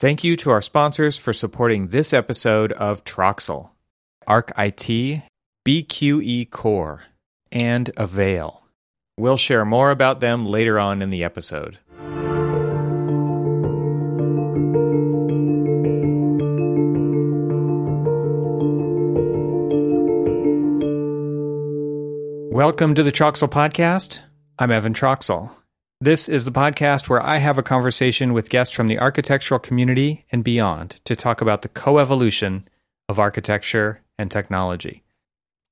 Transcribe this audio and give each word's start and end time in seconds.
Thank 0.00 0.24
you 0.24 0.34
to 0.38 0.48
our 0.48 0.62
sponsors 0.62 1.18
for 1.18 1.34
supporting 1.34 1.88
this 1.88 2.14
episode 2.14 2.72
of 2.72 3.04
Troxel, 3.04 3.68
Arc 4.26 4.50
IT, 4.56 5.24
BQE 5.68 6.48
Core, 6.48 7.02
and 7.52 7.90
Avail. 7.98 8.62
We'll 9.18 9.36
share 9.36 9.66
more 9.66 9.90
about 9.90 10.20
them 10.20 10.46
later 10.46 10.78
on 10.78 11.02
in 11.02 11.10
the 11.10 11.22
episode. 11.22 11.80
Welcome 22.50 22.94
to 22.94 23.02
the 23.02 23.12
Troxel 23.12 23.50
Podcast. 23.50 24.20
I'm 24.58 24.70
Evan 24.70 24.94
Troxel. 24.94 25.50
This 26.02 26.30
is 26.30 26.46
the 26.46 26.50
podcast 26.50 27.10
where 27.10 27.22
I 27.22 27.36
have 27.36 27.58
a 27.58 27.62
conversation 27.62 28.32
with 28.32 28.48
guests 28.48 28.74
from 28.74 28.86
the 28.86 28.98
architectural 28.98 29.60
community 29.60 30.24
and 30.32 30.42
beyond 30.42 30.92
to 31.04 31.14
talk 31.14 31.42
about 31.42 31.60
the 31.60 31.68
coevolution 31.68 32.62
of 33.06 33.18
architecture 33.18 34.00
and 34.18 34.30
technology. 34.30 35.02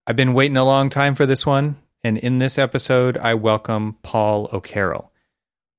I've 0.07 0.16
been 0.16 0.35
waiting 0.35 0.59
a 0.59 0.66
long 0.66 0.91
time 0.91 1.15
for 1.15 1.25
this 1.25 1.47
one, 1.47 1.77
and 2.05 2.19
in 2.19 2.41
this 2.41 2.59
episode, 2.59 3.16
I 3.16 3.33
welcome 3.33 3.97
Paul 4.02 4.51
O'Carroll. 4.52 5.11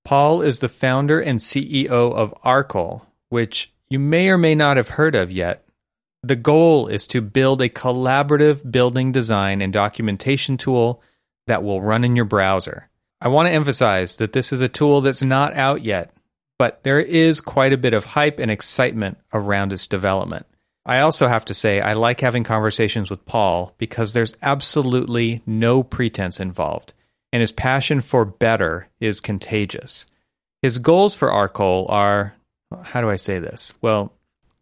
Paul 0.04 0.42
is 0.42 0.62
the 0.62 0.68
founder 0.68 1.22
and 1.22 1.38
CEO 1.38 2.12
of 2.12 2.34
Arcol, 2.44 3.06
which 3.30 3.72
you 3.88 4.00
may 4.00 4.30
or 4.30 4.38
may 4.40 4.56
not 4.56 4.78
have 4.78 4.90
heard 4.90 5.14
of 5.14 5.31
yet, 5.31 5.64
the 6.23 6.36
goal 6.36 6.88
is 6.88 7.06
to 7.06 7.22
build 7.22 7.62
a 7.62 7.70
collaborative 7.70 8.72
building 8.72 9.12
design 9.12 9.62
and 9.62 9.72
documentation 9.72 10.58
tool 10.58 11.04
that 11.45 11.62
will 11.62 11.84
run 11.84 12.04
in 12.04 12.16
your 12.16 12.26
browser. 12.26 12.90
I 13.22 13.28
want 13.28 13.48
to 13.48 13.54
emphasize 13.54 14.18
that 14.18 14.34
this 14.34 14.54
is 14.54 14.62
a 14.62 14.70
tool 14.70 15.02
that's 15.02 15.22
not 15.22 15.54
out 15.54 15.84
yet, 15.84 16.12
but 16.58 16.84
there 16.84 17.00
is 17.00 17.42
quite 17.42 17.73
a 17.73 17.78
bit 17.78 17.94
of 17.94 18.05
hype 18.05 18.40
and 18.40 18.50
excitement 18.50 19.18
around 19.34 19.73
its 19.73 19.88
development. 19.88 20.45
I 20.86 21.02
also 21.02 21.28
have 21.28 21.45
to 21.45 21.54
say, 21.54 21.82
I 21.82 21.94
like 21.94 22.22
having 22.22 22.44
conversations 22.44 23.09
with 23.09 23.25
Paul 23.25 23.73
because 23.78 24.14
there's 24.14 24.38
absolutely 24.42 25.42
no 25.45 25.84
pretense 25.84 26.40
involved, 26.40 26.94
and 27.34 27.42
his 27.42 27.52
passion 27.52 28.02
for 28.02 28.23
better 28.25 28.88
is 29.00 29.20
contagious. 29.20 30.08
His 30.62 30.78
goals 30.78 31.14
for 31.14 31.30
Arcol 31.30 31.88
are 31.90 32.36
how 32.84 33.02
do 33.02 33.09
I 33.09 33.16
say 33.16 33.40
this? 33.40 33.73
Well, 33.81 34.14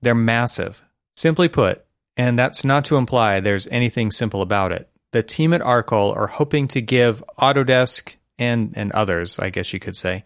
they're 0.02 0.16
massive. 0.16 0.84
Simply 1.16 1.48
put, 1.50 1.86
and 2.16 2.40
that's 2.40 2.64
not 2.64 2.86
to 2.86 2.98
imply 2.98 3.40
there's 3.40 3.68
anything 3.68 4.12
simple 4.12 4.42
about 4.42 4.72
it, 4.72 4.90
the 5.12 5.24
team 5.24 5.54
at 5.54 5.62
Arcol 5.62 6.16
are 6.16 6.28
hoping 6.28 6.68
to 6.70 6.82
give 6.82 7.24
Autodesk 7.40 8.16
and, 8.40 8.74
and 8.76 8.92
others, 8.92 9.40
I 9.40 9.50
guess 9.50 9.74
you 9.74 9.80
could 9.80 9.96
say, 9.96 10.24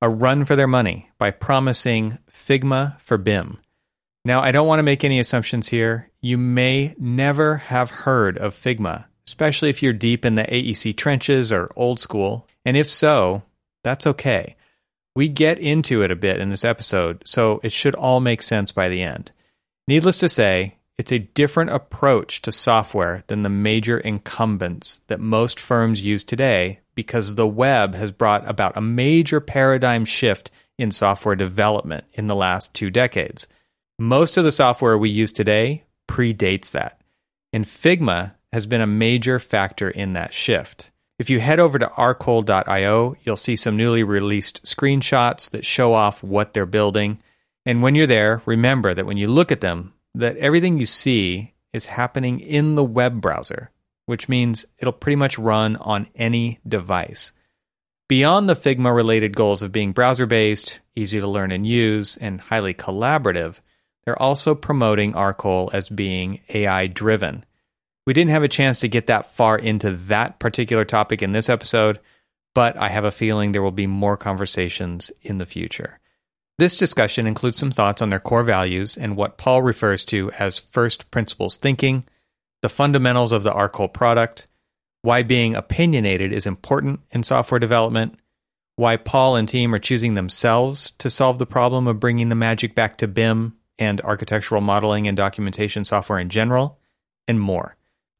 a 0.00 0.08
run 0.08 0.44
for 0.44 0.56
their 0.56 0.66
money 0.66 1.10
by 1.18 1.30
promising 1.30 2.18
Figma 2.30 3.00
for 3.00 3.16
BIM. 3.16 3.58
Now, 4.24 4.40
I 4.40 4.52
don't 4.52 4.66
want 4.66 4.78
to 4.78 4.84
make 4.84 5.04
any 5.04 5.18
assumptions 5.18 5.68
here. 5.68 6.10
You 6.20 6.38
may 6.38 6.94
never 6.98 7.56
have 7.56 7.90
heard 7.90 8.38
of 8.38 8.54
Figma, 8.54 9.06
especially 9.26 9.70
if 9.70 9.82
you're 9.82 9.92
deep 9.92 10.24
in 10.24 10.34
the 10.34 10.44
AEC 10.44 10.96
trenches 10.96 11.52
or 11.52 11.70
old 11.76 11.98
school. 11.98 12.46
And 12.64 12.76
if 12.76 12.88
so, 12.88 13.42
that's 13.82 14.06
okay. 14.06 14.56
We 15.14 15.28
get 15.28 15.58
into 15.58 16.02
it 16.02 16.10
a 16.10 16.16
bit 16.16 16.40
in 16.40 16.50
this 16.50 16.64
episode, 16.64 17.22
so 17.26 17.60
it 17.62 17.72
should 17.72 17.94
all 17.94 18.20
make 18.20 18.42
sense 18.42 18.72
by 18.72 18.88
the 18.88 19.02
end. 19.02 19.32
Needless 19.88 20.18
to 20.18 20.28
say, 20.28 20.76
it's 20.96 21.12
a 21.12 21.18
different 21.18 21.70
approach 21.70 22.42
to 22.42 22.52
software 22.52 23.24
than 23.26 23.42
the 23.42 23.48
major 23.48 23.98
incumbents 23.98 25.02
that 25.08 25.20
most 25.20 25.58
firms 25.58 26.04
use 26.04 26.22
today 26.22 26.80
because 26.94 27.34
the 27.34 27.46
web 27.46 27.94
has 27.94 28.12
brought 28.12 28.48
about 28.48 28.76
a 28.76 28.80
major 28.80 29.40
paradigm 29.40 30.04
shift 30.04 30.50
in 30.78 30.90
software 30.90 31.36
development 31.36 32.04
in 32.12 32.26
the 32.26 32.34
last 32.34 32.74
two 32.74 32.90
decades. 32.90 33.46
Most 33.98 34.36
of 34.36 34.44
the 34.44 34.52
software 34.52 34.96
we 34.98 35.10
use 35.10 35.32
today 35.32 35.84
predates 36.08 36.72
that, 36.72 37.00
and 37.52 37.64
Figma 37.64 38.34
has 38.52 38.66
been 38.66 38.80
a 38.80 38.86
major 38.86 39.38
factor 39.38 39.88
in 39.88 40.12
that 40.12 40.34
shift. 40.34 40.90
If 41.18 41.30
you 41.30 41.40
head 41.40 41.60
over 41.60 41.78
to 41.78 41.86
arcol.io, 41.86 43.16
you'll 43.22 43.36
see 43.36 43.56
some 43.56 43.76
newly 43.76 44.02
released 44.02 44.64
screenshots 44.64 45.48
that 45.50 45.64
show 45.64 45.92
off 45.92 46.22
what 46.22 46.52
they're 46.52 46.66
building 46.66 47.18
and 47.64 47.82
when 47.82 47.94
you're 47.94 48.06
there, 48.06 48.42
remember 48.44 48.92
that 48.94 49.06
when 49.06 49.16
you 49.16 49.28
look 49.28 49.52
at 49.52 49.60
them, 49.60 49.92
that 50.14 50.36
everything 50.38 50.78
you 50.78 50.86
see 50.86 51.54
is 51.72 51.86
happening 51.86 52.40
in 52.40 52.74
the 52.74 52.84
web 52.84 53.20
browser, 53.20 53.70
which 54.06 54.28
means 54.28 54.66
it'll 54.78 54.92
pretty 54.92 55.16
much 55.16 55.38
run 55.38 55.76
on 55.76 56.08
any 56.14 56.60
device. 56.66 57.32
Beyond 58.08 58.48
the 58.48 58.54
Figma 58.54 58.94
related 58.94 59.34
goals 59.36 59.62
of 59.62 59.72
being 59.72 59.92
browser 59.92 60.26
based, 60.26 60.80
easy 60.94 61.18
to 61.18 61.26
learn 61.26 61.50
and 61.50 61.66
use, 61.66 62.16
and 62.16 62.40
highly 62.40 62.74
collaborative, 62.74 63.60
they're 64.04 64.20
also 64.20 64.54
promoting 64.54 65.14
Arcol 65.14 65.72
as 65.72 65.88
being 65.88 66.40
AI 66.50 66.88
driven. 66.88 67.44
We 68.06 68.12
didn't 68.12 68.30
have 68.30 68.42
a 68.42 68.48
chance 68.48 68.80
to 68.80 68.88
get 68.88 69.06
that 69.06 69.30
far 69.30 69.56
into 69.56 69.92
that 69.92 70.38
particular 70.40 70.84
topic 70.84 71.22
in 71.22 71.32
this 71.32 71.48
episode, 71.48 72.00
but 72.54 72.76
I 72.76 72.88
have 72.88 73.04
a 73.04 73.12
feeling 73.12 73.52
there 73.52 73.62
will 73.62 73.70
be 73.70 73.86
more 73.86 74.16
conversations 74.16 75.12
in 75.22 75.38
the 75.38 75.46
future. 75.46 76.00
This 76.58 76.76
discussion 76.76 77.26
includes 77.26 77.56
some 77.56 77.70
thoughts 77.70 78.02
on 78.02 78.10
their 78.10 78.20
core 78.20 78.42
values 78.42 78.96
and 78.96 79.16
what 79.16 79.38
Paul 79.38 79.62
refers 79.62 80.04
to 80.06 80.30
as 80.32 80.58
first 80.58 81.10
principles 81.10 81.56
thinking, 81.56 82.04
the 82.62 82.68
fundamentals 82.68 83.32
of 83.32 83.42
the 83.42 83.52
Arcol 83.52 83.92
product, 83.92 84.46
why 85.02 85.22
being 85.22 85.54
opinionated 85.54 86.32
is 86.32 86.46
important 86.46 87.00
in 87.10 87.22
software 87.22 87.58
development, 87.58 88.18
why 88.76 88.96
Paul 88.96 89.36
and 89.36 89.48
team 89.48 89.74
are 89.74 89.80
choosing 89.80 90.14
themselves 90.14 90.92
to 90.92 91.10
solve 91.10 91.38
the 91.38 91.46
problem 91.46 91.86
of 91.86 92.00
bringing 92.00 92.28
the 92.28 92.34
magic 92.34 92.74
back 92.74 92.96
to 92.98 93.08
BIM 93.08 93.56
and 93.78 94.00
architectural 94.02 94.60
modeling 94.60 95.06
and 95.06 95.16
documentation 95.16 95.84
software 95.84 96.18
in 96.18 96.28
general, 96.28 96.78
and 97.26 97.40
more. 97.40 97.76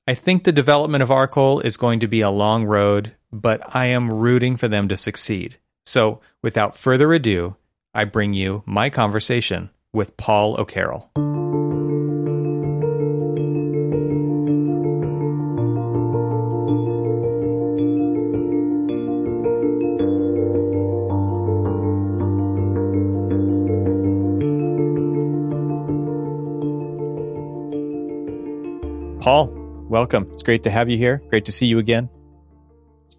I 0.07 0.15
think 0.15 0.43
the 0.43 0.53
development 0.53 1.03
of 1.03 1.11
Arcol 1.11 1.65
is 1.65 1.77
going 1.77 2.01
to 2.01 2.09
be 2.09 2.21
a 2.21 2.31
long 2.31 2.65
road, 2.65 3.15
but 3.31 3.63
I 3.75 3.87
am 3.87 4.13
rooting 4.13 4.57
for 4.57 4.67
them 4.67 4.89
to 4.89 4.97
succeed. 4.97 5.59
So, 5.87 6.21
without 6.43 6.77
further 6.77 7.13
ado, 7.13 7.57
I 7.95 8.05
bring 8.05 8.35
you 8.35 8.65
my 8.67 8.91
conversation 8.91 9.71
with 9.93 10.17
Paul 10.17 10.61
O'Carroll. 10.61 11.11
Paul, 29.23 29.53
welcome. 29.89 30.29
It's 30.33 30.43
great 30.43 30.65
to 30.65 30.71
have 30.71 30.91
you 30.91 30.99
here. 30.99 31.23
Great 31.31 31.45
to 31.45 31.53
see 31.53 31.67
you 31.67 31.79
again. 31.79 32.11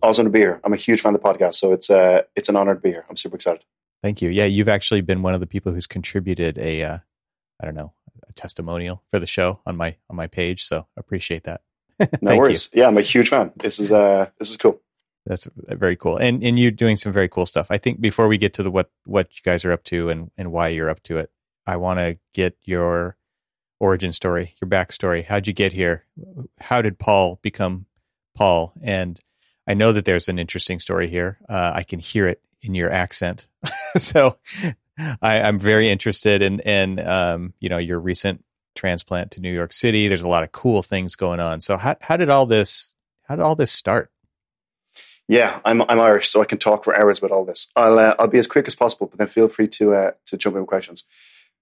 Awesome 0.01 0.25
to 0.25 0.29
be 0.29 0.39
here. 0.39 0.59
I'm 0.65 0.73
a 0.73 0.75
huge 0.75 0.99
fan 0.99 1.15
of 1.15 1.21
the 1.21 1.25
podcast, 1.25 1.55
so 1.55 1.71
it's 1.71 1.89
uh, 1.89 2.23
it's 2.35 2.49
an 2.49 2.57
honor 2.57 2.75
to 2.75 2.81
be 2.81 2.89
here. 2.89 3.05
I'm 3.09 3.15
super 3.15 3.37
excited. 3.37 3.63
Thank 4.01 4.21
you. 4.21 4.29
Yeah, 4.29 4.43
you've 4.43 4.67
actually 4.67 4.99
been 4.99 5.21
one 5.21 5.33
of 5.33 5.39
the 5.39 5.47
people 5.47 5.71
who's 5.71 5.87
contributed 5.87 6.57
a, 6.57 6.83
uh, 6.83 6.97
I 7.61 7.65
don't 7.65 7.73
know, 7.73 7.93
a 8.27 8.33
testimonial 8.33 9.01
for 9.09 9.17
the 9.17 9.25
show 9.25 9.61
on 9.65 9.77
my 9.77 9.95
on 10.09 10.17
my 10.17 10.27
page. 10.27 10.65
So 10.65 10.87
appreciate 10.97 11.45
that. 11.45 11.61
no 12.21 12.35
worries. 12.35 12.69
You. 12.73 12.81
Yeah, 12.81 12.89
I'm 12.89 12.97
a 12.97 13.01
huge 13.01 13.29
fan. 13.29 13.53
This 13.55 13.79
is 13.79 13.89
uh, 13.93 14.27
this 14.39 14.49
is 14.49 14.57
cool. 14.57 14.81
That's 15.25 15.47
very 15.55 15.95
cool, 15.95 16.17
and 16.17 16.43
and 16.43 16.59
you're 16.59 16.71
doing 16.71 16.97
some 16.97 17.13
very 17.13 17.29
cool 17.29 17.45
stuff. 17.45 17.67
I 17.69 17.77
think 17.77 18.01
before 18.01 18.27
we 18.27 18.37
get 18.37 18.51
to 18.55 18.63
the 18.63 18.71
what 18.71 18.91
what 19.05 19.37
you 19.37 19.41
guys 19.41 19.63
are 19.63 19.71
up 19.71 19.85
to 19.85 20.09
and 20.09 20.31
and 20.37 20.51
why 20.51 20.67
you're 20.67 20.89
up 20.89 21.01
to 21.03 21.17
it, 21.17 21.31
I 21.65 21.77
want 21.77 21.99
to 21.99 22.17
get 22.33 22.57
your 22.65 23.15
origin 23.83 24.13
story, 24.13 24.55
your 24.61 24.69
backstory. 24.69 25.25
How'd 25.25 25.45
you 25.45 25.51
get 25.51 25.73
here? 25.73 26.05
How 26.61 26.81
did 26.81 26.97
Paul 26.97 27.39
become 27.41 27.85
Paul? 28.33 28.71
And 28.81 29.19
I 29.67 29.73
know 29.73 29.91
that 29.91 30.05
there's 30.05 30.29
an 30.29 30.39
interesting 30.39 30.79
story 30.79 31.09
here. 31.09 31.37
Uh, 31.49 31.73
I 31.75 31.83
can 31.83 31.99
hear 31.99 32.25
it 32.25 32.41
in 32.61 32.75
your 32.75 32.89
accent. 32.89 33.47
so 33.97 34.37
I, 35.21 35.35
am 35.35 35.59
very 35.59 35.89
interested 35.89 36.41
in 36.41 36.61
in 36.61 37.05
um, 37.05 37.53
you 37.59 37.67
know 37.67 37.77
your 37.77 37.99
recent 37.99 38.45
transplant 38.73 39.31
to 39.31 39.41
New 39.41 39.51
York 39.51 39.73
City. 39.73 40.07
There's 40.07 40.23
a 40.23 40.29
lot 40.29 40.43
of 40.43 40.53
cool 40.53 40.81
things 40.81 41.17
going 41.17 41.41
on. 41.41 41.59
So 41.59 41.75
how 41.75 41.97
how 42.01 42.15
did 42.15 42.29
all 42.29 42.45
this 42.45 42.95
how 43.23 43.35
did 43.35 43.43
all 43.43 43.55
this 43.55 43.71
start? 43.71 44.11
Yeah, 45.27 45.59
I'm 45.65 45.81
I'm 45.83 45.99
Irish, 45.99 46.29
so 46.29 46.41
I 46.41 46.45
can 46.45 46.57
talk 46.57 46.85
for 46.85 46.97
hours 46.97 47.19
about 47.19 47.31
all 47.31 47.43
this. 47.43 47.67
I'll 47.75 47.99
uh, 47.99 48.15
I'll 48.17 48.27
be 48.27 48.39
as 48.39 48.47
quick 48.47 48.67
as 48.67 48.75
possible, 48.75 49.07
but 49.07 49.17
then 49.17 49.27
feel 49.27 49.49
free 49.49 49.67
to 49.69 49.93
uh, 49.93 50.11
to 50.27 50.37
jump 50.37 50.55
in 50.55 50.61
with 50.61 50.69
questions. 50.69 51.03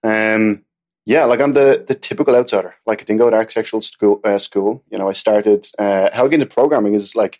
Um, 0.03 0.65
yeah, 1.05 1.25
like 1.25 1.41
I'm 1.41 1.53
the 1.53 1.83
the 1.87 1.95
typical 1.95 2.35
outsider. 2.35 2.75
Like 2.85 3.01
I 3.01 3.03
didn't 3.03 3.19
go 3.19 3.29
to 3.29 3.35
architectural 3.35 3.81
school. 3.81 4.19
Uh, 4.23 4.37
school, 4.37 4.83
you 4.91 4.97
know, 4.97 5.09
I 5.09 5.13
started. 5.13 5.67
Uh, 5.77 6.09
how 6.13 6.25
I 6.25 6.27
get 6.27 6.41
into 6.41 6.45
programming 6.45 6.93
is 6.93 7.15
like 7.15 7.39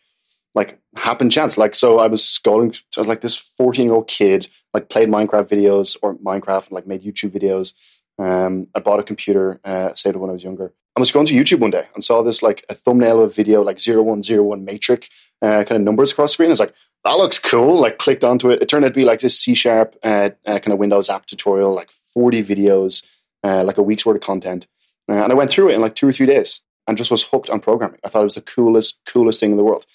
like 0.56 0.80
happen 0.96 1.30
chance. 1.30 1.58
Like 1.58 1.76
so, 1.76 2.00
I 2.00 2.08
was 2.08 2.24
scrolling. 2.24 2.76
I 2.98 3.00
was 3.00 3.08
like 3.08 3.22
this 3.22 3.36
fourteen 3.36 3.86
year 3.86 3.96
old 3.96 4.08
kid, 4.08 4.48
like 4.74 4.90
played 4.90 5.10
Minecraft 5.10 5.50
videos 5.50 5.96
or 6.02 6.16
Minecraft, 6.16 6.68
and 6.68 6.72
like 6.72 6.88
made 6.88 7.04
YouTube 7.04 7.32
videos. 7.32 7.74
Um, 8.18 8.68
I 8.76 8.80
bought 8.80 9.00
a 9.00 9.04
computer, 9.04 9.60
uh, 9.64 9.94
saved 9.96 10.16
it 10.16 10.20
when 10.20 10.30
I 10.30 10.34
was 10.34 10.44
younger. 10.44 10.74
I 10.96 11.00
was 11.00 11.12
going 11.12 11.26
to 11.28 11.34
YouTube 11.34 11.60
one 11.60 11.72
day 11.72 11.88
and 11.96 12.04
saw 12.04 12.22
this 12.22 12.44
like 12.44 12.66
a 12.70 12.76
thumbnail 12.76 13.22
of 13.22 13.32
a 13.32 13.34
video 13.34 13.62
like 13.62 13.80
0101 13.80 14.66
matrix 14.66 15.08
uh, 15.42 15.64
kind 15.64 15.72
of 15.72 15.82
numbers 15.82 16.12
across 16.12 16.34
screen. 16.34 16.50
I 16.50 16.52
was 16.52 16.60
like, 16.60 16.74
that 17.06 17.14
looks 17.14 17.40
cool. 17.40 17.80
Like 17.80 17.98
clicked 17.98 18.24
onto 18.24 18.50
it. 18.50 18.62
It 18.62 18.68
turned 18.68 18.86
out 18.86 18.90
to 18.90 18.94
be 18.94 19.06
like 19.06 19.22
this 19.22 19.40
C 19.40 19.56
sharp 19.56 19.96
uh, 20.04 20.32
uh, 20.46 20.60
kind 20.60 20.74
of 20.74 20.80
Windows 20.80 21.10
app 21.10 21.26
tutorial, 21.26 21.74
like 21.74 21.90
40 22.14 22.44
videos, 22.44 23.06
uh, 23.44 23.64
like 23.64 23.78
a 23.78 23.84
week's 23.84 24.06
worth 24.06 24.18
of 24.18 24.22
content. 24.22 24.68
Uh, 25.10 25.14
and 25.14 25.32
I 25.32 25.36
went 25.36 25.52
through 25.52 25.70
it 25.70 25.76
in 25.76 25.82
like 25.82 25.96
two 25.96 26.08
or 26.08 26.14
three 26.14 26.26
days 26.26 26.62
and 26.88 26.98
just 26.98 27.12
was 27.12 27.24
hooked 27.24 27.50
on 27.50 27.60
programming. 27.60 28.00
I 28.04 28.10
thought 28.10 28.22
it 28.22 28.26
was 28.26 28.36
the 28.36 28.42
coolest, 28.42 29.00
coolest 29.06 29.40
thing 29.40 29.52
in 29.52 29.58
the 29.58 29.64
world, 29.64 29.86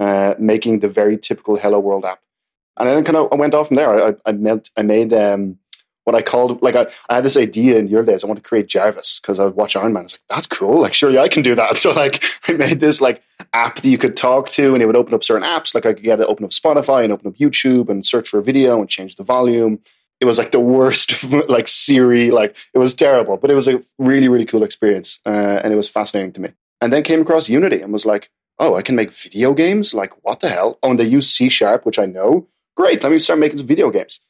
uh, 0.00 0.34
making 0.38 0.80
the 0.80 0.88
very 0.88 1.18
typical 1.18 1.56
Hello 1.56 1.78
World 1.78 2.04
app. 2.04 2.20
And 2.76 2.88
then 2.88 3.04
kind 3.04 3.16
of 3.16 3.32
I 3.32 3.36
went 3.36 3.54
off 3.54 3.68
from 3.68 3.76
there. 3.76 4.08
I, 4.08 4.14
I 4.26 4.32
made, 4.32 4.68
I 4.76 4.82
made 4.82 5.12
um, 5.12 5.58
what 6.04 6.14
I 6.14 6.22
called 6.22 6.62
like 6.62 6.76
I, 6.76 6.86
I 7.08 7.16
had 7.16 7.24
this 7.24 7.36
idea 7.36 7.78
in 7.78 7.86
the 7.86 7.96
early 7.96 8.06
days. 8.06 8.24
I 8.24 8.26
want 8.26 8.42
to 8.42 8.48
create 8.48 8.66
Jarvis 8.68 9.20
because 9.20 9.40
I 9.40 9.44
would 9.44 9.54
watch 9.54 9.74
Iron 9.74 9.92
Man. 9.92 10.02
I 10.02 10.04
was 10.04 10.14
like, 10.14 10.20
that's 10.28 10.46
cool. 10.46 10.80
Like, 10.80 10.94
surely 10.94 11.18
I 11.18 11.28
can 11.28 11.42
do 11.42 11.54
that. 11.54 11.76
So 11.84 11.92
like 11.92 12.24
I 12.48 12.52
made 12.52 12.80
this 12.80 13.00
like 13.00 13.22
app 13.52 13.76
that 13.76 13.88
you 13.88 13.98
could 13.98 14.16
talk 14.16 14.48
to 14.50 14.74
and 14.74 14.82
it 14.82 14.86
would 14.86 14.96
open 14.96 15.12
up 15.12 15.24
certain 15.24 15.46
apps. 15.46 15.74
Like 15.74 15.86
I 15.86 15.92
could 15.92 16.04
get 16.04 16.20
it 16.20 16.26
open 16.26 16.44
up 16.44 16.50
Spotify 16.50 17.04
and 17.04 17.12
open 17.12 17.26
up 17.26 17.34
YouTube 17.34 17.88
and 17.88 18.06
search 18.06 18.28
for 18.28 18.38
a 18.38 18.42
video 18.42 18.80
and 18.80 18.88
change 18.88 19.16
the 19.16 19.24
volume. 19.24 19.80
It 20.24 20.26
was 20.26 20.38
like 20.38 20.52
the 20.52 20.60
worst 20.60 21.22
like 21.48 21.68
Siri. 21.68 22.30
Like 22.30 22.56
it 22.72 22.78
was 22.78 22.94
terrible, 22.94 23.36
but 23.36 23.50
it 23.50 23.54
was 23.54 23.68
a 23.68 23.82
really, 23.98 24.28
really 24.28 24.46
cool 24.46 24.62
experience. 24.62 25.20
Uh, 25.26 25.60
and 25.62 25.72
it 25.72 25.76
was 25.76 25.88
fascinating 25.88 26.32
to 26.32 26.40
me. 26.40 26.50
And 26.80 26.92
then 26.92 27.02
came 27.02 27.20
across 27.20 27.48
Unity 27.48 27.80
and 27.80 27.92
was 27.92 28.06
like, 28.06 28.30
oh, 28.58 28.74
I 28.74 28.82
can 28.82 28.96
make 28.96 29.12
video 29.12 29.52
games? 29.52 29.94
Like 29.94 30.12
what 30.24 30.40
the 30.40 30.48
hell? 30.48 30.78
Oh, 30.82 30.90
and 30.90 30.98
they 30.98 31.04
use 31.04 31.30
C 31.30 31.48
sharp, 31.48 31.84
which 31.86 31.98
I 31.98 32.06
know. 32.06 32.48
Great. 32.76 33.02
Let 33.02 33.12
me 33.12 33.18
start 33.18 33.38
making 33.38 33.58
some 33.58 33.66
video 33.66 33.90
games 33.90 34.20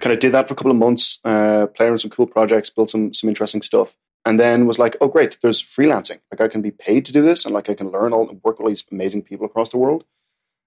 kind 0.00 0.12
of 0.12 0.18
did 0.18 0.32
that 0.32 0.48
for 0.48 0.54
a 0.54 0.56
couple 0.56 0.70
of 0.70 0.76
months, 0.76 1.20
uh, 1.24 1.66
playing 1.74 1.92
on 1.92 1.98
some 1.98 2.10
cool 2.10 2.26
projects, 2.26 2.70
built 2.70 2.90
some 2.90 3.12
some 3.12 3.28
interesting 3.28 3.62
stuff, 3.62 3.96
and 4.24 4.38
then 4.38 4.66
was 4.66 4.78
like, 4.78 4.96
oh 5.00 5.08
great, 5.08 5.38
there's 5.42 5.62
freelancing. 5.62 6.18
Like 6.30 6.40
I 6.40 6.48
can 6.48 6.62
be 6.62 6.70
paid 6.70 7.06
to 7.06 7.12
do 7.12 7.22
this, 7.22 7.44
and 7.44 7.54
like 7.54 7.68
I 7.68 7.74
can 7.74 7.90
learn 7.90 8.12
all 8.12 8.28
and 8.28 8.40
work 8.42 8.58
with 8.58 8.64
all 8.64 8.70
these 8.70 8.84
amazing 8.90 9.22
people 9.22 9.46
across 9.46 9.70
the 9.70 9.78
world. 9.78 10.04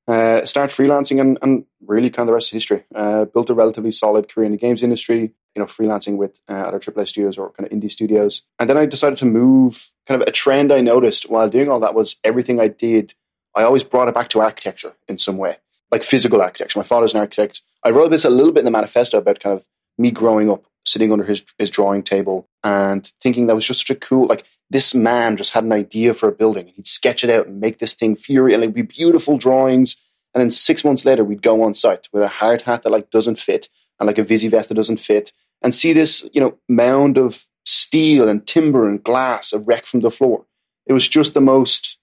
Uh, 0.07 0.45
start 0.45 0.69
freelancing, 0.69 1.19
and, 1.19 1.37
and 1.41 1.65
really 1.85 2.09
kind 2.09 2.27
of 2.27 2.27
the 2.27 2.33
rest 2.33 2.49
of 2.49 2.53
history. 2.53 2.83
Uh, 2.93 3.25
built 3.25 3.49
a 3.49 3.53
relatively 3.53 3.91
solid 3.91 4.29
career 4.29 4.45
in 4.45 4.51
the 4.51 4.57
games 4.57 4.83
industry. 4.83 5.33
You 5.55 5.61
know, 5.61 5.65
freelancing 5.65 6.17
with 6.17 6.39
uh, 6.49 6.53
other 6.53 6.79
AAA 6.79 7.07
studios 7.07 7.37
or 7.37 7.51
kind 7.51 7.65
of 7.65 7.77
indie 7.77 7.91
studios, 7.91 8.43
and 8.59 8.69
then 8.69 8.77
I 8.77 8.85
decided 8.85 9.17
to 9.19 9.25
move. 9.25 9.91
Kind 10.07 10.21
of 10.21 10.27
a 10.27 10.31
trend 10.31 10.71
I 10.71 10.81
noticed 10.81 11.29
while 11.29 11.49
doing 11.49 11.69
all 11.69 11.79
that 11.79 11.95
was 11.95 12.17
everything 12.23 12.59
I 12.59 12.67
did. 12.67 13.13
I 13.55 13.63
always 13.63 13.83
brought 13.83 14.09
it 14.09 14.13
back 14.13 14.29
to 14.29 14.41
architecture 14.41 14.93
in 15.07 15.17
some 15.17 15.37
way 15.37 15.57
like 15.91 16.03
physical 16.03 16.41
architecture. 16.41 16.79
My 16.79 16.83
father's 16.83 17.13
an 17.13 17.21
architect. 17.21 17.61
I 17.83 17.91
wrote 17.91 18.11
this 18.11 18.25
a 18.25 18.29
little 18.29 18.51
bit 18.51 18.59
in 18.59 18.65
the 18.65 18.71
manifesto 18.71 19.17
about 19.17 19.39
kind 19.39 19.57
of 19.57 19.65
me 19.97 20.11
growing 20.11 20.51
up, 20.51 20.65
sitting 20.85 21.11
under 21.11 21.23
his, 21.23 21.43
his 21.57 21.69
drawing 21.69 22.03
table 22.03 22.49
and 22.63 23.09
thinking 23.21 23.47
that 23.47 23.55
was 23.55 23.65
just 23.65 23.79
such 23.79 23.95
a 23.95 23.99
cool, 23.99 24.27
like 24.27 24.45
this 24.69 24.93
man 24.95 25.37
just 25.37 25.51
had 25.51 25.63
an 25.63 25.71
idea 25.71 26.13
for 26.13 26.27
a 26.27 26.33
building 26.33 26.67
and 26.67 26.75
he'd 26.75 26.87
sketch 26.87 27.23
it 27.23 27.29
out 27.29 27.47
and 27.47 27.59
make 27.59 27.79
this 27.79 27.93
thing 27.93 28.15
fury 28.15 28.53
and 28.53 28.63
it'd 28.63 28.75
be 28.75 28.81
beautiful 28.81 29.37
drawings. 29.37 29.97
And 30.33 30.41
then 30.41 30.51
six 30.51 30.83
months 30.83 31.05
later, 31.05 31.23
we'd 31.23 31.41
go 31.41 31.63
on 31.63 31.73
site 31.73 32.07
with 32.11 32.23
a 32.23 32.27
hard 32.27 32.63
hat 32.63 32.83
that 32.83 32.91
like 32.91 33.09
doesn't 33.11 33.39
fit 33.39 33.69
and 33.99 34.07
like 34.07 34.17
a 34.17 34.23
Visi 34.23 34.47
vest 34.47 34.69
that 34.69 34.75
doesn't 34.75 34.99
fit 34.99 35.31
and 35.61 35.73
see 35.73 35.93
this, 35.93 36.27
you 36.33 36.41
know, 36.41 36.57
mound 36.67 37.17
of 37.17 37.45
steel 37.65 38.27
and 38.27 38.45
timber 38.45 38.87
and 38.87 39.03
glass 39.03 39.53
a 39.53 39.59
wreck 39.59 39.85
from 39.85 40.01
the 40.01 40.11
floor. 40.11 40.45
It 40.85 40.93
was 40.93 41.07
just 41.07 41.33
the 41.33 41.41
most 41.41 41.97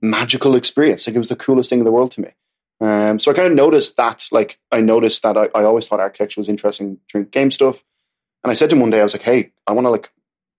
magical 0.00 0.54
experience. 0.54 1.06
Like 1.06 1.16
it 1.16 1.18
was 1.18 1.28
the 1.28 1.36
coolest 1.36 1.70
thing 1.70 1.80
in 1.80 1.84
the 1.84 1.92
world 1.92 2.12
to 2.12 2.20
me. 2.20 2.30
Um, 2.80 3.18
so 3.18 3.30
I 3.30 3.34
kind 3.34 3.48
of 3.48 3.54
noticed 3.54 3.96
that, 3.96 4.26
like, 4.30 4.58
I 4.70 4.80
noticed 4.80 5.22
that 5.22 5.36
I, 5.36 5.48
I 5.54 5.64
always 5.64 5.88
thought 5.88 5.98
architecture 6.00 6.40
was 6.40 6.48
interesting 6.48 6.98
during 7.08 7.26
game 7.28 7.50
stuff. 7.50 7.82
And 8.44 8.50
I 8.50 8.54
said 8.54 8.70
to 8.70 8.76
him 8.76 8.80
one 8.80 8.90
day, 8.90 9.00
I 9.00 9.02
was 9.02 9.14
like, 9.14 9.22
hey, 9.22 9.52
I 9.66 9.72
want 9.72 9.86
to 9.86 9.90
like 9.90 10.10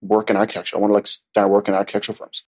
work 0.01 0.29
in 0.29 0.35
architecture. 0.35 0.77
I 0.77 0.79
want 0.79 0.91
to 0.91 0.95
like 0.95 1.07
start 1.07 1.49
working 1.49 1.73
in 1.73 1.77
architectural 1.77 2.15
firms. 2.15 2.43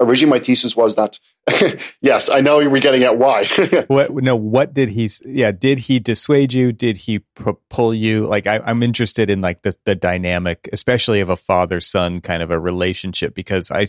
Originally, 0.00 0.38
my 0.38 0.44
thesis 0.44 0.76
was 0.76 0.96
that, 0.96 1.18
yes, 2.00 2.28
I 2.28 2.40
know 2.40 2.58
we're 2.58 2.80
getting 2.80 3.02
at 3.02 3.18
why. 3.18 3.46
what, 3.88 4.12
no, 4.14 4.36
what 4.36 4.74
did 4.74 4.90
he, 4.90 5.10
yeah, 5.24 5.52
did 5.52 5.80
he 5.80 5.98
dissuade 5.98 6.52
you? 6.52 6.72
Did 6.72 6.98
he 6.98 7.20
pull 7.68 7.92
you? 7.92 8.26
Like, 8.26 8.46
I, 8.46 8.60
am 8.64 8.82
interested 8.82 9.30
in 9.30 9.40
like 9.40 9.62
the, 9.62 9.74
the 9.84 9.94
dynamic, 9.94 10.68
especially 10.72 11.20
of 11.20 11.28
a 11.28 11.36
father 11.36 11.80
son 11.80 12.20
kind 12.20 12.42
of 12.42 12.50
a 12.50 12.58
relationship, 12.58 13.34
because 13.34 13.70
I, 13.70 13.86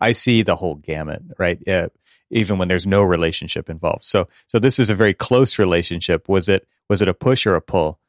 I 0.00 0.12
see 0.12 0.42
the 0.42 0.56
whole 0.56 0.76
gamut, 0.76 1.22
right? 1.38 1.62
Yeah 1.66 1.88
even 2.30 2.58
when 2.58 2.68
there's 2.68 2.86
no 2.86 3.02
relationship 3.02 3.70
involved. 3.70 4.04
So 4.04 4.28
so 4.46 4.58
this 4.58 4.78
is 4.78 4.90
a 4.90 4.94
very 4.94 5.14
close 5.14 5.58
relationship. 5.58 6.28
Was 6.28 6.48
it 6.48 6.66
was 6.88 7.00
it 7.00 7.08
a 7.08 7.14
push 7.14 7.46
or 7.46 7.54
a 7.54 7.60
pull 7.60 8.00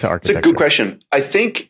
to 0.00 0.08
architecture? 0.08 0.38
It's 0.38 0.46
a 0.46 0.50
good 0.50 0.56
question. 0.56 1.00
I 1.12 1.20
think 1.20 1.68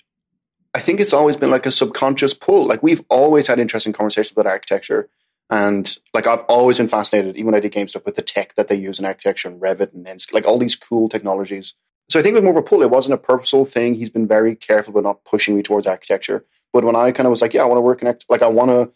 I 0.75 0.81
think 0.81 1.01
it's 1.01 1.13
always 1.13 1.37
been 1.37 1.51
like 1.51 1.67
a 1.67 1.71
subconscious 1.71 2.35
pull. 2.35 2.67
Like 2.67 2.83
we've 2.83 3.05
always 3.09 3.47
had 3.47 3.61
interesting 3.61 3.93
conversations 3.93 4.33
about 4.33 4.47
architecture. 4.47 5.09
And 5.51 5.97
like 6.13 6.27
I've 6.27 6.41
always 6.41 6.79
been 6.79 6.89
fascinated, 6.89 7.37
even 7.37 7.47
when 7.47 7.55
I 7.55 7.61
did 7.61 7.73
game 7.73 7.87
stuff, 7.87 8.05
with 8.05 8.17
the 8.17 8.23
tech 8.23 8.55
that 8.57 8.69
they 8.69 8.75
use 8.75 8.99
in 8.99 9.05
architecture 9.05 9.49
and 9.49 9.61
Revit 9.61 9.95
and 9.95 10.07
Enscape, 10.07 10.33
like 10.33 10.47
all 10.47 10.59
these 10.59 10.75
cool 10.75 11.09
technologies. 11.09 11.75
So 12.09 12.19
I 12.19 12.23
think 12.23 12.35
with 12.35 12.45
more 12.45 12.53
of 12.53 12.59
a 12.59 12.63
pull, 12.63 12.83
it 12.83 12.91
wasn't 12.91 13.15
a 13.15 13.19
purposeful 13.19 13.65
thing. 13.65 13.95
He's 13.95 14.11
been 14.11 14.27
very 14.27 14.57
careful 14.57 14.93
about 14.93 15.05
not 15.05 15.25
pushing 15.25 15.55
me 15.55 15.63
towards 15.63 15.87
architecture. 15.87 16.45
But 16.73 16.85
when 16.85 16.97
I 16.97 17.13
kind 17.13 17.27
of 17.27 17.31
was 17.31 17.41
like, 17.41 17.55
yeah, 17.55 17.63
I 17.63 17.67
want 17.67 17.79
to 17.79 17.83
work 17.83 18.03
in 18.03 18.13
like 18.29 18.43
I 18.43 18.49
want 18.49 18.71
to 18.71 18.93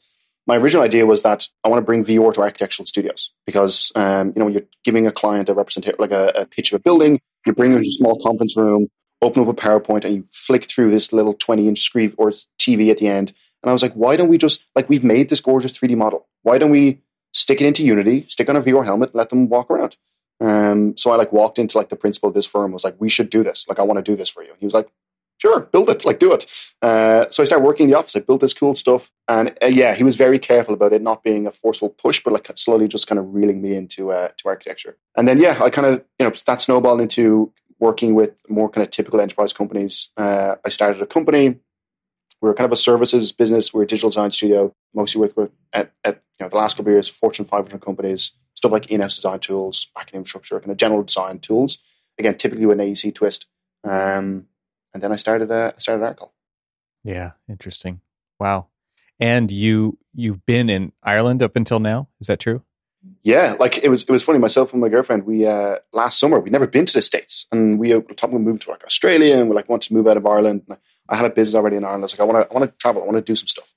my 0.48 0.56
original 0.56 0.82
idea 0.82 1.04
was 1.04 1.22
that 1.22 1.46
I 1.62 1.68
want 1.68 1.80
to 1.82 1.84
bring 1.84 2.04
VR 2.04 2.32
to 2.32 2.40
architectural 2.40 2.86
studios 2.86 3.32
because 3.44 3.92
um, 3.94 4.28
you 4.28 4.40
know 4.40 4.46
when 4.46 4.54
you're 4.54 4.66
giving 4.82 5.06
a 5.06 5.12
client 5.12 5.50
a 5.50 5.54
representation 5.54 5.96
like 5.98 6.10
a, 6.10 6.28
a, 6.34 6.46
pitch 6.46 6.72
of 6.72 6.80
a 6.80 6.82
building, 6.82 7.20
you 7.44 7.52
bring 7.52 7.72
them 7.72 7.82
to 7.82 7.88
a 7.88 7.92
small 7.92 8.18
conference 8.20 8.56
room, 8.56 8.88
open 9.22 9.42
up 9.42 9.48
a 9.48 9.52
PowerPoint, 9.52 10.04
and 10.04 10.14
you 10.14 10.24
flick 10.30 10.70
through 10.70 10.90
this 10.90 11.12
little 11.12 11.34
20 11.34 11.68
inch 11.68 11.80
screen 11.80 12.14
or 12.16 12.32
TV 12.58 12.90
at 12.90 12.98
the 12.98 13.08
end. 13.08 13.32
And 13.62 13.70
I 13.70 13.72
was 13.72 13.82
like, 13.82 13.94
why 13.94 14.16
don't 14.16 14.28
we 14.28 14.38
just 14.38 14.64
like 14.76 14.88
we've 14.88 15.04
made 15.04 15.28
this 15.28 15.40
gorgeous 15.40 15.72
3D 15.72 15.96
model? 15.96 16.28
Why 16.42 16.58
don't 16.58 16.70
we 16.70 17.00
stick 17.32 17.60
it 17.60 17.66
into 17.66 17.84
Unity, 17.84 18.26
stick 18.28 18.48
on 18.48 18.56
a 18.56 18.62
VR 18.62 18.84
helmet, 18.84 19.14
let 19.14 19.30
them 19.30 19.48
walk 19.48 19.70
around? 19.70 19.96
Um, 20.40 20.96
so 20.96 21.10
I 21.10 21.16
like 21.16 21.32
walked 21.32 21.58
into 21.58 21.76
like 21.76 21.88
the 21.88 21.96
principal 21.96 22.28
of 22.28 22.34
this 22.34 22.46
firm 22.46 22.70
was 22.70 22.84
like, 22.84 22.94
we 22.98 23.08
should 23.08 23.28
do 23.28 23.42
this. 23.42 23.66
Like 23.68 23.80
I 23.80 23.82
want 23.82 23.98
to 23.98 24.10
do 24.10 24.16
this 24.16 24.30
for 24.30 24.44
you. 24.44 24.50
And 24.50 24.58
he 24.60 24.66
was 24.66 24.74
like, 24.74 24.88
sure, 25.38 25.60
build 25.60 25.88
it, 25.88 26.04
like 26.04 26.18
do 26.18 26.32
it. 26.32 26.46
Uh, 26.82 27.26
so 27.30 27.42
I 27.42 27.46
started 27.46 27.64
working 27.64 27.84
in 27.84 27.90
the 27.90 27.98
office. 27.98 28.14
I 28.14 28.20
built 28.20 28.40
this 28.40 28.52
cool 28.52 28.74
stuff, 28.74 29.10
and 29.26 29.56
uh, 29.62 29.66
yeah, 29.66 29.94
he 29.94 30.04
was 30.04 30.16
very 30.16 30.38
careful 30.38 30.74
about 30.74 30.92
it 30.92 31.02
not 31.02 31.22
being 31.22 31.46
a 31.46 31.52
forceful 31.52 31.90
push, 31.90 32.22
but 32.22 32.32
like 32.32 32.50
slowly 32.56 32.88
just 32.88 33.06
kind 33.06 33.18
of 33.18 33.34
reeling 33.34 33.62
me 33.62 33.74
into 33.74 34.12
uh, 34.12 34.28
to 34.36 34.48
architecture. 34.48 34.96
And 35.16 35.26
then 35.26 35.40
yeah, 35.40 35.62
I 35.62 35.70
kind 35.70 35.86
of 35.86 36.04
you 36.18 36.26
know 36.26 36.32
that 36.46 36.60
snowballed 36.60 37.00
into 37.00 37.52
working 37.78 38.14
with 38.14 38.42
more 38.48 38.68
kind 38.68 38.84
of 38.86 38.90
typical 38.90 39.20
enterprise 39.20 39.52
companies. 39.52 40.10
Uh, 40.16 40.56
I 40.64 40.68
started 40.68 41.00
a 41.02 41.06
company. 41.06 41.56
We 42.40 42.48
are 42.48 42.54
kind 42.54 42.66
of 42.66 42.72
a 42.72 42.76
services 42.76 43.32
business. 43.32 43.74
We're 43.74 43.82
a 43.82 43.86
digital 43.86 44.10
design 44.10 44.30
studio, 44.30 44.72
mostly 44.94 45.20
with, 45.20 45.36
with 45.36 45.50
at, 45.72 45.92
at 46.04 46.22
you 46.38 46.44
know 46.44 46.50
the 46.50 46.56
last 46.56 46.76
couple 46.76 46.90
of 46.90 46.94
years, 46.94 47.08
Fortune 47.08 47.44
500 47.44 47.80
companies, 47.80 48.32
stuff 48.54 48.72
like 48.72 48.90
in-house 48.90 49.16
design 49.16 49.40
tools, 49.40 49.88
backend 49.96 50.14
infrastructure, 50.14 50.60
kind 50.60 50.70
of 50.70 50.76
general 50.76 51.02
design 51.02 51.40
tools. 51.40 51.78
Again, 52.18 52.36
typically 52.36 52.66
with 52.66 52.80
an 52.80 52.86
AEC 52.86 53.14
twist. 53.14 53.46
Um, 53.84 54.46
and 54.92 55.02
then 55.02 55.12
I 55.12 55.16
started 55.16 55.50
a 55.50 55.74
I 55.76 55.80
started 55.80 56.04
Arcol. 56.04 56.30
Yeah, 57.04 57.32
interesting. 57.48 58.00
Wow. 58.40 58.68
And 59.20 59.50
you 59.50 59.98
you've 60.14 60.44
been 60.46 60.70
in 60.70 60.92
Ireland 61.02 61.42
up 61.42 61.56
until 61.56 61.80
now. 61.80 62.08
Is 62.20 62.28
that 62.28 62.40
true? 62.40 62.62
Yeah, 63.22 63.56
like 63.58 63.78
it 63.78 63.88
was 63.88 64.02
it 64.02 64.10
was 64.10 64.22
funny. 64.22 64.38
Myself 64.38 64.72
and 64.72 64.80
my 64.80 64.88
girlfriend, 64.88 65.24
we 65.24 65.46
uh 65.46 65.76
last 65.92 66.18
summer 66.18 66.40
we'd 66.40 66.52
never 66.52 66.66
been 66.66 66.86
to 66.86 66.92
the 66.92 67.02
states, 67.02 67.46
and 67.52 67.78
we 67.78 67.94
were 67.94 68.02
talking 68.02 68.34
about 68.34 68.44
moving 68.44 68.58
to 68.60 68.70
like 68.70 68.84
Australia, 68.84 69.36
and 69.36 69.48
we 69.48 69.54
like 69.54 69.68
wanted 69.68 69.88
to 69.88 69.94
move 69.94 70.06
out 70.06 70.16
of 70.16 70.26
Ireland. 70.26 70.62
And 70.68 70.78
I 71.08 71.16
had 71.16 71.26
a 71.26 71.30
business 71.30 71.54
already 71.54 71.76
in 71.76 71.84
Ireland. 71.84 72.02
I 72.02 72.06
was 72.06 72.18
like, 72.18 72.28
I 72.28 72.32
want 72.32 72.48
to 72.48 72.54
I 72.54 72.58
want 72.58 72.70
to 72.70 72.76
travel. 72.78 73.02
I 73.02 73.06
want 73.06 73.16
to 73.16 73.22
do 73.22 73.36
some 73.36 73.46
stuff. 73.46 73.72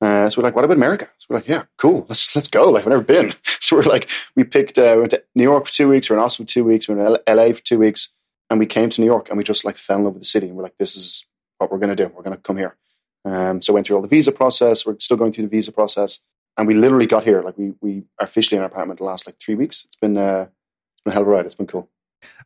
Uh, 0.00 0.30
so 0.30 0.40
we're 0.40 0.46
like, 0.46 0.56
what 0.56 0.64
about 0.64 0.76
America? 0.76 1.08
So 1.18 1.26
we're 1.28 1.36
like, 1.36 1.48
yeah, 1.48 1.64
cool. 1.76 2.06
Let's 2.08 2.34
let's 2.34 2.48
go. 2.48 2.70
Like, 2.70 2.84
I've 2.84 2.90
never 2.90 3.02
been. 3.02 3.34
So 3.62 3.76
we're 3.76 3.82
like, 3.82 4.08
we 4.34 4.42
picked, 4.42 4.78
uh, 4.78 4.94
we 4.94 5.00
went 5.02 5.10
to 5.12 5.22
New 5.36 5.44
York 5.44 5.66
for 5.66 5.72
two 5.72 5.88
weeks. 5.88 6.10
We 6.10 6.16
are 6.16 6.18
in 6.18 6.24
Austin 6.24 6.46
for 6.46 6.52
two 6.52 6.64
weeks. 6.64 6.88
We 6.88 6.94
are 6.96 7.06
in 7.06 7.36
LA 7.36 7.52
for 7.52 7.62
two 7.62 7.78
weeks. 7.78 8.08
And 8.48 8.58
we 8.58 8.66
came 8.66 8.90
to 8.90 9.00
New 9.00 9.06
York 9.06 9.28
and 9.28 9.38
we 9.38 9.44
just 9.44 9.64
like 9.64 9.76
fell 9.76 9.98
in 9.98 10.04
love 10.04 10.14
with 10.14 10.22
the 10.22 10.26
city. 10.26 10.48
And 10.48 10.56
we're 10.56 10.64
like, 10.64 10.76
this 10.76 10.96
is 10.96 11.24
what 11.58 11.70
we're 11.70 11.78
to 11.78 11.94
do. 11.94 12.08
We're 12.08 12.24
to 12.24 12.36
come 12.38 12.56
here. 12.56 12.76
Um, 13.24 13.62
so 13.62 13.72
went 13.72 13.86
through 13.86 13.96
all 13.96 14.02
the 14.02 14.08
visa 14.08 14.32
process. 14.32 14.84
We're 14.84 14.98
still 14.98 15.16
going 15.16 15.32
through 15.32 15.44
the 15.44 15.50
visa 15.50 15.72
process. 15.72 16.20
And 16.56 16.66
we 16.66 16.74
literally 16.74 17.06
got 17.06 17.24
here. 17.24 17.42
Like 17.42 17.56
we, 17.56 17.72
we 17.80 18.04
are 18.20 18.26
officially 18.26 18.56
in 18.56 18.62
our 18.62 18.68
apartment 18.68 18.98
the 18.98 19.04
last 19.04 19.26
like 19.26 19.40
three 19.40 19.54
weeks. 19.54 19.84
It's 19.84 19.96
been, 19.96 20.16
uh, 20.16 20.46
it's 20.94 21.02
been 21.02 21.12
a 21.12 21.14
hell 21.14 21.22
of 21.22 21.28
a 21.28 21.30
ride. 21.30 21.46
It's 21.46 21.54
been 21.54 21.66
cool. 21.66 21.88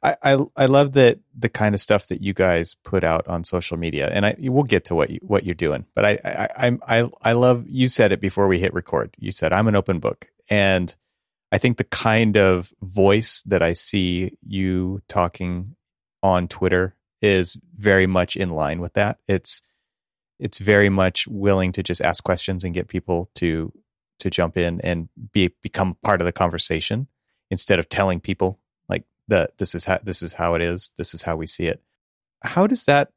I, 0.02 0.16
I, 0.22 0.44
I 0.56 0.66
love 0.66 0.92
that 0.92 1.18
the 1.36 1.48
kind 1.48 1.74
of 1.74 1.80
stuff 1.80 2.06
that 2.08 2.22
you 2.22 2.32
guys 2.32 2.76
put 2.84 3.02
out 3.04 3.26
on 3.26 3.44
social 3.44 3.76
media, 3.76 4.08
and 4.12 4.24
I 4.24 4.36
we'll 4.38 4.64
get 4.64 4.84
to 4.86 4.94
what 4.94 5.10
you, 5.10 5.18
what 5.22 5.44
you're 5.44 5.54
doing. 5.54 5.86
But 5.94 6.04
I, 6.04 6.18
I 6.24 6.78
I 6.86 7.10
I 7.22 7.32
love 7.32 7.64
you 7.68 7.88
said 7.88 8.12
it 8.12 8.20
before 8.20 8.46
we 8.46 8.60
hit 8.60 8.72
record. 8.72 9.14
You 9.18 9.32
said 9.32 9.52
I'm 9.52 9.66
an 9.66 9.74
open 9.74 9.98
book, 9.98 10.28
and 10.48 10.94
I 11.50 11.58
think 11.58 11.76
the 11.76 11.84
kind 11.84 12.36
of 12.36 12.72
voice 12.82 13.42
that 13.46 13.62
I 13.62 13.72
see 13.72 14.36
you 14.46 15.02
talking 15.08 15.76
on 16.22 16.48
Twitter 16.48 16.96
is 17.20 17.56
very 17.76 18.06
much 18.06 18.36
in 18.36 18.50
line 18.50 18.80
with 18.80 18.92
that. 18.94 19.18
It's 19.26 19.62
it's 20.38 20.58
very 20.58 20.88
much 20.88 21.26
willing 21.28 21.72
to 21.72 21.82
just 21.82 22.00
ask 22.00 22.22
questions 22.22 22.64
and 22.64 22.74
get 22.74 22.88
people 22.88 23.30
to 23.36 23.72
to 24.24 24.30
jump 24.30 24.56
in 24.56 24.80
and 24.80 25.08
be 25.32 25.50
become 25.62 25.96
part 26.02 26.20
of 26.20 26.24
the 26.24 26.32
conversation 26.32 27.06
instead 27.50 27.78
of 27.78 27.88
telling 27.88 28.20
people 28.20 28.58
like 28.88 29.04
that 29.28 29.56
this 29.58 29.74
is 29.74 29.84
how 29.84 29.98
this 30.02 30.22
is 30.22 30.34
how 30.34 30.54
it 30.54 30.62
is, 30.62 30.90
this 30.96 31.14
is 31.14 31.22
how 31.22 31.36
we 31.36 31.46
see 31.46 31.66
it. 31.66 31.80
How 32.42 32.66
does 32.66 32.84
that 32.86 33.12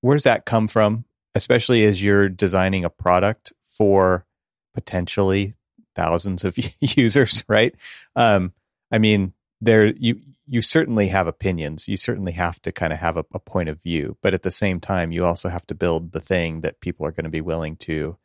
where 0.00 0.14
does 0.14 0.24
that 0.24 0.46
come 0.46 0.68
from? 0.68 1.04
especially 1.34 1.84
as 1.84 2.02
you're 2.02 2.28
designing 2.28 2.84
a 2.84 2.90
product 2.90 3.52
for 3.62 4.26
potentially 4.74 5.54
thousands 5.94 6.44
of 6.44 6.56
users, 6.80 7.44
right? 7.48 7.74
Um, 8.16 8.52
I 8.90 8.98
mean, 8.98 9.32
there 9.60 9.86
you 9.86 10.20
you 10.46 10.60
certainly 10.60 11.08
have 11.08 11.26
opinions. 11.26 11.88
You 11.88 11.96
certainly 11.96 12.32
have 12.32 12.60
to 12.62 12.72
kind 12.72 12.92
of 12.92 12.98
have 12.98 13.16
a, 13.16 13.24
a, 13.32 13.38
point 13.38 13.68
of 13.68 13.80
view, 13.80 14.18
but 14.22 14.34
at 14.34 14.42
the 14.42 14.50
same 14.50 14.80
time, 14.80 15.12
you 15.12 15.24
also 15.24 15.48
have 15.48 15.66
to 15.68 15.74
build 15.74 16.12
the 16.12 16.20
thing 16.20 16.60
that 16.60 16.80
people 16.80 17.06
are 17.06 17.12
going 17.12 17.24
to 17.24 17.30
be 17.30 17.40
willing 17.40 17.76
to 17.76 18.18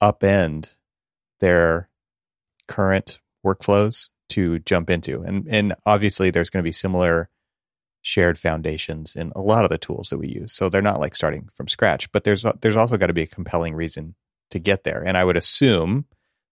upend 0.00 0.76
their 1.40 1.88
current 2.66 3.20
workflows 3.44 4.08
to 4.30 4.58
jump 4.60 4.90
into. 4.90 5.22
And 5.22 5.46
and 5.48 5.74
obviously, 5.86 6.30
there's 6.30 6.50
going 6.50 6.62
to 6.62 6.68
be 6.68 6.72
similar 6.72 7.30
shared 8.00 8.38
foundations 8.38 9.16
in 9.16 9.32
a 9.34 9.40
lot 9.40 9.64
of 9.64 9.70
the 9.70 9.78
tools 9.78 10.08
that 10.08 10.18
we 10.18 10.28
use. 10.28 10.52
So 10.52 10.68
they're 10.68 10.80
not 10.80 11.00
like 11.00 11.14
starting 11.14 11.48
from 11.52 11.68
scratch, 11.68 12.10
but 12.12 12.24
there's 12.24 12.44
there's 12.60 12.76
also 12.76 12.96
got 12.96 13.06
to 13.08 13.12
be 13.12 13.22
a 13.22 13.26
compelling 13.26 13.74
reason 13.74 14.14
to 14.50 14.58
get 14.58 14.84
there. 14.84 15.02
And 15.04 15.16
I 15.16 15.24
would 15.24 15.36
assume 15.36 16.06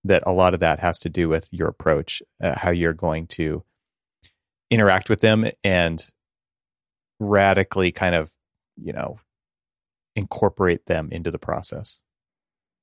that 0.05 0.23
a 0.27 0.33
lot 0.33 0.55
of 0.55 0.61
that 0.61 0.81
has 0.81 0.99
to 1.01 1.09
do 1.09 1.29
with 1.29 1.49
your 1.51 1.69
approach, 1.69 2.23
uh, 2.43 2.59
how 2.59 2.71
you're 2.71 2.93
going 2.93 3.27
to 3.27 3.65
interact 4.71 5.09
with 5.09 5.21
them 5.21 5.49
and 5.65 6.09
radically 7.19 7.93
kind 7.93 8.15
of, 8.15 8.33
you 8.77 8.93
know, 8.93 9.19
incorporate 10.15 10.87
them 10.87 11.09
into 11.11 11.31
the 11.31 11.39
process. 11.39 12.01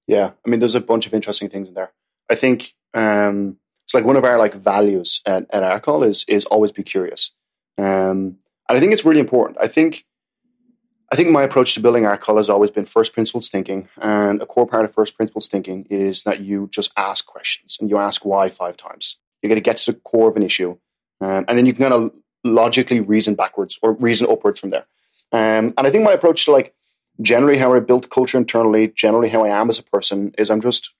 Yeah, 0.08 0.32
I 0.46 0.50
mean, 0.50 0.60
there's 0.60 0.76
a 0.76 0.82
bunch 0.82 1.08
of 1.08 1.14
interesting 1.14 1.50
things 1.50 1.68
in 1.68 1.74
there. 1.74 1.92
I 2.30 2.36
think 2.36 2.74
um, 2.94 3.58
it's 3.86 3.94
like 3.94 4.06
one 4.06 4.18
of 4.18 4.26
our 4.26 4.38
like 4.38 4.54
values 4.56 5.22
at, 5.26 5.46
at 5.52 5.64
Arcol 5.64 6.08
is 6.08 6.26
is 6.28 6.46
always 6.46 6.72
be 6.72 6.84
curious, 6.84 7.32
um, 7.78 8.38
and 8.68 8.78
I 8.78 8.80
think 8.80 8.94
it's 8.94 9.06
really 9.06 9.20
important. 9.20 9.58
I 9.62 9.68
think 9.68 10.06
I 11.12 11.16
think 11.16 11.30
my 11.30 11.44
approach 11.44 11.76
to 11.76 11.80
building 11.80 12.04
Arcol 12.04 12.38
has 12.38 12.50
always 12.50 12.72
been 12.72 12.86
first 12.86 13.14
principles 13.14 13.50
thinking, 13.50 13.88
and 14.02 14.42
a 14.42 14.46
core 14.46 14.68
part 14.68 14.86
of 14.86 14.94
first 14.94 15.16
principles 15.16 15.48
thinking 15.48 15.86
is 15.90 16.24
that 16.24 16.40
you 16.40 16.70
just 16.72 16.92
ask 16.98 17.26
questions 17.26 17.78
and 17.80 17.90
you 17.90 17.98
ask 17.98 18.26
why 18.26 18.50
five 18.50 18.78
times. 18.78 19.20
You're 19.42 19.50
going 19.50 19.62
to 19.62 19.62
get 19.62 19.78
to 19.78 19.92
the 19.92 20.00
core 20.00 20.30
of 20.30 20.38
an 20.38 20.44
issue, 20.44 20.78
um, 21.22 21.46
and 21.48 21.58
then 21.58 21.66
you 21.66 21.74
can 21.74 21.84
kind 21.84 21.94
of 21.94 22.12
logically 22.44 23.00
reason 23.00 23.36
backwards 23.36 23.80
or 23.82 23.94
reason 23.94 24.28
upwards 24.30 24.60
from 24.60 24.72
there. 24.72 24.86
Um, 25.32 25.74
and 25.78 25.88
I 25.88 25.90
think 25.90 26.04
my 26.04 26.12
approach 26.12 26.46
to 26.46 26.52
like 26.52 26.74
generally 27.22 27.58
how 27.58 27.74
I 27.74 27.80
built 27.80 28.10
culture 28.10 28.38
internally, 28.38 28.88
generally 28.88 29.30
how 29.30 29.46
I 29.46 29.50
am 29.50 29.70
as 29.70 29.80
a 29.80 29.84
person, 29.84 30.34
is 30.38 30.50
I'm 30.50 30.62
just, 30.62 30.94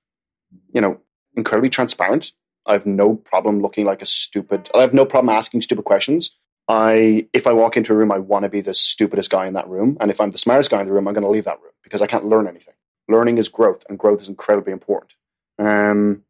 you 0.74 0.82
know, 0.82 1.00
incredibly 1.36 1.70
transparent. 1.70 2.32
I 2.66 2.74
have 2.74 2.86
no 2.86 3.16
problem 3.16 3.62
looking 3.62 3.86
like 3.86 4.02
a 4.02 4.06
stupid. 4.06 4.70
I 4.76 4.82
have 4.82 4.94
no 4.94 5.06
problem 5.06 5.36
asking 5.36 5.62
stupid 5.62 5.86
questions. 5.86 6.32
I, 6.68 7.28
if 7.34 7.46
I 7.46 7.52
walk 7.52 7.76
into 7.76 7.92
a 7.94 7.96
room, 7.96 8.12
I 8.12 8.20
want 8.20 8.44
to 8.44 8.50
be 8.50 8.62
the 8.62 8.74
stupidest 8.74 9.30
guy 9.30 9.48
in 9.48 9.54
that 9.54 9.68
room, 9.68 9.98
and 10.00 10.10
if 10.10 10.22
I'm 10.22 10.32
the 10.32 10.38
smartest 10.38 10.72
guy 10.72 10.80
in 10.80 10.88
the 10.88 10.94
room, 10.94 11.08
I'm 11.08 11.14
going 11.14 11.26
to 11.26 11.30
leave 11.30 11.46
that 11.46 11.62
room 11.62 11.74
because 11.84 12.02
I 12.02 12.08
can't 12.08 12.26
learn 12.26 12.48
anything. 12.48 12.74
Learning 13.10 13.38
is 13.38 13.50
growth, 13.50 13.84
and 13.90 14.00
growth 14.00 14.22
is 14.22 14.30
incredibly 14.30 14.72
important. 14.72 15.12
Um, 15.60 16.24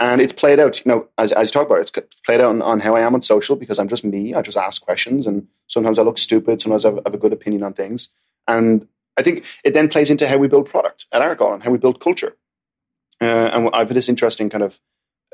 and 0.00 0.20
it's 0.20 0.32
played 0.32 0.60
out, 0.60 0.84
you 0.84 0.90
know, 0.90 1.08
as, 1.16 1.32
as 1.32 1.48
you 1.48 1.52
talk 1.52 1.66
about, 1.66 1.78
it, 1.78 1.90
it's 1.96 2.16
played 2.24 2.40
out 2.40 2.50
on, 2.50 2.62
on, 2.62 2.80
how 2.80 2.94
I 2.94 3.00
am 3.00 3.14
on 3.14 3.22
social 3.22 3.56
because 3.56 3.80
I'm 3.80 3.88
just 3.88 4.04
me. 4.04 4.32
I 4.34 4.42
just 4.42 4.56
ask 4.56 4.82
questions, 4.82 5.26
and 5.26 5.46
sometimes 5.68 5.98
I 5.98 6.02
look 6.02 6.18
stupid. 6.18 6.60
Sometimes 6.60 6.84
I 6.84 6.90
have, 6.90 6.98
I 6.98 7.02
have 7.06 7.14
a 7.14 7.18
good 7.18 7.32
opinion 7.32 7.62
on 7.62 7.72
things, 7.72 8.10
and 8.46 8.86
I 9.18 9.22
think 9.22 9.44
it 9.64 9.74
then 9.74 9.88
plays 9.88 10.10
into 10.10 10.28
how 10.28 10.38
we 10.38 10.48
build 10.48 10.70
product 10.70 11.06
at 11.12 11.20
Arcol 11.20 11.52
and 11.52 11.62
how 11.62 11.70
we 11.70 11.78
build 11.78 12.00
culture. 12.00 12.36
Uh, 13.20 13.50
and 13.52 13.70
I've 13.72 13.88
had 13.88 13.96
this 13.96 14.08
interesting 14.08 14.48
kind 14.48 14.62
of 14.62 14.80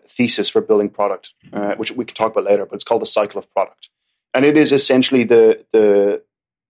thesis 0.08 0.48
for 0.48 0.60
building 0.60 0.88
product, 0.88 1.34
uh, 1.52 1.74
which 1.74 1.92
we 1.92 2.04
can 2.04 2.14
talk 2.14 2.32
about 2.32 2.44
later, 2.44 2.66
but 2.66 2.76
it's 2.76 2.84
called 2.84 3.02
the 3.02 3.06
cycle 3.06 3.38
of 3.38 3.52
product. 3.52 3.90
And 4.32 4.44
it 4.44 4.56
is 4.56 4.72
essentially 4.72 5.24
the, 5.24 5.64
the, 5.72 6.22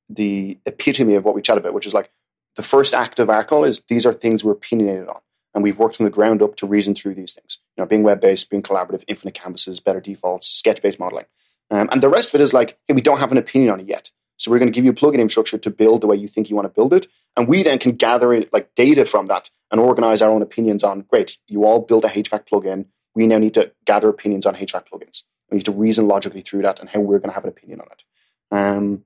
the 0.09 0.59
epitome 0.67 1.15
of 1.15 1.25
what 1.25 1.35
we 1.35 1.43
chat 1.43 1.57
about, 1.57 1.73
which 1.73 1.87
is 1.87 1.95
like 1.95 2.11
the 2.57 2.63
first 2.63 2.95
act 2.95 3.19
of 3.19 3.29
Arcol 3.29 3.67
is 3.67 3.81
these 3.89 4.07
are 4.07 4.13
things 4.13 4.45
we're 4.45 4.53
opinionated 4.53 5.09
on. 5.09 5.21
And 5.55 5.63
we've 5.63 5.79
worked 5.79 5.97
from 5.97 6.05
the 6.05 6.11
ground 6.11 6.43
up 6.43 6.57
to 6.57 6.67
reason 6.67 6.97
through 6.97 7.15
these 7.15 7.33
things. 7.33 7.59
You 7.77 7.83
know, 7.83 7.87
being 7.87 8.03
web 8.03 8.21
based, 8.21 8.51
being 8.51 8.63
collaborative, 8.63 9.05
infinite 9.07 9.35
canvases, 9.35 9.79
better 9.79 10.01
defaults, 10.01 10.49
sketch 10.49 10.83
based 10.83 10.99
modeling. 10.99 11.27
Um, 11.71 11.89
and 11.93 12.03
the 12.03 12.09
rest 12.09 12.35
of 12.35 12.41
it 12.41 12.45
is 12.45 12.53
like, 12.53 12.77
hey, 12.89 12.95
we 12.95 13.01
don't 13.01 13.21
have 13.21 13.31
an 13.31 13.39
opinion 13.39 13.71
on 13.71 13.81
it 13.81 13.89
yet. 13.89 14.11
So 14.37 14.51
we're 14.51 14.59
going 14.59 14.73
to 14.73 14.75
give 14.75 14.85
you 14.85 14.91
a 14.91 14.95
plugin 14.95 15.21
infrastructure 15.21 15.59
to 15.59 15.71
build 15.71 16.01
the 16.01 16.07
way 16.07 16.17
you 16.17 16.29
think 16.29 16.51
you 16.51 16.57
want 16.57 16.67
to 16.67 16.75
build 16.75 16.93
it. 16.93 17.07
And 17.37 17.49
we 17.49 17.63
then 17.63 17.79
can 17.79 17.93
gather 17.93 18.33
it, 18.33 18.53
like 18.53 18.75
data 18.75 19.05
from 19.05 19.27
that 19.27 19.51
and 19.71 19.81
organize 19.81 20.23
our 20.23 20.31
own 20.31 20.43
opinions 20.43 20.85
on, 20.85 21.03
great, 21.03 21.39
you 21.47 21.65
all 21.65 21.81
build 21.81 22.05
a 22.05 22.09
HVAC 22.09 22.47
plugin. 22.49 22.87
We 23.15 23.27
now 23.27 23.39
need 23.39 23.55
to 23.55 23.73
gather 23.85 24.09
opinions 24.09 24.47
on 24.47 24.55
HVAC 24.55 24.85
plugins. 24.93 25.23
We 25.51 25.59
need 25.59 25.67
to 25.67 25.73
reason 25.73 26.09
logically 26.09 26.43
through 26.43 26.63
that 26.63 26.81
and 26.81 26.89
how 26.89 27.01
we're 27.01 27.19
going 27.19 27.31
to 27.31 27.35
have 27.35 27.45
an 27.45 27.51
opinion 27.51 27.81
on 27.81 27.87
it. 27.91 28.03
Um, 28.51 29.05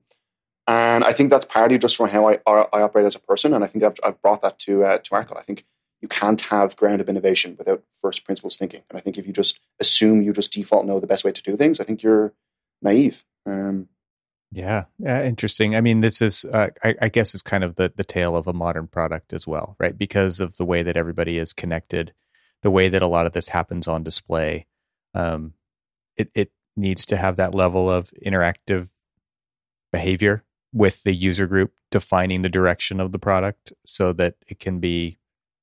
and 0.67 1.03
I 1.03 1.13
think 1.13 1.29
that's 1.29 1.45
partly 1.45 1.77
just 1.77 1.95
from 1.95 2.09
how 2.09 2.27
I, 2.27 2.39
I 2.45 2.81
operate 2.81 3.05
as 3.05 3.15
a 3.15 3.19
person. 3.19 3.53
And 3.53 3.63
I 3.63 3.67
think 3.67 3.83
I've, 3.83 3.99
I've 4.03 4.21
brought 4.21 4.41
that 4.43 4.59
to, 4.59 4.83
uh, 4.83 4.97
to 4.99 5.09
Arcol. 5.11 5.37
I 5.37 5.43
think 5.43 5.65
you 6.01 6.07
can't 6.07 6.41
have 6.41 6.75
ground 6.75 7.01
up 7.01 7.09
innovation 7.09 7.55
without 7.57 7.83
first 8.01 8.25
principles 8.25 8.55
thinking. 8.55 8.81
And 8.89 8.97
I 8.97 9.01
think 9.01 9.17
if 9.17 9.27
you 9.27 9.33
just 9.33 9.59
assume 9.79 10.21
you 10.21 10.31
just 10.33 10.51
default 10.51 10.85
know 10.85 10.99
the 10.99 11.07
best 11.07 11.25
way 11.25 11.31
to 11.31 11.41
do 11.41 11.57
things, 11.57 11.79
I 11.79 11.83
think 11.83 12.03
you're 12.03 12.33
naive. 12.81 13.25
Um, 13.45 13.89
yeah, 14.51 14.85
yeah, 14.97 15.23
interesting. 15.23 15.75
I 15.75 15.81
mean, 15.81 16.01
this 16.01 16.21
is, 16.21 16.43
uh, 16.45 16.69
I, 16.83 16.95
I, 17.03 17.09
guess, 17.09 17.35
it's 17.35 17.43
kind 17.43 17.63
of 17.63 17.75
the 17.75 17.93
the 17.95 18.03
tale 18.03 18.35
of 18.35 18.47
a 18.47 18.53
modern 18.53 18.87
product 18.87 19.31
as 19.31 19.45
well, 19.45 19.75
right? 19.79 19.95
Because 19.95 20.39
of 20.39 20.57
the 20.57 20.65
way 20.65 20.81
that 20.81 20.97
everybody 20.97 21.37
is 21.37 21.53
connected, 21.53 22.13
the 22.63 22.71
way 22.71 22.89
that 22.89 23.03
a 23.03 23.07
lot 23.07 23.27
of 23.27 23.33
this 23.33 23.49
happens 23.49 23.87
on 23.87 24.03
display, 24.03 24.65
um, 25.13 25.53
it 26.17 26.31
it 26.33 26.51
needs 26.75 27.05
to 27.07 27.17
have 27.17 27.35
that 27.35 27.53
level 27.53 27.91
of 27.91 28.11
interactive 28.25 28.89
behavior 29.91 30.43
with 30.73 31.03
the 31.03 31.13
user 31.13 31.45
group 31.45 31.73
defining 31.91 32.41
the 32.41 32.49
direction 32.49 32.99
of 32.99 33.11
the 33.11 33.19
product, 33.19 33.71
so 33.85 34.13
that 34.13 34.35
it 34.47 34.59
can 34.59 34.79
be 34.79 35.19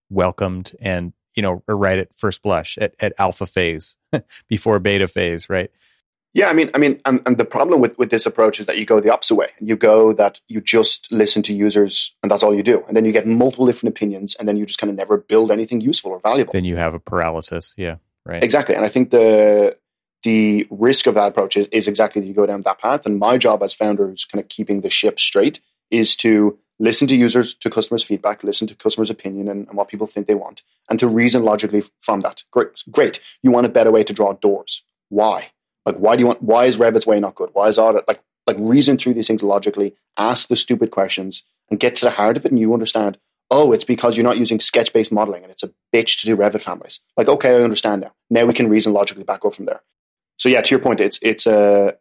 welcomed 0.09 0.77
and 0.81 1.13
you 1.35 1.43
know 1.43 1.65
right 1.67 1.99
at 1.99 2.15
first 2.15 2.41
blush 2.41 2.79
at, 2.79 2.95
at 3.01 3.13
alpha 3.19 3.47
phase 3.47 3.97
before 4.49 4.79
beta 4.79 5.09
phase, 5.09 5.51
right? 5.51 5.73
Yeah, 6.37 6.51
I 6.51 6.53
mean, 6.53 6.71
I 6.75 6.79
mean, 6.79 7.01
and, 7.07 7.23
and 7.25 7.39
the 7.39 7.47
problem 7.47 7.81
with, 7.81 7.97
with 7.97 8.11
this 8.11 8.27
approach 8.27 8.61
is 8.61 8.67
that 8.67 8.77
you 8.77 8.85
go 8.85 9.01
the 9.01 9.11
opposite 9.11 9.37
way. 9.37 9.49
And 9.59 9.67
you 9.67 9.75
go 9.75 10.13
that 10.13 10.39
you 10.49 10.61
just 10.61 11.11
listen 11.11 11.43
to 11.45 11.55
users 11.55 12.15
and 12.23 12.31
that's 12.31 12.43
all 12.43 12.55
you 12.55 12.63
do. 12.63 12.85
And 12.87 12.95
then 12.95 13.07
you 13.07 13.13
get 13.13 13.27
multiple 13.27 13.65
different 13.65 13.97
opinions 13.97 14.35
and 14.35 14.47
then 14.47 14.59
you 14.59 14.67
just 14.67 14.79
kind 14.79 14.91
of 14.91 14.99
never 14.99 15.17
build 15.17 15.51
anything 15.51 15.81
useful 15.81 16.11
or 16.11 16.21
valuable. 16.21 16.53
Then 16.53 16.67
you 16.67 16.77
have 16.77 16.93
a 16.93 17.01
paralysis. 17.01 17.75
Yeah. 17.79 17.97
Right. 18.27 18.45
Exactly. 18.45 18.75
And 18.75 18.85
I 18.85 18.91
think 18.91 19.11
the 19.11 19.79
the 20.25 20.67
risk 20.69 21.07
of 21.07 21.15
that 21.15 21.29
approach 21.29 21.57
is, 21.57 21.69
is 21.69 21.89
exactly 21.89 22.21
that 22.21 22.29
you 22.29 22.35
go 22.35 22.45
down 22.45 22.61
that 22.63 22.81
path. 22.81 23.07
And 23.07 23.19
my 23.19 23.39
job 23.39 23.63
as 23.63 23.73
founder 23.73 24.07
who's 24.07 24.27
kind 24.27 24.45
of 24.45 24.51
keeping 24.51 24.83
the 24.83 24.91
ship 24.91 25.19
straight 25.19 25.61
is 25.91 26.17
to 26.17 26.59
listen 26.79 27.09
to 27.09 27.17
users, 27.17 27.55
to 27.55 27.71
customers' 27.71 28.05
feedback, 28.05 28.45
listen 28.45 28.67
to 28.67 28.75
customers' 28.75 29.09
opinion 29.09 29.49
and, 29.49 29.67
and, 29.69 29.77
what 29.77 29.89
people 29.89 30.07
think 30.07 30.27
they 30.27 30.35
want, 30.35 30.63
and 30.91 30.99
to 30.99 31.09
reason 31.09 31.45
logically 31.45 31.83
from 32.03 32.21
that. 32.21 32.43
Great, 32.51 32.83
great. 32.91 33.21
You 33.43 33.51
want 33.51 33.65
a 33.65 33.71
better 33.71 33.91
way 33.91 34.03
to 34.03 34.13
draw 34.13 34.35
doors. 34.35 34.83
Why? 35.09 35.53
Like, 35.87 35.97
why 35.97 36.17
do 36.17 36.21
you 36.21 36.27
want? 36.27 36.43
Why 36.43 36.67
is 36.67 36.79
Revit's 36.79 37.07
way 37.07 37.21
not 37.21 37.37
good? 37.37 37.51
Why 37.53 37.69
is 37.69 37.79
audit 37.79 38.07
like 38.09 38.21
like 38.47 38.57
reason 38.59 38.99
through 38.99 39.15
these 39.15 39.29
things 39.29 39.43
logically? 39.43 39.95
Ask 40.17 40.49
the 40.49 40.57
stupid 40.57 40.91
questions 40.91 41.45
and 41.71 41.81
get 41.81 41.97
to 41.97 42.05
the 42.05 42.11
heart 42.11 42.37
of 42.37 42.45
it, 42.45 42.51
and 42.51 42.61
you 42.61 42.75
understand. 42.75 43.19
Oh, 43.49 43.71
it's 43.71 43.85
because 43.85 44.17
you're 44.17 44.25
not 44.25 44.39
using 44.39 44.59
sketch 44.59 44.93
based 44.93 45.13
modeling, 45.13 45.45
and 45.45 45.53
it's 45.53 45.63
a 45.63 45.71
bitch 45.95 46.19
to 46.21 46.27
do 46.27 46.37
Revit 46.37 46.63
families. 46.63 46.99
Like, 47.17 47.29
okay, 47.29 47.57
I 47.57 47.63
understand 47.63 48.03
now. 48.03 48.13
Now 48.29 48.45
we 48.45 48.53
can 48.53 48.69
reason 48.69 48.93
logically 48.93 49.23
back 49.23 49.45
up 49.45 49.55
from 49.55 49.67
there. 49.67 49.83
So 50.39 50.49
yeah, 50.49 50.61
to 50.61 50.71
your 50.71 50.81
point, 50.81 51.01
it's 51.01 51.21
it's 51.23 51.47
a 51.47 51.97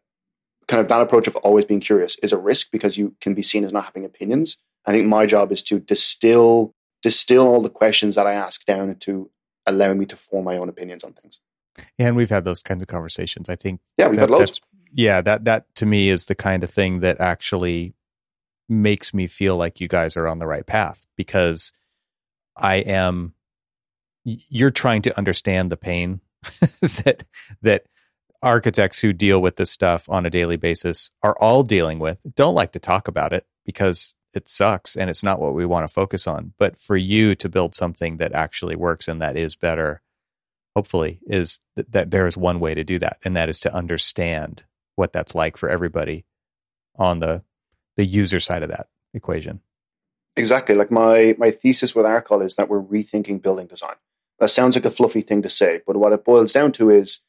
kind 0.67 0.81
of 0.81 0.87
that 0.87 1.01
approach 1.01 1.27
of 1.27 1.35
always 1.37 1.65
being 1.65 1.79
curious 1.79 2.17
is 2.23 2.33
a 2.33 2.37
risk 2.37 2.71
because 2.71 2.97
you 2.97 3.15
can 3.21 3.35
be 3.35 3.43
seen 3.43 3.63
as 3.63 3.71
not 3.71 3.85
having 3.85 4.05
opinions. 4.05 4.57
I 4.85 4.91
think 4.91 5.05
my 5.05 5.27
job 5.27 5.51
is 5.51 5.61
to 5.63 5.79
distill 5.79 6.73
distill 7.03 7.47
all 7.47 7.61
the 7.61 7.69
questions 7.69 8.15
that 8.15 8.25
I 8.25 8.33
ask 8.33 8.65
down 8.65 8.89
into 8.89 9.29
allowing 9.67 9.99
me 9.99 10.07
to 10.07 10.17
form 10.17 10.45
my 10.45 10.57
own 10.57 10.69
opinions 10.69 11.03
on 11.03 11.13
things. 11.13 11.39
And 11.99 12.15
we've 12.15 12.29
had 12.29 12.45
those 12.45 12.63
kinds 12.63 12.81
of 12.81 12.87
conversations. 12.87 13.49
I 13.49 13.55
think. 13.55 13.81
Yeah, 13.97 14.07
we've 14.07 14.19
that, 14.19 14.29
had 14.29 14.31
loads. 14.31 14.61
Yeah, 14.91 15.21
that 15.21 15.45
that 15.45 15.73
to 15.75 15.85
me 15.85 16.09
is 16.09 16.25
the 16.25 16.35
kind 16.35 16.63
of 16.63 16.69
thing 16.69 17.01
that 17.01 17.19
actually 17.19 17.95
makes 18.67 19.13
me 19.13 19.27
feel 19.27 19.55
like 19.55 19.79
you 19.79 19.87
guys 19.87 20.17
are 20.17 20.27
on 20.27 20.39
the 20.39 20.47
right 20.47 20.65
path 20.65 21.05
because 21.15 21.71
I 22.55 22.75
am. 22.75 23.33
You're 24.23 24.71
trying 24.71 25.03
to 25.03 25.15
understand 25.17 25.71
the 25.71 25.77
pain 25.77 26.21
that 26.81 27.25
that 27.61 27.85
architects 28.41 29.01
who 29.01 29.11
deal 29.13 29.41
with 29.41 29.55
this 29.57 29.71
stuff 29.71 30.09
on 30.09 30.25
a 30.25 30.29
daily 30.29 30.55
basis 30.55 31.11
are 31.21 31.35
all 31.39 31.63
dealing 31.63 31.99
with. 31.99 32.19
Don't 32.35 32.55
like 32.55 32.71
to 32.73 32.79
talk 32.79 33.07
about 33.07 33.33
it 33.33 33.45
because 33.65 34.15
it 34.33 34.49
sucks 34.49 34.95
and 34.95 35.09
it's 35.09 35.23
not 35.23 35.39
what 35.39 35.53
we 35.53 35.65
want 35.65 35.87
to 35.87 35.93
focus 35.93 36.27
on. 36.27 36.53
But 36.57 36.77
for 36.77 36.97
you 36.97 37.35
to 37.35 37.49
build 37.49 37.73
something 37.73 38.17
that 38.17 38.33
actually 38.33 38.75
works 38.75 39.07
and 39.07 39.21
that 39.21 39.35
is 39.37 39.55
better 39.55 40.01
hopefully 40.75 41.19
is 41.27 41.61
th- 41.75 41.87
that 41.89 42.11
there 42.11 42.27
is 42.27 42.37
one 42.37 42.59
way 42.59 42.73
to 42.73 42.83
do 42.83 42.99
that 42.99 43.17
and 43.23 43.35
that 43.35 43.49
is 43.49 43.59
to 43.59 43.73
understand 43.73 44.63
what 44.95 45.13
that's 45.13 45.35
like 45.35 45.57
for 45.57 45.69
everybody 45.69 46.25
on 46.95 47.19
the 47.19 47.43
the 47.95 48.05
user 48.05 48.39
side 48.39 48.63
of 48.63 48.69
that 48.69 48.87
equation 49.13 49.61
exactly 50.35 50.75
like 50.75 50.91
my 50.91 51.35
my 51.37 51.51
thesis 51.51 51.95
with 51.95 52.05
arcol 52.05 52.45
is 52.45 52.55
that 52.55 52.69
we're 52.69 52.81
rethinking 52.81 53.41
building 53.41 53.67
design 53.67 53.95
that 54.39 54.49
sounds 54.49 54.75
like 54.75 54.85
a 54.85 54.91
fluffy 54.91 55.21
thing 55.21 55.41
to 55.41 55.49
say 55.49 55.81
but 55.87 55.95
what 55.95 56.11
it 56.11 56.25
boils 56.25 56.51
down 56.51 56.71
to 56.71 56.89
is 56.89 57.19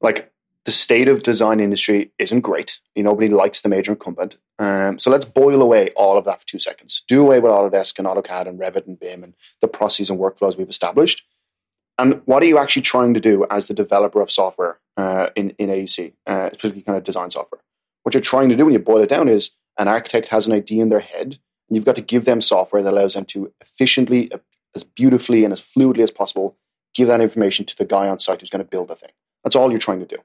like 0.00 0.32
the 0.68 0.72
state 0.72 1.08
of 1.08 1.22
design 1.22 1.60
industry 1.60 2.12
isn't 2.18 2.42
great. 2.42 2.80
You 2.94 3.02
know, 3.02 3.12
nobody 3.12 3.30
likes 3.30 3.62
the 3.62 3.70
major 3.70 3.92
incumbent. 3.92 4.36
Um, 4.58 4.98
so 4.98 5.10
let's 5.10 5.24
boil 5.24 5.62
away 5.62 5.88
all 5.96 6.18
of 6.18 6.26
that 6.26 6.40
for 6.40 6.46
two 6.46 6.58
seconds. 6.58 7.04
Do 7.08 7.22
away 7.22 7.40
with 7.40 7.50
Autodesk 7.50 7.98
and 7.98 8.06
AutoCAD 8.06 8.46
and 8.46 8.60
Revit 8.60 8.86
and 8.86 9.00
BIM 9.00 9.24
and 9.24 9.34
the 9.62 9.68
processes 9.68 10.10
and 10.10 10.20
workflows 10.20 10.58
we've 10.58 10.68
established. 10.68 11.24
And 11.98 12.22
what 12.26 12.42
are 12.42 12.46
you 12.46 12.58
actually 12.58 12.82
trying 12.82 13.14
to 13.14 13.20
do 13.20 13.44
as 13.50 13.66
the 13.66 13.74
developer 13.74 14.20
of 14.20 14.30
software 14.30 14.78
uh, 14.96 15.30
in, 15.34 15.50
in 15.58 15.68
AEC, 15.68 16.12
uh, 16.26 16.50
specifically 16.50 16.82
kind 16.82 16.96
of 16.96 17.04
design 17.04 17.30
software? 17.30 17.60
What 18.04 18.14
you're 18.14 18.20
trying 18.20 18.48
to 18.50 18.56
do 18.56 18.64
when 18.64 18.72
you 18.72 18.78
boil 18.78 19.02
it 19.02 19.08
down 19.08 19.28
is 19.28 19.50
an 19.78 19.88
architect 19.88 20.28
has 20.28 20.46
an 20.46 20.52
idea 20.52 20.82
in 20.82 20.88
their 20.88 21.00
head, 21.00 21.38
and 21.68 21.76
you've 21.76 21.84
got 21.84 21.96
to 21.96 22.02
give 22.02 22.24
them 22.24 22.40
software 22.40 22.82
that 22.82 22.92
allows 22.92 23.14
them 23.14 23.24
to 23.26 23.52
efficiently, 23.60 24.30
as 24.74 24.84
beautifully, 24.84 25.44
and 25.44 25.52
as 25.52 25.60
fluidly 25.60 26.02
as 26.02 26.10
possible 26.10 26.56
give 26.94 27.08
that 27.08 27.20
information 27.20 27.64
to 27.64 27.76
the 27.76 27.84
guy 27.84 28.08
on 28.08 28.18
site 28.18 28.40
who's 28.40 28.50
going 28.50 28.64
to 28.64 28.68
build 28.68 28.88
the 28.88 28.96
thing. 28.96 29.10
That's 29.44 29.56
all 29.56 29.70
you're 29.70 29.78
trying 29.78 30.00
to 30.00 30.06
do. 30.06 30.16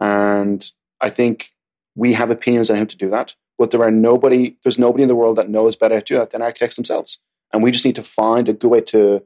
And 0.00 0.68
I 1.00 1.10
think 1.10 1.50
we 1.94 2.14
have 2.14 2.30
opinions 2.30 2.70
on 2.70 2.76
how 2.76 2.84
to 2.84 2.96
do 2.96 3.10
that, 3.10 3.34
but 3.58 3.70
there 3.70 3.82
are 3.82 3.90
nobody, 3.90 4.56
there's 4.62 4.78
nobody 4.78 5.02
in 5.02 5.08
the 5.08 5.14
world 5.14 5.36
that 5.36 5.50
knows 5.50 5.76
better 5.76 5.94
how 5.94 6.00
to 6.00 6.06
do 6.06 6.18
that 6.18 6.30
than 6.30 6.42
architects 6.42 6.76
themselves. 6.76 7.18
And 7.52 7.62
we 7.62 7.70
just 7.70 7.84
need 7.84 7.96
to 7.96 8.02
find 8.02 8.48
a 8.48 8.52
good 8.52 8.68
way 8.68 8.80
to 8.80 9.22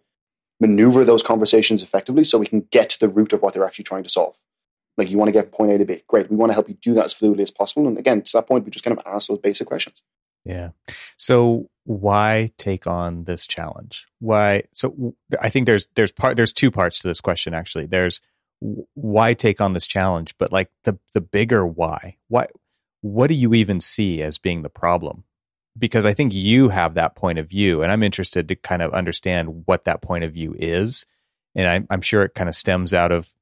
maneuver 0.61 1.05
those 1.05 1.23
conversations 1.23 1.83
effectively 1.83 2.25
so 2.25 2.39
we 2.39 2.47
can 2.47 2.67
get 2.71 2.91
to 2.91 2.99
the 2.99 3.09
root 3.09 3.33
of 3.33 3.43
what 3.43 3.55
they're 3.55 3.67
actually 3.67 3.85
trying 3.85 4.03
to 4.03 4.09
solve. 4.09 4.35
Like 4.97 5.11
you 5.11 5.17
want 5.17 5.29
to 5.29 5.33
get 5.33 5.53
point 5.53 5.73
A 5.73 5.79
to 5.79 5.85
B. 5.85 6.03
Great. 6.09 6.29
We 6.29 6.37
want 6.37 6.51
to 6.51 6.55
help 6.55 6.69
you 6.69 6.77
do 6.83 6.95
that 6.95 7.05
as 7.05 7.15
fluidly 7.15 7.43
as 7.43 7.53
possible. 7.53 7.87
And 7.87 7.97
again, 7.97 8.23
to 8.23 8.33
that 8.35 8.49
point, 8.49 8.65
we 8.65 8.71
just 8.71 8.85
kind 8.85 8.99
of 8.99 9.07
ask 9.07 9.29
those 9.29 9.39
basic 9.39 9.69
questions. 9.69 10.03
Yeah. 10.45 10.71
So 11.17 11.69
why 11.85 12.51
take 12.57 12.87
on 12.87 13.25
this 13.25 13.47
challenge? 13.47 14.07
Why? 14.19 14.65
So 14.73 15.15
I 15.41 15.51
think 15.51 15.67
there's 15.67 15.87
there's 15.95 16.11
part 16.11 16.37
there's 16.37 16.53
two 16.53 16.71
parts 16.71 16.99
to 17.01 17.09
this 17.09 17.21
question 17.21 17.55
actually. 17.55 17.87
There's 17.87 18.21
why 18.95 19.35
take 19.35 19.61
on 19.61 19.73
this 19.73 19.87
challenge, 19.87 20.35
but 20.39 20.51
like 20.51 20.71
the 20.85 20.99
the 21.15 21.21
bigger 21.21 21.67
why. 21.67 22.17
Why? 22.29 22.47
What 23.01 23.29
do 23.29 23.35
you 23.35 23.55
even 23.55 23.79
see 23.79 24.23
as 24.23 24.39
being 24.39 24.63
the 24.63 24.69
problem? 24.69 25.25
Because 25.79 26.05
I 26.05 26.15
think 26.15 26.35
you 26.35 26.71
have 26.71 26.95
that 26.95 27.15
point 27.15 27.39
of 27.39 27.49
view, 27.49 27.83
and 27.83 27.93
I'm 27.93 28.03
interested 28.03 28.49
to 28.49 28.57
kind 28.57 28.83
of 28.83 28.93
understand 28.93 29.65
what 29.67 29.85
that 29.85 30.03
point 30.03 30.25
of 30.25 30.33
view 30.33 30.55
is. 30.59 31.07
And 31.55 31.69
I'm, 31.69 31.87
I'm 31.91 32.01
sure 32.01 32.23
it 32.23 32.35
kind 32.35 32.49
of 32.49 32.55
stems 32.55 32.93
out 32.93 33.13
of 33.13 33.35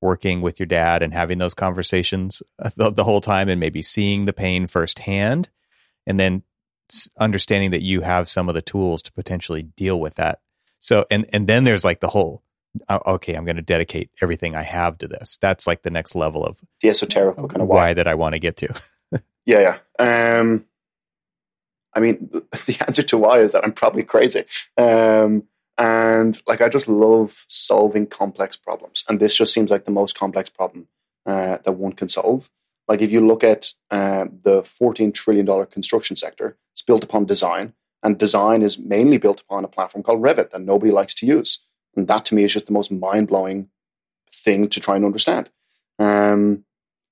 working 0.00 0.40
with 0.40 0.60
your 0.60 0.66
dad 0.66 1.02
and 1.02 1.12
having 1.12 1.38
those 1.38 1.54
conversations 1.54 2.42
the, 2.76 2.90
the 2.90 3.04
whole 3.04 3.20
time, 3.20 3.48
and 3.48 3.60
maybe 3.60 3.82
seeing 3.82 4.24
the 4.24 4.32
pain 4.32 4.66
firsthand, 4.66 5.48
and 6.06 6.18
then 6.18 6.42
understanding 7.18 7.70
that 7.70 7.82
you 7.82 8.00
have 8.00 8.28
some 8.28 8.48
of 8.48 8.54
the 8.54 8.62
tools 8.62 9.02
to 9.02 9.12
potentially 9.12 9.62
deal 9.62 10.00
with 10.00 10.14
that. 10.16 10.40
So, 10.78 11.06
and 11.10 11.26
and 11.32 11.46
then 11.46 11.64
there's 11.64 11.84
like 11.84 12.00
the 12.00 12.08
whole 12.08 12.42
uh, 12.88 12.98
okay, 13.06 13.34
I'm 13.34 13.44
going 13.44 13.56
to 13.56 13.62
dedicate 13.62 14.10
everything 14.22 14.54
I 14.54 14.62
have 14.62 14.98
to 14.98 15.08
this. 15.08 15.38
That's 15.38 15.66
like 15.66 15.82
the 15.82 15.90
next 15.90 16.14
level 16.14 16.44
of 16.44 16.60
the 16.80 16.88
esoteric 16.88 17.36
kind 17.36 17.62
of 17.62 17.68
why, 17.68 17.76
why 17.76 17.94
that 17.94 18.06
I 18.06 18.14
want 18.14 18.34
to 18.34 18.38
get 18.38 18.56
to. 18.58 18.80
yeah, 19.46 19.78
yeah. 19.98 20.38
Um, 20.38 20.64
I 21.98 22.00
mean, 22.00 22.30
the 22.66 22.76
answer 22.86 23.02
to 23.02 23.18
why 23.18 23.40
is 23.40 23.52
that 23.52 23.64
I'm 23.64 23.72
probably 23.72 24.04
crazy. 24.04 24.44
Um, 24.76 25.42
and 25.76 26.40
like, 26.46 26.62
I 26.62 26.68
just 26.68 26.88
love 26.88 27.44
solving 27.48 28.06
complex 28.06 28.56
problems. 28.56 29.04
And 29.08 29.18
this 29.18 29.36
just 29.36 29.52
seems 29.52 29.70
like 29.70 29.84
the 29.84 29.90
most 29.90 30.16
complex 30.16 30.48
problem 30.48 30.86
uh, 31.26 31.58
that 31.64 31.72
one 31.72 31.92
can 31.92 32.08
solve. 32.08 32.48
Like, 32.86 33.02
if 33.02 33.10
you 33.10 33.26
look 33.26 33.42
at 33.42 33.72
uh, 33.90 34.26
the 34.44 34.62
$14 34.62 35.12
trillion 35.12 35.66
construction 35.66 36.14
sector, 36.16 36.56
it's 36.72 36.82
built 36.82 37.02
upon 37.02 37.26
design. 37.26 37.74
And 38.02 38.16
design 38.16 38.62
is 38.62 38.78
mainly 38.78 39.18
built 39.18 39.40
upon 39.40 39.64
a 39.64 39.68
platform 39.68 40.04
called 40.04 40.22
Revit 40.22 40.52
that 40.52 40.62
nobody 40.62 40.92
likes 40.92 41.14
to 41.14 41.26
use. 41.26 41.64
And 41.96 42.06
that 42.06 42.24
to 42.26 42.36
me 42.36 42.44
is 42.44 42.52
just 42.52 42.66
the 42.66 42.72
most 42.72 42.92
mind 42.92 43.26
blowing 43.26 43.70
thing 44.32 44.68
to 44.68 44.78
try 44.78 44.94
and 44.94 45.04
understand. 45.04 45.50
Um, 45.98 46.64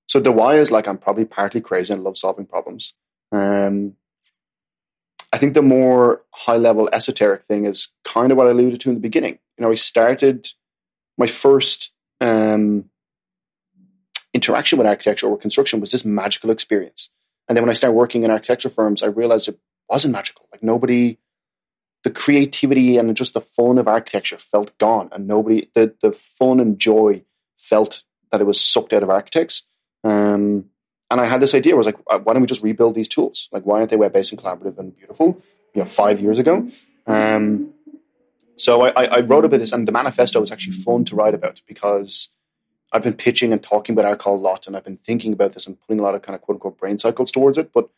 so 0.06 0.20
the 0.20 0.30
why 0.30 0.54
is 0.54 0.70
like 0.70 0.86
I'm 0.86 0.98
probably 0.98 1.24
partly 1.24 1.60
crazy 1.60 1.92
and 1.92 2.04
love 2.04 2.16
solving 2.16 2.46
problems. 2.46 2.94
Um, 3.32 3.94
I 5.36 5.38
think 5.38 5.52
the 5.52 5.60
more 5.60 6.22
high 6.32 6.56
level 6.56 6.88
esoteric 6.94 7.44
thing 7.44 7.66
is 7.66 7.88
kind 8.06 8.32
of 8.32 8.38
what 8.38 8.46
I 8.46 8.52
alluded 8.52 8.80
to 8.80 8.88
in 8.88 8.94
the 8.94 9.02
beginning. 9.02 9.38
You 9.58 9.66
know, 9.66 9.70
I 9.70 9.74
started 9.74 10.48
my 11.18 11.26
first 11.26 11.92
um, 12.22 12.86
interaction 14.32 14.78
with 14.78 14.86
architecture 14.86 15.26
or 15.26 15.36
construction 15.36 15.78
was 15.78 15.90
this 15.90 16.06
magical 16.06 16.48
experience. 16.50 17.10
And 17.46 17.54
then 17.54 17.62
when 17.62 17.68
I 17.68 17.74
started 17.74 17.96
working 17.96 18.22
in 18.22 18.30
architecture 18.30 18.70
firms, 18.70 19.02
I 19.02 19.08
realized 19.08 19.48
it 19.48 19.60
wasn't 19.90 20.12
magical. 20.12 20.48
Like 20.50 20.62
nobody 20.62 21.18
the 22.02 22.10
creativity 22.10 22.96
and 22.96 23.14
just 23.14 23.34
the 23.34 23.42
fun 23.42 23.76
of 23.76 23.86
architecture 23.86 24.38
felt 24.38 24.78
gone, 24.78 25.10
and 25.12 25.26
nobody 25.28 25.70
the 25.74 25.94
the 26.00 26.12
fun 26.12 26.60
and 26.60 26.78
joy 26.78 27.24
felt 27.58 28.04
that 28.32 28.40
it 28.40 28.46
was 28.46 28.58
sucked 28.58 28.94
out 28.94 29.02
of 29.02 29.10
architects. 29.10 29.66
Um, 30.02 30.70
and 31.10 31.20
I 31.20 31.26
had 31.26 31.40
this 31.40 31.54
idea. 31.54 31.74
I 31.74 31.76
was 31.76 31.86
like, 31.86 31.98
uh, 32.10 32.18
why 32.18 32.32
don't 32.32 32.42
we 32.42 32.48
just 32.48 32.62
rebuild 32.62 32.94
these 32.94 33.08
tools? 33.08 33.48
Like, 33.52 33.64
why 33.64 33.78
aren't 33.78 33.90
they 33.90 33.96
web 33.96 34.12
based 34.12 34.32
and 34.32 34.40
collaborative 34.40 34.78
and 34.78 34.96
beautiful? 34.96 35.40
You 35.74 35.82
know, 35.82 35.86
five 35.86 36.20
years 36.20 36.38
ago. 36.38 36.68
Um, 37.06 37.72
so 38.56 38.82
I, 38.82 39.04
I 39.04 39.20
wrote 39.20 39.44
about 39.44 39.60
this, 39.60 39.72
and 39.72 39.86
the 39.86 39.92
manifesto 39.92 40.40
was 40.40 40.50
actually 40.50 40.72
fun 40.72 41.04
to 41.06 41.14
write 41.14 41.34
about 41.34 41.60
because 41.66 42.28
I've 42.92 43.02
been 43.02 43.14
pitching 43.14 43.52
and 43.52 43.62
talking 43.62 43.96
about 43.96 44.18
Arcol 44.18 44.34
a 44.34 44.36
lot, 44.36 44.66
and 44.66 44.76
I've 44.76 44.84
been 44.84 44.96
thinking 44.96 45.32
about 45.32 45.52
this 45.52 45.66
and 45.66 45.80
putting 45.80 46.00
a 46.00 46.02
lot 46.02 46.14
of 46.14 46.22
kind 46.22 46.34
of 46.34 46.42
quote 46.42 46.56
unquote 46.56 46.78
brain 46.78 46.98
cycles 46.98 47.30
towards 47.30 47.58
it. 47.58 47.72
But 47.72 47.88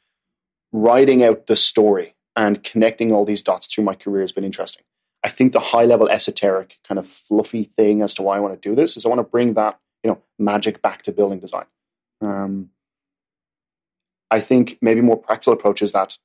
writing 0.73 1.23
out 1.23 1.47
the 1.47 1.57
story 1.57 2.14
and 2.37 2.62
connecting 2.62 3.12
all 3.12 3.25
these 3.25 3.42
dots 3.42 3.66
through 3.66 3.85
my 3.85 3.94
career 3.94 4.23
has 4.23 4.33
been 4.33 4.44
interesting. 4.44 4.83
I 5.25 5.29
think 5.29 5.53
the 5.53 5.61
high 5.61 5.85
level 5.85 6.09
esoteric 6.09 6.79
kind 6.87 6.99
of 6.99 7.07
fluffy 7.07 7.64
thing 7.64 8.03
as 8.03 8.14
to 8.14 8.23
why 8.23 8.37
I 8.37 8.40
want 8.40 8.61
to 8.61 8.68
do 8.68 8.75
this 8.75 8.97
is 8.97 9.05
I 9.05 9.09
want 9.09 9.21
to 9.21 9.25
bring 9.25 9.55
that 9.55 9.79
you 10.03 10.11
know 10.11 10.23
magic 10.38 10.83
back 10.83 11.05
to 11.05 11.12
building 11.12 11.40
design. 11.40 11.66
Um, 12.21 12.71
I 14.31 14.41
think 14.41 14.79
maybe 14.81 15.01
more 15.01 15.17
practical 15.17 15.53
approach 15.53 15.83
is 15.83 15.93
that 15.93 16.17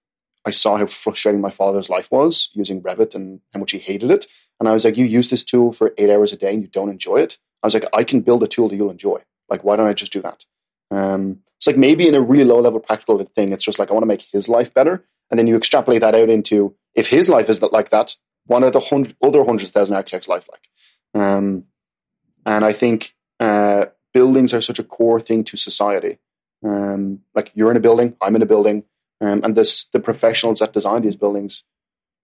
I 0.46 0.52
saw 0.52 0.78
how 0.78 0.88
frustrating 0.88 1.42
my 1.42 1.52
father's 1.52 1.90
life 1.90 2.12
was 2.12 2.50
using 2.54 2.82
Revit 2.82 3.16
and 3.16 3.40
how 3.54 3.60
much 3.60 3.72
he 3.72 3.80
hated 3.80 4.12
it. 4.12 4.28
And 4.60 4.68
I 4.68 4.74
was 4.74 4.86
like, 4.86 4.98
you 4.98 5.06
use 5.06 5.30
this 5.30 5.44
tool 5.44 5.72
for 5.72 5.94
eight 5.98 6.10
hours 6.10 6.34
a 6.34 6.38
day 6.38 6.54
and 6.54 6.62
you 6.62 6.68
don't 6.68 6.90
enjoy 6.90 7.18
it. 7.18 7.38
I 7.62 7.68
was 7.68 7.74
like, 7.74 7.86
I 7.94 8.04
can 8.04 8.22
build 8.22 8.44
a 8.44 8.48
tool 8.48 8.70
that 8.70 8.76
you'll 8.76 8.92
enjoy. 8.92 9.22
Like, 9.50 9.64
why 9.64 9.76
don't 9.76 9.88
I 9.88 9.94
just 9.94 10.12
do 10.12 10.22
that? 10.22 10.46
Um, 10.92 11.40
it's 11.58 11.68
like 11.68 11.78
maybe 11.78 12.08
in 12.08 12.16
a 12.16 12.22
really 12.22 12.44
low 12.44 12.60
level 12.60 12.80
practical 12.80 13.24
thing, 13.36 13.54
it's 13.54 13.64
just 13.64 13.80
like 13.80 13.90
I 13.90 13.94
want 13.94 14.04
to 14.04 14.08
make 14.08 14.24
his 14.32 14.50
life 14.50 14.74
better. 14.74 15.06
And 15.32 15.40
then 15.40 15.48
you 15.48 15.56
extrapolate 15.56 16.02
that 16.02 16.16
out 16.16 16.30
into 16.30 16.76
if 16.94 17.08
his 17.08 17.30
life 17.30 17.50
is 17.50 17.62
like 17.62 17.90
that, 17.92 18.16
one 18.46 18.64
of 18.64 18.74
the 18.74 18.80
hundred, 18.82 19.16
other 19.24 19.44
hundreds 19.46 19.70
of 19.70 19.74
thousand 19.74 19.96
architects' 19.96 20.28
life 20.28 20.46
like. 20.52 21.22
Um, 21.22 21.66
and 22.46 22.66
I 22.66 22.74
think 22.74 23.14
uh, 23.40 23.86
buildings 24.14 24.54
are 24.54 24.62
such 24.62 24.80
a 24.80 24.84
core 24.84 25.20
thing 25.20 25.44
to 25.46 25.58
society. 25.58 26.20
Um, 26.64 27.20
like 27.36 27.52
you're 27.54 27.72
in 27.72 27.78
a 27.78 27.82
building, 27.82 28.16
I'm 28.22 28.36
in 28.36 28.42
a 28.42 28.48
building, 28.48 28.84
um, 29.22 29.42
and 29.44 29.56
this 29.56 29.86
the 29.86 30.00
professionals 30.00 30.60
that 30.60 30.74
design 30.74 31.02
these 31.02 31.16
buildings 31.16 31.64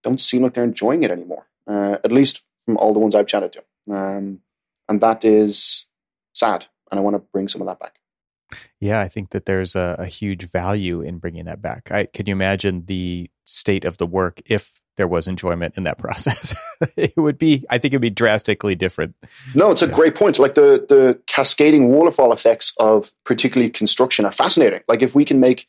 don't 0.04 0.22
seem 0.22 0.44
like 0.44 0.54
they're 0.54 0.64
enjoying 0.64 1.04
it 1.04 1.12
anymore. 1.12 1.48
Uh, 1.68 1.98
at 2.04 2.12
least 2.12 2.44
from 2.66 2.78
all 2.78 2.94
the 2.94 3.00
ones 3.00 3.16
I've 3.16 3.28
chatted 3.28 3.54
to, 3.54 3.94
um, 3.94 4.40
and 4.88 5.02
that 5.02 5.26
is 5.26 5.88
sad. 6.34 6.66
And 6.92 7.00
I 7.00 7.04
want 7.04 7.16
to 7.16 7.24
bring 7.32 7.48
some 7.48 7.62
of 7.62 7.68
that 7.68 7.80
back. 7.80 8.00
Yeah, 8.80 9.00
I 9.00 9.08
think 9.08 9.30
that 9.30 9.46
there's 9.46 9.76
a, 9.76 9.96
a 10.00 10.06
huge 10.08 10.50
value 10.50 11.02
in 11.02 11.20
bringing 11.20 11.46
that 11.46 11.62
back. 11.62 11.92
I, 11.92 12.06
can 12.06 12.26
you 12.26 12.34
imagine 12.34 12.86
the 12.86 13.30
state 13.46 13.86
of 13.86 13.98
the 13.98 14.08
work 14.08 14.42
if 14.46 14.80
there 15.00 15.08
was 15.08 15.30
enjoyment 15.30 15.76
in 15.78 15.84
that 15.84 15.98
process? 16.06 16.56
it 16.98 17.16
would 17.16 17.38
be, 17.38 17.66
I 17.70 17.78
think, 17.78 17.94
it 17.94 17.98
would 17.98 18.02
be 18.02 18.10
drastically 18.10 18.76
different. 18.76 19.16
No, 19.56 19.72
it's 19.72 19.82
a 19.82 19.88
yeah. 19.88 19.94
great 19.94 20.14
point. 20.14 20.38
Like 20.38 20.56
the 20.56 20.86
the 20.88 21.20
cascading 21.26 21.88
waterfall 21.88 22.34
effects 22.34 22.74
of 22.80 23.14
particularly 23.24 23.72
construction 23.72 24.26
are 24.26 24.32
fascinating. 24.32 24.82
Like 24.90 25.02
if 25.02 25.16
we 25.16 25.24
can 25.24 25.40
make 25.40 25.68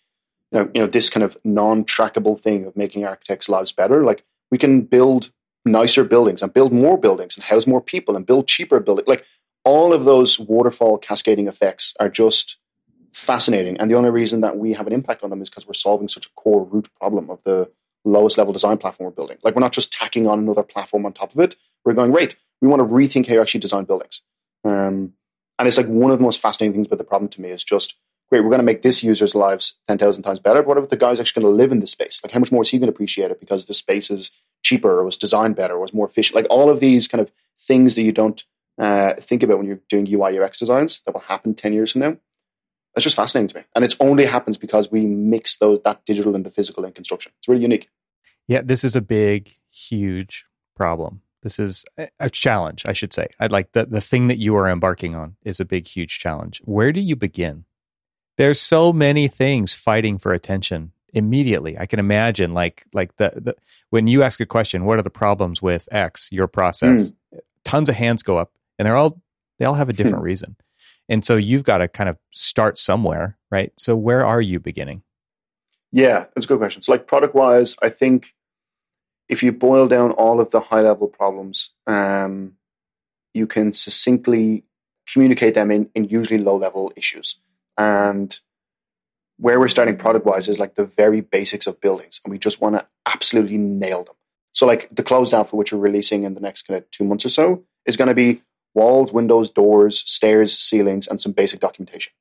you 0.52 0.58
know, 0.58 0.70
you 0.74 0.80
know 0.80 0.88
this 0.88 1.08
kind 1.08 1.22
of 1.22 1.38
non-trackable 1.44 2.42
thing 2.42 2.66
of 2.66 2.76
making 2.76 3.04
architects' 3.04 3.48
lives 3.48 3.70
better, 3.70 4.04
like 4.04 4.24
we 4.50 4.58
can 4.58 4.82
build 4.82 5.30
nicer 5.64 6.02
buildings 6.02 6.42
and 6.42 6.52
build 6.52 6.72
more 6.72 6.98
buildings 6.98 7.36
and 7.36 7.44
house 7.44 7.66
more 7.66 7.80
people 7.80 8.16
and 8.16 8.26
build 8.26 8.48
cheaper 8.48 8.80
buildings. 8.80 9.06
Like 9.06 9.24
all 9.64 9.92
of 9.92 10.04
those 10.04 10.40
waterfall 10.40 10.98
cascading 10.98 11.46
effects 11.46 11.94
are 12.00 12.08
just 12.08 12.56
fascinating. 13.12 13.78
And 13.78 13.88
the 13.88 13.94
only 13.94 14.10
reason 14.10 14.40
that 14.40 14.56
we 14.56 14.72
have 14.72 14.88
an 14.88 14.92
impact 14.92 15.22
on 15.22 15.30
them 15.30 15.40
is 15.40 15.50
because 15.50 15.68
we're 15.68 15.74
solving 15.74 16.08
such 16.08 16.26
a 16.26 16.30
core 16.30 16.64
root 16.64 16.88
problem 16.98 17.30
of 17.30 17.38
the 17.44 17.70
lowest 18.04 18.38
level 18.38 18.52
design 18.52 18.78
platform 18.78 19.06
we're 19.06 19.14
building. 19.14 19.38
Like 19.42 19.54
we're 19.54 19.60
not 19.60 19.72
just 19.72 19.92
tacking 19.92 20.26
on 20.26 20.38
another 20.38 20.62
platform 20.62 21.06
on 21.06 21.12
top 21.12 21.32
of 21.34 21.40
it. 21.40 21.56
We're 21.84 21.94
going, 21.94 22.12
right, 22.12 22.34
we 22.60 22.68
want 22.68 22.80
to 22.80 22.86
rethink 22.86 23.26
how 23.26 23.34
you 23.34 23.40
actually 23.40 23.60
design 23.60 23.84
buildings. 23.84 24.22
Um, 24.64 25.14
and 25.58 25.68
it's 25.68 25.76
like 25.76 25.86
one 25.86 26.10
of 26.10 26.18
the 26.18 26.22
most 26.22 26.40
fascinating 26.40 26.72
things 26.72 26.86
about 26.86 26.98
the 26.98 27.04
problem 27.04 27.28
to 27.30 27.40
me 27.40 27.50
is 27.50 27.64
just, 27.64 27.94
great, 28.30 28.40
we're 28.40 28.50
going 28.50 28.60
to 28.60 28.64
make 28.64 28.82
this 28.82 29.02
user's 29.02 29.34
lives 29.34 29.78
10,000 29.88 30.22
times 30.22 30.38
better. 30.38 30.62
But 30.62 30.68
what 30.68 30.78
if 30.78 30.88
the 30.88 30.96
guy's 30.96 31.20
actually 31.20 31.42
going 31.42 31.52
to 31.52 31.56
live 31.56 31.72
in 31.72 31.80
this 31.80 31.92
space? 31.92 32.20
Like 32.22 32.32
how 32.32 32.38
much 32.38 32.52
more 32.52 32.62
is 32.62 32.70
he 32.70 32.78
going 32.78 32.88
to 32.90 32.94
appreciate 32.94 33.30
it 33.30 33.40
because 33.40 33.66
the 33.66 33.74
space 33.74 34.10
is 34.10 34.30
cheaper 34.62 34.98
or 34.98 35.04
was 35.04 35.16
designed 35.16 35.56
better 35.56 35.74
or 35.74 35.80
was 35.80 35.94
more 35.94 36.06
efficient? 36.06 36.36
Like 36.36 36.46
all 36.48 36.70
of 36.70 36.80
these 36.80 37.08
kind 37.08 37.20
of 37.20 37.30
things 37.60 37.94
that 37.94 38.02
you 38.02 38.12
don't 38.12 38.42
uh, 38.78 39.14
think 39.20 39.42
about 39.42 39.58
when 39.58 39.66
you're 39.66 39.80
doing 39.88 40.08
UI 40.08 40.38
UX 40.38 40.58
designs 40.58 41.02
that 41.04 41.12
will 41.12 41.20
happen 41.20 41.54
10 41.54 41.72
years 41.72 41.92
from 41.92 42.00
now 42.00 42.16
it's 42.96 43.04
just 43.04 43.16
fascinating 43.16 43.48
to 43.48 43.56
me. 43.58 43.64
And 43.74 43.84
it 43.84 43.94
only 44.00 44.26
happens 44.26 44.58
because 44.58 44.90
we 44.90 45.06
mix 45.06 45.58
those 45.58 45.80
that 45.84 46.04
digital 46.04 46.34
and 46.34 46.44
the 46.44 46.50
physical 46.50 46.84
in 46.84 46.92
construction. 46.92 47.32
It's 47.38 47.48
really 47.48 47.62
unique. 47.62 47.88
Yeah, 48.48 48.62
this 48.64 48.82
is 48.84 48.96
a 48.96 49.00
big, 49.00 49.56
huge 49.70 50.44
problem. 50.74 51.22
This 51.42 51.58
is 51.58 51.84
a 52.18 52.28
challenge, 52.28 52.84
I 52.84 52.92
should 52.92 53.12
say. 53.12 53.28
I'd 53.38 53.52
like 53.52 53.72
the, 53.72 53.86
the 53.86 54.00
thing 54.00 54.28
that 54.28 54.38
you 54.38 54.56
are 54.56 54.68
embarking 54.68 55.14
on 55.14 55.36
is 55.42 55.58
a 55.58 55.64
big, 55.64 55.86
huge 55.86 56.18
challenge. 56.18 56.60
Where 56.64 56.92
do 56.92 57.00
you 57.00 57.16
begin? 57.16 57.64
There's 58.36 58.60
so 58.60 58.92
many 58.92 59.28
things 59.28 59.72
fighting 59.72 60.18
for 60.18 60.32
attention 60.32 60.92
immediately. 61.14 61.78
I 61.78 61.86
can 61.86 61.98
imagine 61.98 62.52
like 62.52 62.84
like 62.92 63.16
the, 63.16 63.32
the 63.36 63.56
when 63.90 64.06
you 64.06 64.22
ask 64.22 64.40
a 64.40 64.46
question, 64.46 64.84
what 64.84 64.98
are 64.98 65.02
the 65.02 65.10
problems 65.10 65.62
with 65.62 65.88
X, 65.90 66.28
your 66.30 66.46
process? 66.46 67.10
Mm. 67.10 67.40
Tons 67.64 67.88
of 67.88 67.96
hands 67.96 68.22
go 68.22 68.36
up 68.36 68.52
and 68.78 68.86
they're 68.86 68.96
all 68.96 69.20
they 69.58 69.64
all 69.64 69.74
have 69.74 69.88
a 69.88 69.94
different 69.94 70.22
reason. 70.22 70.56
And 71.10 71.24
so 71.26 71.36
you've 71.36 71.64
got 71.64 71.78
to 71.78 71.88
kind 71.88 72.08
of 72.08 72.16
start 72.30 72.78
somewhere, 72.78 73.36
right? 73.50 73.72
So 73.76 73.96
where 73.96 74.24
are 74.24 74.40
you 74.40 74.60
beginning? 74.60 75.02
Yeah, 75.92 76.26
that's 76.34 76.46
a 76.46 76.48
good 76.48 76.58
question. 76.58 76.82
So 76.82 76.92
like 76.92 77.08
product 77.08 77.34
wise, 77.34 77.74
I 77.82 77.88
think 77.90 78.32
if 79.28 79.42
you 79.42 79.50
boil 79.50 79.88
down 79.88 80.12
all 80.12 80.40
of 80.40 80.52
the 80.52 80.60
high 80.60 80.82
level 80.82 81.08
problems, 81.08 81.74
um, 81.88 82.52
you 83.34 83.48
can 83.48 83.72
succinctly 83.72 84.64
communicate 85.12 85.54
them 85.54 85.72
in, 85.72 85.90
in 85.94 86.04
usually 86.04 86.38
low 86.38 86.56
level 86.56 86.92
issues. 86.96 87.36
And 87.76 88.38
where 89.38 89.58
we're 89.58 89.68
starting 89.68 89.96
product 89.96 90.26
wise 90.26 90.48
is 90.48 90.60
like 90.60 90.76
the 90.76 90.84
very 90.84 91.22
basics 91.22 91.66
of 91.66 91.80
buildings, 91.80 92.20
and 92.24 92.30
we 92.30 92.38
just 92.38 92.60
want 92.60 92.76
to 92.76 92.86
absolutely 93.06 93.56
nail 93.56 94.04
them. 94.04 94.14
So, 94.52 94.66
like 94.66 94.88
the 94.92 95.02
closed 95.02 95.32
alpha, 95.32 95.56
which 95.56 95.72
we're 95.72 95.78
releasing 95.78 96.24
in 96.24 96.34
the 96.34 96.40
next 96.40 96.62
kind 96.62 96.78
of 96.78 96.90
two 96.90 97.04
months 97.04 97.24
or 97.24 97.30
so, 97.30 97.64
is 97.86 97.96
going 97.96 98.08
to 98.08 98.14
be 98.14 98.42
walls, 98.74 99.12
windows, 99.12 99.50
doors, 99.50 99.98
stairs, 99.98 100.56
ceilings, 100.56 101.06
and 101.06 101.20
some 101.20 101.32
basic 101.32 101.60
documentation. 101.60 102.12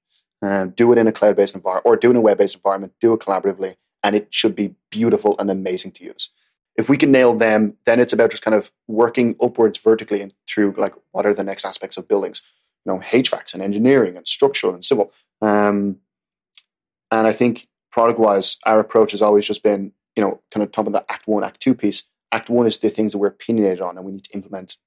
And 0.42 0.76
do 0.76 0.92
it 0.92 0.98
in 0.98 1.08
a 1.08 1.12
cloud 1.12 1.36
based 1.36 1.56
environment 1.56 1.86
or 1.86 1.98
do 1.98 2.08
it 2.08 2.12
in 2.12 2.18
a 2.18 2.22
web 2.22 2.38
based 2.38 2.56
environment, 2.56 2.94
do 3.02 3.14
it 3.14 3.20
collaboratively, 3.20 3.76
and 4.04 4.16
it 4.16 4.28
should 4.30 4.56
be 4.56 4.76
beautiful 4.90 5.36
and 5.38 5.52
amazing 5.52 5.92
to 5.94 6.06
use. 6.06 6.30
If 6.78 6.88
we 6.88 6.98
can 6.98 7.12
nail 7.12 7.36
them, 7.36 7.76
then 7.86 8.00
it's 8.00 8.14
about 8.14 8.32
just 8.32 8.44
kind 8.44 8.56
of 8.56 8.72
working 8.88 9.36
upwards 9.42 9.78
vertically 9.78 10.22
and 10.22 10.34
through 10.48 10.76
like 10.78 10.94
what 11.12 11.26
are 11.26 11.34
the 11.34 11.44
next 11.44 11.66
aspects 11.66 11.98
of 11.98 12.08
buildings, 12.08 12.42
you 12.86 12.94
know, 12.94 13.00
HVACs 13.00 13.54
and 13.54 13.62
engineering 13.62 14.16
and 14.16 14.26
structural 14.26 14.74
and 14.74 14.86
civil. 14.86 15.12
Um, 15.42 15.98
and 17.12 17.28
I 17.28 17.34
think 17.34 17.68
product 17.92 18.20
wise, 18.20 18.58
our 18.66 18.80
approach 18.80 19.12
has 19.12 19.22
always 19.22 19.46
just 19.46 19.64
been, 19.64 19.92
you 20.16 20.24
know, 20.24 20.42
kind 20.52 20.64
of 20.64 20.72
top 20.72 20.88
of 20.88 20.94
the 20.94 21.04
act 21.10 21.28
one, 21.28 21.44
act 21.44 21.60
two 21.60 21.74
piece. 21.74 22.04
Act 22.32 22.50
one 22.50 22.68
is 22.68 22.78
the 22.78 22.90
things 22.90 23.12
that 23.12 23.18
we're 23.18 23.28
opinionated 23.28 23.82
on 23.82 23.98
and 23.98 24.06
we 24.06 24.14
need 24.14 24.24
to 24.26 24.34
implement, 24.34 24.78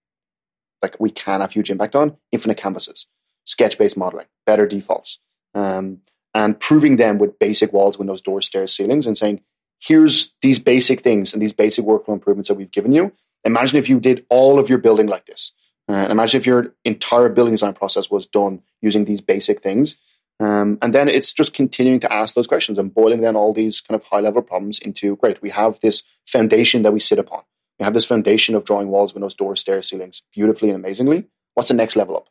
like 0.83 0.99
we 0.99 1.11
can 1.11 1.41
have 1.41 1.53
huge 1.53 1.71
impact 1.71 1.95
on 1.95 2.17
infinite 2.33 2.57
canvases, 2.59 3.07
sketch 3.45 3.79
based 3.79 3.97
modeling, 3.97 4.27
better 4.47 4.67
defaults, 4.67 5.21
um, 5.55 5.99
and 6.35 6.59
proving 6.59 6.97
them 6.97 7.19
with 7.19 7.39
basic 7.39 7.73
walls, 7.73 7.99
windows, 7.99 8.21
doors, 8.21 8.47
stairs, 8.47 8.75
ceilings, 8.75 9.07
and 9.07 9.17
saying, 9.17 9.41
here's 9.79 10.35
these 10.43 10.59
basic 10.59 11.01
things 11.01 11.33
and 11.33 11.43
these 11.43 11.53
basic 11.53 11.85
workflow 11.85 12.15
improvements 12.15 12.49
that 12.49 12.55
we've 12.55 12.71
given 12.71 12.93
you. 12.93 13.13
Imagine 13.45 13.79
if 13.79 13.89
you 13.89 14.01
did 14.01 14.25
all 14.31 14.59
of 14.59 14.69
your 14.69 14.79
building 14.79 15.09
like 15.09 15.27
this. 15.27 15.53
Uh, 15.89 16.07
imagine 16.09 16.41
if 16.41 16.47
your 16.47 16.75
entire 16.85 17.29
building 17.29 17.55
design 17.55 17.75
process 17.75 18.11
was 18.11 18.27
done 18.27 18.63
using 18.81 19.05
these 19.05 19.21
basic 19.21 19.63
things. 19.63 19.99
Um, 20.41 20.79
and 20.81 20.95
then 20.95 21.09
it's 21.09 21.33
just 21.33 21.53
continuing 21.53 22.01
to 22.01 22.13
ask 22.13 22.35
those 22.35 22.47
questions 22.47 22.79
and 22.79 22.95
boiling 22.95 23.21
down 23.21 23.37
all 23.37 23.53
these 23.53 23.81
kind 23.81 24.01
of 24.01 24.07
high 24.07 24.21
level 24.21 24.43
problems 24.43 24.79
into 24.79 25.17
great, 25.17 25.43
we 25.43 25.51
have 25.51 25.81
this 25.81 26.03
foundation 26.27 26.83
that 26.83 26.93
we 26.93 27.01
sit 27.01 27.19
upon. 27.19 27.43
We 27.83 27.85
have 27.85 27.95
this 27.95 28.05
foundation 28.05 28.55
of 28.55 28.63
drawing 28.63 28.91
walls, 28.91 29.13
windows, 29.13 29.35
doors, 29.35 29.59
stairs, 29.59 29.89
ceilings 29.89 30.23
beautifully 30.33 30.71
and 30.71 30.77
amazingly. 30.77 31.27
What's 31.55 31.67
the 31.67 31.75
next 31.75 31.97
level 31.97 32.17
up? 32.17 32.29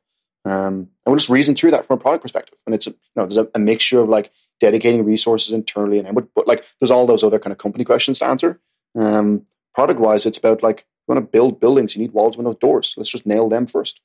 Um, 0.49 0.73
and 0.73 0.87
we'll 1.05 1.17
just 1.17 1.27
reason 1.29 1.55
through 1.55 1.71
that 1.71 1.85
from 1.85 1.99
a 1.99 2.01
product 2.01 2.21
perspective. 2.21 2.57
And 2.65 2.73
it's, 2.73 2.87
you 2.87 2.95
know, 3.17 3.25
there's 3.25 3.35
a, 3.35 3.49
a 3.53 3.59
mixture 3.59 3.99
of 3.99 4.07
like 4.07 4.31
dedicating 4.61 5.03
resources 5.03 5.51
internally 5.51 5.99
and 5.99 6.15
but, 6.15 6.33
but 6.33 6.47
like 6.47 6.63
there's 6.79 6.89
all 6.89 7.05
those 7.05 7.21
other 7.21 7.37
kind 7.37 7.51
of 7.51 7.57
company 7.57 7.83
questions 7.83 8.19
to 8.19 8.27
answer. 8.27 8.61
Um, 8.97 9.45
product 9.75 9.99
wise, 9.99 10.25
it's 10.25 10.37
about 10.37 10.63
like, 10.63 10.85
you 11.05 11.13
want 11.13 11.25
to 11.25 11.29
build 11.29 11.59
buildings, 11.59 11.97
you 11.97 12.01
need 12.01 12.13
walls, 12.13 12.37
windows, 12.37 12.55
doors. 12.61 12.93
Let's 12.95 13.09
just 13.09 13.25
nail 13.25 13.49
them 13.49 13.67
first. 13.67 13.99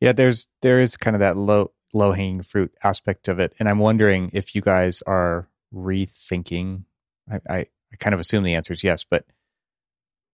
Yeah, 0.00 0.10
there's 0.10 0.48
there 0.62 0.80
is 0.80 0.96
kind 0.96 1.14
of 1.14 1.20
that 1.20 1.36
low 1.36 1.70
low 1.94 2.10
hanging 2.10 2.42
fruit 2.42 2.74
aspect 2.82 3.28
of 3.28 3.38
it. 3.38 3.52
And 3.60 3.68
I'm 3.68 3.78
wondering 3.78 4.30
if 4.32 4.56
you 4.56 4.62
guys 4.62 5.00
are 5.02 5.46
rethinking. 5.72 6.86
I, 7.30 7.38
I, 7.48 7.58
I 7.92 7.96
kind 8.00 8.14
of 8.14 8.20
assume 8.20 8.42
the 8.42 8.54
answer 8.54 8.72
is 8.72 8.82
yes, 8.82 9.04
but 9.08 9.26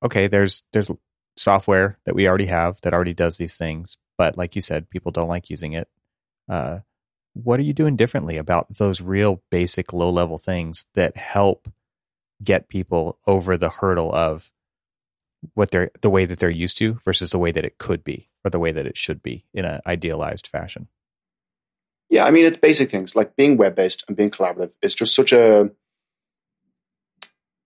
okay, 0.05 0.27
there's 0.27 0.65
there's 0.73 0.91
software 1.37 1.99
that 2.05 2.15
we 2.15 2.29
already 2.29 2.47
have 2.47 2.81
that 2.83 2.95
already 2.95 3.15
does 3.15 3.37
these 3.37 3.57
things, 3.57 3.97
but 4.17 4.37
like 4.37 4.55
you 4.55 4.61
said, 4.61 4.91
people 4.91 5.11
don't 5.11 5.29
like 5.29 5.51
using 5.51 5.73
it. 5.73 5.89
Uh, 6.49 6.81
what 7.33 7.59
are 7.59 7.65
you 7.65 7.73
doing 7.73 7.97
differently 7.97 8.37
about 8.37 8.75
those 8.75 9.01
real 9.01 9.43
basic 9.51 9.93
low 9.93 10.11
level 10.11 10.39
things 10.39 10.87
that 10.95 11.17
help 11.17 11.69
get 12.43 12.69
people 12.69 13.19
over 13.27 13.57
the 13.57 13.71
hurdle 13.71 14.15
of 14.15 14.53
what 15.55 15.71
they're 15.71 15.91
the 16.01 16.11
way 16.11 16.25
that 16.25 16.39
they're 16.39 16.51
used 16.51 16.79
to 16.79 16.95
versus 17.05 17.31
the 17.31 17.39
way 17.39 17.51
that 17.51 17.65
it 17.65 17.79
could 17.79 18.05
be 18.05 18.29
or 18.45 18.51
the 18.51 18.59
way 18.59 18.73
that 18.73 18.87
it 18.87 18.97
should 18.97 19.23
be 19.23 19.45
in 19.53 19.65
an 19.65 19.81
idealized 19.87 20.47
fashion 20.47 20.89
yeah, 22.11 22.25
I 22.25 22.31
mean, 22.31 22.45
it's 22.45 22.59
basic 22.59 22.91
things 22.91 23.17
like 23.17 23.35
being 23.35 23.57
web 23.57 23.75
based 23.75 24.05
and 24.07 24.17
being 24.17 24.31
collaborative 24.31 24.71
is 24.83 24.95
just 24.95 25.15
such 25.15 25.33
a 25.33 25.71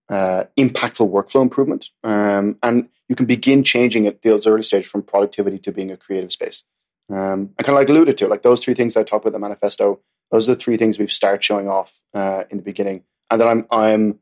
uh, 0.09 0.45
impactful 0.57 1.11
workflow 1.11 1.43
improvement. 1.43 1.91
Um, 2.05 2.57
and 2.63 2.89
you 3.09 3.17
can 3.17 3.27
begin 3.27 3.65
changing 3.65 4.07
at 4.07 4.23
those 4.23 4.47
early 4.47 4.63
stage 4.63 4.87
from 4.87 5.03
productivity 5.03 5.59
to 5.61 5.73
being 5.73 5.91
a 5.91 5.97
creative 5.97 6.33
space. 6.33 6.63
Um, 7.11 7.51
I 7.59 7.63
kind 7.63 7.75
of 7.77 7.81
like 7.81 7.89
alluded 7.89 8.19
to, 8.19 8.29
like 8.29 8.43
those 8.43 8.63
three 8.63 8.75
things 8.75 8.97
I 8.97 9.03
talked 9.03 9.25
about 9.25 9.33
the 9.33 9.39
manifesto. 9.39 10.01
Those 10.31 10.49
are 10.49 10.55
the 10.55 10.61
three 10.61 10.77
things 10.77 10.99
we've 10.99 11.13
started 11.13 11.43
showing 11.43 11.69
off 11.69 12.01
uh, 12.15 12.45
in 12.51 12.59
the 12.59 12.63
beginning, 12.63 13.05
and 13.31 13.41
then 13.41 13.49
I'm 13.49 13.67
I'm 13.71 14.19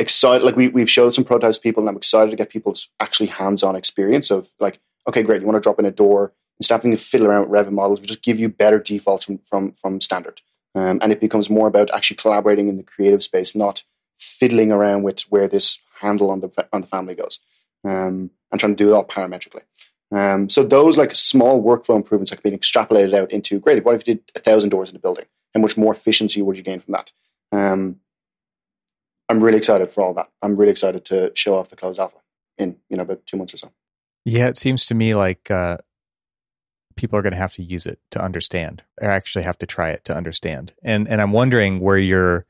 excited. 0.00 0.44
Like 0.44 0.56
we 0.56 0.66
we've 0.66 0.90
showed 0.90 1.14
some 1.14 1.22
prototypes 1.22 1.58
to 1.58 1.62
people, 1.62 1.82
and 1.82 1.88
I'm 1.88 1.96
excited 1.96 2.30
to 2.32 2.36
get 2.36 2.50
people's 2.50 2.88
actually 2.98 3.28
hands 3.28 3.62
on 3.62 3.76
experience 3.76 4.32
of 4.32 4.48
like, 4.58 4.80
okay, 5.08 5.22
great, 5.22 5.42
you 5.42 5.46
want 5.46 5.56
to 5.56 5.60
drop 5.60 5.78
in 5.78 5.84
a 5.84 5.92
door 5.92 6.32
instead 6.60 6.74
of 6.74 6.82
having 6.82 6.96
to 6.96 7.02
fiddle 7.02 7.26
around 7.26 7.48
with 7.48 7.50
Revit 7.50 7.72
models, 7.72 8.00
we 8.00 8.06
just 8.06 8.22
give 8.22 8.38
you 8.38 8.48
better 8.48 8.78
defaults 8.78 9.24
from 9.24 9.38
from, 9.38 9.72
from 9.72 10.00
standard. 10.00 10.40
Um, 10.74 11.00
and 11.02 11.10
it 11.10 11.20
becomes 11.20 11.50
more 11.50 11.66
about 11.66 11.90
actually 11.92 12.18
collaborating 12.18 12.68
in 12.68 12.76
the 12.76 12.84
creative 12.84 13.22
space, 13.24 13.56
not 13.56 13.82
fiddling 14.20 14.70
around 14.70 15.02
with 15.02 15.22
where 15.22 15.48
this 15.48 15.80
handle 16.00 16.30
on 16.30 16.40
the 16.40 16.68
on 16.72 16.82
the 16.82 16.86
family 16.86 17.14
goes, 17.14 17.40
um, 17.84 18.30
and 18.52 18.60
trying 18.60 18.76
to 18.76 18.84
do 18.84 18.90
it 18.90 18.94
all 18.94 19.04
parametrically. 19.04 19.62
Um, 20.12 20.48
so 20.48 20.62
those 20.62 20.98
like 20.98 21.14
small 21.16 21.62
workflow 21.62 21.96
improvements 21.96 22.32
are 22.32 22.36
being 22.36 22.58
extrapolated 22.58 23.14
out 23.14 23.30
into 23.30 23.58
great. 23.60 23.84
What 23.84 23.94
if 23.94 24.06
you 24.06 24.14
did 24.14 24.30
a 24.34 24.40
thousand 24.40 24.70
doors 24.70 24.88
in 24.88 24.94
the 24.94 25.00
building? 25.00 25.24
How 25.54 25.60
much 25.60 25.76
more 25.76 25.92
efficiency 25.92 26.42
would 26.42 26.56
you 26.56 26.62
gain 26.62 26.80
from 26.80 26.92
that? 26.92 27.12
Um, 27.52 27.96
I'm 29.28 29.42
really 29.42 29.58
excited 29.58 29.90
for 29.90 30.04
all 30.04 30.14
that. 30.14 30.28
I'm 30.42 30.56
really 30.56 30.72
excited 30.72 31.04
to 31.06 31.32
show 31.34 31.56
off 31.56 31.70
the 31.70 31.76
closed 31.76 32.00
alpha 32.00 32.18
in 32.58 32.76
you 32.88 32.96
know 32.96 33.04
about 33.04 33.24
two 33.26 33.36
months 33.36 33.54
or 33.54 33.58
so. 33.58 33.70
Yeah, 34.24 34.48
it 34.48 34.58
seems 34.58 34.84
to 34.86 34.94
me 34.94 35.14
like 35.14 35.50
uh, 35.50 35.78
people 36.96 37.18
are 37.18 37.22
going 37.22 37.32
to 37.32 37.38
have 37.38 37.54
to 37.54 37.62
use 37.62 37.86
it 37.86 38.00
to 38.10 38.22
understand 38.22 38.82
or 39.00 39.08
actually 39.08 39.44
have 39.44 39.58
to 39.58 39.66
try 39.66 39.90
it 39.90 40.04
to 40.04 40.16
understand. 40.16 40.74
And 40.82 41.08
and 41.08 41.20
I'm 41.20 41.32
wondering 41.32 41.80
where 41.80 41.98
your 41.98 42.46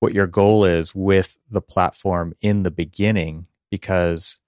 what 0.00 0.14
your 0.14 0.26
goal 0.26 0.64
is 0.64 0.94
with 0.94 1.38
the 1.50 1.60
platform 1.60 2.34
in 2.40 2.62
the 2.62 2.70
beginning 2.70 3.46
because 3.70 4.38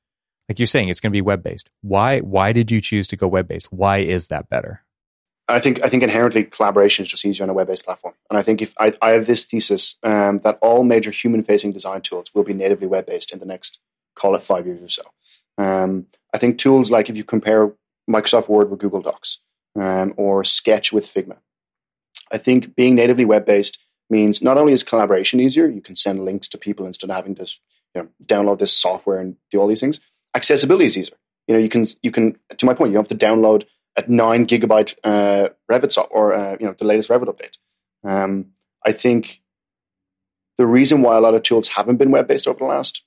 like 0.49 0.59
you're 0.59 0.67
saying 0.67 0.89
it's 0.89 1.01
going 1.01 1.13
to 1.13 1.17
be 1.17 1.23
web 1.23 1.43
based. 1.43 1.71
Why 1.81 2.21
why 2.21 2.53
did 2.53 2.71
you 2.71 2.81
choose 2.81 3.07
to 3.09 3.17
go 3.17 3.29
web 3.29 3.49
based? 3.49 3.73
Why 3.73 3.99
is 3.99 4.29
that 4.29 4.49
better? 4.49 4.85
I 5.49 5.61
think 5.61 5.83
I 5.83 5.89
think 5.89 6.03
inherently 6.03 6.45
collaboration 6.45 7.05
is 7.05 7.09
just 7.09 7.25
easier 7.25 7.45
on 7.45 7.51
a 7.51 7.55
web 7.55 7.69
based 7.69 7.85
platform. 7.85 8.15
And 8.29 8.39
I 8.39 8.43
think 8.43 8.63
if 8.63 8.75
I, 8.79 8.93
I 9.03 9.11
have 9.11 9.27
this 9.27 9.45
thesis 9.45 9.97
um, 10.03 10.41
that 10.41 10.59
all 10.61 10.85
major 10.85 11.11
human 11.11 11.43
facing 11.43 11.73
design 11.73 12.01
tools 12.03 12.31
will 12.35 12.45
be 12.45 12.55
natively 12.55 12.87
web 12.87 13.07
based 13.07 13.33
in 13.33 13.39
the 13.39 13.47
next 13.47 13.79
call 14.17 14.35
it 14.35 14.43
five 14.43 14.67
years 14.67 14.83
or 14.83 14.89
so. 14.89 15.03
Um, 15.59 16.07
I 16.33 16.39
think 16.39 16.59
tools 16.59 16.91
like 16.91 17.11
if 17.11 17.17
you 17.17 17.25
compare 17.25 17.73
Microsoft 18.09 18.49
Word 18.49 18.71
with 18.71 18.81
Google 18.81 19.03
Docs 19.03 19.39
um, 19.79 20.15
or 20.17 20.45
Sketch 20.45 20.93
with 20.93 21.07
Figma. 21.07 21.39
I 22.33 22.39
think 22.39 22.75
being 22.77 22.95
natively 22.95 23.25
web 23.25 23.45
based 23.45 23.79
means 24.11 24.43
not 24.43 24.59
only 24.59 24.73
is 24.73 24.83
collaboration 24.83 25.41
easier, 25.41 25.67
you 25.67 25.81
can 25.81 25.97
send 25.97 26.25
links 26.25 26.49
to 26.49 26.59
people 26.59 26.87
instead 26.87 27.11
of 27.11 27.17
having 27.17 27.35
to 27.37 27.47
you 27.95 28.03
know, 28.03 28.09
download 28.25 28.59
this 28.59 28.77
software 28.77 29.21
and 29.21 29.37
do 29.51 29.59
all 29.59 29.67
these 29.67 29.81
things. 29.81 30.01
Accessibility 30.35 30.87
is 30.87 30.97
easier. 30.97 31.17
You 31.49 31.55
know, 31.55 31.61
you 31.61 31.69
can 31.69 31.87
you 32.03 32.11
can 32.11 32.39
to 32.57 32.67
my 32.67 32.75
point, 32.75 32.91
you 32.91 32.95
don't 32.95 33.09
have 33.09 33.19
to 33.19 33.27
download 33.27 33.65
a 33.97 34.05
nine 34.09 34.47
gigabyte 34.47 34.95
uh, 35.03 35.49
Revit 35.71 35.93
software 35.93 36.19
or 36.19 36.35
uh, 36.35 36.57
you 36.61 36.67
know 36.67 36.75
the 36.79 36.85
latest 36.85 37.11
Revit 37.11 37.35
update. 37.35 37.57
Um, 38.09 38.53
I 38.85 38.93
think 38.93 39.41
the 40.59 40.67
reason 40.67 41.03
why 41.03 41.17
a 41.17 41.21
lot 41.21 41.35
of 41.35 41.43
tools 41.43 41.69
haven't 41.69 41.97
been 41.97 42.11
web 42.11 42.29
based 42.29 42.47
over 42.47 42.59
the 42.59 42.65
last 42.65 43.05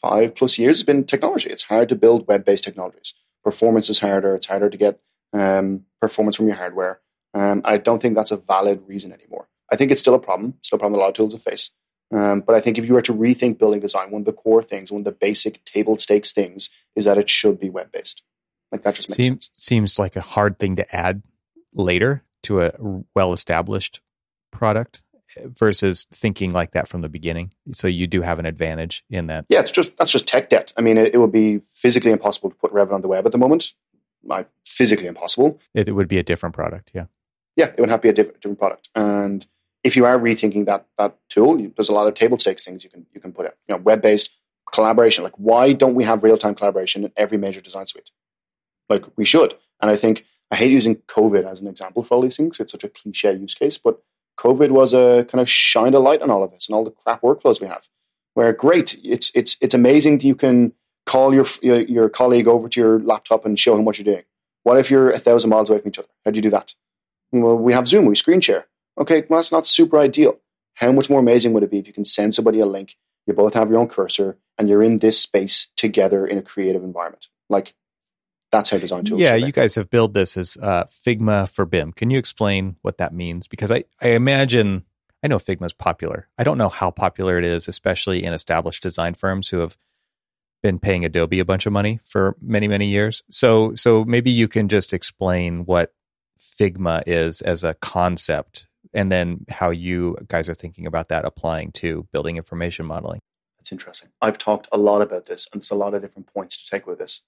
five 0.00 0.34
plus 0.34 0.58
years 0.58 0.78
has 0.78 0.84
been 0.84 1.04
technology. 1.04 1.50
It's 1.50 1.64
hard 1.64 1.88
to 1.90 1.96
build 1.96 2.26
web 2.26 2.44
based 2.44 2.64
technologies 2.64 3.14
performance 3.46 3.88
is 3.88 4.00
harder. 4.00 4.34
It's 4.34 4.46
harder 4.46 4.68
to 4.68 4.76
get 4.76 4.98
um, 5.32 5.84
performance 6.00 6.34
from 6.34 6.48
your 6.48 6.56
hardware. 6.56 6.98
Um, 7.32 7.62
I 7.64 7.76
don't 7.78 8.02
think 8.02 8.16
that's 8.16 8.32
a 8.32 8.36
valid 8.36 8.82
reason 8.88 9.12
anymore. 9.12 9.46
I 9.70 9.76
think 9.76 9.90
it's 9.90 10.00
still 10.00 10.14
a 10.14 10.18
problem, 10.18 10.54
still 10.62 10.76
a 10.76 10.78
problem 10.80 10.98
a 10.98 11.02
lot 11.02 11.08
of 11.08 11.14
tools 11.14 11.32
will 11.32 11.38
face. 11.38 11.70
Um, 12.14 12.40
but 12.40 12.54
I 12.54 12.60
think 12.60 12.78
if 12.78 12.86
you 12.86 12.94
were 12.94 13.02
to 13.02 13.12
rethink 13.12 13.58
building 13.58 13.80
design, 13.80 14.10
one 14.10 14.22
of 14.22 14.26
the 14.26 14.32
core 14.32 14.62
things, 14.62 14.92
one 14.92 15.00
of 15.00 15.04
the 15.04 15.12
basic 15.12 15.64
table 15.64 15.98
stakes 15.98 16.32
things, 16.32 16.70
is 16.94 17.04
that 17.04 17.18
it 17.18 17.28
should 17.28 17.58
be 17.58 17.68
web 17.68 17.90
based. 17.90 18.22
Like 18.70 18.82
that 18.84 18.94
just 18.94 19.08
makes 19.08 19.16
seems, 19.16 19.44
sense. 19.46 19.50
Seems 19.52 19.98
like 19.98 20.16
a 20.16 20.20
hard 20.20 20.58
thing 20.58 20.76
to 20.76 20.96
add 20.96 21.22
later 21.74 22.22
to 22.44 22.62
a 22.62 22.72
well 23.14 23.32
established 23.32 24.00
product. 24.52 25.02
versus 25.44 26.06
thinking 26.12 26.50
like 26.50 26.72
that 26.72 26.88
from 26.88 27.00
the 27.00 27.08
beginning. 27.08 27.52
So 27.72 27.88
you 27.88 28.06
do 28.06 28.22
have 28.22 28.38
an 28.38 28.46
advantage 28.46 29.04
in 29.10 29.26
that. 29.26 29.44
Yeah, 29.48 29.60
it's 29.60 29.70
just 29.70 29.96
that's 29.96 30.10
just 30.10 30.26
tech 30.26 30.48
debt. 30.48 30.72
I 30.76 30.80
mean, 30.80 30.96
it, 30.96 31.14
it 31.14 31.18
would 31.18 31.32
be 31.32 31.60
physically 31.70 32.10
impossible 32.10 32.50
to 32.50 32.56
put 32.56 32.72
Revit 32.72 32.92
on 32.92 33.02
the 33.02 33.08
web 33.08 33.26
at 33.26 33.32
the 33.32 33.38
moment. 33.38 33.72
Like 34.24 34.48
physically 34.66 35.06
impossible. 35.06 35.60
It, 35.74 35.88
it 35.88 35.92
would 35.92 36.08
be 36.08 36.18
a 36.18 36.22
different 36.22 36.54
product. 36.54 36.90
Yeah. 36.94 37.06
Yeah, 37.56 37.66
it 37.66 37.80
would 37.80 37.90
have 37.90 38.00
to 38.00 38.02
be 38.02 38.08
a 38.08 38.12
different, 38.12 38.40
different 38.40 38.58
product. 38.58 38.88
And 38.94 39.46
if 39.86 39.96
you 39.96 40.04
are 40.04 40.18
rethinking 40.18 40.66
that 40.66 40.86
that 40.98 41.16
tool, 41.28 41.60
you, 41.60 41.72
there's 41.76 41.88
a 41.88 41.94
lot 41.94 42.08
of 42.08 42.14
table 42.14 42.38
stakes 42.38 42.64
things 42.64 42.82
you 42.82 42.90
can 42.90 43.06
you 43.14 43.20
can 43.20 43.32
put 43.32 43.46
in. 43.46 43.52
You 43.68 43.76
know, 43.76 43.82
web 43.82 44.02
based 44.02 44.30
collaboration. 44.72 45.22
Like, 45.22 45.36
why 45.36 45.72
don't 45.72 45.94
we 45.94 46.04
have 46.04 46.24
real 46.24 46.36
time 46.36 46.56
collaboration 46.56 47.04
in 47.04 47.12
every 47.16 47.38
major 47.38 47.60
design 47.60 47.86
suite? 47.86 48.10
Like, 48.88 49.04
we 49.16 49.24
should. 49.24 49.54
And 49.80 49.90
I 49.90 49.96
think 49.96 50.24
I 50.50 50.56
hate 50.56 50.72
using 50.72 50.96
COVID 51.08 51.50
as 51.50 51.60
an 51.60 51.68
example 51.68 52.02
for 52.02 52.16
all 52.16 52.22
these 52.22 52.36
things. 52.36 52.58
It's 52.58 52.72
such 52.72 52.84
a 52.84 52.88
cliche 52.88 53.32
use 53.34 53.54
case, 53.54 53.78
but 53.78 54.02
COVID 54.40 54.70
was 54.70 54.92
a 54.92 55.24
kind 55.30 55.40
of 55.40 55.48
shined 55.48 55.94
a 55.94 56.00
light 56.00 56.20
on 56.20 56.30
all 56.30 56.42
of 56.42 56.50
this 56.50 56.68
and 56.68 56.74
all 56.74 56.84
the 56.84 56.90
crap 56.90 57.22
workflows 57.22 57.60
we 57.60 57.68
have. 57.68 57.88
Where 58.34 58.52
great, 58.52 58.98
it's 59.04 59.30
it's 59.34 59.56
it's 59.60 59.74
amazing 59.74 60.18
that 60.18 60.26
you 60.26 60.34
can 60.34 60.72
call 61.06 61.32
your 61.32 61.46
your 61.62 62.08
colleague 62.08 62.48
over 62.48 62.68
to 62.68 62.80
your 62.80 62.98
laptop 62.98 63.46
and 63.46 63.58
show 63.58 63.76
him 63.76 63.84
what 63.84 63.98
you're 63.98 64.12
doing. 64.12 64.24
What 64.64 64.78
if 64.78 64.90
you're 64.90 65.10
a 65.10 65.18
thousand 65.18 65.50
miles 65.50 65.70
away 65.70 65.78
from 65.78 65.90
each 65.90 65.98
other? 66.00 66.08
How 66.24 66.32
do 66.32 66.36
you 66.36 66.42
do 66.42 66.50
that? 66.50 66.74
Well, 67.32 67.56
we 67.56 67.72
have 67.72 67.88
Zoom, 67.88 68.04
we 68.06 68.16
screen 68.16 68.40
share. 68.40 68.66
Okay, 68.98 69.24
well 69.28 69.38
that's 69.38 69.52
not 69.52 69.66
super 69.66 69.98
ideal. 69.98 70.38
How 70.74 70.92
much 70.92 71.08
more 71.08 71.20
amazing 71.20 71.52
would 71.52 71.62
it 71.62 71.70
be 71.70 71.78
if 71.78 71.86
you 71.86 71.92
can 71.92 72.04
send 72.04 72.34
somebody 72.34 72.60
a 72.60 72.66
link? 72.66 72.96
You 73.26 73.34
both 73.34 73.54
have 73.54 73.70
your 73.70 73.78
own 73.78 73.88
cursor, 73.88 74.38
and 74.58 74.68
you're 74.68 74.82
in 74.82 74.98
this 74.98 75.20
space 75.20 75.68
together 75.76 76.26
in 76.26 76.38
a 76.38 76.42
creative 76.42 76.84
environment. 76.84 77.26
Like 77.48 77.74
that's 78.52 78.70
how 78.70 78.78
design 78.78 79.04
tools. 79.04 79.20
Yeah, 79.20 79.34
you 79.34 79.52
guys 79.52 79.74
have 79.74 79.90
built 79.90 80.12
this 80.12 80.36
as 80.36 80.56
uh, 80.62 80.84
Figma 80.84 81.48
for 81.48 81.66
BIM. 81.66 81.92
Can 81.92 82.10
you 82.10 82.18
explain 82.18 82.76
what 82.82 82.98
that 82.98 83.12
means? 83.12 83.48
Because 83.48 83.72
I, 83.72 83.84
I 84.00 84.10
imagine 84.10 84.84
I 85.22 85.28
know 85.28 85.38
Figma 85.38 85.66
is 85.66 85.72
popular. 85.72 86.28
I 86.38 86.44
don't 86.44 86.58
know 86.58 86.68
how 86.68 86.90
popular 86.90 87.38
it 87.38 87.44
is, 87.44 87.68
especially 87.68 88.24
in 88.24 88.32
established 88.32 88.82
design 88.82 89.14
firms 89.14 89.48
who 89.48 89.58
have 89.58 89.76
been 90.62 90.78
paying 90.78 91.04
Adobe 91.04 91.38
a 91.38 91.44
bunch 91.44 91.66
of 91.66 91.72
money 91.72 92.00
for 92.04 92.36
many 92.40 92.68
many 92.68 92.86
years. 92.86 93.22
So 93.30 93.74
so 93.74 94.04
maybe 94.04 94.30
you 94.30 94.48
can 94.48 94.68
just 94.68 94.92
explain 94.92 95.64
what 95.64 95.92
Figma 96.38 97.02
is 97.06 97.40
as 97.40 97.64
a 97.64 97.74
concept, 97.74 98.66
and 98.92 99.10
then 99.10 99.44
how 99.48 99.70
you 99.70 100.16
guys 100.28 100.48
are 100.48 100.54
thinking 100.54 100.86
about 100.86 101.08
that 101.08 101.24
applying 101.24 101.72
to 101.72 102.06
building 102.12 102.36
information 102.36 102.86
modeling. 102.86 103.20
That's 103.58 103.72
interesting. 103.72 104.10
I've 104.22 104.38
talked 104.38 104.68
a 104.70 104.78
lot 104.78 105.02
about 105.02 105.26
this, 105.26 105.48
and 105.52 105.60
there's 105.60 105.70
a 105.70 105.74
lot 105.74 105.94
of 105.94 106.02
different 106.02 106.32
points 106.32 106.62
to 106.62 106.70
take 106.70 106.86
with 106.86 106.98
this. 106.98 107.22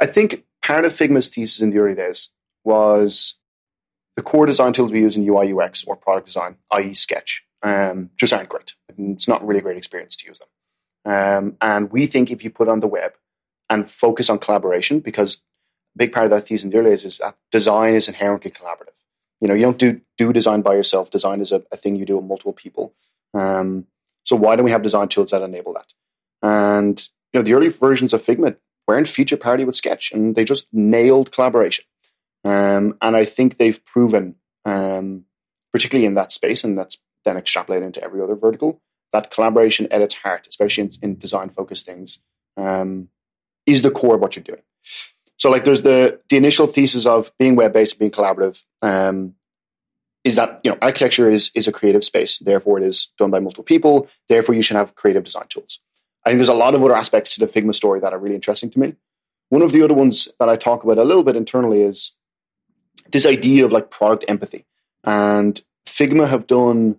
I 0.00 0.06
think 0.06 0.44
part 0.62 0.84
of 0.84 0.92
Figma's 0.92 1.28
thesis 1.28 1.60
in 1.60 1.70
the 1.70 1.78
early 1.78 1.94
days 1.94 2.30
was 2.64 3.38
the 4.16 4.22
core 4.22 4.46
design 4.46 4.72
tools 4.72 4.92
we 4.92 5.00
use 5.00 5.16
in 5.16 5.28
UI 5.28 5.52
UX 5.52 5.84
or 5.84 5.96
product 5.96 6.26
design, 6.26 6.56
i.e., 6.72 6.94
Sketch, 6.94 7.44
um, 7.62 8.10
just 8.16 8.32
aren't 8.32 8.48
great. 8.48 8.74
It's 8.96 9.28
not 9.28 9.46
really 9.46 9.60
a 9.60 9.62
great 9.62 9.76
experience 9.76 10.16
to 10.16 10.26
use 10.26 10.40
them. 10.40 10.48
Um, 11.12 11.56
and 11.60 11.90
we 11.90 12.06
think 12.06 12.30
if 12.30 12.44
you 12.44 12.50
put 12.50 12.68
on 12.68 12.80
the 12.80 12.86
web 12.86 13.12
and 13.70 13.90
focus 13.90 14.28
on 14.28 14.38
collaboration, 14.38 15.00
because 15.00 15.42
a 15.94 15.98
big 15.98 16.12
part 16.12 16.24
of 16.24 16.30
that 16.30 16.48
thesis 16.48 16.64
in 16.64 16.70
the 16.70 16.78
early 16.78 16.90
days 16.90 17.04
is 17.04 17.18
that 17.18 17.36
design 17.50 17.94
is 17.94 18.08
inherently 18.08 18.50
collaborative. 18.50 18.98
You 19.40 19.48
know, 19.48 19.54
you 19.54 19.62
don't 19.62 19.78
do 19.78 20.00
do 20.16 20.32
design 20.32 20.62
by 20.62 20.74
yourself. 20.74 21.10
Design 21.10 21.40
is 21.40 21.52
a, 21.52 21.62
a 21.70 21.76
thing 21.76 21.96
you 21.96 22.04
do 22.04 22.16
with 22.16 22.26
multiple 22.26 22.52
people. 22.52 22.94
Um, 23.34 23.86
so 24.24 24.36
why 24.36 24.56
don't 24.56 24.64
we 24.64 24.72
have 24.72 24.82
design 24.82 25.08
tools 25.08 25.30
that 25.30 25.42
enable 25.42 25.74
that? 25.74 25.92
And 26.42 27.00
you 27.32 27.40
know, 27.40 27.44
the 27.44 27.54
early 27.54 27.68
versions 27.68 28.12
of 28.12 28.22
Figma 28.22 28.56
weren't 28.86 29.08
feature 29.08 29.36
parity 29.36 29.64
with 29.64 29.76
Sketch, 29.76 30.12
and 30.12 30.34
they 30.34 30.44
just 30.44 30.66
nailed 30.72 31.30
collaboration. 31.30 31.84
Um, 32.44 32.96
and 33.02 33.16
I 33.16 33.24
think 33.24 33.56
they've 33.56 33.84
proven, 33.84 34.36
um, 34.64 35.24
particularly 35.72 36.06
in 36.06 36.14
that 36.14 36.32
space, 36.32 36.64
and 36.64 36.78
that's 36.78 36.98
then 37.24 37.36
extrapolated 37.36 37.84
into 37.84 38.02
every 38.02 38.22
other 38.22 38.34
vertical, 38.34 38.80
that 39.12 39.30
collaboration 39.30 39.88
at 39.90 40.00
its 40.00 40.14
heart, 40.14 40.46
especially 40.48 40.84
in, 40.84 40.90
in 41.02 41.18
design 41.18 41.50
focused 41.50 41.86
things, 41.86 42.20
um, 42.56 43.08
is 43.66 43.82
the 43.82 43.90
core 43.90 44.14
of 44.14 44.20
what 44.20 44.36
you're 44.36 44.42
doing. 44.42 44.62
So, 45.38 45.50
like, 45.50 45.64
there's 45.64 45.82
the 45.82 46.20
the 46.28 46.36
initial 46.36 46.66
thesis 46.66 47.06
of 47.06 47.32
being 47.38 47.56
web 47.56 47.72
based, 47.72 47.98
being 47.98 48.10
collaborative, 48.10 48.62
um, 48.82 49.34
is 50.24 50.36
that 50.36 50.60
you 50.62 50.70
know 50.70 50.78
architecture 50.82 51.30
is 51.30 51.50
is 51.54 51.68
a 51.68 51.72
creative 51.72 52.04
space. 52.04 52.38
Therefore, 52.38 52.78
it 52.78 52.84
is 52.84 53.12
done 53.16 53.30
by 53.30 53.40
multiple 53.40 53.64
people. 53.64 54.08
Therefore, 54.28 54.54
you 54.54 54.62
should 54.62 54.76
have 54.76 54.94
creative 54.94 55.24
design 55.24 55.46
tools. 55.48 55.80
I 56.24 56.30
think 56.30 56.38
there's 56.38 56.48
a 56.48 56.54
lot 56.54 56.74
of 56.74 56.82
other 56.82 56.96
aspects 56.96 57.34
to 57.34 57.40
the 57.40 57.46
Figma 57.46 57.74
story 57.74 58.00
that 58.00 58.12
are 58.12 58.18
really 58.18 58.34
interesting 58.34 58.70
to 58.70 58.78
me. 58.78 58.96
One 59.48 59.62
of 59.62 59.72
the 59.72 59.82
other 59.82 59.94
ones 59.94 60.28
that 60.38 60.48
I 60.48 60.56
talk 60.56 60.84
about 60.84 60.98
a 60.98 61.04
little 61.04 61.22
bit 61.22 61.36
internally 61.36 61.82
is 61.82 62.16
this 63.10 63.24
idea 63.24 63.64
of 63.64 63.72
like 63.72 63.90
product 63.90 64.24
empathy. 64.28 64.66
And 65.04 65.60
Figma 65.86 66.28
have 66.28 66.46
done 66.46 66.96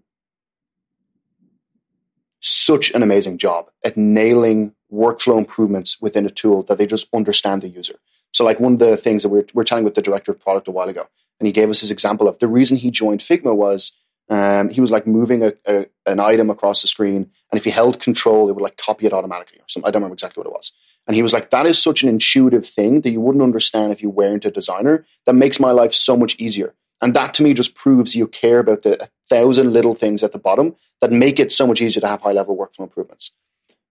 such 2.41 2.91
an 2.91 3.03
amazing 3.03 3.37
job 3.37 3.69
at 3.83 3.97
nailing 3.97 4.73
workflow 4.91 5.37
improvements 5.37 6.01
within 6.01 6.25
a 6.25 6.29
tool 6.29 6.63
that 6.63 6.77
they 6.77 6.87
just 6.87 7.07
understand 7.13 7.61
the 7.61 7.69
user. 7.69 7.95
So, 8.31 8.43
like 8.43 8.59
one 8.59 8.73
of 8.73 8.79
the 8.79 8.97
things 8.97 9.23
that 9.23 9.29
we 9.29 9.39
are 9.39 9.45
we 9.53 9.61
are 9.61 9.65
chatting 9.65 9.85
with 9.85 9.95
the 9.95 10.01
director 10.01 10.31
of 10.31 10.39
product 10.39 10.67
a 10.67 10.71
while 10.71 10.89
ago, 10.89 11.07
and 11.39 11.47
he 11.47 11.53
gave 11.53 11.69
us 11.69 11.81
his 11.81 11.91
example 11.91 12.27
of 12.27 12.39
the 12.39 12.47
reason 12.47 12.77
he 12.77 12.91
joined 12.91 13.21
Figma 13.21 13.55
was 13.55 13.93
um, 14.29 14.69
he 14.69 14.81
was 14.81 14.91
like 14.91 15.07
moving 15.07 15.43
a, 15.43 15.53
a, 15.67 15.85
an 16.05 16.19
item 16.19 16.49
across 16.49 16.81
the 16.81 16.87
screen, 16.87 17.29
and 17.51 17.57
if 17.57 17.65
he 17.65 17.71
held 17.71 17.99
control, 17.99 18.49
it 18.49 18.53
would 18.53 18.61
like 18.61 18.77
copy 18.77 19.05
it 19.05 19.13
automatically. 19.13 19.59
Or 19.59 19.65
something. 19.67 19.87
I 19.87 19.91
don't 19.91 20.01
remember 20.01 20.13
exactly 20.13 20.41
what 20.41 20.47
it 20.47 20.53
was. 20.53 20.71
And 21.07 21.15
he 21.15 21.23
was 21.23 21.33
like, 21.33 21.49
"That 21.49 21.65
is 21.65 21.81
such 21.81 22.03
an 22.03 22.09
intuitive 22.09 22.67
thing 22.67 23.01
that 23.01 23.09
you 23.09 23.21
wouldn't 23.21 23.43
understand 23.43 23.91
if 23.91 24.03
you 24.03 24.09
weren't 24.09 24.45
a 24.45 24.51
designer. 24.51 25.05
That 25.25 25.33
makes 25.33 25.59
my 25.59 25.71
life 25.71 25.93
so 25.93 26.15
much 26.15 26.35
easier." 26.39 26.75
And 27.01 27.13
that 27.15 27.33
to 27.35 27.43
me 27.43 27.53
just 27.53 27.75
proves 27.75 28.15
you 28.15 28.27
care 28.27 28.59
about 28.59 28.83
the 28.83 29.09
thousand 29.29 29.73
little 29.73 29.95
things 29.95 30.21
at 30.21 30.33
the 30.33 30.39
bottom 30.39 30.75
that 31.01 31.11
make 31.11 31.39
it 31.39 31.51
so 31.51 31.65
much 31.65 31.81
easier 31.81 32.01
to 32.01 32.07
have 32.07 32.21
high 32.21 32.33
level 32.33 32.57
workflow 32.57 32.83
improvements. 32.83 33.31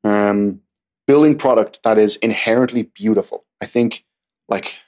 Um, 0.04 0.60
building 1.06 1.36
product 1.36 1.82
that 1.84 1.98
is 1.98 2.16
inherently 2.16 2.82
beautiful. 2.82 3.44
I 3.60 3.66
think, 3.66 4.04
like 4.48 4.78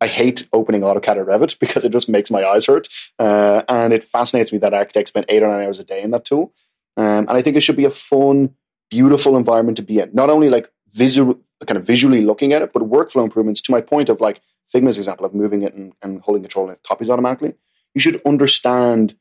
I 0.00 0.06
hate 0.06 0.48
opening 0.52 0.80
AutoCAD 0.80 1.16
or 1.16 1.24
Revit 1.24 1.58
because 1.60 1.84
it 1.84 1.92
just 1.92 2.08
makes 2.08 2.30
my 2.30 2.44
eyes 2.44 2.66
hurt. 2.66 2.88
Uh, 3.18 3.62
and 3.68 3.92
it 3.92 4.04
fascinates 4.04 4.52
me 4.52 4.58
that 4.58 4.74
architects 4.74 5.10
spend 5.10 5.26
eight 5.28 5.42
or 5.42 5.48
nine 5.48 5.64
hours 5.64 5.78
a 5.78 5.84
day 5.84 6.02
in 6.02 6.10
that 6.12 6.24
tool. 6.24 6.52
Um, 6.96 7.28
and 7.28 7.30
I 7.30 7.42
think 7.42 7.56
it 7.56 7.60
should 7.60 7.76
be 7.76 7.84
a 7.84 7.90
fun, 7.90 8.54
beautiful 8.90 9.36
environment 9.36 9.76
to 9.76 9.82
be 9.82 9.98
in. 9.98 10.10
Not 10.12 10.30
only 10.30 10.48
like 10.48 10.70
visual, 10.92 11.38
kind 11.66 11.78
of 11.78 11.86
visually 11.86 12.22
looking 12.22 12.52
at 12.52 12.62
it, 12.62 12.72
but 12.72 12.82
workflow 12.82 13.24
improvements 13.24 13.60
to 13.62 13.72
my 13.72 13.80
point 13.80 14.08
of 14.08 14.20
like 14.20 14.40
Figma's 14.72 14.98
example 14.98 15.26
of 15.26 15.34
moving 15.34 15.62
it 15.62 15.74
and, 15.74 15.92
and 16.02 16.20
holding 16.20 16.42
control 16.42 16.66
and 16.66 16.76
it 16.76 16.82
copies 16.86 17.10
automatically. 17.10 17.54
You 17.94 18.00
should 18.00 18.20
understand 18.24 19.14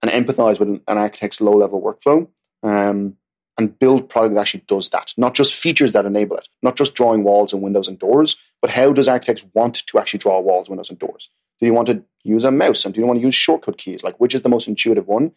and 0.00 0.10
empathize 0.10 0.58
with 0.58 0.68
an, 0.68 0.80
an 0.88 0.98
architect's 0.98 1.40
low 1.40 1.52
level 1.52 1.80
workflow. 1.80 2.28
Um, 2.62 3.16
and 3.58 3.78
build 3.78 4.08
product 4.08 4.34
that 4.34 4.40
actually 4.40 4.64
does 4.66 4.88
that, 4.90 5.12
not 5.16 5.34
just 5.34 5.54
features 5.54 5.92
that 5.92 6.06
enable 6.06 6.36
it, 6.36 6.48
not 6.62 6.76
just 6.76 6.94
drawing 6.94 7.22
walls 7.22 7.52
and 7.52 7.62
windows 7.62 7.88
and 7.88 7.98
doors, 7.98 8.36
but 8.60 8.70
how 8.70 8.92
does 8.92 9.08
architects 9.08 9.44
want 9.54 9.86
to 9.86 9.98
actually 9.98 10.18
draw 10.18 10.40
walls, 10.40 10.68
windows, 10.68 10.90
and 10.90 10.98
doors? 10.98 11.28
Do 11.60 11.66
you 11.66 11.74
want 11.74 11.88
to 11.88 12.02
use 12.24 12.44
a 12.44 12.50
mouse 12.50 12.84
and 12.84 12.94
do 12.94 13.00
you 13.00 13.06
want 13.06 13.18
to 13.18 13.24
use 13.24 13.34
shortcut 13.34 13.78
keys? 13.78 14.02
Like, 14.02 14.18
which 14.18 14.34
is 14.34 14.42
the 14.42 14.48
most 14.48 14.68
intuitive 14.68 15.06
one? 15.06 15.32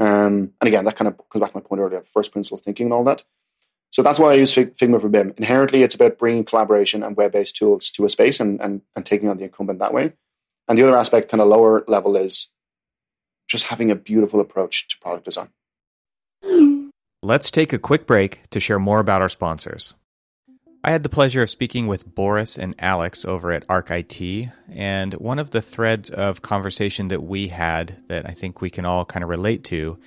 Um, 0.00 0.52
and 0.60 0.68
again, 0.68 0.84
that 0.86 0.96
kind 0.96 1.08
of 1.08 1.16
comes 1.30 1.40
back 1.40 1.52
to 1.52 1.58
my 1.58 1.62
point 1.62 1.80
earlier, 1.80 2.02
first 2.02 2.32
principle 2.32 2.58
thinking 2.58 2.86
and 2.86 2.92
all 2.92 3.04
that. 3.04 3.22
So 3.90 4.02
that's 4.02 4.18
why 4.18 4.32
I 4.32 4.36
use 4.36 4.54
Figma 4.54 5.00
for 5.00 5.10
BIM. 5.10 5.34
Inherently, 5.36 5.82
it's 5.82 5.94
about 5.94 6.18
bringing 6.18 6.44
collaboration 6.44 7.02
and 7.02 7.14
web-based 7.14 7.54
tools 7.54 7.90
to 7.90 8.06
a 8.06 8.08
space 8.08 8.40
and, 8.40 8.58
and, 8.60 8.80
and 8.96 9.04
taking 9.04 9.28
on 9.28 9.36
the 9.36 9.44
incumbent 9.44 9.80
that 9.80 9.92
way. 9.92 10.14
And 10.66 10.78
the 10.78 10.88
other 10.88 10.96
aspect, 10.96 11.30
kind 11.30 11.42
of 11.42 11.48
lower 11.48 11.84
level, 11.86 12.16
is 12.16 12.48
just 13.48 13.66
having 13.66 13.90
a 13.90 13.94
beautiful 13.94 14.40
approach 14.40 14.88
to 14.88 14.98
product 14.98 15.26
design. 15.26 15.50
Let's 17.24 17.52
take 17.52 17.72
a 17.72 17.78
quick 17.78 18.08
break 18.08 18.50
to 18.50 18.58
share 18.58 18.80
more 18.80 18.98
about 18.98 19.22
our 19.22 19.28
sponsors. 19.28 19.94
I 20.82 20.90
had 20.90 21.04
the 21.04 21.08
pleasure 21.08 21.42
of 21.42 21.50
speaking 21.50 21.86
with 21.86 22.12
Boris 22.16 22.58
and 22.58 22.74
Alex 22.80 23.24
over 23.24 23.52
at 23.52 23.64
ArcIT, 23.68 24.50
and 24.68 25.14
one 25.14 25.38
of 25.38 25.50
the 25.50 25.62
threads 25.62 26.10
of 26.10 26.42
conversation 26.42 27.06
that 27.08 27.22
we 27.22 27.46
had 27.46 28.02
that 28.08 28.28
I 28.28 28.32
think 28.32 28.60
we 28.60 28.70
can 28.70 28.84
all 28.84 29.04
kind 29.04 29.22
of 29.22 29.30
relate 29.30 29.62
to 29.66 30.00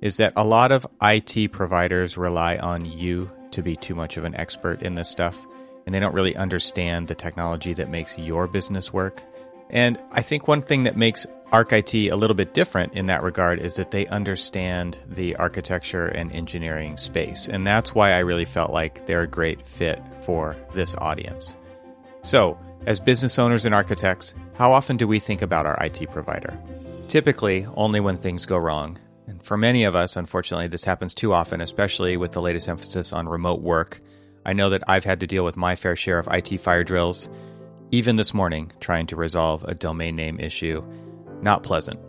is 0.00 0.16
that 0.16 0.32
a 0.34 0.44
lot 0.44 0.72
of 0.72 0.88
IT 1.00 1.52
providers 1.52 2.16
rely 2.16 2.56
on 2.56 2.84
you 2.84 3.30
to 3.52 3.62
be 3.62 3.76
too 3.76 3.94
much 3.94 4.16
of 4.16 4.24
an 4.24 4.34
expert 4.34 4.82
in 4.82 4.96
this 4.96 5.08
stuff, 5.08 5.46
and 5.86 5.94
they 5.94 6.00
don't 6.00 6.14
really 6.14 6.34
understand 6.34 7.06
the 7.06 7.14
technology 7.14 7.74
that 7.74 7.90
makes 7.90 8.18
your 8.18 8.48
business 8.48 8.92
work. 8.92 9.22
And 9.70 9.98
I 10.12 10.22
think 10.22 10.46
one 10.46 10.62
thing 10.62 10.84
that 10.84 10.96
makes 10.96 11.26
ArcIT 11.52 12.10
a 12.10 12.16
little 12.16 12.34
bit 12.34 12.54
different 12.54 12.94
in 12.94 13.06
that 13.06 13.22
regard 13.22 13.60
is 13.60 13.74
that 13.74 13.90
they 13.90 14.06
understand 14.08 14.98
the 15.08 15.36
architecture 15.36 16.06
and 16.06 16.32
engineering 16.32 16.96
space. 16.96 17.48
And 17.48 17.66
that's 17.66 17.94
why 17.94 18.12
I 18.12 18.20
really 18.20 18.44
felt 18.44 18.72
like 18.72 19.06
they're 19.06 19.22
a 19.22 19.28
great 19.28 19.64
fit 19.64 20.02
for 20.22 20.56
this 20.74 20.94
audience. 20.96 21.56
So, 22.22 22.58
as 22.86 23.00
business 23.00 23.38
owners 23.38 23.64
and 23.64 23.74
architects, 23.74 24.34
how 24.56 24.72
often 24.72 24.96
do 24.96 25.06
we 25.06 25.18
think 25.18 25.42
about 25.42 25.66
our 25.66 25.76
IT 25.84 26.10
provider? 26.10 26.58
Typically, 27.08 27.66
only 27.76 28.00
when 28.00 28.18
things 28.18 28.46
go 28.46 28.58
wrong. 28.58 28.98
And 29.26 29.42
for 29.42 29.56
many 29.56 29.84
of 29.84 29.94
us, 29.94 30.16
unfortunately, 30.16 30.68
this 30.68 30.84
happens 30.84 31.14
too 31.14 31.32
often, 31.32 31.60
especially 31.60 32.16
with 32.16 32.32
the 32.32 32.42
latest 32.42 32.68
emphasis 32.68 33.12
on 33.12 33.28
remote 33.28 33.60
work. 33.60 34.00
I 34.44 34.52
know 34.52 34.70
that 34.70 34.84
I've 34.88 35.04
had 35.04 35.20
to 35.20 35.26
deal 35.26 35.44
with 35.44 35.56
my 35.56 35.74
fair 35.74 35.96
share 35.96 36.18
of 36.18 36.28
IT 36.30 36.60
fire 36.60 36.84
drills, 36.84 37.28
even 37.90 38.16
this 38.16 38.34
morning, 38.34 38.72
trying 38.80 39.06
to 39.06 39.16
resolve 39.16 39.64
a 39.64 39.74
domain 39.74 40.16
name 40.16 40.38
issue 40.40 40.84
not 41.42 41.62
pleasant. 41.62 42.00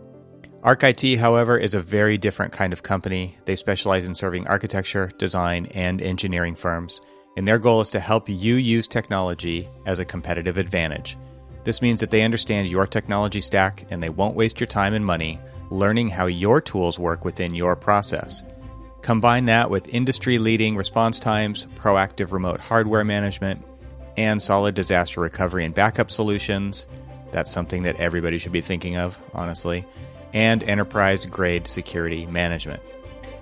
ArcIT, 0.62 1.18
however, 1.18 1.56
is 1.56 1.74
a 1.74 1.82
very 1.82 2.18
different 2.18 2.52
kind 2.52 2.72
of 2.72 2.82
company. 2.82 3.36
They 3.44 3.56
specialize 3.56 4.04
in 4.04 4.14
serving 4.14 4.46
architecture, 4.46 5.12
design, 5.18 5.66
and 5.66 6.02
engineering 6.02 6.54
firms, 6.54 7.00
and 7.36 7.46
their 7.46 7.58
goal 7.58 7.80
is 7.80 7.90
to 7.90 8.00
help 8.00 8.28
you 8.28 8.56
use 8.56 8.88
technology 8.88 9.68
as 9.86 9.98
a 9.98 10.04
competitive 10.04 10.58
advantage. 10.58 11.16
This 11.64 11.82
means 11.82 12.00
that 12.00 12.10
they 12.10 12.22
understand 12.22 12.68
your 12.68 12.86
technology 12.86 13.40
stack 13.40 13.86
and 13.90 14.02
they 14.02 14.08
won't 14.08 14.34
waste 14.34 14.58
your 14.58 14.66
time 14.66 14.94
and 14.94 15.04
money 15.04 15.38
learning 15.70 16.08
how 16.08 16.26
your 16.26 16.60
tools 16.60 16.98
work 16.98 17.24
within 17.24 17.54
your 17.54 17.76
process. 17.76 18.44
Combine 19.02 19.44
that 19.46 19.70
with 19.70 19.94
industry 19.94 20.38
leading 20.38 20.76
response 20.76 21.18
times, 21.18 21.66
proactive 21.76 22.32
remote 22.32 22.60
hardware 22.60 23.04
management, 23.04 23.62
and 24.18 24.42
solid 24.42 24.74
disaster 24.74 25.20
recovery 25.20 25.64
and 25.64 25.72
backup 25.72 26.10
solutions. 26.10 26.88
That's 27.30 27.52
something 27.52 27.84
that 27.84 27.96
everybody 27.96 28.38
should 28.38 28.50
be 28.50 28.60
thinking 28.60 28.96
of, 28.96 29.16
honestly, 29.32 29.86
and 30.34 30.62
enterprise 30.64 31.24
grade 31.24 31.68
security 31.68 32.26
management. 32.26 32.82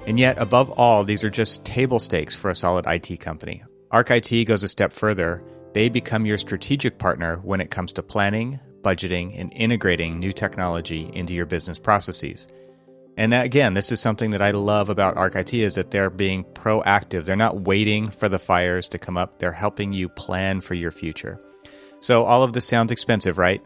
And 0.06 0.20
yet, 0.20 0.36
above 0.38 0.70
all, 0.72 1.02
these 1.02 1.24
are 1.24 1.30
just 1.30 1.64
table 1.64 1.98
stakes 1.98 2.34
for 2.34 2.50
a 2.50 2.54
solid 2.54 2.84
IT 2.86 3.20
company. 3.20 3.64
ArcIT 3.90 4.46
goes 4.46 4.62
a 4.62 4.68
step 4.68 4.92
further. 4.92 5.42
They 5.72 5.88
become 5.88 6.26
your 6.26 6.38
strategic 6.38 6.98
partner 6.98 7.36
when 7.36 7.62
it 7.62 7.70
comes 7.70 7.92
to 7.94 8.02
planning, 8.02 8.60
budgeting, 8.82 9.38
and 9.40 9.52
integrating 9.54 10.18
new 10.18 10.32
technology 10.32 11.10
into 11.14 11.32
your 11.32 11.46
business 11.46 11.78
processes. 11.78 12.48
And 13.16 13.32
that, 13.32 13.46
again, 13.46 13.74
this 13.74 13.90
is 13.90 14.00
something 14.00 14.30
that 14.30 14.42
I 14.42 14.50
love 14.50 14.90
about 14.90 15.16
ArcIT 15.16 15.60
is 15.60 15.74
that 15.76 15.90
they're 15.90 16.10
being 16.10 16.44
proactive. 16.44 17.24
They're 17.24 17.34
not 17.34 17.62
waiting 17.62 18.10
for 18.10 18.28
the 18.28 18.38
fires 18.38 18.88
to 18.88 18.98
come 18.98 19.16
up. 19.16 19.38
They're 19.38 19.52
helping 19.52 19.92
you 19.94 20.08
plan 20.10 20.60
for 20.60 20.74
your 20.74 20.90
future. 20.90 21.40
So 22.00 22.24
all 22.24 22.42
of 22.42 22.52
this 22.52 22.66
sounds 22.66 22.92
expensive, 22.92 23.38
right? 23.38 23.62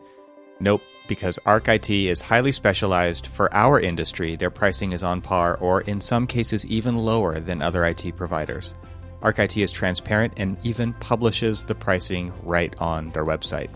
Nope, 0.61 0.83
because 1.09 1.39
ArcIT 1.47 2.07
is 2.07 2.21
highly 2.21 2.53
specialized 2.53 3.27
for 3.27 3.53
our 3.53 3.81
industry. 3.81 4.37
Their 4.37 4.51
pricing 4.51 4.93
is 4.93 5.03
on 5.03 5.21
par 5.21 5.57
or 5.57 5.81
in 5.81 6.01
some 6.01 6.29
cases 6.29 6.65
even 6.67 6.97
lower 6.97 7.41
than 7.41 7.61
other 7.61 7.85
IT 7.85 8.17
providers. 8.17 8.75
ArcIT 9.23 9.63
is 9.65 9.73
transparent 9.73 10.35
and 10.37 10.57
even 10.65 10.93
publishes 10.95 11.65
the 11.65 11.75
pricing 11.75 12.33
right 12.45 12.75
on 12.79 13.11
their 13.11 13.25
website. 13.25 13.71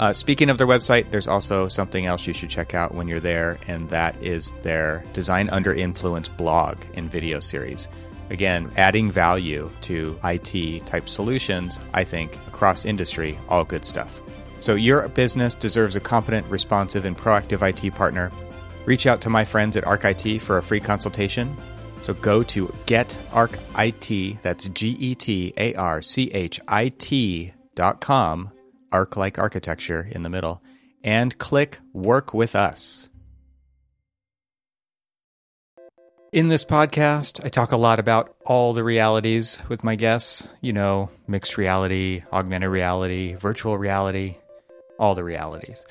Uh, 0.00 0.12
speaking 0.12 0.50
of 0.50 0.58
their 0.58 0.66
website, 0.66 1.10
there's 1.10 1.28
also 1.28 1.68
something 1.68 2.06
else 2.06 2.26
you 2.26 2.32
should 2.32 2.50
check 2.50 2.74
out 2.74 2.94
when 2.94 3.06
you're 3.06 3.20
there, 3.20 3.58
and 3.68 3.88
that 3.90 4.20
is 4.20 4.52
their 4.62 5.04
Design 5.12 5.48
Under 5.50 5.72
Influence 5.72 6.28
blog 6.28 6.78
and 6.94 7.08
video 7.08 7.38
series. 7.38 7.88
Again, 8.30 8.72
adding 8.76 9.10
value 9.10 9.70
to 9.82 10.18
IT 10.24 10.86
type 10.86 11.08
solutions, 11.08 11.80
I 11.92 12.02
think, 12.02 12.34
across 12.48 12.84
industry, 12.84 13.38
all 13.48 13.64
good 13.64 13.84
stuff. 13.84 14.20
So, 14.58 14.74
your 14.74 15.06
business 15.08 15.54
deserves 15.54 15.94
a 15.94 16.00
competent, 16.00 16.46
responsive, 16.48 17.04
and 17.04 17.16
proactive 17.16 17.62
IT 17.62 17.94
partner. 17.94 18.32
Reach 18.86 19.06
out 19.06 19.20
to 19.20 19.30
my 19.30 19.44
friends 19.44 19.76
at 19.76 19.84
ArcIT 19.84 20.40
for 20.40 20.58
a 20.58 20.62
free 20.62 20.80
consultation. 20.80 21.54
So, 22.00 22.14
go 22.14 22.42
to 22.44 22.66
getarchit, 22.86 24.40
that's 24.42 24.68
G 24.68 24.88
E 24.98 25.14
T 25.14 25.52
A 25.56 25.74
R 25.74 26.02
C 26.02 26.30
H 26.32 26.60
I 26.66 26.88
T 26.88 27.52
dot 27.74 28.00
com 28.00 28.50
arc 28.94 29.16
like 29.16 29.38
architecture 29.38 30.08
in 30.10 30.22
the 30.22 30.30
middle, 30.30 30.62
and 31.02 31.36
click 31.36 31.80
Work 31.92 32.32
with 32.32 32.54
Us. 32.54 33.10
In 36.32 36.48
this 36.48 36.64
podcast, 36.64 37.44
I 37.44 37.48
talk 37.48 37.72
a 37.72 37.76
lot 37.76 37.98
about 37.98 38.34
all 38.46 38.72
the 38.72 38.82
realities 38.84 39.58
with 39.68 39.84
my 39.84 39.96
guests. 39.96 40.48
You 40.60 40.72
know, 40.72 41.10
mixed 41.26 41.58
reality, 41.58 42.22
augmented 42.32 42.70
reality, 42.70 43.34
virtual 43.34 43.76
reality, 43.78 44.36
all 44.98 45.14
the 45.14 45.24
realities. 45.24 45.84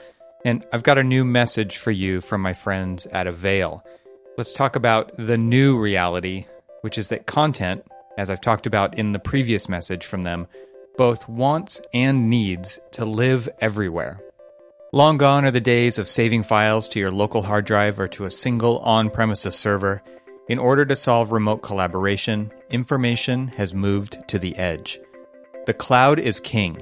And 0.46 0.66
I've 0.74 0.84
got 0.84 0.98
a 0.98 1.04
new 1.04 1.24
message 1.24 1.78
for 1.78 1.92
you 1.92 2.20
from 2.22 2.42
my 2.42 2.54
friends 2.54 3.06
at 3.08 3.28
Avail. 3.28 3.86
Let's 4.38 4.52
talk 4.52 4.76
about 4.76 5.12
the 5.18 5.38
new 5.38 5.78
reality, 5.78 6.48
which 6.82 6.98
is 6.98 7.10
that 7.10 7.26
content, 7.26 7.86
as 8.18 8.30
I've 8.30 8.42
talked 8.42 8.66
about 8.66 8.98
in 8.98 9.12
the 9.12 9.20
previous 9.20 9.70
message 9.70 10.06
from 10.06 10.24
them, 10.24 10.48
both 10.98 11.28
wants 11.28 11.82
and 11.94 12.30
needs 12.30 12.80
to 12.92 13.06
live 13.06 13.50
everywhere. 13.60 14.20
Long 14.92 15.18
gone 15.18 15.44
are 15.44 15.52
the 15.52 15.60
days 15.60 15.98
of 15.98 16.08
saving 16.08 16.44
files 16.44 16.88
to 16.90 17.00
your 17.00 17.12
local 17.12 17.42
hard 17.42 17.66
drive 17.66 18.00
or 18.00 18.08
to 18.10 18.26
a 18.26 18.32
single 18.32 18.78
on 18.80 19.10
premises 19.10 19.56
server. 19.56 20.04
In 20.48 20.60
order 20.60 20.86
to 20.86 20.96
solve 20.96 21.32
remote 21.32 21.64
collaboration, 21.64 22.52
information 22.70 23.48
has 23.50 23.74
moved 23.74 24.20
to 24.28 24.38
the 24.38 24.56
edge. 24.56 25.00
The 25.66 25.74
cloud 25.74 26.20
is 26.20 26.40
king, 26.40 26.78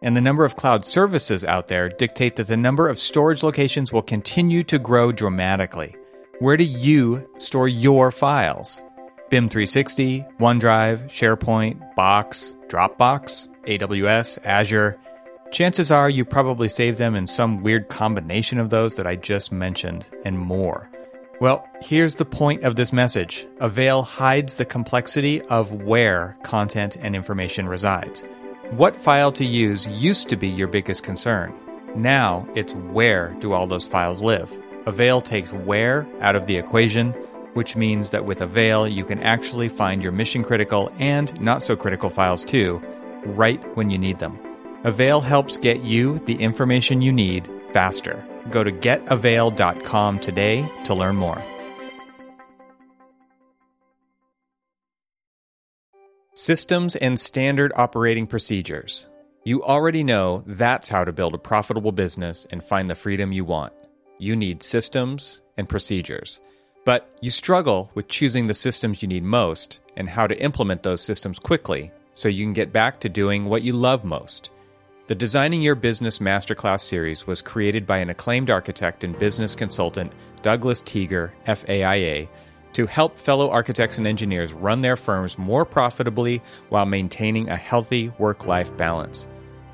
and 0.00 0.16
the 0.16 0.20
number 0.20 0.44
of 0.44 0.56
cloud 0.56 0.84
services 0.84 1.44
out 1.44 1.68
there 1.68 1.88
dictate 1.88 2.34
that 2.36 2.48
the 2.48 2.56
number 2.56 2.88
of 2.88 2.98
storage 2.98 3.44
locations 3.44 3.92
will 3.92 4.02
continue 4.02 4.64
to 4.64 4.78
grow 4.78 5.12
dramatically. 5.12 5.94
Where 6.40 6.56
do 6.56 6.64
you 6.64 7.28
store 7.38 7.68
your 7.68 8.10
files? 8.10 8.82
BIM 9.30 9.48
360, 9.48 10.24
OneDrive, 10.40 11.04
SharePoint, 11.04 11.94
Box, 11.94 12.56
Dropbox? 12.66 13.51
AWS, 13.66 14.38
Azure. 14.44 14.98
Chances 15.50 15.90
are 15.90 16.08
you 16.08 16.24
probably 16.24 16.68
save 16.68 16.96
them 16.96 17.14
in 17.14 17.26
some 17.26 17.62
weird 17.62 17.88
combination 17.88 18.58
of 18.58 18.70
those 18.70 18.96
that 18.96 19.06
I 19.06 19.16
just 19.16 19.52
mentioned 19.52 20.08
and 20.24 20.38
more. 20.38 20.88
Well, 21.40 21.68
here's 21.80 22.14
the 22.14 22.24
point 22.24 22.62
of 22.62 22.76
this 22.76 22.92
message 22.92 23.46
Avail 23.60 24.02
hides 24.02 24.56
the 24.56 24.64
complexity 24.64 25.42
of 25.42 25.72
where 25.72 26.36
content 26.42 26.96
and 27.00 27.14
information 27.14 27.68
resides. 27.68 28.24
What 28.70 28.96
file 28.96 29.32
to 29.32 29.44
use 29.44 29.86
used 29.86 30.28
to 30.30 30.36
be 30.36 30.48
your 30.48 30.68
biggest 30.68 31.02
concern. 31.02 31.54
Now 31.94 32.48
it's 32.54 32.74
where 32.74 33.36
do 33.40 33.52
all 33.52 33.66
those 33.66 33.86
files 33.86 34.22
live? 34.22 34.56
Avail 34.86 35.20
takes 35.20 35.52
where 35.52 36.06
out 36.20 36.34
of 36.34 36.46
the 36.46 36.56
equation, 36.56 37.12
which 37.52 37.76
means 37.76 38.10
that 38.10 38.24
with 38.24 38.40
Avail, 38.40 38.88
you 38.88 39.04
can 39.04 39.20
actually 39.20 39.68
find 39.68 40.02
your 40.02 40.12
mission 40.12 40.42
critical 40.42 40.90
and 40.98 41.38
not 41.40 41.62
so 41.62 41.76
critical 41.76 42.08
files 42.08 42.44
too 42.44 42.82
right 43.24 43.62
when 43.76 43.90
you 43.90 43.98
need 43.98 44.18
them. 44.18 44.38
Avail 44.84 45.20
helps 45.20 45.56
get 45.56 45.82
you 45.82 46.18
the 46.20 46.34
information 46.34 47.02
you 47.02 47.12
need 47.12 47.48
faster. 47.72 48.24
Go 48.50 48.64
to 48.64 48.72
getavail.com 48.72 50.18
today 50.18 50.68
to 50.84 50.94
learn 50.94 51.16
more. 51.16 51.42
Systems 56.34 56.96
and 56.96 57.20
standard 57.20 57.72
operating 57.76 58.26
procedures. 58.26 59.08
You 59.44 59.62
already 59.62 60.02
know 60.02 60.42
that's 60.46 60.88
how 60.88 61.04
to 61.04 61.12
build 61.12 61.34
a 61.34 61.38
profitable 61.38 61.92
business 61.92 62.46
and 62.50 62.64
find 62.64 62.90
the 62.90 62.94
freedom 62.94 63.32
you 63.32 63.44
want. 63.44 63.72
You 64.18 64.34
need 64.34 64.62
systems 64.62 65.42
and 65.56 65.68
procedures. 65.68 66.40
But 66.84 67.16
you 67.20 67.30
struggle 67.30 67.90
with 67.94 68.08
choosing 68.08 68.46
the 68.46 68.54
systems 68.54 69.02
you 69.02 69.08
need 69.08 69.22
most 69.22 69.80
and 69.96 70.08
how 70.08 70.26
to 70.26 70.40
implement 70.40 70.82
those 70.82 71.02
systems 71.02 71.38
quickly 71.38 71.92
so 72.14 72.28
you 72.28 72.44
can 72.44 72.52
get 72.52 72.72
back 72.72 73.00
to 73.00 73.08
doing 73.08 73.46
what 73.46 73.62
you 73.62 73.72
love 73.72 74.04
most. 74.04 74.50
The 75.08 75.14
Designing 75.14 75.62
Your 75.62 75.74
Business 75.74 76.20
Masterclass 76.20 76.80
series 76.80 77.26
was 77.26 77.42
created 77.42 77.86
by 77.86 77.98
an 77.98 78.10
acclaimed 78.10 78.50
architect 78.50 79.04
and 79.04 79.18
business 79.18 79.56
consultant, 79.56 80.12
Douglas 80.42 80.80
Tieger, 80.80 81.32
FAIA, 81.44 82.28
to 82.72 82.86
help 82.86 83.18
fellow 83.18 83.50
architects 83.50 83.98
and 83.98 84.06
engineers 84.06 84.52
run 84.52 84.80
their 84.80 84.96
firms 84.96 85.36
more 85.36 85.64
profitably 85.64 86.40
while 86.68 86.86
maintaining 86.86 87.48
a 87.48 87.56
healthy 87.56 88.10
work 88.18 88.46
life 88.46 88.74
balance. 88.76 89.28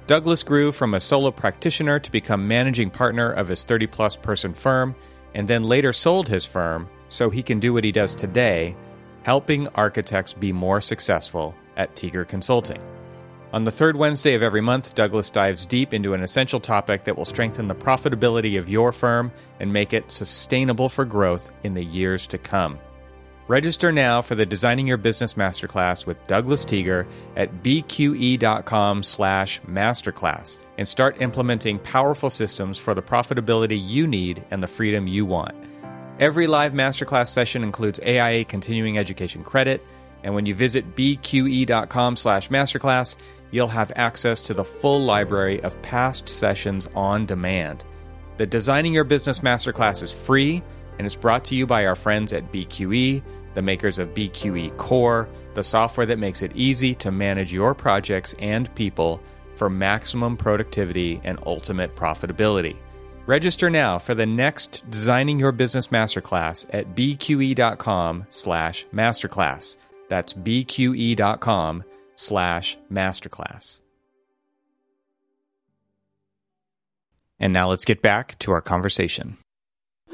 Douglas 0.07 0.43
grew 0.43 0.73
from 0.73 0.95
a 0.95 1.01
solo 1.01 1.31
practitioner 1.31 2.01
to 2.01 2.11
become 2.11 2.49
managing 2.49 2.91
partner 2.91 3.31
of 3.31 3.49
his 3.49 3.63
30 3.63 3.87
plus 3.89 4.17
person 4.17 4.55
firm, 4.55 4.97
and 5.35 5.47
then 5.47 5.63
later 5.63 5.93
sold 5.93 6.29
his 6.29 6.47
firm 6.47 6.89
so 7.09 7.29
he 7.29 7.43
can 7.43 7.61
do 7.61 7.73
what 7.73 7.85
he 7.85 7.93
does 7.93 8.15
today, 8.15 8.75
helping 9.29 9.69
architects 9.75 10.33
be 10.33 10.55
more 10.55 10.81
successful 10.81 11.55
at 11.77 11.95
Tieger 11.95 12.27
Consulting. 12.27 12.83
On 13.53 13.63
the 13.63 13.71
third 13.71 13.95
Wednesday 13.95 14.33
of 14.33 14.43
every 14.43 14.63
month, 14.63 14.95
Douglas 14.95 15.29
dives 15.29 15.67
deep 15.67 15.93
into 15.93 16.15
an 16.15 16.23
essential 16.23 16.59
topic 16.59 17.05
that 17.05 17.15
will 17.15 17.27
strengthen 17.27 17.69
the 17.69 17.75
profitability 17.75 18.59
of 18.59 18.71
your 18.71 18.91
firm 18.91 19.31
and 19.61 19.71
make 19.71 19.93
it 19.93 20.11
sustainable 20.11 20.89
for 20.89 21.05
growth 21.05 21.51
in 21.63 21.75
the 21.75 21.85
years 21.85 22.27
to 22.29 22.39
come. 22.39 22.79
Register 23.49 23.93
now 23.93 24.23
for 24.23 24.35
the 24.35 24.47
Designing 24.47 24.87
Your 24.87 24.97
Business 24.97 25.35
Masterclass 25.35 26.07
with 26.07 26.27
Douglas 26.27 26.65
Tieger 26.65 27.07
at 27.37 27.63
bqe.com 27.63 29.03
slash 29.03 29.61
masterclass 29.61 30.59
and 30.79 30.89
start 30.89 31.21
implementing 31.21 31.79
powerful 31.81 32.31
systems 32.31 32.79
for 32.79 32.95
the 32.95 33.03
profitability 33.03 33.79
you 33.79 34.07
need 34.07 34.43
and 34.51 34.63
the 34.63 34.69
freedom 34.69 35.07
you 35.07 35.27
want. 35.27 35.68
Every 36.19 36.49
live 36.49 36.73
masterclass 36.73 37.29
session 37.29 37.63
includes 37.63 38.01
AIA 38.01 38.45
continuing 38.45 38.99
education 38.99 39.45
credit, 39.45 39.87
and 40.25 40.35
when 40.35 40.47
you 40.47 40.55
visit 40.55 40.97
bqe.com 40.97 42.17
slash 42.17 42.49
masterclass, 42.49 43.15
you'll 43.53 43.69
have 43.69 43.93
access 43.95 44.41
to 44.43 44.55
the 44.55 44.65
full 44.65 45.01
library 45.01 45.63
of 45.63 45.81
past 45.81 46.29
sessions 46.29 46.89
on 46.97 47.25
demand. 47.25 47.85
The 48.37 48.47
Designing 48.47 48.93
Your 48.93 49.05
Business 49.05 49.41
Masterclass 49.41 50.03
is 50.03 50.13
free 50.13 50.61
and 50.99 51.07
it's 51.07 51.15
brought 51.15 51.45
to 51.47 51.55
you 51.55 51.67
by 51.67 51.87
our 51.87 51.95
friends 51.95 52.33
at 52.33 52.51
BQE, 52.51 53.23
the 53.55 53.63
makers 53.63 54.01
of 54.01 54.13
BQE 54.13 54.77
Core, 54.77 55.29
the 55.55 55.63
software 55.63 56.07
that 56.07 56.19
makes 56.19 56.43
it 56.43 56.51
easy 56.57 56.97
to 56.97 57.13
manage 57.13 57.53
your 57.53 57.75
projects 57.75 58.35
and 58.41 58.75
people 58.75 59.23
for 59.55 59.71
maximum 59.71 60.37
productivity 60.37 61.21
and 61.23 61.39
ultimate 61.47 61.95
profitability. 61.95 62.77
Register 63.29 63.69
now 63.69 63.99
for 63.99 64.15
the 64.15 64.25
next 64.25 64.91
Designing 64.91 65.39
Your 65.39 65.53
Business 65.53 65.89
Masterclass 65.89 66.65
at 66.73 66.95
bqe.com 66.95 68.25
slash 68.31 68.87
masterclass. 68.87 69.77
That's 70.09 70.33
bqe.com 70.33 71.85
slash 72.15 72.79
masterclass. 72.91 73.83
And 77.39 77.53
now 77.53 77.69
let's 77.69 77.85
get 77.85 78.01
back 78.01 78.39
to 78.39 78.51
our 78.51 78.63
conversation. 78.63 79.37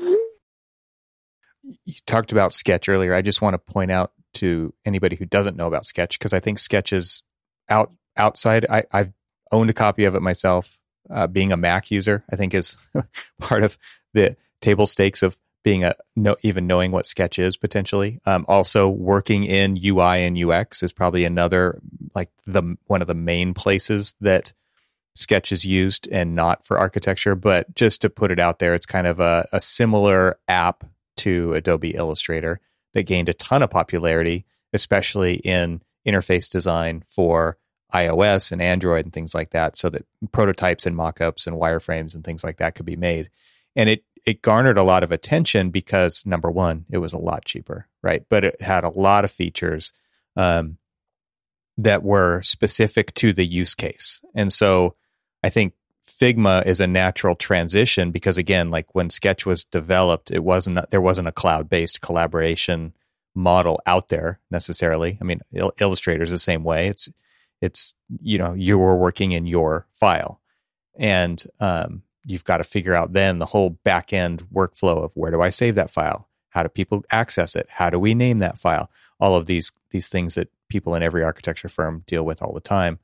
You 0.02 1.94
talked 2.06 2.32
about 2.32 2.52
Sketch 2.52 2.88
earlier. 2.88 3.14
I 3.14 3.22
just 3.22 3.40
want 3.40 3.54
to 3.54 3.72
point 3.72 3.92
out 3.92 4.10
to 4.34 4.74
anybody 4.84 5.14
who 5.14 5.24
doesn't 5.24 5.56
know 5.56 5.68
about 5.68 5.86
Sketch 5.86 6.18
because 6.18 6.32
I 6.32 6.40
think 6.40 6.58
Sketch 6.58 6.92
is 6.92 7.22
out 7.68 7.92
outside. 8.16 8.66
I, 8.68 8.82
I've 8.90 9.12
owned 9.52 9.70
a 9.70 9.72
copy 9.72 10.02
of 10.02 10.16
it 10.16 10.20
myself 10.20 10.80
uh, 11.10 11.26
being 11.26 11.52
a 11.52 11.56
Mac 11.56 11.90
user, 11.90 12.24
I 12.30 12.36
think 12.36 12.54
is 12.54 12.76
part 13.40 13.62
of 13.62 13.78
the 14.12 14.36
table 14.60 14.86
stakes 14.86 15.22
of 15.22 15.38
being 15.62 15.82
a 15.82 15.94
no, 16.14 16.36
even 16.42 16.66
knowing 16.66 16.92
what 16.92 17.06
Sketch 17.06 17.38
is 17.38 17.56
potentially. 17.56 18.20
Um, 18.26 18.44
also, 18.46 18.88
working 18.88 19.44
in 19.44 19.78
UI 19.82 20.24
and 20.24 20.38
UX 20.38 20.82
is 20.82 20.92
probably 20.92 21.24
another 21.24 21.80
like 22.14 22.30
the 22.46 22.76
one 22.86 23.00
of 23.00 23.08
the 23.08 23.14
main 23.14 23.54
places 23.54 24.14
that 24.20 24.52
Sketch 25.14 25.52
is 25.52 25.64
used 25.64 26.06
and 26.12 26.34
not 26.34 26.64
for 26.64 26.78
architecture. 26.78 27.34
But 27.34 27.74
just 27.74 28.02
to 28.02 28.10
put 28.10 28.30
it 28.30 28.38
out 28.38 28.58
there, 28.58 28.74
it's 28.74 28.86
kind 28.86 29.06
of 29.06 29.20
a, 29.20 29.48
a 29.52 29.60
similar 29.60 30.38
app 30.46 30.84
to 31.18 31.54
Adobe 31.54 31.94
Illustrator 31.94 32.60
that 32.92 33.04
gained 33.04 33.28
a 33.28 33.34
ton 33.34 33.62
of 33.62 33.70
popularity, 33.70 34.44
especially 34.72 35.36
in 35.36 35.82
interface 36.06 36.48
design 36.48 37.02
for 37.06 37.56
iOS 37.94 38.52
and 38.52 38.60
Android 38.60 39.06
and 39.06 39.12
things 39.12 39.34
like 39.34 39.50
that, 39.50 39.76
so 39.76 39.88
that 39.90 40.04
prototypes 40.32 40.86
and 40.86 40.96
mockups 40.96 41.46
and 41.46 41.56
wireframes 41.56 42.14
and 42.14 42.24
things 42.24 42.44
like 42.44 42.58
that 42.58 42.74
could 42.74 42.86
be 42.86 42.96
made. 42.96 43.30
And 43.76 43.88
it 43.88 44.04
it 44.26 44.42
garnered 44.42 44.78
a 44.78 44.82
lot 44.82 45.02
of 45.02 45.12
attention 45.12 45.70
because 45.70 46.24
number 46.24 46.50
one, 46.50 46.86
it 46.90 46.98
was 46.98 47.12
a 47.12 47.18
lot 47.18 47.44
cheaper, 47.44 47.88
right? 48.02 48.24
But 48.28 48.44
it 48.44 48.62
had 48.62 48.82
a 48.82 48.88
lot 48.88 49.24
of 49.24 49.30
features 49.30 49.92
um, 50.34 50.78
that 51.76 52.02
were 52.02 52.40
specific 52.42 53.12
to 53.14 53.32
the 53.32 53.46
use 53.46 53.74
case, 53.74 54.22
and 54.34 54.52
so 54.52 54.96
I 55.42 55.50
think 55.50 55.74
Figma 56.04 56.66
is 56.66 56.80
a 56.80 56.86
natural 56.86 57.34
transition 57.34 58.10
because 58.10 58.36
again, 58.36 58.70
like 58.70 58.94
when 58.94 59.08
Sketch 59.08 59.46
was 59.46 59.64
developed, 59.64 60.30
it 60.30 60.44
wasn't 60.44 60.90
there 60.90 61.00
wasn't 61.00 61.28
a 61.28 61.32
cloud 61.32 61.68
based 61.68 62.00
collaboration 62.00 62.94
model 63.34 63.80
out 63.86 64.08
there 64.08 64.38
necessarily. 64.50 65.18
I 65.20 65.24
mean, 65.24 65.40
Illustrator 65.80 66.22
is 66.22 66.30
the 66.30 66.38
same 66.38 66.62
way. 66.62 66.88
It's 66.88 67.08
it's 67.64 67.94
you 68.20 68.38
know 68.38 68.52
you 68.52 68.80
are 68.82 68.96
working 68.96 69.32
in 69.32 69.46
your 69.46 69.86
file. 69.94 70.40
And 70.96 71.42
um, 71.58 72.02
you've 72.24 72.44
got 72.44 72.58
to 72.58 72.64
figure 72.64 72.94
out 72.94 73.14
then 73.14 73.38
the 73.38 73.46
whole 73.46 73.70
back 73.70 74.12
end 74.12 74.46
workflow 74.52 75.02
of 75.02 75.10
where 75.16 75.32
do 75.32 75.40
i 75.40 75.48
save 75.48 75.74
that 75.74 75.90
file? 75.90 76.28
How 76.50 76.62
do 76.62 76.68
people 76.68 77.04
access 77.10 77.56
it? 77.56 77.66
How 77.68 77.90
do 77.90 77.98
we 77.98 78.14
name 78.14 78.38
that 78.38 78.58
file? 78.58 78.90
All 79.18 79.34
of 79.34 79.46
these 79.46 79.72
these 79.90 80.08
things 80.08 80.34
that 80.34 80.50
people 80.68 80.94
in 80.94 81.02
every 81.02 81.22
architecture 81.22 81.68
firm 81.68 82.04
deal 82.06 82.24
with 82.24 82.42
all 82.42 82.52
the 82.52 82.60
time. 82.60 82.98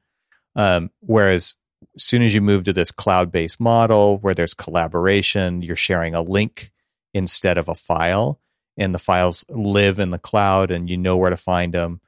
Um, 0.54 0.90
whereas 1.00 1.56
as 1.96 2.04
soon 2.04 2.22
as 2.22 2.34
you 2.34 2.42
move 2.42 2.64
to 2.64 2.72
this 2.72 2.90
cloud 2.90 3.32
based 3.32 3.58
model 3.58 4.18
where 4.18 4.34
there's 4.34 4.54
collaboration 4.54 5.62
you're 5.62 5.76
sharing 5.76 6.14
a 6.14 6.22
link 6.22 6.70
instead 7.14 7.56
of 7.56 7.68
a 7.68 7.74
file 7.74 8.38
and 8.76 8.94
the 8.94 8.98
files 8.98 9.44
live 9.48 9.98
in 9.98 10.10
the 10.10 10.18
cloud 10.18 10.70
and 10.70 10.90
you 10.90 10.96
know 10.96 11.16
where 11.16 11.30
to 11.30 11.36
find 11.36 11.72
them 11.72 12.00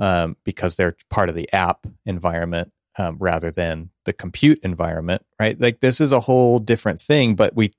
um, 0.00 0.36
because 0.44 0.76
they're 0.76 0.96
part 1.10 1.28
of 1.28 1.36
the 1.36 1.52
app 1.52 1.86
environment 2.04 2.72
um, 2.98 3.16
rather 3.20 3.50
than 3.52 3.90
the 4.06 4.12
compute 4.12 4.58
environment, 4.62 5.24
right? 5.38 5.60
Like 5.60 5.80
this 5.80 6.00
is 6.00 6.10
a 6.10 6.20
whole 6.20 6.58
different 6.58 6.98
thing, 6.98 7.36
but 7.36 7.54
we 7.54 7.72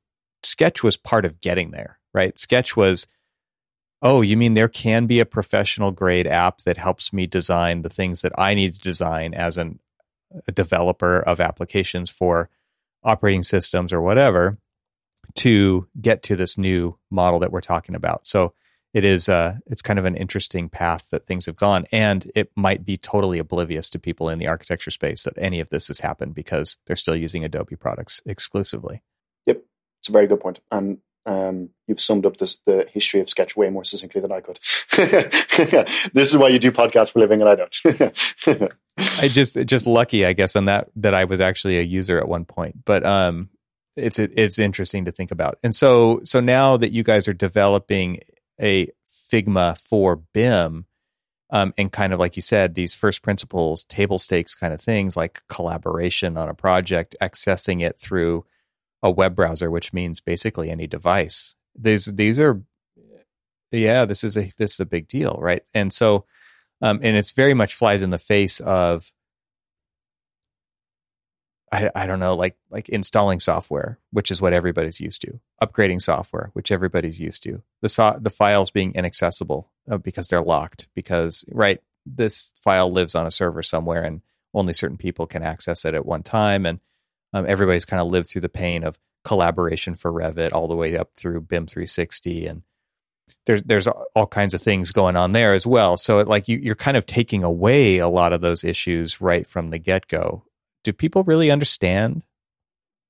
Sketch 0.43 0.81
was 0.83 0.97
part 0.97 1.25
of 1.25 1.41
getting 1.41 1.71
there, 1.71 1.99
right? 2.13 2.37
Sketch 2.37 2.75
was, 2.77 3.07
oh, 4.01 4.21
you 4.21 4.37
mean 4.37 4.53
there 4.53 4.67
can 4.67 5.05
be 5.05 5.19
a 5.19 5.25
professional 5.25 5.91
grade 5.91 6.25
app 6.25 6.59
that 6.59 6.77
helps 6.77 7.11
me 7.11 7.27
design 7.27 7.81
the 7.81 7.89
things 7.89 8.21
that 8.21 8.31
I 8.37 8.55
need 8.55 8.73
to 8.73 8.79
design 8.79 9.33
as 9.33 9.57
an, 9.57 9.79
a 10.47 10.51
developer 10.51 11.19
of 11.19 11.39
applications 11.39 12.09
for 12.09 12.49
operating 13.03 13.43
systems 13.43 13.91
or 13.91 14.01
whatever 14.01 14.57
to 15.35 15.87
get 15.99 16.23
to 16.23 16.35
this 16.35 16.57
new 16.57 16.97
model 17.09 17.39
that 17.39 17.51
we're 17.51 17.61
talking 17.61 17.95
about. 17.95 18.25
So 18.25 18.53
it 18.93 19.03
is 19.03 19.29
uh, 19.29 19.57
it's 19.67 19.81
kind 19.81 19.99
of 19.99 20.05
an 20.05 20.15
interesting 20.15 20.69
path 20.69 21.09
that 21.11 21.25
things 21.25 21.45
have 21.45 21.55
gone, 21.55 21.85
and 21.91 22.29
it 22.35 22.51
might 22.55 22.85
be 22.85 22.97
totally 22.97 23.39
oblivious 23.39 23.89
to 23.91 23.99
people 23.99 24.29
in 24.29 24.39
the 24.39 24.47
architecture 24.47 24.91
space 24.91 25.23
that 25.23 25.33
any 25.37 25.59
of 25.59 25.69
this 25.69 25.87
has 25.87 25.99
happened 25.99 26.33
because 26.33 26.77
they're 26.85 26.95
still 26.95 27.15
using 27.15 27.45
Adobe 27.45 27.75
products 27.75 28.21
exclusively. 28.25 29.01
Yep, 29.45 29.63
it's 29.99 30.09
a 30.09 30.11
very 30.11 30.27
good 30.27 30.41
point, 30.41 30.59
and 30.71 30.97
um, 31.25 31.69
you've 31.87 32.01
summed 32.01 32.25
up 32.25 32.37
this, 32.37 32.57
the 32.65 32.87
history 32.91 33.19
of 33.19 33.29
Sketch 33.29 33.55
way 33.55 33.69
more 33.69 33.83
succinctly 33.83 34.21
than 34.21 34.31
I 34.31 34.41
could. 34.41 34.59
this 36.13 36.31
is 36.31 36.37
why 36.37 36.49
you 36.49 36.59
do 36.59 36.71
podcasts 36.71 37.11
for 37.11 37.19
living, 37.19 37.41
and 37.41 37.49
I 37.49 37.55
don't. 37.55 38.71
I 38.97 39.27
just 39.27 39.57
just 39.65 39.87
lucky, 39.87 40.25
I 40.25 40.33
guess, 40.33 40.55
on 40.55 40.65
that 40.65 40.89
that 40.97 41.13
I 41.13 41.25
was 41.25 41.39
actually 41.39 41.79
a 41.79 41.83
user 41.83 42.19
at 42.19 42.27
one 42.27 42.45
point, 42.45 42.83
but 42.85 43.05
um, 43.05 43.49
it's 43.95 44.19
it's 44.19 44.59
interesting 44.59 45.05
to 45.05 45.11
think 45.11 45.31
about. 45.31 45.57
And 45.63 45.73
so 45.73 46.21
so 46.23 46.39
now 46.39 46.77
that 46.77 46.91
you 46.91 47.03
guys 47.03 47.27
are 47.27 47.33
developing 47.33 48.19
a 48.61 48.89
Figma 49.07 49.77
for 49.77 50.15
BIM. 50.15 50.85
Um, 51.53 51.73
and 51.77 51.91
kind 51.91 52.13
of 52.13 52.19
like 52.19 52.37
you 52.37 52.41
said, 52.41 52.75
these 52.75 52.93
first 52.93 53.21
principles, 53.21 53.83
table 53.83 54.17
stakes 54.17 54.55
kind 54.55 54.73
of 54.73 54.79
things 54.79 55.17
like 55.17 55.43
collaboration 55.49 56.37
on 56.37 56.47
a 56.47 56.53
project, 56.53 57.13
accessing 57.21 57.81
it 57.81 57.99
through 57.99 58.45
a 59.03 59.11
web 59.11 59.35
browser, 59.35 59.69
which 59.69 59.91
means 59.91 60.21
basically 60.21 60.69
any 60.69 60.87
device. 60.87 61.55
These 61.77 62.05
these 62.05 62.39
are, 62.39 62.61
yeah, 63.69 64.05
this 64.05 64.23
is 64.23 64.37
a 64.37 64.49
this 64.57 64.75
is 64.75 64.79
a 64.79 64.85
big 64.85 65.09
deal, 65.09 65.37
right? 65.41 65.63
And 65.73 65.91
so, 65.91 66.25
um, 66.81 67.01
and 67.03 67.17
it's 67.17 67.31
very 67.31 67.53
much 67.53 67.75
flies 67.75 68.01
in 68.01 68.11
the 68.11 68.17
face 68.17 68.61
of 68.61 69.11
I, 71.71 71.89
I 71.95 72.05
don't 72.05 72.19
know, 72.19 72.35
like 72.35 72.57
like 72.69 72.89
installing 72.89 73.39
software, 73.39 73.97
which 74.11 74.29
is 74.29 74.41
what 74.41 74.53
everybody's 74.53 74.99
used 74.99 75.21
to, 75.21 75.39
upgrading 75.63 76.01
software, 76.01 76.49
which 76.53 76.71
everybody's 76.71 77.19
used 77.19 77.43
to, 77.43 77.61
the 77.81 77.89
so, 77.89 78.17
the 78.19 78.29
files 78.29 78.71
being 78.71 78.93
inaccessible 78.93 79.69
uh, 79.89 79.97
because 79.97 80.27
they're 80.27 80.41
locked, 80.41 80.89
because 80.95 81.45
right, 81.49 81.81
this 82.05 82.51
file 82.57 82.91
lives 82.91 83.15
on 83.15 83.25
a 83.25 83.31
server 83.31 83.63
somewhere 83.63 84.03
and 84.03 84.21
only 84.53 84.73
certain 84.73 84.97
people 84.97 85.25
can 85.25 85.43
access 85.43 85.85
it 85.85 85.93
at 85.93 86.05
one 86.05 86.23
time, 86.23 86.65
and 86.65 86.79
um, 87.33 87.45
everybody's 87.47 87.85
kind 87.85 88.01
of 88.01 88.07
lived 88.07 88.27
through 88.27 88.41
the 88.41 88.49
pain 88.49 88.83
of 88.83 88.99
collaboration 89.23 89.95
for 89.95 90.11
Revit 90.11 90.51
all 90.51 90.67
the 90.67 90.75
way 90.75 90.97
up 90.97 91.11
through 91.15 91.41
BIM 91.41 91.67
360 91.67 92.47
and 92.47 92.63
there's 93.45 93.61
there's 93.63 93.87
all 93.87 94.27
kinds 94.27 94.53
of 94.53 94.61
things 94.61 94.91
going 94.91 95.15
on 95.15 95.31
there 95.31 95.53
as 95.53 95.65
well. 95.65 95.95
So 95.95 96.19
it, 96.19 96.27
like 96.27 96.49
you, 96.49 96.57
you're 96.57 96.75
kind 96.75 96.97
of 96.97 97.05
taking 97.05 97.45
away 97.45 97.99
a 97.99 98.09
lot 98.09 98.33
of 98.33 98.41
those 98.41 98.65
issues 98.65 99.21
right 99.21 99.47
from 99.47 99.69
the 99.69 99.77
get 99.77 100.07
go 100.07 100.43
do 100.83 100.93
people 100.93 101.23
really 101.23 101.51
understand 101.51 102.23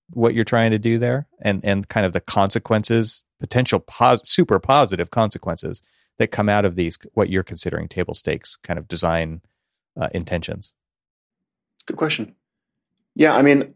what 0.10 0.34
you're 0.34 0.44
trying 0.44 0.72
to 0.72 0.80
do 0.80 1.00
there? 1.00 1.28
And 1.42 1.62
and 1.64 1.88
kind 1.88 2.06
of 2.06 2.14
the 2.14 2.22
consequences 2.22 3.24
potential 3.42 3.80
pos- 3.80 4.30
super 4.30 4.60
positive 4.60 5.12
consequences 5.12 5.82
that 6.18 6.28
come 6.28 6.48
out 6.48 6.64
of 6.64 6.76
these 6.76 6.98
what 7.14 7.30
you're 7.30 7.44
considering 7.44 7.88
table 7.90 8.14
stakes 8.14 8.56
kind 8.56 8.80
of 8.80 8.88
design 8.88 9.42
uh, 10.00 10.08
intentions? 10.14 10.74
Good 11.86 11.98
question. 11.98 12.36
Yeah 13.16 13.36
i 13.36 13.42
mean 13.42 13.74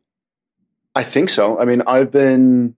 i 0.93 1.03
think 1.03 1.29
so. 1.29 1.59
I 1.59 1.65
mean 1.65 1.81
i've 1.87 2.11
been 2.11 2.75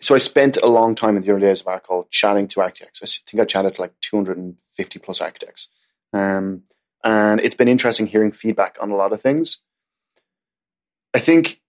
so 0.00 0.14
i 0.14 0.18
spent 0.18 0.56
a 0.56 0.66
long 0.66 0.94
time 0.94 1.16
in 1.16 1.22
the 1.22 1.30
early 1.30 1.42
days 1.42 1.60
of 1.60 1.66
Arcol 1.66 2.08
chatting 2.10 2.48
to 2.48 2.62
architects. 2.62 3.00
I 3.02 3.06
think 3.30 3.40
i 3.40 3.44
chatted 3.44 3.76
to 3.76 3.80
like 3.80 3.94
250 4.00 4.98
plus 4.98 5.20
architects. 5.20 5.68
Um, 6.12 6.62
and 7.04 7.40
it's 7.40 7.54
been 7.54 7.68
interesting 7.68 8.06
hearing 8.06 8.32
feedback 8.32 8.76
on 8.80 8.90
a 8.90 8.96
lot 8.96 9.12
of 9.12 9.20
things 9.20 9.58
I 11.14 11.20
think, 11.20 11.60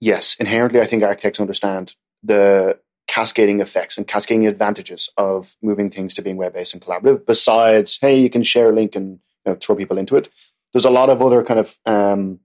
yes, 0.00 0.36
inherently, 0.38 0.80
I 0.80 0.86
think 0.86 1.02
architects 1.02 1.40
understand 1.40 1.94
the 2.22 2.78
cascading 3.06 3.60
effects 3.60 3.96
and 3.96 4.06
cascading 4.06 4.46
advantages 4.46 5.08
of 5.16 5.56
moving 5.62 5.90
things 5.90 6.14
to 6.14 6.22
being 6.22 6.36
web 6.36 6.54
based 6.54 6.74
and 6.74 6.82
collaborative. 6.82 7.24
Besides, 7.24 7.98
hey, 8.00 8.18
you 8.18 8.28
can 8.28 8.42
share 8.42 8.70
a 8.70 8.74
link 8.74 8.96
and 8.96 9.20
you 9.44 9.52
know, 9.52 9.54
throw 9.54 9.76
people 9.76 9.96
into 9.96 10.16
it. 10.16 10.28
There's 10.72 10.84
a 10.84 10.90
lot 10.90 11.08
of 11.08 11.22
other 11.22 11.44
kind 11.44 11.60
of 11.60 11.78
um, 11.86 12.40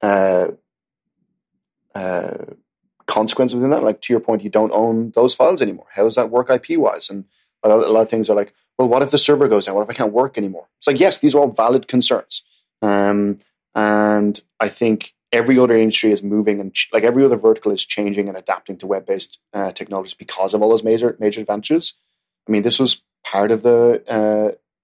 uh, 0.00 0.48
uh, 1.94 2.38
consequences 3.06 3.54
within 3.54 3.70
that. 3.70 3.84
Like 3.84 4.00
to 4.02 4.12
your 4.12 4.20
point, 4.20 4.42
you 4.42 4.50
don't 4.50 4.72
own 4.72 5.12
those 5.14 5.34
files 5.34 5.60
anymore. 5.60 5.86
How 5.92 6.04
does 6.04 6.16
that 6.16 6.30
work 6.30 6.50
IP 6.50 6.78
wise? 6.78 7.10
And 7.10 7.26
a 7.62 7.68
lot, 7.68 8.00
of 8.00 8.10
things 8.10 8.28
are 8.30 8.34
like, 8.34 8.54
well, 8.78 8.88
what 8.88 9.02
if 9.02 9.10
the 9.10 9.18
server 9.18 9.46
goes 9.46 9.66
down? 9.66 9.74
What 9.74 9.84
if 9.84 9.90
I 9.90 9.94
can't 9.94 10.12
work 10.12 10.36
anymore? 10.36 10.68
It's 10.78 10.86
like, 10.86 10.98
yes, 10.98 11.18
these 11.18 11.34
are 11.34 11.38
all 11.38 11.52
valid 11.52 11.86
concerns. 11.86 12.42
Um, 12.80 13.38
and 13.74 14.40
I 14.60 14.68
think 14.68 15.12
every 15.32 15.58
other 15.58 15.76
industry 15.76 16.12
is 16.12 16.22
moving 16.22 16.60
and 16.60 16.74
ch- 16.74 16.90
like 16.92 17.04
every 17.04 17.24
other 17.24 17.36
vertical 17.36 17.72
is 17.72 17.84
changing 17.84 18.28
and 18.28 18.36
adapting 18.36 18.76
to 18.78 18.86
web 18.86 19.06
based 19.06 19.38
uh, 19.54 19.70
technologies 19.72 20.14
because 20.14 20.54
of 20.54 20.62
all 20.62 20.70
those 20.70 20.84
major 20.84 21.16
major 21.18 21.40
advantages. 21.40 21.94
I 22.48 22.52
mean, 22.52 22.62
this 22.62 22.78
was 22.78 23.02
part 23.24 23.50
of 23.50 23.62
the 23.62 24.02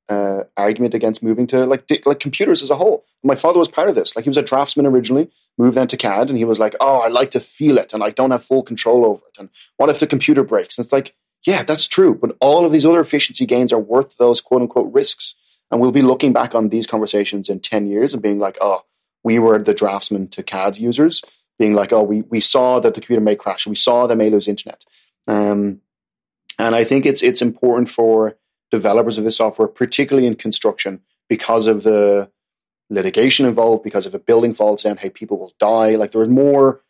uh, 0.09 0.13
uh, 0.13 0.45
argument 0.57 0.95
against 0.95 1.23
moving 1.23 1.47
to 1.49 1.67
like 1.67 1.87
di- 1.87 2.03
like 2.07 2.21
computers 2.21 2.63
as 2.63 2.71
a 2.71 2.77
whole. 2.77 3.05
My 3.23 3.37
father 3.37 3.59
was 3.59 3.69
part 3.69 3.89
of 3.89 3.95
this. 3.95 4.17
Like 4.17 4.25
he 4.25 4.31
was 4.31 4.37
a 4.37 4.43
draftsman 4.43 4.87
originally, 4.87 5.31
moved 5.59 5.77
then 5.77 5.89
to 5.89 5.97
CAD, 5.97 6.31
and 6.31 6.39
he 6.39 6.45
was 6.45 6.59
like, 6.59 6.77
"Oh, 6.81 6.99
I 6.99 7.09
like 7.09 7.33
to 7.33 7.41
feel 7.41 7.79
it, 7.79 7.93
and 7.93 8.03
I 8.03 8.11
don't 8.11 8.31
have 8.31 8.45
full 8.45 8.63
control 8.63 9.05
over 9.05 9.23
it. 9.27 9.39
And 9.39 9.51
what 9.77 9.91
if 9.91 10.01
the 10.01 10.07
computer 10.07 10.43
breaks?" 10.45 10.79
And 10.79 10.85
it's 10.85 10.93
like, 10.93 11.15
yeah, 11.47 11.63
that's 11.63 11.87
true, 11.87 12.15
but 12.15 12.37
all 12.41 12.65
of 12.65 12.73
these 12.73 12.85
other 12.85 13.01
efficiency 13.01 13.47
gains 13.47 13.73
are 13.73 13.79
worth 13.79 14.17
those 14.17 14.41
quote 14.41 14.63
unquote 14.63 14.93
risks. 14.93 15.35
And 15.71 15.81
we'll 15.81 15.93
be 15.93 16.03
looking 16.03 16.33
back 16.33 16.55
on 16.55 16.69
these 16.69 16.87
conversations 16.87 17.49
in 17.49 17.61
ten 17.61 17.87
years 17.87 18.15
and 18.15 18.23
being 18.23 18.39
like, 18.39 18.57
"Oh, 18.61 18.83
we 19.23 19.39
were 19.39 19.59
the 19.59 19.75
draftsman 19.75 20.29
to 20.29 20.43
CAD 20.43 20.77
users." 20.79 21.23
Being 21.59 21.75
like, 21.75 21.93
oh, 21.93 22.05
we, 22.05 22.23
we 22.23 22.39
saw 22.39 22.79
that 22.79 22.95
the 22.95 23.01
computer 23.01 23.21
may 23.21 23.35
crash. 23.35 23.67
We 23.67 23.75
saw 23.75 24.07
they 24.07 24.15
may 24.15 24.31
lose 24.31 24.47
internet. 24.47 24.85
Um, 25.27 25.81
and 26.57 26.75
I 26.75 26.85
think 26.85 27.05
it's 27.05 27.23
it's 27.23 27.43
important 27.43 27.91
for 27.91 28.37
developers 28.71 29.19
of 29.19 29.25
this 29.25 29.37
software, 29.37 29.69
particularly 29.69 30.27
in 30.27 30.35
construction, 30.35 31.01
because 31.29 31.67
of 31.67 31.83
the 31.83 32.31
litigation 32.91 33.47
involved, 33.47 33.85
because 33.85 34.07
if 34.07 34.15
a 34.15 34.19
building 34.19 34.55
falls 34.55 34.83
down, 34.83 34.97
hey, 34.97 35.11
people 35.11 35.39
will 35.39 35.53
die. 35.59 35.97
Like 35.97 36.13
there 36.13 36.23
are 36.23 36.27
more 36.27 36.83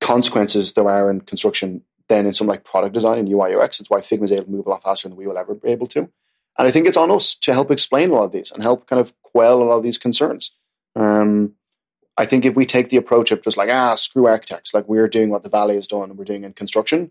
consequences 0.00 0.72
there 0.72 0.88
are 0.88 1.10
in 1.10 1.20
construction 1.20 1.82
than 2.08 2.26
in 2.26 2.34
some 2.34 2.46
like 2.46 2.64
product 2.64 2.94
design 2.94 3.18
and 3.18 3.28
UI 3.28 3.54
UX. 3.54 3.80
It's 3.80 3.90
why 3.90 4.00
Figma 4.00 4.24
is 4.24 4.32
able 4.32 4.44
to 4.44 4.50
move 4.50 4.66
a 4.66 4.70
lot 4.70 4.82
faster 4.82 5.08
than 5.08 5.16
we 5.16 5.26
will 5.26 5.38
ever 5.38 5.54
be 5.54 5.68
able 5.68 5.86
to. 5.88 6.10
And 6.58 6.68
I 6.68 6.70
think 6.70 6.86
it's 6.86 6.96
on 6.96 7.10
us 7.10 7.34
to 7.36 7.52
help 7.52 7.70
explain 7.70 8.10
a 8.10 8.14
lot 8.14 8.24
of 8.24 8.32
these 8.32 8.50
and 8.50 8.62
help 8.62 8.86
kind 8.86 9.00
of 9.00 9.12
quell 9.22 9.62
a 9.62 9.64
lot 9.64 9.76
of 9.76 9.82
these 9.82 9.98
concerns. 9.98 10.52
Um, 10.94 11.54
I 12.16 12.26
think 12.26 12.44
if 12.44 12.54
we 12.54 12.64
take 12.64 12.90
the 12.90 12.96
approach 12.96 13.32
of 13.32 13.42
just 13.42 13.56
like, 13.56 13.70
ah, 13.70 13.96
screw 13.96 14.26
architects, 14.26 14.72
like 14.72 14.88
we're 14.88 15.08
doing 15.08 15.30
what 15.30 15.42
the 15.42 15.48
Valley 15.48 15.74
has 15.74 15.88
done 15.88 16.10
and 16.10 16.18
we're 16.18 16.24
doing 16.24 16.44
in 16.44 16.52
construction, 16.52 17.10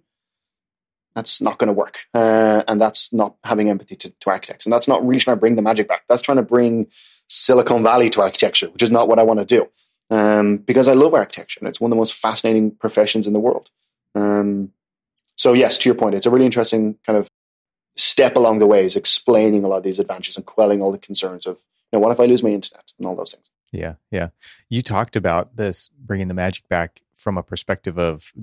that's 1.14 1.42
not 1.42 1.58
going 1.58 1.68
to 1.68 1.74
work. 1.74 2.00
Uh, 2.14 2.64
and 2.68 2.80
that's 2.80 3.12
not 3.12 3.36
having 3.44 3.70
empathy 3.70 3.96
to, 3.98 4.10
to, 4.10 4.30
architects. 4.30 4.66
And 4.66 4.74
that's 4.74 4.88
not 4.88 5.06
really 5.06 5.20
trying 5.20 5.38
to 5.38 5.40
bring 5.40 5.56
the 5.56 5.62
magic 5.62 5.88
back. 5.88 6.04
That's 6.08 6.22
trying 6.22 6.38
to 6.38 6.44
bring 6.44 6.88
Silicon 7.28 7.84
Valley 7.84 8.10
to 8.12 8.22
architecture, 8.22 8.70
which 8.70 8.82
is 8.82 8.92
not 8.92 9.08
what 9.08 9.20
I 9.20 9.24
want 9.24 9.40
to 9.40 9.46
do. 9.46 9.68
Um, 10.10 10.58
because 10.58 10.88
I 10.88 10.94
love 10.94 11.14
architecture 11.14 11.60
and 11.60 11.68
it's 11.68 11.82
one 11.82 11.92
of 11.92 11.96
the 11.96 12.00
most 12.00 12.14
fascinating 12.14 12.72
professions 12.72 13.28
in 13.28 13.34
the 13.34 13.40
world. 13.40 13.70
Um, 14.16 14.72
so, 15.36 15.54
yes, 15.54 15.78
to 15.80 15.90
your 15.90 15.96
point, 15.96 16.16
it's 16.16 16.26
a 16.26 16.30
really 16.30 16.46
interesting 16.46 16.98
kind 17.06 17.18
of 17.18 17.28
step 17.96 18.36
along 18.36 18.60
the 18.60 18.68
way 18.68 18.84
is 18.84 18.96
explaining 18.96 19.64
a 19.64 19.68
lot 19.68 19.78
of 19.78 19.84
these 19.84 20.00
advantages 20.00 20.36
and 20.36 20.46
quelling 20.46 20.82
all 20.82 20.92
the 20.92 20.98
concerns 20.98 21.46
of, 21.46 21.58
you 21.92 21.98
know, 21.98 22.00
what 22.00 22.12
if 22.12 22.20
I 22.20 22.26
lose 22.26 22.44
my 22.44 22.50
internet 22.50 22.92
and 22.98 23.08
all 23.08 23.16
those 23.16 23.32
things. 23.32 23.46
Yeah, 23.72 23.96
yeah. 24.12 24.30
You 24.70 24.82
talked 24.82 25.16
about 25.16 25.56
this 25.56 25.90
bringing 25.98 26.28
the 26.28 26.34
magic 26.34 26.68
back 26.70 27.02
from 27.16 27.38
a 27.38 27.44
perspective 27.44 27.98
of 27.98 28.34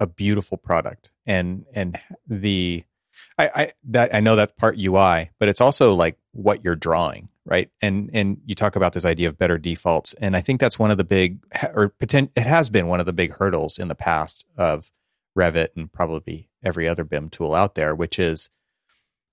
a 0.00 0.06
beautiful 0.06 0.56
product 0.58 1.12
and 1.26 1.64
and 1.74 1.98
the 2.26 2.84
I, 3.38 3.50
I 3.54 3.72
that 3.84 4.14
I 4.14 4.20
know 4.20 4.36
that's 4.36 4.52
part 4.58 4.78
UI, 4.78 5.30
but 5.38 5.48
it's 5.48 5.60
also 5.60 5.94
like 5.94 6.16
what 6.32 6.64
you're 6.64 6.74
drawing, 6.74 7.28
right? 7.44 7.70
And 7.80 8.10
and 8.12 8.40
you 8.46 8.54
talk 8.54 8.76
about 8.76 8.92
this 8.94 9.04
idea 9.04 9.28
of 9.28 9.38
better 9.38 9.58
defaults, 9.58 10.14
and 10.14 10.36
I 10.36 10.40
think 10.40 10.60
that's 10.60 10.78
one 10.78 10.90
of 10.90 10.96
the 10.96 11.04
big 11.04 11.38
or 11.74 11.90
potent, 11.90 12.32
it 12.34 12.46
has 12.46 12.70
been 12.70 12.88
one 12.88 13.00
of 13.00 13.06
the 13.06 13.12
big 13.12 13.34
hurdles 13.34 13.78
in 13.78 13.88
the 13.88 13.94
past 13.94 14.44
of 14.56 14.90
Revit 15.36 15.68
and 15.76 15.92
probably 15.92 16.48
every 16.62 16.86
other 16.86 17.04
BIM 17.04 17.30
tool 17.30 17.54
out 17.54 17.74
there, 17.74 17.94
which 17.94 18.18
is, 18.18 18.50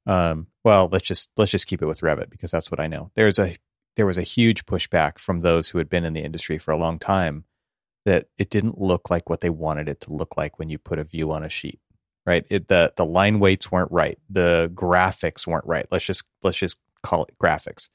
um, 0.05 0.47
well, 0.63 0.89
let's 0.91 1.07
just 1.07 1.31
let's 1.37 1.51
just 1.51 1.67
keep 1.67 1.81
it 1.81 1.87
with 1.87 2.01
Revit 2.01 2.29
because 2.29 2.51
that's 2.51 2.71
what 2.71 2.79
I 2.79 2.87
know. 2.87 3.11
There's 3.15 3.39
a 3.39 3.57
there 3.95 4.05
was 4.05 4.17
a 4.17 4.23
huge 4.23 4.65
pushback 4.65 5.17
from 5.17 5.41
those 5.41 5.69
who 5.69 5.77
had 5.77 5.89
been 5.89 6.05
in 6.05 6.13
the 6.13 6.23
industry 6.23 6.57
for 6.57 6.71
a 6.71 6.77
long 6.77 6.99
time 6.99 7.45
that 8.05 8.27
it 8.37 8.49
didn't 8.49 8.79
look 8.79 9.09
like 9.09 9.29
what 9.29 9.41
they 9.41 9.49
wanted 9.49 9.89
it 9.89 10.01
to 10.01 10.13
look 10.13 10.37
like 10.37 10.57
when 10.57 10.69
you 10.69 10.77
put 10.77 10.99
a 10.99 11.03
view 11.03 11.31
on 11.31 11.43
a 11.43 11.49
sheet 11.49 11.79
right? 12.25 12.45
It, 12.49 12.67
the 12.67 12.93
the 12.95 13.05
line 13.05 13.39
weights 13.39 13.71
weren't 13.71 13.91
right. 13.91 14.19
The 14.29 14.71
graphics 14.75 15.47
weren't 15.47 15.65
right. 15.65 15.87
Let's 15.89 16.05
just 16.05 16.25
let's 16.43 16.59
just 16.59 16.77
call 17.01 17.23
it 17.23 17.35
graphics. 17.41 17.89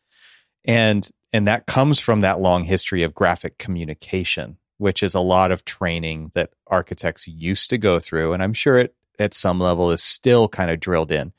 And 0.64 1.08
and 1.32 1.46
that 1.46 1.66
comes 1.66 2.00
from 2.00 2.20
that 2.22 2.40
long 2.40 2.64
history 2.64 3.02
of 3.02 3.14
graphic 3.14 3.58
communication 3.58 4.58
which 4.76 5.04
is 5.04 5.14
a 5.14 5.20
lot 5.20 5.52
of 5.52 5.64
training 5.64 6.32
that 6.34 6.50
architects 6.66 7.28
used 7.28 7.70
to 7.70 7.78
go 7.78 8.00
through. 8.00 8.32
And 8.32 8.42
i'm 8.42 8.52
sure 8.52 8.76
it 8.76 8.94
at 9.20 9.32
some 9.32 9.60
level 9.60 9.92
is 9.92 10.02
still 10.02 10.48
kind 10.48 10.70
of 10.70 10.80
drilled 10.80 11.12
in 11.12 11.32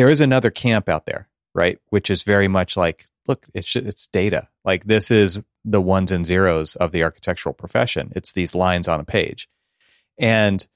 there 0.00 0.08
is 0.08 0.20
another 0.20 0.50
camp 0.50 0.88
out 0.88 1.06
there 1.06 1.28
right 1.54 1.78
which 1.90 2.10
is 2.10 2.22
very 2.22 2.48
much 2.48 2.76
like 2.76 3.06
look 3.26 3.46
it's 3.54 3.76
it's 3.76 4.06
data 4.08 4.48
like 4.64 4.84
this 4.84 5.10
is 5.10 5.40
the 5.64 5.80
ones 5.80 6.10
and 6.10 6.26
zeros 6.26 6.76
of 6.76 6.92
the 6.92 7.02
architectural 7.02 7.52
profession. 7.52 8.12
It's 8.16 8.32
these 8.32 8.54
lines 8.54 8.88
on 8.88 9.00
a 9.00 9.04
page. 9.04 9.48
And 10.18 10.66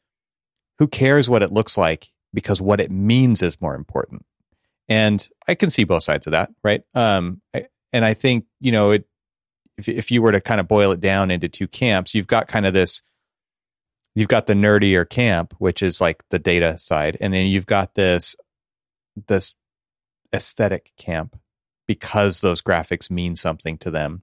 who 0.79 0.89
cares 0.89 1.29
what 1.29 1.43
it 1.43 1.53
looks 1.53 1.79
like 1.79 2.11
because 2.33 2.61
what 2.61 2.81
it 2.81 2.91
means 2.91 3.43
is 3.43 3.61
more 3.61 3.75
important. 3.75 4.25
And 4.89 5.27
I 5.49 5.55
can 5.55 5.71
see 5.71 5.85
both 5.85 6.03
sides 6.03 6.27
of 6.27 6.33
that, 6.33 6.51
right? 6.63 6.83
Um, 6.95 7.41
I, 7.55 7.67
and 7.93 8.05
I 8.05 8.15
think, 8.15 8.47
you 8.61 8.73
know, 8.73 8.91
it, 8.91 9.07
if, 9.79 9.89
if 9.89 10.11
you 10.11 10.21
were 10.21 10.33
to 10.33 10.41
kind 10.41 10.61
of 10.61 10.69
boil 10.69 10.93
it 10.93 11.01
down 11.01 11.31
into 11.31 11.49
two 11.49 11.69
camps, 11.69 12.15
you've 12.15 12.27
got 12.27 12.49
kind 12.49 12.67
of 12.67 12.75
this, 12.75 13.03
you've 14.15 14.29
got 14.29 14.47
the 14.47 14.53
nerdier 14.53 15.09
camp, 15.09 15.55
which 15.59 15.83
is 15.83 16.01
like 16.01 16.23
the 16.31 16.39
data 16.39 16.79
side. 16.79 17.17
And 17.21 17.33
then 17.33 17.47
you've 17.47 17.67
got 17.67 17.95
this, 17.95 18.37
this 19.29 19.55
aesthetic 20.35 20.93
camp 20.97 21.39
because 21.87 22.41
those 22.41 22.63
graphics 22.63 23.11
mean 23.11 23.37
something 23.37 23.79
to 23.79 23.91
them 23.91 24.23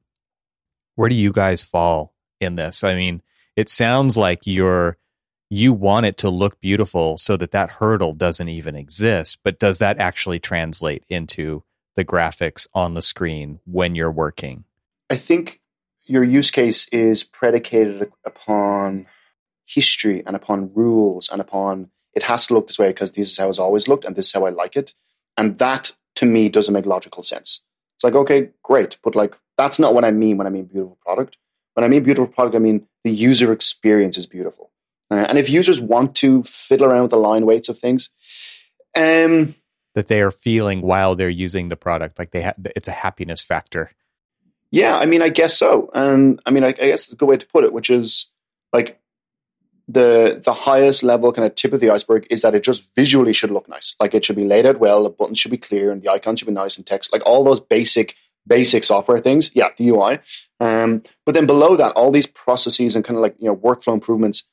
where 0.95 1.09
do 1.09 1.15
you 1.15 1.31
guys 1.31 1.63
fall 1.63 2.13
in 2.39 2.55
this? 2.55 2.83
I 2.83 2.95
mean, 2.95 3.21
it 3.55 3.69
sounds 3.69 4.17
like 4.17 4.41
you're 4.45 4.97
you 5.49 5.73
want 5.73 6.05
it 6.05 6.15
to 6.17 6.29
look 6.29 6.61
beautiful 6.61 7.17
so 7.17 7.35
that 7.35 7.51
that 7.51 7.71
hurdle 7.71 8.13
doesn't 8.13 8.47
even 8.47 8.75
exist, 8.75 9.39
but 9.43 9.59
does 9.59 9.79
that 9.79 9.99
actually 9.99 10.39
translate 10.39 11.03
into 11.09 11.63
the 11.95 12.05
graphics 12.05 12.67
on 12.73 12.93
the 12.93 13.01
screen 13.01 13.59
when 13.65 13.95
you're 13.95 14.11
working? 14.11 14.63
I 15.09 15.17
think 15.17 15.59
your 16.05 16.23
use 16.23 16.51
case 16.51 16.87
is 16.89 17.23
predicated 17.23 18.11
upon 18.25 19.07
history 19.65 20.23
and 20.25 20.37
upon 20.37 20.71
rules 20.73 21.29
and 21.29 21.41
upon 21.41 21.89
it 22.13 22.23
has 22.23 22.47
to 22.47 22.53
look 22.53 22.67
this 22.67 22.79
way 22.79 22.89
because 22.89 23.11
this 23.11 23.31
is 23.31 23.37
how 23.37 23.49
it's 23.49 23.59
always 23.59 23.87
looked 23.87 24.05
and 24.05 24.15
this 24.15 24.27
is 24.27 24.33
how 24.33 24.45
I 24.45 24.49
like 24.49 24.75
it. 24.75 24.93
And 25.37 25.57
that 25.59 25.91
to 26.15 26.25
me 26.25 26.49
doesn't 26.49 26.73
make 26.73 26.85
logical 26.85 27.23
sense. 27.23 27.61
It's 27.97 28.03
like, 28.03 28.15
okay, 28.15 28.49
great, 28.63 28.97
but 29.03 29.15
like 29.15 29.35
that's 29.57 29.79
not 29.79 29.93
what 29.93 30.05
I 30.05 30.11
mean 30.11 30.37
when 30.37 30.47
I 30.47 30.49
mean 30.49 30.65
beautiful 30.65 30.97
product. 31.05 31.37
When 31.73 31.83
I 31.83 31.87
mean 31.87 32.03
beautiful 32.03 32.27
product, 32.27 32.55
I 32.55 32.59
mean 32.59 32.87
the 33.03 33.11
user 33.11 33.51
experience 33.51 34.17
is 34.17 34.25
beautiful. 34.25 34.71
Uh, 35.09 35.25
and 35.27 35.37
if 35.37 35.49
users 35.49 35.81
want 35.81 36.15
to 36.15 36.43
fiddle 36.43 36.87
around 36.87 37.03
with 37.03 37.11
the 37.11 37.17
line 37.17 37.45
weights 37.45 37.69
of 37.69 37.77
things, 37.77 38.09
um, 38.95 39.55
that 39.93 40.07
they 40.07 40.21
are 40.21 40.31
feeling 40.31 40.81
while 40.81 41.15
they're 41.15 41.29
using 41.29 41.69
the 41.69 41.75
product, 41.75 42.17
like 42.17 42.31
they 42.31 42.43
ha- 42.43 42.53
it's 42.75 42.87
a 42.87 42.93
happiness 42.93 43.41
factor. 43.41 43.91
Yeah, 44.71 44.97
I 44.97 45.05
mean, 45.05 45.21
I 45.21 45.27
guess 45.27 45.57
so. 45.57 45.89
And 45.93 46.39
I 46.45 46.51
mean, 46.51 46.63
I, 46.63 46.69
I 46.69 46.71
guess 46.71 47.03
it's 47.03 47.13
a 47.13 47.17
good 47.17 47.27
way 47.27 47.35
to 47.35 47.45
put 47.45 47.65
it, 47.65 47.73
which 47.73 47.89
is 47.89 48.31
like 48.71 49.00
the 49.91 50.41
the 50.43 50.53
highest 50.53 51.03
level 51.03 51.33
kind 51.33 51.45
of 51.45 51.55
tip 51.55 51.73
of 51.73 51.79
the 51.79 51.89
iceberg 51.89 52.27
is 52.29 52.41
that 52.41 52.55
it 52.55 52.63
just 52.63 52.93
visually 52.95 53.33
should 53.33 53.51
look 53.51 53.67
nice. 53.67 53.95
Like 53.99 54.13
it 54.13 54.23
should 54.23 54.35
be 54.35 54.45
laid 54.45 54.65
out 54.65 54.79
well, 54.79 55.03
the 55.03 55.09
buttons 55.09 55.39
should 55.39 55.51
be 55.51 55.57
clear, 55.57 55.91
and 55.91 56.01
the 56.01 56.11
icons 56.11 56.39
should 56.39 56.47
be 56.47 56.53
nice 56.53 56.77
and 56.77 56.85
text. 56.85 57.11
Like 57.11 57.23
all 57.25 57.43
those 57.43 57.59
basic 57.59 58.15
basic 58.47 58.83
software 58.83 59.19
things. 59.19 59.51
Yeah, 59.53 59.69
the 59.77 59.89
UI. 59.89 60.19
Um, 60.59 61.03
but 61.25 61.33
then 61.33 61.45
below 61.45 61.75
that, 61.75 61.91
all 61.93 62.11
these 62.11 62.27
processes 62.27 62.95
and 62.95 63.03
kind 63.03 63.17
of 63.17 63.21
like 63.21 63.35
you 63.39 63.47
know 63.47 63.55
workflow 63.55 63.93
improvements, 63.93 64.43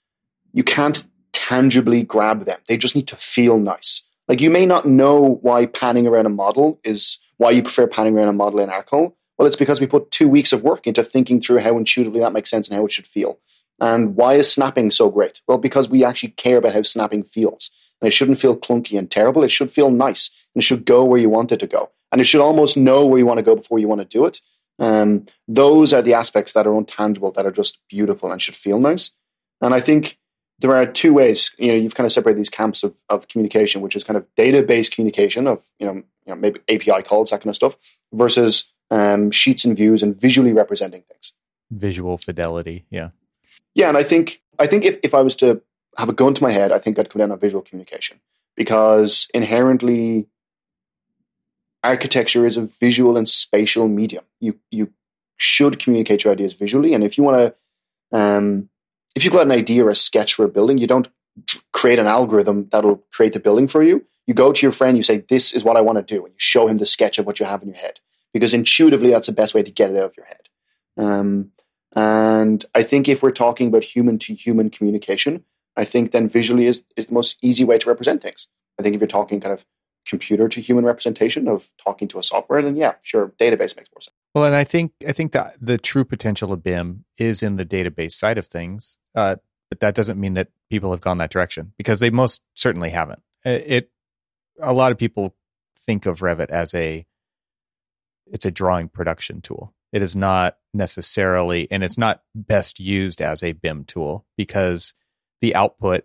you 0.53 0.64
can't 0.64 1.07
tangibly 1.32 2.03
grab 2.03 2.45
them. 2.45 2.59
They 2.66 2.76
just 2.76 2.97
need 2.97 3.09
to 3.09 3.16
feel 3.16 3.59
nice. 3.59 4.05
Like 4.26 4.41
you 4.41 4.51
may 4.51 4.66
not 4.66 4.86
know 4.86 5.39
why 5.43 5.66
panning 5.66 6.07
around 6.07 6.26
a 6.26 6.30
model 6.30 6.80
is 6.84 7.18
why 7.39 7.51
you 7.51 7.62
prefer 7.62 7.86
panning 7.86 8.16
around 8.16 8.28
a 8.28 8.32
model 8.32 8.61
in 8.61 8.68
Arcol. 8.68 9.14
Well, 9.39 9.47
it's 9.47 9.57
because 9.57 9.80
we 9.80 9.86
put 9.86 10.11
two 10.11 10.28
weeks 10.28 10.53
of 10.53 10.62
work 10.64 10.86
into 10.86 11.05
thinking 11.05 11.41
through 11.41 11.61
how 11.61 11.78
intuitively 11.78 12.20
that 12.20 12.32
makes 12.32 12.51
sense 12.51 12.68
and 12.68 12.76
how 12.76 12.84
it 12.84 12.93
should 12.93 13.07
feel. 13.07 13.39
And 13.80 14.16
why 14.16 14.34
is 14.34 14.50
snapping 14.50 14.90
so 14.90 15.08
great? 15.08 15.40
Well, 15.46 15.58
because 15.58 15.88
we 15.88 16.04
actually 16.04 16.30
care 16.30 16.58
about 16.58 16.74
how 16.74 16.82
snapping 16.82 17.22
feels. 17.22 17.70
And 18.00 18.08
it 18.08 18.12
shouldn't 18.12 18.40
feel 18.40 18.56
clunky 18.56 18.98
and 18.98 19.10
terrible. 19.10 19.42
It 19.42 19.50
should 19.50 19.70
feel 19.70 19.90
nice 19.90 20.30
and 20.54 20.62
it 20.62 20.64
should 20.64 20.84
go 20.84 21.04
where 21.04 21.20
you 21.20 21.28
want 21.28 21.52
it 21.52 21.60
to 21.60 21.66
go. 21.66 21.90
And 22.10 22.20
it 22.20 22.24
should 22.24 22.40
almost 22.40 22.76
know 22.76 23.06
where 23.06 23.18
you 23.18 23.26
want 23.26 23.38
to 23.38 23.44
go 23.44 23.54
before 23.54 23.78
you 23.78 23.88
want 23.88 24.00
to 24.00 24.04
do 24.06 24.24
it. 24.24 24.40
Um, 24.78 25.26
those 25.46 25.92
are 25.92 26.02
the 26.02 26.14
aspects 26.14 26.52
that 26.52 26.66
are 26.66 26.72
untangible, 26.72 27.34
that 27.34 27.46
are 27.46 27.52
just 27.52 27.78
beautiful 27.88 28.30
and 28.30 28.40
should 28.40 28.54
feel 28.54 28.78
nice. 28.78 29.10
And 29.60 29.74
I 29.74 29.80
think 29.80 30.18
there 30.60 30.74
are 30.74 30.86
two 30.86 31.12
ways. 31.12 31.54
You 31.58 31.68
know, 31.68 31.74
you've 31.74 31.94
kind 31.94 32.06
of 32.06 32.12
separated 32.12 32.38
these 32.38 32.50
camps 32.50 32.82
of, 32.82 32.94
of 33.08 33.28
communication, 33.28 33.80
which 33.80 33.96
is 33.96 34.04
kind 34.04 34.16
of 34.16 34.26
database 34.36 34.90
communication 34.90 35.46
of 35.46 35.64
you 35.78 35.86
know, 35.86 35.94
you 35.94 36.04
know 36.28 36.36
maybe 36.36 36.60
API 36.68 37.02
calls 37.02 37.30
that 37.30 37.40
kind 37.40 37.50
of 37.50 37.56
stuff, 37.56 37.76
versus 38.12 38.72
um, 38.90 39.30
sheets 39.30 39.64
and 39.64 39.76
views 39.76 40.02
and 40.02 40.18
visually 40.18 40.52
representing 40.52 41.02
things. 41.02 41.32
Visual 41.70 42.16
fidelity, 42.16 42.86
yeah, 42.90 43.10
yeah. 43.74 43.88
And 43.88 43.96
I 43.96 44.02
think 44.02 44.40
I 44.59 44.66
think 44.66 44.84
if, 44.84 44.98
if 45.02 45.14
I 45.14 45.22
was 45.22 45.36
to 45.36 45.62
have 45.96 46.09
a 46.09 46.12
gun 46.12 46.34
to 46.34 46.42
my 46.42 46.52
head, 46.52 46.72
I 46.72 46.78
think 46.78 46.98
I'd 46.98 47.11
come 47.11 47.20
down 47.20 47.32
on 47.32 47.38
visual 47.38 47.62
communication 47.62 48.20
because 48.56 49.28
inherently 49.34 50.26
architecture 51.82 52.46
is 52.46 52.56
a 52.56 52.62
visual 52.62 53.16
and 53.16 53.28
spatial 53.28 53.88
medium. 53.88 54.24
You 54.40 54.59
you 54.70 54.92
should 55.36 55.78
communicate 55.78 56.24
your 56.24 56.32
ideas 56.32 56.54
visually, 56.54 56.94
and 56.94 57.04
if 57.04 57.16
you 57.16 57.24
want 57.24 57.54
to, 58.12 58.18
um, 58.18 58.68
if 59.14 59.24
you've 59.24 59.32
got 59.32 59.46
an 59.46 59.52
idea 59.52 59.84
or 59.84 59.90
a 59.90 59.94
sketch 59.94 60.34
for 60.34 60.44
a 60.44 60.48
building, 60.48 60.78
you 60.78 60.86
don't 60.86 61.09
create 61.72 61.98
an 61.98 62.06
algorithm 62.06 62.68
that'll 62.70 63.02
create 63.12 63.32
the 63.32 63.40
building 63.40 63.68
for 63.68 63.82
you. 63.82 64.04
You 64.26 64.34
go 64.34 64.52
to 64.52 64.62
your 64.62 64.72
friend, 64.72 64.96
you 64.96 65.02
say, 65.02 65.24
This 65.28 65.54
is 65.54 65.64
what 65.64 65.76
I 65.76 65.80
want 65.80 65.98
to 65.98 66.14
do. 66.14 66.24
And 66.24 66.34
you 66.34 66.38
show 66.38 66.66
him 66.68 66.78
the 66.78 66.86
sketch 66.86 67.18
of 67.18 67.26
what 67.26 67.40
you 67.40 67.46
have 67.46 67.62
in 67.62 67.68
your 67.68 67.78
head. 67.78 68.00
Because 68.32 68.52
intuitively, 68.54 69.11
that's 69.11 69.26
the 69.26 69.32
best 69.32 69.54
way 69.54 69.62
to 69.62 69.70
get 69.70 69.90
it 69.90 69.96
out 69.96 70.04
of 70.04 70.16
your 70.16 70.26
head. 70.26 70.48
Um, 70.98 71.52
and 71.99 72.64
I 72.76 72.84
think 72.84 73.09
if 73.09 73.22
we're 73.22 73.32
talking 73.32 73.66
about 73.66 73.82
human 73.82 74.18
to 74.20 74.34
human 74.34 74.70
communication, 74.70 75.42
I 75.76 75.84
think 75.84 76.12
then 76.12 76.28
visually 76.28 76.66
is, 76.66 76.82
is 76.96 77.07
the 77.07 77.14
most 77.14 77.36
easy 77.42 77.64
way 77.64 77.78
to 77.78 77.88
represent 77.88 78.22
things. 78.22 78.46
I 78.78 78.82
think 78.82 78.94
if 78.94 79.01
you're 79.01 79.09
talking 79.09 79.40
kind 79.40 79.53
of 79.53 79.66
computer 80.07 80.49
to 80.49 80.61
human 80.61 80.84
representation 80.84 81.49
of 81.49 81.68
talking 81.82 82.07
to 82.09 82.20
a 82.20 82.22
software, 82.22 82.62
then 82.62 82.76
yeah, 82.76 82.94
sure, 83.03 83.32
database 83.40 83.76
makes 83.76 83.90
more 83.92 84.01
sense. 84.01 84.14
Well, 84.32 84.44
and 84.44 84.55
I 84.55 84.62
think 84.62 84.92
I 85.07 85.12
think 85.12 85.32
that 85.32 85.55
the 85.61 85.76
true 85.76 86.05
potential 86.05 86.53
of 86.53 86.62
BIM 86.62 87.05
is 87.16 87.42
in 87.42 87.57
the 87.57 87.66
database 87.66 88.12
side 88.12 88.38
of 88.38 88.46
things, 88.46 88.99
uh, 89.16 89.36
but 89.68 89.80
that 89.80 89.96
doesn't 89.96 90.20
mean 90.20 90.34
that 90.34 90.49
people 90.70 90.92
have 90.92 91.01
gone 91.01 91.18
that 91.18 91.30
direction 91.30 91.72
because 91.76 91.99
they 91.99 92.11
most 92.11 92.42
certainly 92.55 92.90
haven't. 92.90 93.22
It 93.44 93.90
a 94.61 94.72
lot 94.72 94.92
of 94.92 94.99
people 94.99 95.34
think 95.76 96.07
of 96.07 96.20
Revit 96.20 96.51
as 96.51 96.74
a 96.74 97.07
it's 98.26 98.46
a 98.46 98.51
drawing 98.53 98.88
production 98.88 99.40
tool. 99.40 99.74
It 99.93 100.03
is 100.03 100.14
not 100.14 100.57
necessarily, 100.74 101.68
and 101.70 101.82
it's 101.82 101.99
not 101.99 102.22
best 102.34 102.78
used 102.78 103.22
as 103.22 103.43
a 103.43 103.53
BIM 103.53 103.84
tool 103.84 104.26
because 104.36 104.95
the 105.41 105.55
output 105.55 106.05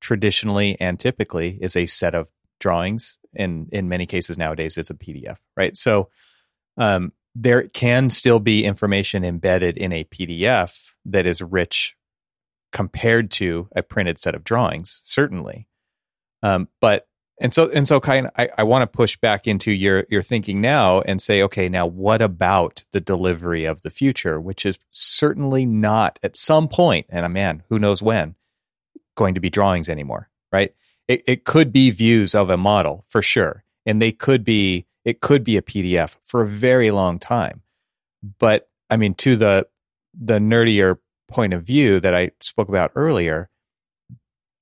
traditionally 0.00 0.76
and 0.80 0.98
typically 1.00 1.58
is 1.60 1.76
a 1.76 1.86
set 1.86 2.14
of 2.14 2.30
drawings. 2.60 3.18
And 3.34 3.68
in 3.72 3.88
many 3.88 4.06
cases 4.06 4.38
nowadays, 4.38 4.76
it's 4.76 4.90
a 4.90 4.94
PDF, 4.94 5.38
right? 5.56 5.76
So 5.76 6.10
um, 6.76 7.12
there 7.34 7.68
can 7.68 8.10
still 8.10 8.38
be 8.38 8.64
information 8.64 9.24
embedded 9.24 9.76
in 9.76 9.92
a 9.92 10.04
PDF 10.04 10.90
that 11.04 11.26
is 11.26 11.42
rich 11.42 11.96
compared 12.72 13.30
to 13.32 13.68
a 13.74 13.82
printed 13.82 14.18
set 14.18 14.34
of 14.34 14.44
drawings, 14.44 15.00
certainly. 15.04 15.68
Um, 16.42 16.68
but 16.80 17.08
and 17.40 17.52
so 17.52 17.68
and 17.70 17.86
so 17.86 18.00
of 18.00 18.30
I, 18.36 18.48
I 18.58 18.62
want 18.64 18.82
to 18.82 18.86
push 18.86 19.16
back 19.16 19.46
into 19.46 19.70
your 19.72 20.06
your 20.08 20.22
thinking 20.22 20.60
now 20.60 21.00
and 21.02 21.20
say 21.22 21.42
okay 21.42 21.68
now 21.68 21.86
what 21.86 22.20
about 22.20 22.84
the 22.92 23.00
delivery 23.00 23.64
of 23.64 23.82
the 23.82 23.90
future 23.90 24.40
which 24.40 24.66
is 24.66 24.78
certainly 24.90 25.64
not 25.66 26.18
at 26.22 26.36
some 26.36 26.68
point 26.68 27.06
and 27.08 27.24
a 27.24 27.26
uh, 27.26 27.30
man 27.30 27.62
who 27.68 27.78
knows 27.78 28.02
when 28.02 28.34
going 29.14 29.34
to 29.34 29.40
be 29.40 29.50
drawings 29.50 29.88
anymore 29.88 30.28
right? 30.52 30.74
It, 31.06 31.22
it 31.26 31.44
could 31.44 31.72
be 31.72 31.90
views 31.90 32.34
of 32.34 32.50
a 32.50 32.56
model 32.56 33.04
for 33.06 33.22
sure 33.22 33.64
and 33.86 34.00
they 34.00 34.12
could 34.12 34.44
be 34.44 34.86
it 35.04 35.20
could 35.20 35.42
be 35.42 35.56
a 35.56 35.62
pdf 35.62 36.16
for 36.22 36.42
a 36.42 36.46
very 36.46 36.90
long 36.90 37.18
time. 37.18 37.62
But 38.38 38.68
i 38.90 38.96
mean 38.96 39.14
to 39.14 39.36
the 39.36 39.66
the 40.18 40.38
nerdier 40.38 40.98
point 41.28 41.52
of 41.52 41.62
view 41.62 42.00
that 42.00 42.14
i 42.14 42.30
spoke 42.40 42.68
about 42.68 42.90
earlier 42.94 43.50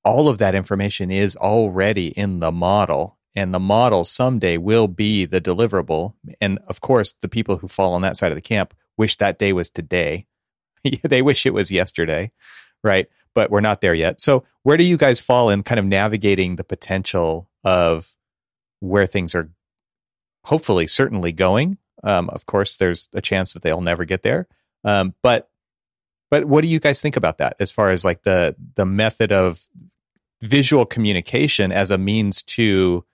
all 0.06 0.28
of 0.28 0.38
that 0.38 0.54
information 0.54 1.10
is 1.10 1.36
already 1.36 2.08
in 2.08 2.40
the 2.40 2.52
model 2.52 3.18
and 3.34 3.52
the 3.52 3.60
model 3.60 4.04
someday 4.04 4.56
will 4.56 4.88
be 4.88 5.26
the 5.26 5.40
deliverable. 5.40 6.14
And 6.40 6.58
of 6.68 6.80
course 6.80 7.14
the 7.20 7.28
people 7.28 7.58
who 7.58 7.68
fall 7.68 7.92
on 7.92 8.02
that 8.02 8.16
side 8.16 8.32
of 8.32 8.36
the 8.36 8.40
camp 8.40 8.72
wish 8.96 9.16
that 9.16 9.38
day 9.38 9.52
was 9.52 9.68
today. 9.70 10.26
They 11.02 11.20
wish 11.20 11.44
it 11.46 11.54
was 11.54 11.72
yesterday 11.72 12.30
right? 12.86 13.08
But 13.34 13.50
we're 13.50 13.60
not 13.60 13.80
there 13.80 13.94
yet. 13.94 14.20
So 14.20 14.44
where 14.62 14.76
do 14.76 14.84
you 14.84 14.96
guys 14.96 15.20
fall 15.20 15.50
in 15.50 15.62
kind 15.62 15.78
of 15.78 15.84
navigating 15.84 16.56
the 16.56 16.64
potential 16.64 17.50
of 17.64 18.14
where 18.80 19.06
things 19.06 19.34
are 19.34 19.50
hopefully 20.44 20.86
certainly 20.86 21.32
going? 21.32 21.78
Um, 22.02 22.30
of 22.30 22.46
course 22.46 22.76
there's 22.76 23.08
a 23.12 23.20
chance 23.20 23.52
that 23.52 23.62
they'll 23.62 23.80
never 23.80 24.04
get 24.04 24.22
there. 24.22 24.46
Um, 24.84 25.14
but 25.22 25.50
but 26.30 26.44
what 26.46 26.62
do 26.62 26.68
you 26.68 26.80
guys 26.80 27.02
think 27.02 27.16
about 27.16 27.38
that 27.38 27.56
as 27.60 27.70
far 27.70 27.90
as 27.90 28.04
like 28.04 28.22
the 28.22 28.56
the 28.74 28.86
method 28.86 29.32
of 29.32 29.66
visual 30.40 30.86
communication 30.86 31.72
as 31.72 31.90
a 31.90 31.98
means 31.98 32.42
to 32.42 33.04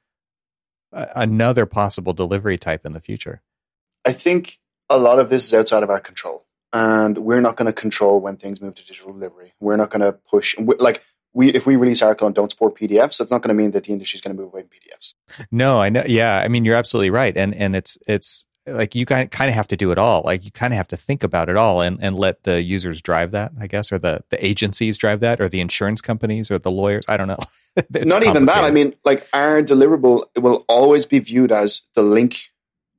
uh, 0.93 1.07
another 1.15 1.67
possible 1.67 2.13
delivery 2.13 2.59
type 2.59 2.85
in 2.85 2.93
the 2.93 3.01
future? 3.01 3.43
I 4.05 4.13
think 4.13 4.59
a 4.91 4.99
lot 4.99 5.19
of 5.19 5.31
this 5.31 5.47
is 5.47 5.55
outside 5.55 5.83
of 5.83 5.91
our 5.91 6.01
control. 6.01 6.45
And 6.75 7.19
we're 7.19 7.43
not 7.43 7.57
going 7.57 7.67
to 7.67 7.73
control 7.73 8.21
when 8.21 8.37
things 8.37 8.63
move 8.63 8.75
to 8.77 8.87
digital 8.87 9.13
delivery. 9.13 9.53
We're 9.61 9.77
not 9.77 9.91
going 9.91 10.01
to 10.01 10.13
push, 10.13 10.57
like, 10.59 11.03
we 11.35 11.51
if 11.51 11.67
we 11.67 11.77
release 11.77 12.01
Arcol 12.01 12.27
and 12.27 12.35
don't 12.35 12.51
support 12.51 12.79
PDFs, 12.79 13.19
that's 13.19 13.31
not 13.31 13.43
going 13.43 13.49
to 13.49 13.55
mean 13.55 13.71
that 13.73 13.85
the 13.85 13.93
industry 13.93 14.19
is 14.19 14.21
going 14.21 14.37
to 14.37 14.43
move 14.43 14.53
away 14.53 14.63
from 14.63 14.71
PDFs. 14.71 15.15
No, 15.51 15.81
I 15.81 15.89
know. 15.89 16.05
Yeah, 16.07 16.39
I 16.39 16.49
mean, 16.49 16.65
you're 16.65 16.77
absolutely 16.77 17.11
right, 17.11 17.37
and 17.37 17.55
and 17.55 17.75
it's 17.75 17.97
it's 18.07 18.47
like 18.67 18.95
you 18.95 19.05
kind 19.05 19.31
kind 19.31 19.49
of 19.49 19.55
have 19.55 19.69
to 19.69 19.77
do 19.77 19.91
it 19.91 19.99
all. 19.99 20.23
Like 20.25 20.45
you 20.45 20.51
kind 20.51 20.73
of 20.73 20.77
have 20.77 20.89
to 20.89 20.97
think 20.97 21.23
about 21.23 21.49
it 21.49 21.57
all 21.57 21.81
and, 21.81 21.99
and 22.01 22.17
let 22.17 22.45
the 22.45 22.63
users 22.63 23.03
drive 23.03 23.33
that, 23.33 23.53
I 23.59 23.67
guess, 23.67 23.93
or 23.93 23.99
the, 23.99 24.23
the 24.31 24.45
agencies 24.45 24.97
drive 24.97 25.21
that, 25.21 25.41
or 25.41 25.49
the 25.49 25.61
insurance 25.61 26.01
companies, 26.01 26.51
or 26.51 26.59
the 26.59 26.71
lawyers. 26.71 27.05
I 27.09 27.17
don't 27.17 27.29
know. 27.29 27.39
Not 27.91 28.25
even 28.25 28.47
that. 28.47 28.65
I 28.65 28.71
mean, 28.71 28.95
like 29.05 29.27
our 29.33 29.63
deliverable 29.63 30.25
will 30.37 30.65
always 30.69 31.07
be 31.07 31.19
viewed 31.19 31.53
as 31.53 31.83
the 31.95 32.03
link 32.03 32.41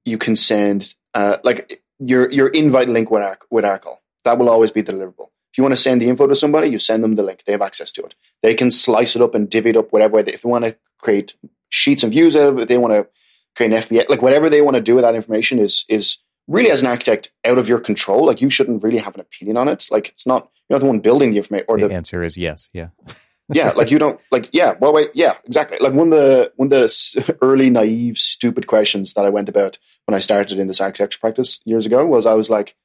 you 0.05 0.17
can 0.17 0.35
send, 0.35 0.95
uh, 1.13 1.37
like 1.43 1.81
your 1.99 2.29
your 2.31 2.47
invite 2.49 2.89
link 2.89 3.09
with 3.09 3.37
with 3.49 3.63
Arcol. 3.63 3.97
That 4.25 4.37
will 4.37 4.49
always 4.49 4.71
be 4.71 4.83
deliverable. 4.83 5.29
If 5.51 5.59
you 5.59 5.63
want 5.63 5.73
to 5.73 5.81
send 5.81 6.01
the 6.01 6.09
info 6.09 6.25
to 6.27 6.35
somebody, 6.35 6.69
you 6.69 6.79
send 6.79 7.03
them 7.03 7.15
the 7.15 7.23
link. 7.23 7.43
They 7.45 7.51
have 7.51 7.61
access 7.61 7.91
to 7.93 8.03
it. 8.03 8.15
They 8.41 8.55
can 8.55 8.71
slice 8.71 9.15
it 9.15 9.21
up 9.21 9.35
and 9.35 9.49
divvy 9.49 9.69
it 9.69 9.77
up 9.77 9.93
whatever 9.93 10.15
way. 10.15 10.23
They, 10.23 10.33
if 10.33 10.41
they 10.41 10.49
want 10.49 10.65
to 10.65 10.75
create 10.97 11.35
sheets 11.69 12.01
and 12.01 12.11
views 12.11 12.35
out 12.35 12.47
of 12.47 12.57
it, 12.57 12.67
they 12.67 12.77
want 12.77 12.93
to 12.93 13.07
create 13.55 13.71
an 13.71 13.79
FBA, 13.79 14.09
like 14.09 14.21
whatever 14.21 14.49
they 14.49 14.61
want 14.61 14.75
to 14.75 14.81
do 14.81 14.95
with 14.95 15.03
that 15.03 15.15
information 15.15 15.59
is 15.59 15.85
is 15.89 16.17
really 16.47 16.71
as 16.71 16.81
an 16.81 16.87
architect 16.87 17.31
out 17.45 17.57
of 17.57 17.67
your 17.67 17.79
control. 17.79 18.25
Like 18.25 18.41
you 18.41 18.49
shouldn't 18.49 18.83
really 18.83 18.97
have 18.97 19.15
an 19.15 19.21
opinion 19.21 19.57
on 19.57 19.67
it. 19.67 19.87
Like 19.89 20.09
it's 20.09 20.27
not 20.27 20.49
you're 20.69 20.75
not 20.75 20.81
the 20.81 20.87
one 20.87 20.99
building 20.99 21.31
the 21.31 21.37
information. 21.37 21.65
Or 21.67 21.79
the, 21.79 21.87
the 21.87 21.93
answer 21.93 22.23
is 22.23 22.37
yes. 22.37 22.69
Yeah. 22.73 22.89
yeah, 23.49 23.71
like 23.75 23.91
you 23.91 23.99
don't 23.99 24.19
like 24.31 24.49
yeah. 24.53 24.73
Well, 24.79 24.93
wait, 24.93 25.09
yeah, 25.13 25.35
exactly. 25.45 25.77
Like 25.79 25.93
one 25.93 26.11
of 26.13 26.19
the 26.19 26.51
one 26.55 26.67
of 26.67 26.71
the 26.71 27.37
early 27.41 27.69
naive 27.69 28.17
stupid 28.17 28.67
questions 28.67 29.13
that 29.13 29.25
I 29.25 29.29
went 29.29 29.49
about 29.49 29.77
when 30.05 30.15
I 30.15 30.19
started 30.19 30.59
in 30.59 30.67
this 30.67 30.81
architecture 30.81 31.19
practice 31.19 31.59
years 31.65 31.85
ago 31.85 32.05
was 32.05 32.25
I 32.25 32.33
was 32.33 32.49
like, 32.49 32.75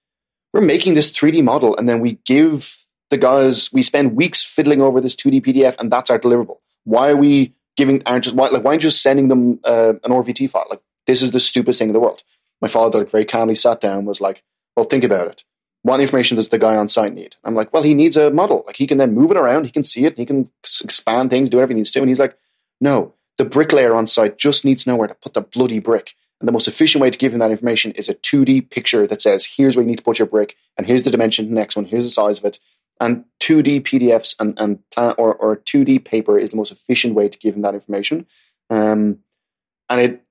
we're 0.52 0.60
making 0.60 0.94
this 0.94 1.12
3D 1.12 1.42
model 1.42 1.76
and 1.76 1.88
then 1.88 2.00
we 2.00 2.18
give 2.24 2.76
the 3.10 3.16
guys 3.16 3.72
we 3.72 3.82
spend 3.82 4.16
weeks 4.16 4.44
fiddling 4.44 4.80
over 4.80 5.00
this 5.00 5.16
2D 5.16 5.44
PDF 5.44 5.76
and 5.78 5.90
that's 5.90 6.10
our 6.10 6.18
deliverable. 6.18 6.58
Why 6.84 7.10
are 7.10 7.16
we 7.16 7.54
giving 7.78 8.02
aren't 8.04 8.24
just 8.24 8.36
why 8.36 8.48
like 8.48 8.64
why 8.64 8.72
aren't 8.72 8.82
you 8.82 8.90
just 8.90 9.02
sending 9.02 9.28
them 9.28 9.60
uh, 9.64 9.94
an 10.04 10.10
RVT 10.10 10.50
file? 10.50 10.66
Like 10.68 10.82
this 11.06 11.22
is 11.22 11.30
the 11.30 11.40
stupidest 11.40 11.78
thing 11.78 11.88
in 11.88 11.94
the 11.94 12.00
world. 12.00 12.22
My 12.60 12.68
father 12.68 12.98
like 12.98 13.10
very 13.10 13.24
calmly 13.24 13.54
sat 13.54 13.80
down 13.80 14.04
was 14.04 14.20
like, 14.20 14.42
well, 14.76 14.84
think 14.84 15.04
about 15.04 15.28
it. 15.28 15.44
What 15.82 16.00
information 16.00 16.36
does 16.36 16.48
the 16.48 16.58
guy 16.58 16.76
on 16.76 16.88
site 16.88 17.14
need? 17.14 17.36
I'm 17.44 17.54
like, 17.54 17.72
well, 17.72 17.84
he 17.84 17.94
needs 17.94 18.16
a 18.16 18.30
model. 18.30 18.64
Like 18.66 18.76
he 18.76 18.86
can 18.86 18.98
then 18.98 19.14
move 19.14 19.30
it 19.30 19.36
around, 19.36 19.64
he 19.64 19.70
can 19.70 19.84
see 19.84 20.04
it, 20.04 20.18
he 20.18 20.26
can 20.26 20.50
expand 20.82 21.30
things, 21.30 21.48
do 21.48 21.56
whatever 21.56 21.72
he 21.72 21.76
needs 21.76 21.92
to. 21.92 22.00
And 22.00 22.08
he's 22.08 22.18
like, 22.18 22.36
no, 22.80 23.14
the 23.38 23.44
bricklayer 23.44 23.94
on 23.94 24.08
site 24.08 24.38
just 24.38 24.64
needs 24.64 24.84
to 24.84 24.90
know 24.90 24.96
where 24.96 25.08
to 25.08 25.14
put 25.14 25.34
the 25.34 25.40
bloody 25.40 25.78
brick. 25.78 26.14
And 26.40 26.48
the 26.48 26.52
most 26.52 26.68
efficient 26.68 27.00
way 27.00 27.10
to 27.10 27.18
give 27.18 27.32
him 27.32 27.38
that 27.38 27.50
information 27.50 27.92
is 27.92 28.08
a 28.08 28.14
2D 28.14 28.70
picture 28.70 29.06
that 29.06 29.22
says, 29.22 29.44
here's 29.44 29.76
where 29.76 29.82
you 29.82 29.88
need 29.88 29.98
to 29.98 30.04
put 30.04 30.18
your 30.18 30.26
brick, 30.26 30.56
and 30.76 30.86
here's 30.86 31.04
the 31.04 31.10
dimension, 31.10 31.52
next 31.52 31.76
one, 31.76 31.84
here's 31.84 32.04
the 32.04 32.10
size 32.10 32.38
of 32.38 32.44
it. 32.44 32.58
And 33.00 33.24
2D 33.48 33.82
PDFs 33.82 34.34
and, 34.38 34.58
and 34.58 34.78
plan, 34.90 35.14
or, 35.16 35.34
or 35.34 35.56
2D 35.56 36.04
paper 36.04 36.38
is 36.38 36.50
the 36.50 36.56
most 36.56 36.72
efficient 36.72 37.14
way 37.14 37.28
to 37.28 37.38
give 37.38 37.54
him 37.54 37.62
that 37.62 37.74
information. 37.74 38.26
Um, 38.68 39.20
and 39.88 40.00
it 40.00 40.22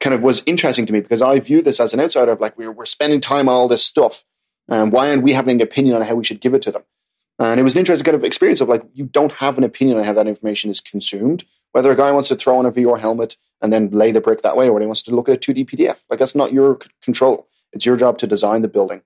kind 0.00 0.14
of 0.14 0.22
was 0.22 0.42
interesting 0.46 0.86
to 0.86 0.92
me 0.92 1.00
because 1.00 1.22
I 1.22 1.38
view 1.38 1.62
this 1.62 1.78
as 1.78 1.94
an 1.94 2.00
outsider 2.00 2.32
of 2.32 2.40
like, 2.40 2.58
we're, 2.58 2.72
we're 2.72 2.86
spending 2.86 3.20
time 3.20 3.48
on 3.48 3.54
all 3.54 3.68
this 3.68 3.84
stuff. 3.84 4.24
Um, 4.68 4.90
why 4.90 5.10
aren't 5.10 5.22
we 5.22 5.32
having 5.32 5.60
an 5.60 5.62
opinion 5.62 5.94
on 5.94 6.02
how 6.02 6.16
we 6.16 6.24
should 6.24 6.40
give 6.40 6.54
it 6.54 6.62
to 6.62 6.72
them? 6.72 6.82
And 7.38 7.60
it 7.60 7.62
was 7.62 7.74
an 7.74 7.78
interesting 7.78 8.04
kind 8.04 8.16
of 8.16 8.24
experience 8.24 8.60
of 8.60 8.68
like, 8.68 8.82
you 8.94 9.04
don't 9.04 9.32
have 9.32 9.56
an 9.56 9.64
opinion 9.64 9.98
on 9.98 10.04
how 10.04 10.12
that 10.14 10.26
information 10.26 10.70
is 10.70 10.80
consumed. 10.80 11.44
Whether 11.72 11.92
a 11.92 11.96
guy 11.96 12.10
wants 12.10 12.30
to 12.30 12.36
throw 12.36 12.58
on 12.58 12.66
a 12.66 12.72
VR 12.72 12.98
helmet 12.98 13.36
and 13.62 13.72
then 13.72 13.90
lay 13.90 14.10
the 14.10 14.20
brick 14.20 14.42
that 14.42 14.56
way, 14.56 14.68
or 14.68 14.80
he 14.80 14.86
wants 14.86 15.02
to 15.02 15.14
look 15.14 15.28
at 15.28 15.36
a 15.36 15.52
2D 15.52 15.70
PDF. 15.70 15.98
Like, 16.10 16.18
that's 16.18 16.34
not 16.34 16.52
your 16.52 16.78
c- 16.82 16.90
control. 17.00 17.46
It's 17.72 17.86
your 17.86 17.96
job 17.96 18.18
to 18.18 18.26
design 18.26 18.62
the 18.62 18.68
building. 18.68 19.02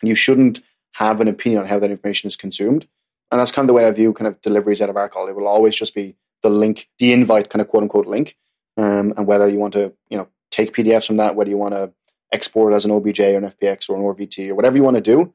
And 0.00 0.08
you 0.08 0.14
shouldn't 0.14 0.62
have 0.94 1.20
an 1.20 1.28
opinion 1.28 1.62
on 1.62 1.68
how 1.68 1.78
that 1.78 1.90
information 1.90 2.28
is 2.28 2.36
consumed. 2.36 2.86
And 3.30 3.40
that's 3.40 3.52
kind 3.52 3.64
of 3.64 3.68
the 3.68 3.74
way 3.74 3.86
I 3.86 3.90
view 3.90 4.12
kind 4.12 4.28
of 4.28 4.40
deliveries 4.42 4.80
out 4.80 4.88
of 4.88 4.96
Arcol. 4.96 5.28
It 5.28 5.36
will 5.36 5.48
always 5.48 5.74
just 5.74 5.94
be 5.94 6.16
the 6.42 6.50
link, 6.50 6.88
the 6.98 7.12
invite 7.12 7.50
kind 7.50 7.60
of 7.60 7.68
quote 7.68 7.82
unquote 7.82 8.06
link. 8.06 8.36
Um, 8.76 9.12
and 9.16 9.26
whether 9.26 9.48
you 9.48 9.58
want 9.58 9.74
to, 9.74 9.92
you 10.08 10.16
know, 10.16 10.28
take 10.50 10.74
PDFs 10.74 11.06
from 11.06 11.16
that, 11.16 11.34
whether 11.34 11.50
you 11.50 11.56
want 11.56 11.74
to 11.74 11.92
export 12.32 12.72
it 12.72 12.76
as 12.76 12.84
an 12.84 12.92
OBJ 12.92 13.20
or 13.20 13.38
an 13.38 13.50
FBX 13.50 13.90
or 13.90 13.96
an 13.96 14.02
RVT 14.02 14.50
or 14.50 14.54
whatever 14.54 14.76
you 14.76 14.82
want 14.82 14.96
to 14.96 15.00
do, 15.00 15.32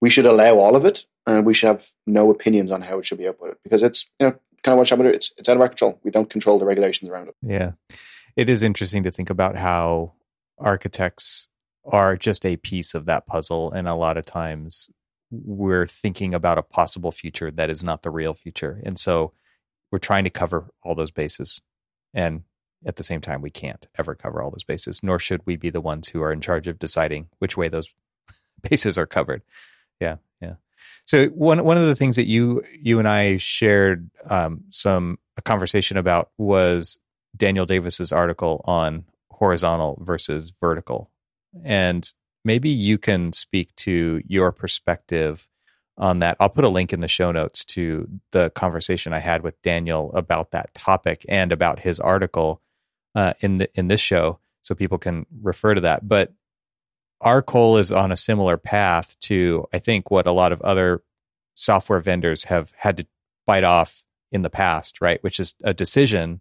we 0.00 0.10
should 0.10 0.26
allow 0.26 0.56
all 0.56 0.74
of 0.74 0.84
it 0.84 1.06
and 1.26 1.46
we 1.46 1.54
should 1.54 1.68
have 1.68 1.88
no 2.06 2.30
opinions 2.30 2.70
on 2.70 2.82
how 2.82 2.98
it 2.98 3.06
should 3.06 3.18
be 3.18 3.24
outputted 3.24 3.56
because 3.62 3.82
it's, 3.82 4.06
you 4.18 4.26
know, 4.26 4.34
kind 4.64 4.72
of 4.72 4.78
what 4.78 4.88
happened. 4.88 5.08
It's, 5.08 5.32
it's 5.36 5.48
out 5.48 5.56
of 5.56 5.62
our 5.62 5.68
control. 5.68 6.00
We 6.02 6.10
don't 6.10 6.30
control 6.30 6.58
the 6.58 6.66
regulations 6.66 7.08
around 7.08 7.28
it. 7.28 7.36
Yeah. 7.42 7.72
It 8.36 8.48
is 8.48 8.62
interesting 8.62 9.02
to 9.04 9.10
think 9.10 9.30
about 9.30 9.56
how 9.56 10.14
architects 10.58 11.48
are 11.84 12.16
just 12.16 12.44
a 12.44 12.56
piece 12.56 12.94
of 12.94 13.06
that 13.06 13.26
puzzle. 13.26 13.72
And 13.72 13.88
a 13.88 13.94
lot 13.94 14.16
of 14.16 14.26
times 14.26 14.90
we're 15.30 15.86
thinking 15.86 16.34
about 16.34 16.58
a 16.58 16.62
possible 16.62 17.12
future 17.12 17.50
that 17.50 17.70
is 17.70 17.82
not 17.82 18.02
the 18.02 18.10
real 18.10 18.34
future. 18.34 18.80
And 18.84 18.98
so 18.98 19.32
we're 19.90 19.98
trying 19.98 20.24
to 20.24 20.30
cover 20.30 20.70
all 20.82 20.94
those 20.94 21.10
bases. 21.10 21.60
And 22.12 22.42
at 22.84 22.96
the 22.96 23.02
same 23.02 23.20
time, 23.20 23.42
we 23.42 23.50
can't 23.50 23.86
ever 23.98 24.14
cover 24.14 24.42
all 24.42 24.50
those 24.50 24.64
bases, 24.64 25.02
nor 25.02 25.18
should 25.18 25.42
we 25.46 25.56
be 25.56 25.70
the 25.70 25.80
ones 25.80 26.08
who 26.08 26.22
are 26.22 26.32
in 26.32 26.40
charge 26.40 26.66
of 26.66 26.78
deciding 26.78 27.28
which 27.38 27.56
way 27.56 27.68
those 27.68 27.90
bases 28.68 28.96
are 28.98 29.06
covered. 29.06 29.42
Yeah, 30.00 30.16
yeah. 30.40 30.54
So 31.04 31.26
one 31.28 31.62
one 31.64 31.76
of 31.76 31.86
the 31.86 31.94
things 31.94 32.16
that 32.16 32.26
you 32.26 32.62
you 32.80 32.98
and 32.98 33.08
I 33.08 33.36
shared 33.36 34.10
um, 34.26 34.64
some 34.70 35.18
a 35.36 35.42
conversation 35.42 35.96
about 35.96 36.30
was 36.38 36.98
Daniel 37.36 37.66
Davis's 37.66 38.12
article 38.12 38.62
on 38.64 39.04
horizontal 39.30 39.98
versus 40.02 40.52
vertical. 40.60 41.10
And 41.64 42.10
maybe 42.44 42.70
you 42.70 42.98
can 42.98 43.32
speak 43.32 43.74
to 43.76 44.22
your 44.26 44.52
perspective 44.52 45.48
on 45.96 46.20
that. 46.20 46.36
I'll 46.40 46.48
put 46.48 46.64
a 46.64 46.68
link 46.68 46.92
in 46.92 47.00
the 47.00 47.08
show 47.08 47.30
notes 47.30 47.64
to 47.66 48.08
the 48.32 48.50
conversation 48.50 49.12
I 49.12 49.18
had 49.18 49.42
with 49.42 49.60
Daniel 49.62 50.10
about 50.14 50.50
that 50.52 50.74
topic 50.74 51.24
and 51.28 51.52
about 51.52 51.80
his 51.80 52.00
article 52.00 52.62
uh, 53.14 53.34
in 53.40 53.58
the 53.58 53.68
in 53.74 53.88
this 53.88 54.00
show, 54.00 54.38
so 54.62 54.74
people 54.74 54.98
can 54.98 55.26
refer 55.42 55.74
to 55.74 55.80
that. 55.82 56.08
But 56.08 56.32
our 57.20 57.42
Arcol 57.42 57.78
is 57.78 57.92
on 57.92 58.12
a 58.12 58.16
similar 58.16 58.56
path 58.56 59.18
to 59.20 59.66
I 59.72 59.78
think 59.78 60.10
what 60.10 60.26
a 60.26 60.32
lot 60.32 60.52
of 60.52 60.60
other 60.62 61.02
software 61.54 62.00
vendors 62.00 62.44
have 62.44 62.72
had 62.78 62.96
to 62.96 63.06
bite 63.46 63.64
off 63.64 64.04
in 64.32 64.42
the 64.42 64.50
past, 64.50 65.00
right? 65.00 65.22
Which 65.22 65.40
is 65.40 65.54
a 65.62 65.74
decision 65.74 66.40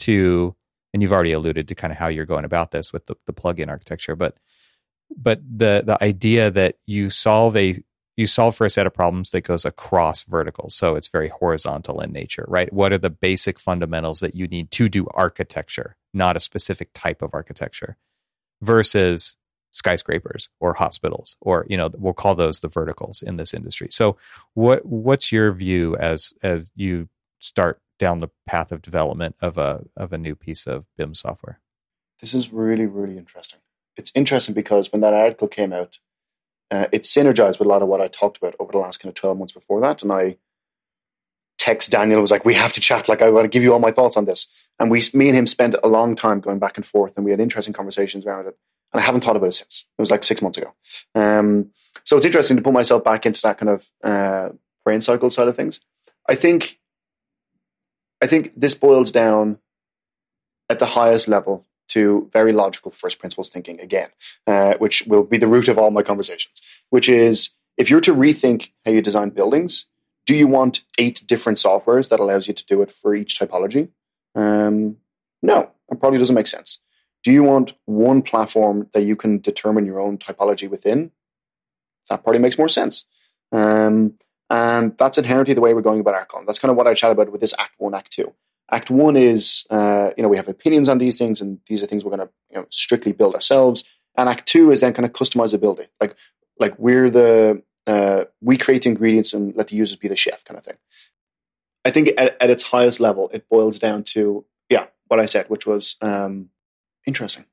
to, 0.00 0.56
and 0.94 1.02
you've 1.02 1.12
already 1.12 1.32
alluded 1.32 1.66
to 1.68 1.74
kind 1.74 1.92
of 1.92 1.98
how 1.98 2.06
you're 2.06 2.24
going 2.24 2.44
about 2.44 2.70
this 2.70 2.92
with 2.92 3.06
the, 3.06 3.16
the 3.26 3.32
plugin 3.32 3.68
architecture, 3.68 4.14
but 4.14 4.38
but 5.14 5.40
the 5.44 5.82
the 5.84 6.02
idea 6.02 6.50
that 6.52 6.78
you 6.86 7.10
solve 7.10 7.56
a 7.56 7.74
you 8.16 8.28
solve 8.28 8.54
for 8.54 8.64
a 8.64 8.70
set 8.70 8.86
of 8.86 8.94
problems 8.94 9.32
that 9.32 9.40
goes 9.40 9.64
across 9.64 10.22
verticals. 10.22 10.76
So 10.76 10.94
it's 10.94 11.08
very 11.08 11.28
horizontal 11.28 12.00
in 12.00 12.12
nature, 12.12 12.44
right? 12.46 12.72
What 12.72 12.92
are 12.92 12.98
the 12.98 13.10
basic 13.10 13.58
fundamentals 13.58 14.20
that 14.20 14.36
you 14.36 14.46
need 14.46 14.70
to 14.70 14.88
do 14.88 15.08
architecture, 15.14 15.96
not 16.14 16.36
a 16.36 16.40
specific 16.40 16.90
type 16.94 17.22
of 17.22 17.34
architecture, 17.34 17.96
versus 18.62 19.36
skyscrapers 19.72 20.50
or 20.60 20.74
hospitals 20.74 21.36
or 21.40 21.66
you 21.68 21.76
know 21.76 21.90
we'll 21.94 22.12
call 22.12 22.36
those 22.36 22.60
the 22.60 22.68
verticals 22.68 23.22
in 23.22 23.36
this 23.38 23.52
industry 23.52 23.88
so 23.90 24.16
what 24.52 24.86
what's 24.86 25.32
your 25.32 25.50
view 25.50 25.96
as 25.96 26.32
as 26.44 26.70
you 26.76 27.08
start 27.40 27.80
down 27.98 28.18
the 28.18 28.30
path 28.46 28.72
of 28.72 28.82
development 28.82 29.36
of 29.40 29.58
a 29.58 29.84
of 29.96 30.12
a 30.12 30.18
new 30.18 30.34
piece 30.34 30.66
of 30.66 30.86
bim 30.96 31.14
software 31.14 31.60
this 32.20 32.34
is 32.34 32.52
really 32.52 32.86
really 32.86 33.16
interesting 33.16 33.60
it's 33.96 34.12
interesting 34.14 34.54
because 34.54 34.92
when 34.92 35.00
that 35.00 35.14
article 35.14 35.48
came 35.48 35.72
out 35.72 35.98
uh, 36.70 36.86
it 36.92 37.02
synergized 37.02 37.58
with 37.58 37.66
a 37.66 37.70
lot 37.70 37.82
of 37.82 37.88
what 37.88 38.00
i 38.00 38.08
talked 38.08 38.36
about 38.36 38.54
over 38.58 38.72
the 38.72 38.78
last 38.78 38.98
kind 38.98 39.10
of 39.10 39.14
12 39.14 39.38
months 39.38 39.52
before 39.52 39.80
that 39.80 40.02
and 40.02 40.12
i 40.12 40.36
text 41.58 41.90
daniel 41.90 42.20
was 42.20 42.30
like 42.30 42.44
we 42.44 42.54
have 42.54 42.72
to 42.72 42.80
chat 42.80 43.08
like 43.08 43.22
i 43.22 43.30
want 43.30 43.44
to 43.44 43.48
give 43.48 43.62
you 43.62 43.72
all 43.72 43.78
my 43.78 43.92
thoughts 43.92 44.16
on 44.16 44.24
this 44.24 44.48
and 44.78 44.90
we 44.90 45.00
me 45.14 45.28
and 45.28 45.38
him 45.38 45.46
spent 45.46 45.74
a 45.82 45.88
long 45.88 46.16
time 46.16 46.40
going 46.40 46.58
back 46.58 46.76
and 46.76 46.84
forth 46.84 47.16
and 47.16 47.24
we 47.24 47.30
had 47.30 47.40
interesting 47.40 47.72
conversations 47.72 48.26
around 48.26 48.46
it 48.46 48.58
and 48.94 49.02
I 49.02 49.04
haven't 49.04 49.24
thought 49.24 49.36
about 49.36 49.48
it 49.48 49.52
since. 49.52 49.86
It 49.98 50.02
was 50.02 50.10
like 50.12 50.22
six 50.22 50.40
months 50.40 50.56
ago. 50.56 50.72
Um, 51.16 51.72
so 52.04 52.16
it's 52.16 52.24
interesting 52.24 52.56
to 52.56 52.62
put 52.62 52.72
myself 52.72 53.02
back 53.02 53.26
into 53.26 53.42
that 53.42 53.58
kind 53.58 53.70
of 53.70 53.90
uh, 54.04 54.50
brain 54.84 55.00
cycle 55.00 55.30
side 55.30 55.48
of 55.48 55.56
things. 55.56 55.80
I 56.28 56.36
think, 56.36 56.78
I 58.22 58.26
think 58.26 58.52
this 58.56 58.74
boils 58.74 59.10
down 59.10 59.58
at 60.68 60.78
the 60.78 60.86
highest 60.86 61.28
level 61.28 61.66
to 61.88 62.28
very 62.32 62.52
logical 62.52 62.90
first 62.90 63.18
principles 63.18 63.50
thinking 63.50 63.80
again, 63.80 64.08
uh, 64.46 64.74
which 64.78 65.02
will 65.06 65.22
be 65.22 65.38
the 65.38 65.46
root 65.46 65.68
of 65.68 65.78
all 65.78 65.90
my 65.90 66.02
conversations. 66.02 66.60
Which 66.90 67.08
is, 67.08 67.50
if 67.76 67.90
you're 67.90 68.00
to 68.00 68.14
rethink 68.14 68.70
how 68.84 68.92
you 68.92 69.02
design 69.02 69.30
buildings, 69.30 69.86
do 70.26 70.34
you 70.34 70.46
want 70.46 70.80
eight 70.98 71.22
different 71.26 71.58
softwares 71.58 72.08
that 72.08 72.20
allows 72.20 72.48
you 72.48 72.54
to 72.54 72.64
do 72.64 72.82
it 72.82 72.90
for 72.90 73.14
each 73.14 73.38
typology? 73.38 73.90
Um, 74.34 74.96
no, 75.42 75.70
it 75.90 76.00
probably 76.00 76.18
doesn't 76.18 76.34
make 76.34 76.46
sense. 76.46 76.78
Do 77.22 77.32
you 77.32 77.42
want 77.42 77.74
one 77.84 78.22
platform 78.22 78.88
that 78.92 79.02
you 79.02 79.16
can 79.16 79.38
determine 79.38 79.86
your 79.86 80.00
own 80.00 80.18
typology 80.18 80.68
within? 80.68 81.10
That 82.08 82.22
probably 82.22 82.40
makes 82.40 82.58
more 82.58 82.68
sense. 82.68 83.04
Um, 83.52 84.14
and 84.54 84.96
that's 84.98 85.18
inherently 85.18 85.54
the 85.54 85.60
way 85.60 85.74
we're 85.74 85.80
going 85.80 86.00
about 86.00 86.14
Arcol. 86.14 86.46
That's 86.46 86.58
kind 86.58 86.70
of 86.70 86.76
what 86.76 86.86
I 86.86 86.94
chat 86.94 87.10
about 87.10 87.32
with 87.32 87.40
this 87.40 87.54
Act 87.58 87.74
One, 87.78 87.94
Act 87.94 88.12
Two. 88.12 88.32
Act 88.70 88.90
One 88.90 89.16
is, 89.16 89.66
uh, 89.70 90.10
you 90.16 90.22
know, 90.22 90.28
we 90.28 90.36
have 90.36 90.48
opinions 90.48 90.88
on 90.88 90.98
these 90.98 91.18
things, 91.18 91.40
and 91.40 91.60
these 91.66 91.82
are 91.82 91.86
things 91.86 92.04
we're 92.04 92.16
going 92.16 92.26
to 92.26 92.32
you 92.50 92.58
know, 92.58 92.66
strictly 92.70 93.12
build 93.12 93.34
ourselves. 93.34 93.84
And 94.16 94.28
Act 94.28 94.46
Two 94.46 94.70
is 94.70 94.80
then 94.80 94.94
kind 94.94 95.06
of 95.06 95.12
customizability, 95.12 95.88
like 96.00 96.16
like 96.58 96.78
we're 96.78 97.10
the 97.10 97.62
uh, 97.86 98.24
we 98.40 98.56
create 98.56 98.82
the 98.82 98.90
ingredients 98.90 99.34
and 99.34 99.54
let 99.56 99.68
the 99.68 99.76
users 99.76 99.96
be 99.96 100.08
the 100.08 100.16
chef, 100.16 100.44
kind 100.44 100.58
of 100.58 100.64
thing. 100.64 100.76
I 101.84 101.90
think 101.90 102.10
at, 102.16 102.40
at 102.40 102.48
its 102.48 102.62
highest 102.62 103.00
level, 103.00 103.30
it 103.32 103.48
boils 103.48 103.78
down 103.78 104.04
to 104.14 104.44
yeah, 104.70 104.86
what 105.08 105.20
I 105.20 105.26
said, 105.26 105.50
which 105.50 105.66
was 105.66 105.96
um, 106.00 106.48
Interesting. 107.06 107.44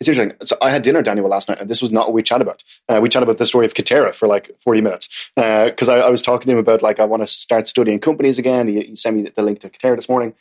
It's 0.00 0.08
interesting. 0.08 0.36
So 0.46 0.56
I 0.60 0.70
had 0.70 0.82
dinner, 0.82 1.02
Daniel, 1.02 1.28
last 1.28 1.48
night, 1.48 1.58
and 1.60 1.70
this 1.70 1.80
was 1.80 1.90
not 1.90 2.06
what 2.06 2.12
we 2.12 2.22
chat 2.22 2.42
about. 2.42 2.62
Uh, 2.88 3.00
we 3.02 3.08
chat 3.08 3.22
about 3.22 3.38
the 3.38 3.46
story 3.46 3.64
of 3.64 3.74
Katerra 3.74 4.14
for 4.14 4.28
like 4.28 4.50
40 4.60 4.80
minutes. 4.82 5.08
Because 5.34 5.88
uh, 5.88 5.94
I, 5.94 5.98
I, 6.00 6.10
was 6.10 6.20
talking 6.20 6.46
to 6.46 6.52
him 6.52 6.58
about, 6.58 6.82
like, 6.82 7.00
I 7.00 7.04
want 7.04 7.22
to 7.22 7.26
start 7.26 7.66
studying 7.66 7.98
companies 7.98 8.38
again. 8.38 8.68
He, 8.68 8.82
he 8.82 8.96
sent 8.96 9.16
me 9.16 9.22
the 9.22 9.42
link 9.42 9.60
to 9.60 9.70
Katerra 9.70 9.96
this 9.96 10.08
morning. 10.08 10.34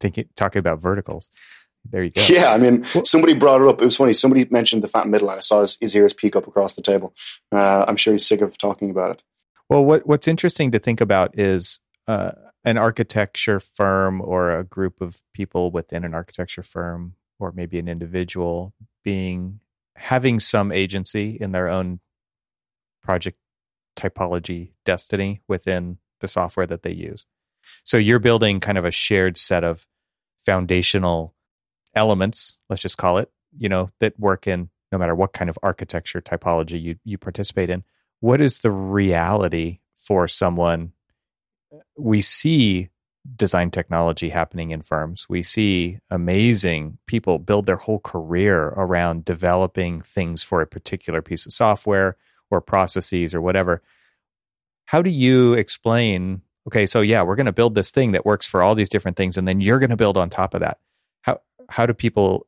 Thinking, 0.00 0.28
talking 0.34 0.60
about 0.60 0.80
verticals. 0.80 1.30
There 1.90 2.02
you 2.02 2.10
go. 2.10 2.24
Yeah, 2.28 2.52
I 2.52 2.58
mean, 2.58 2.86
somebody 3.04 3.34
brought 3.34 3.60
it 3.60 3.68
up. 3.68 3.82
It 3.82 3.84
was 3.84 3.96
funny. 3.96 4.14
Somebody 4.14 4.46
mentioned 4.50 4.82
the 4.82 4.88
fat 4.88 5.06
middle, 5.06 5.28
and 5.28 5.38
I 5.38 5.42
saw 5.42 5.60
his, 5.60 5.76
his 5.80 5.94
ears 5.94 6.12
peek 6.12 6.36
up 6.36 6.46
across 6.46 6.74
the 6.74 6.82
table. 6.82 7.12
Uh, 7.50 7.84
I'm 7.86 7.96
sure 7.96 8.12
he's 8.12 8.26
sick 8.26 8.40
of 8.40 8.56
talking 8.56 8.90
about 8.90 9.10
it. 9.10 9.22
Well, 9.68 9.84
what 9.84 10.06
what's 10.06 10.28
interesting 10.28 10.70
to 10.72 10.78
think 10.78 11.00
about 11.00 11.38
is 11.38 11.80
uh, 12.06 12.32
an 12.64 12.78
architecture 12.78 13.58
firm 13.58 14.20
or 14.20 14.56
a 14.56 14.64
group 14.64 15.00
of 15.00 15.22
people 15.32 15.70
within 15.70 16.04
an 16.04 16.14
architecture 16.14 16.62
firm 16.62 17.14
or 17.42 17.52
maybe 17.52 17.78
an 17.78 17.88
individual 17.88 18.72
being 19.02 19.60
having 19.96 20.38
some 20.40 20.72
agency 20.72 21.36
in 21.40 21.52
their 21.52 21.68
own 21.68 22.00
project 23.02 23.38
typology 23.96 24.72
destiny 24.84 25.42
within 25.48 25.98
the 26.20 26.28
software 26.28 26.66
that 26.66 26.82
they 26.82 26.92
use. 26.92 27.26
So 27.84 27.96
you're 27.96 28.18
building 28.18 28.60
kind 28.60 28.78
of 28.78 28.84
a 28.84 28.90
shared 28.90 29.36
set 29.36 29.64
of 29.64 29.86
foundational 30.38 31.34
elements, 31.94 32.58
let's 32.70 32.82
just 32.82 32.98
call 32.98 33.18
it, 33.18 33.30
you 33.56 33.68
know, 33.68 33.90
that 33.98 34.18
work 34.18 34.46
in 34.46 34.70
no 34.90 34.98
matter 34.98 35.14
what 35.14 35.32
kind 35.32 35.50
of 35.50 35.58
architecture 35.62 36.20
typology 36.20 36.80
you 36.80 36.96
you 37.04 37.18
participate 37.18 37.70
in. 37.70 37.84
What 38.20 38.40
is 38.40 38.60
the 38.60 38.70
reality 38.70 39.80
for 39.94 40.28
someone 40.28 40.92
we 41.96 42.22
see 42.22 42.90
design 43.36 43.70
technology 43.70 44.30
happening 44.30 44.70
in 44.70 44.82
firms. 44.82 45.26
We 45.28 45.42
see 45.42 45.98
amazing 46.10 46.98
people 47.06 47.38
build 47.38 47.66
their 47.66 47.76
whole 47.76 48.00
career 48.00 48.68
around 48.68 49.24
developing 49.24 50.00
things 50.00 50.42
for 50.42 50.60
a 50.60 50.66
particular 50.66 51.22
piece 51.22 51.46
of 51.46 51.52
software 51.52 52.16
or 52.50 52.60
processes 52.60 53.34
or 53.34 53.40
whatever. 53.40 53.82
How 54.86 55.02
do 55.02 55.10
you 55.10 55.54
explain, 55.54 56.42
okay, 56.66 56.84
so 56.84 57.00
yeah, 57.00 57.22
we're 57.22 57.36
going 57.36 57.46
to 57.46 57.52
build 57.52 57.74
this 57.74 57.90
thing 57.90 58.12
that 58.12 58.26
works 58.26 58.46
for 58.46 58.62
all 58.62 58.74
these 58.74 58.88
different 58.88 59.16
things 59.16 59.36
and 59.36 59.46
then 59.46 59.60
you're 59.60 59.78
going 59.78 59.90
to 59.90 59.96
build 59.96 60.16
on 60.16 60.28
top 60.28 60.54
of 60.54 60.60
that. 60.60 60.78
How 61.22 61.40
how 61.68 61.86
do 61.86 61.94
people 61.94 62.46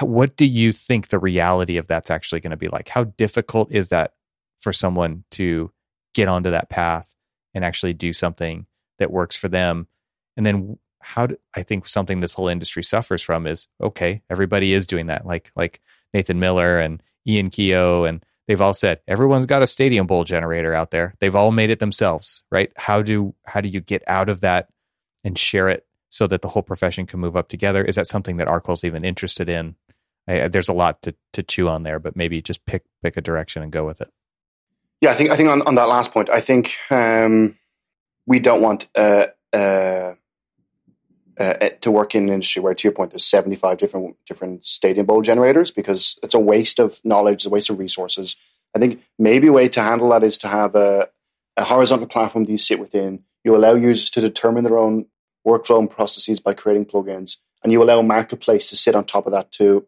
what 0.00 0.36
do 0.36 0.44
you 0.44 0.72
think 0.72 1.08
the 1.08 1.18
reality 1.20 1.76
of 1.76 1.86
that's 1.86 2.10
actually 2.10 2.40
going 2.40 2.50
to 2.50 2.56
be 2.56 2.68
like? 2.68 2.88
How 2.88 3.04
difficult 3.04 3.70
is 3.70 3.90
that 3.90 4.14
for 4.58 4.72
someone 4.72 5.22
to 5.32 5.70
get 6.12 6.26
onto 6.26 6.50
that 6.50 6.68
path 6.68 7.14
and 7.54 7.64
actually 7.64 7.92
do 7.92 8.12
something 8.12 8.66
that 8.98 9.10
works 9.10 9.36
for 9.36 9.48
them. 9.48 9.86
And 10.36 10.44
then 10.44 10.78
how 11.00 11.26
do, 11.26 11.36
I 11.54 11.62
think 11.62 11.86
something 11.86 12.20
this 12.20 12.32
whole 12.32 12.48
industry 12.48 12.82
suffers 12.82 13.22
from 13.22 13.46
is 13.46 13.68
okay, 13.80 14.22
everybody 14.30 14.72
is 14.72 14.86
doing 14.86 15.06
that. 15.06 15.26
Like 15.26 15.52
like 15.54 15.80
Nathan 16.12 16.40
Miller 16.40 16.78
and 16.78 17.02
Ian 17.26 17.50
Keough 17.50 18.08
and 18.08 18.24
they've 18.48 18.60
all 18.60 18.74
said 18.74 19.00
everyone's 19.06 19.46
got 19.46 19.62
a 19.62 19.66
stadium 19.66 20.06
bowl 20.06 20.24
generator 20.24 20.74
out 20.74 20.90
there. 20.90 21.14
They've 21.20 21.34
all 21.34 21.52
made 21.52 21.70
it 21.70 21.78
themselves, 21.78 22.42
right? 22.50 22.72
How 22.76 23.02
do 23.02 23.34
how 23.44 23.60
do 23.60 23.68
you 23.68 23.80
get 23.80 24.02
out 24.06 24.28
of 24.28 24.40
that 24.40 24.68
and 25.22 25.38
share 25.38 25.68
it 25.68 25.86
so 26.08 26.26
that 26.26 26.42
the 26.42 26.48
whole 26.48 26.62
profession 26.62 27.06
can 27.06 27.20
move 27.20 27.36
up 27.36 27.48
together? 27.48 27.84
Is 27.84 27.96
that 27.96 28.06
something 28.06 28.38
that 28.38 28.48
Arcol's 28.48 28.84
even 28.84 29.04
interested 29.04 29.48
in? 29.48 29.76
I, 30.26 30.48
there's 30.48 30.70
a 30.70 30.74
lot 30.74 31.02
to 31.02 31.14
to 31.34 31.42
chew 31.42 31.68
on 31.68 31.82
there, 31.82 31.98
but 31.98 32.16
maybe 32.16 32.40
just 32.40 32.64
pick 32.64 32.84
pick 33.02 33.16
a 33.16 33.20
direction 33.20 33.62
and 33.62 33.70
go 33.70 33.84
with 33.86 34.00
it. 34.00 34.08
Yeah, 35.00 35.10
I 35.10 35.14
think 35.14 35.30
I 35.30 35.36
think 35.36 35.50
on, 35.50 35.60
on 35.62 35.74
that 35.74 35.88
last 35.88 36.12
point, 36.12 36.30
I 36.30 36.40
think 36.40 36.76
um, 36.90 37.58
we 38.26 38.38
don't 38.38 38.62
want 38.62 38.88
uh, 38.94 39.26
uh, 39.52 40.14
uh, 41.38 41.68
to 41.80 41.90
work 41.90 42.14
in 42.14 42.24
an 42.24 42.34
industry 42.34 42.62
where, 42.62 42.74
to 42.74 42.88
your 42.88 42.92
point, 42.92 43.10
there's 43.10 43.24
75 43.24 43.78
different 43.78 44.16
different 44.26 44.64
stadium 44.64 45.06
bowl 45.06 45.22
generators 45.22 45.70
because 45.70 46.18
it's 46.22 46.34
a 46.34 46.38
waste 46.38 46.78
of 46.78 47.00
knowledge, 47.04 47.36
it's 47.36 47.46
a 47.46 47.50
waste 47.50 47.70
of 47.70 47.78
resources. 47.78 48.36
I 48.74 48.78
think 48.78 49.02
maybe 49.18 49.48
a 49.48 49.52
way 49.52 49.68
to 49.68 49.82
handle 49.82 50.10
that 50.10 50.24
is 50.24 50.38
to 50.38 50.48
have 50.48 50.74
a, 50.74 51.08
a 51.56 51.64
horizontal 51.64 52.06
platform 52.06 52.44
that 52.44 52.50
you 52.50 52.58
sit 52.58 52.80
within. 52.80 53.24
You 53.44 53.56
allow 53.56 53.74
users 53.74 54.10
to 54.10 54.20
determine 54.20 54.64
their 54.64 54.78
own 54.78 55.06
workflow 55.46 55.78
and 55.78 55.90
processes 55.90 56.40
by 56.40 56.54
creating 56.54 56.86
plugins, 56.86 57.36
and 57.62 57.72
you 57.72 57.82
allow 57.82 58.00
marketplace 58.02 58.70
to 58.70 58.76
sit 58.76 58.94
on 58.94 59.04
top 59.04 59.26
of 59.26 59.32
that 59.32 59.52
to 59.52 59.86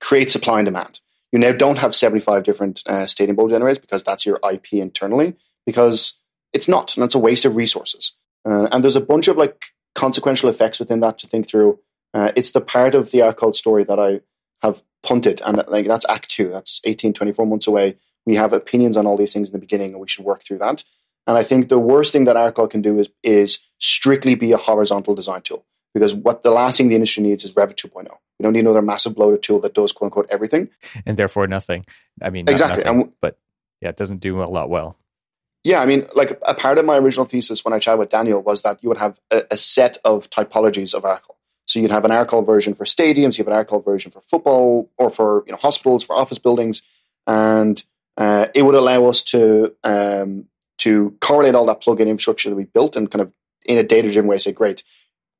create 0.00 0.30
supply 0.30 0.60
and 0.60 0.66
demand. 0.66 1.00
You 1.32 1.38
now 1.38 1.52
don't 1.52 1.78
have 1.78 1.94
75 1.94 2.42
different 2.42 2.82
uh, 2.86 3.06
stadium 3.06 3.36
bowl 3.36 3.48
generators 3.48 3.78
because 3.78 4.04
that's 4.04 4.24
your 4.24 4.38
IP 4.50 4.74
internally, 4.74 5.36
because 5.66 6.18
it's 6.52 6.68
not, 6.68 6.96
and 6.96 7.04
it's 7.04 7.14
a 7.14 7.18
waste 7.18 7.44
of 7.44 7.56
resources. 7.56 8.12
Uh, 8.48 8.68
and 8.72 8.82
there's 8.82 8.96
a 8.96 9.00
bunch 9.00 9.28
of 9.28 9.36
like 9.36 9.66
consequential 9.94 10.48
effects 10.48 10.78
within 10.78 11.00
that 11.00 11.18
to 11.18 11.26
think 11.26 11.48
through. 11.48 11.78
Uh, 12.14 12.32
it's 12.36 12.52
the 12.52 12.60
part 12.60 12.94
of 12.94 13.10
the 13.10 13.18
Arcol 13.18 13.54
story 13.54 13.84
that 13.84 13.98
I 13.98 14.20
have 14.62 14.82
punted, 15.02 15.40
and 15.42 15.62
like 15.68 15.86
that's 15.86 16.06
Act 16.08 16.30
Two. 16.30 16.48
That's 16.48 16.80
18, 16.84 17.12
24 17.12 17.46
months 17.46 17.66
away. 17.66 17.96
We 18.26 18.36
have 18.36 18.52
opinions 18.52 18.96
on 18.96 19.06
all 19.06 19.16
these 19.16 19.32
things 19.32 19.48
in 19.48 19.52
the 19.52 19.58
beginning, 19.58 19.92
and 19.92 20.00
we 20.00 20.08
should 20.08 20.24
work 20.24 20.42
through 20.44 20.58
that. 20.58 20.84
And 21.26 21.36
I 21.36 21.42
think 21.42 21.68
the 21.68 21.78
worst 21.78 22.12
thing 22.12 22.24
that 22.24 22.36
Arcol 22.36 22.70
can 22.70 22.80
do 22.80 22.98
is, 22.98 23.08
is 23.22 23.58
strictly 23.78 24.34
be 24.34 24.52
a 24.52 24.56
horizontal 24.56 25.14
design 25.14 25.42
tool. 25.42 25.66
Because 25.92 26.14
what 26.14 26.42
the 26.42 26.50
last 26.50 26.78
thing 26.78 26.88
the 26.88 26.94
industry 26.94 27.22
needs 27.22 27.44
is 27.44 27.52
Revit 27.52 27.74
2.0. 27.74 28.08
We 28.38 28.42
don't 28.42 28.52
need 28.52 28.60
another 28.60 28.82
massive 28.82 29.14
bloated 29.14 29.42
tool 29.42 29.60
that 29.60 29.74
does 29.74 29.92
quote 29.92 30.06
unquote 30.06 30.26
everything. 30.30 30.68
And 31.04 31.16
therefore 31.16 31.46
nothing. 31.46 31.84
I 32.22 32.30
mean, 32.30 32.48
exactly. 32.48 32.84
Nothing, 32.84 33.02
and, 33.02 33.12
but 33.20 33.38
yeah, 33.80 33.90
it 33.90 33.96
doesn't 33.96 34.18
do 34.18 34.42
a 34.42 34.44
lot 34.44 34.70
well. 34.70 34.96
Yeah, 35.64 35.80
I 35.80 35.86
mean, 35.86 36.06
like 36.14 36.38
a 36.46 36.54
part 36.54 36.78
of 36.78 36.84
my 36.84 36.96
original 36.98 37.26
thesis 37.26 37.64
when 37.64 37.74
I 37.74 37.78
chatted 37.78 37.98
with 37.98 38.10
Daniel 38.10 38.42
was 38.42 38.62
that 38.62 38.82
you 38.82 38.88
would 38.88 38.98
have 38.98 39.20
a, 39.30 39.42
a 39.50 39.56
set 39.56 39.98
of 40.04 40.30
typologies 40.30 40.94
of 40.94 41.02
Arcol. 41.02 41.36
So 41.66 41.80
you'd 41.80 41.90
have 41.90 42.04
an 42.04 42.10
Arcol 42.10 42.46
version 42.46 42.74
for 42.74 42.84
stadiums, 42.84 43.36
you 43.36 43.44
have 43.44 43.52
an 43.52 43.64
Arcol 43.64 43.84
version 43.84 44.10
for 44.10 44.22
football 44.22 44.90
or 44.96 45.10
for 45.10 45.44
you 45.46 45.52
know 45.52 45.58
hospitals, 45.58 46.04
for 46.04 46.16
office 46.16 46.38
buildings, 46.38 46.82
and 47.26 47.82
uh, 48.16 48.46
it 48.54 48.62
would 48.62 48.74
allow 48.74 49.06
us 49.06 49.22
to 49.24 49.74
um, 49.84 50.46
to 50.78 51.16
correlate 51.20 51.54
all 51.54 51.66
that 51.66 51.82
plugin 51.82 52.08
infrastructure 52.08 52.48
that 52.48 52.56
we 52.56 52.64
built 52.64 52.96
and 52.96 53.10
kind 53.10 53.22
of 53.22 53.32
in 53.64 53.76
a 53.76 53.82
data 53.82 54.10
driven 54.10 54.28
way 54.28 54.38
say, 54.38 54.52
great, 54.52 54.82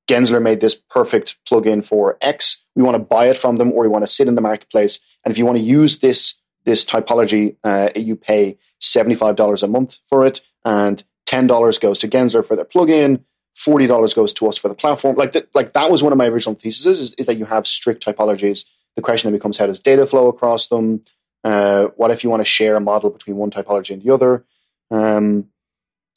Gensler 0.09 0.43
made 0.43 0.61
this 0.61 0.75
perfect 0.75 1.37
plugin 1.49 1.85
for 1.85 2.19
X. 2.21 2.64
We 2.75 2.83
want 2.83 2.97
to 2.97 3.03
buy 3.03 3.27
it 3.29 3.37
from 3.37 3.57
them, 3.57 3.73
or 3.73 3.83
we 3.83 3.89
want 3.89 4.03
to 4.03 4.12
sit 4.12 4.29
in 4.29 4.35
the 4.35 4.41
marketplace. 4.41 5.01
And 5.25 5.33
if 5.33 5.39
you 5.39 5.47
want 5.47 5.59
to 5.59 5.64
use 5.64 5.99
this 5.99 6.35
this 6.69 6.85
typology, 6.85 7.57
uh, 7.64 7.91
you 7.97 8.14
pay 8.14 8.59
seventy 8.81 9.16
five 9.16 9.37
dollars 9.37 9.62
a 9.62 9.69
month 9.69 9.99
for 10.09 10.25
it, 10.25 10.41
and 10.64 11.03
ten 11.27 11.47
dollars 11.47 11.79
goes 11.79 11.99
to 12.01 12.09
Gensler 12.09 12.47
for 12.47 12.55
their 12.55 12.64
plugin 12.64 13.25
forty 13.59 13.89
dollars 13.89 14.14
goes 14.14 14.33
to 14.35 14.49
us 14.49 14.57
for 14.57 14.69
the 14.69 14.75
platform. 14.75 15.16
Like 15.16 15.33
that, 15.33 15.49
like 15.55 15.73
that 15.73 15.91
was 15.91 16.03
one 16.03 16.12
of 16.12 16.19
my 16.19 16.29
original 16.29 16.55
theses 16.55 17.01
is, 17.01 17.14
is, 17.14 17.27
that 17.27 17.39
you 17.39 17.45
have 17.45 17.66
strict 17.66 18.05
typologies. 18.05 18.64
The 18.95 19.03
question 19.03 19.31
then 19.31 19.39
becomes 19.39 19.59
how 19.59 19.66
does 19.66 19.81
data 19.81 20.07
flow 20.07 20.29
across 20.29 20.69
them? 20.69 21.03
Uh, 21.45 21.87
what 21.97 22.11
if 22.11 22.23
you 22.23 22.31
want 22.31 22.41
to 22.41 22.45
share 22.45 22.77
a 22.77 22.81
model 22.81 23.11
between 23.11 23.37
one 23.37 23.51
typology 23.51 23.91
and 23.91 24.03
the 24.03 24.14
other? 24.14 24.45
Um, 24.91 25.47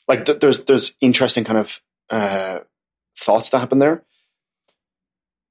like 0.08 0.26
th- 0.26 0.40
there's 0.40 0.62
there's 0.62 0.96
interesting 1.02 1.44
kind 1.44 1.58
of 1.58 1.82
uh, 2.10 2.60
thoughts 3.20 3.50
that 3.50 3.60
happen 3.60 3.80
there. 3.80 4.04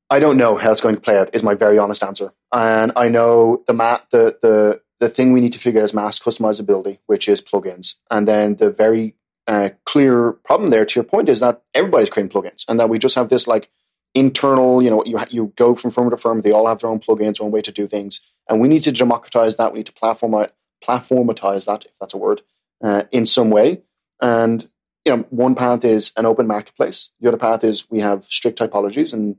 I 0.09 0.19
don't 0.19 0.37
know 0.37 0.57
how 0.57 0.73
it's 0.73 0.81
going 0.81 0.97
to 0.97 1.01
play 1.01 1.19
out. 1.19 1.35
Is 1.35 1.43
my 1.43 1.55
very 1.55 1.79
honest 1.79 2.03
answer, 2.03 2.33
and 2.53 2.93
I 2.97 3.09
know 3.09 3.63
the 3.67 3.75
mat 3.75 4.07
the 4.11 4.39
the 4.41 4.81
the 5.01 5.09
thing 5.09 5.33
we 5.33 5.41
need 5.41 5.55
to 5.55 5.59
figure 5.59 5.81
out 5.81 5.85
is 5.85 5.95
mass 5.95 6.19
customizability, 6.21 6.99
which 7.07 7.29
is 7.29 7.41
plugins, 7.41 7.95
and 8.11 8.29
then 8.29 8.57
the 8.57 8.71
very 8.71 9.15
uh, 9.47 9.71
clear 9.85 10.33
problem 10.33 10.71
there. 10.71 10.85
To 10.85 11.01
your 11.01 11.05
point, 11.05 11.29
is 11.29 11.41
that 11.41 11.63
everybody's 11.75 12.11
creating 12.11 12.31
plugins, 12.31 12.65
and 12.69 12.79
that 12.79 12.89
we 12.89 12.99
just 12.99 13.15
have 13.17 13.31
this 13.31 13.49
like 13.49 13.71
internal. 14.15 14.83
You 14.83 14.91
know, 14.91 15.05
you 15.05 15.19
you 15.31 15.53
go 15.57 15.75
from 15.75 15.91
firm 15.91 16.11
to 16.11 16.17
firm. 16.17 16.43
They 16.43 16.53
all 16.53 16.69
have 16.69 16.81
their 16.81 16.91
own 16.91 17.01
plugins, 17.01 17.41
own 17.41 17.51
way 17.51 17.63
to 17.63 17.73
do 17.73 17.87
things, 17.87 18.21
and 18.49 18.61
we 18.61 18.69
need 18.69 18.85
to 18.85 18.93
democratize 18.93 19.57
that. 19.57 19.73
We 19.73 19.79
need 19.79 19.87
to 19.87 19.93
platform 19.93 20.47
platformatize 20.87 21.67
that, 21.67 21.85
if 21.85 21.93
that's 22.01 22.15
a 22.15 22.19
word, 22.19 22.43
uh, 22.83 23.05
in 23.11 23.27
some 23.27 23.51
way. 23.51 23.83
And 24.21 24.69
you 25.05 25.17
know, 25.17 25.25
one 25.31 25.55
path 25.55 25.85
is 25.85 26.13
an 26.17 26.27
open 26.27 26.47
marketplace. 26.47 27.11
The 27.21 27.29
other 27.29 27.39
path 27.39 27.65
is 27.65 27.91
we 27.91 28.01
have 28.01 28.27
strict 28.27 28.59
typologies, 28.59 29.15
and 29.15 29.37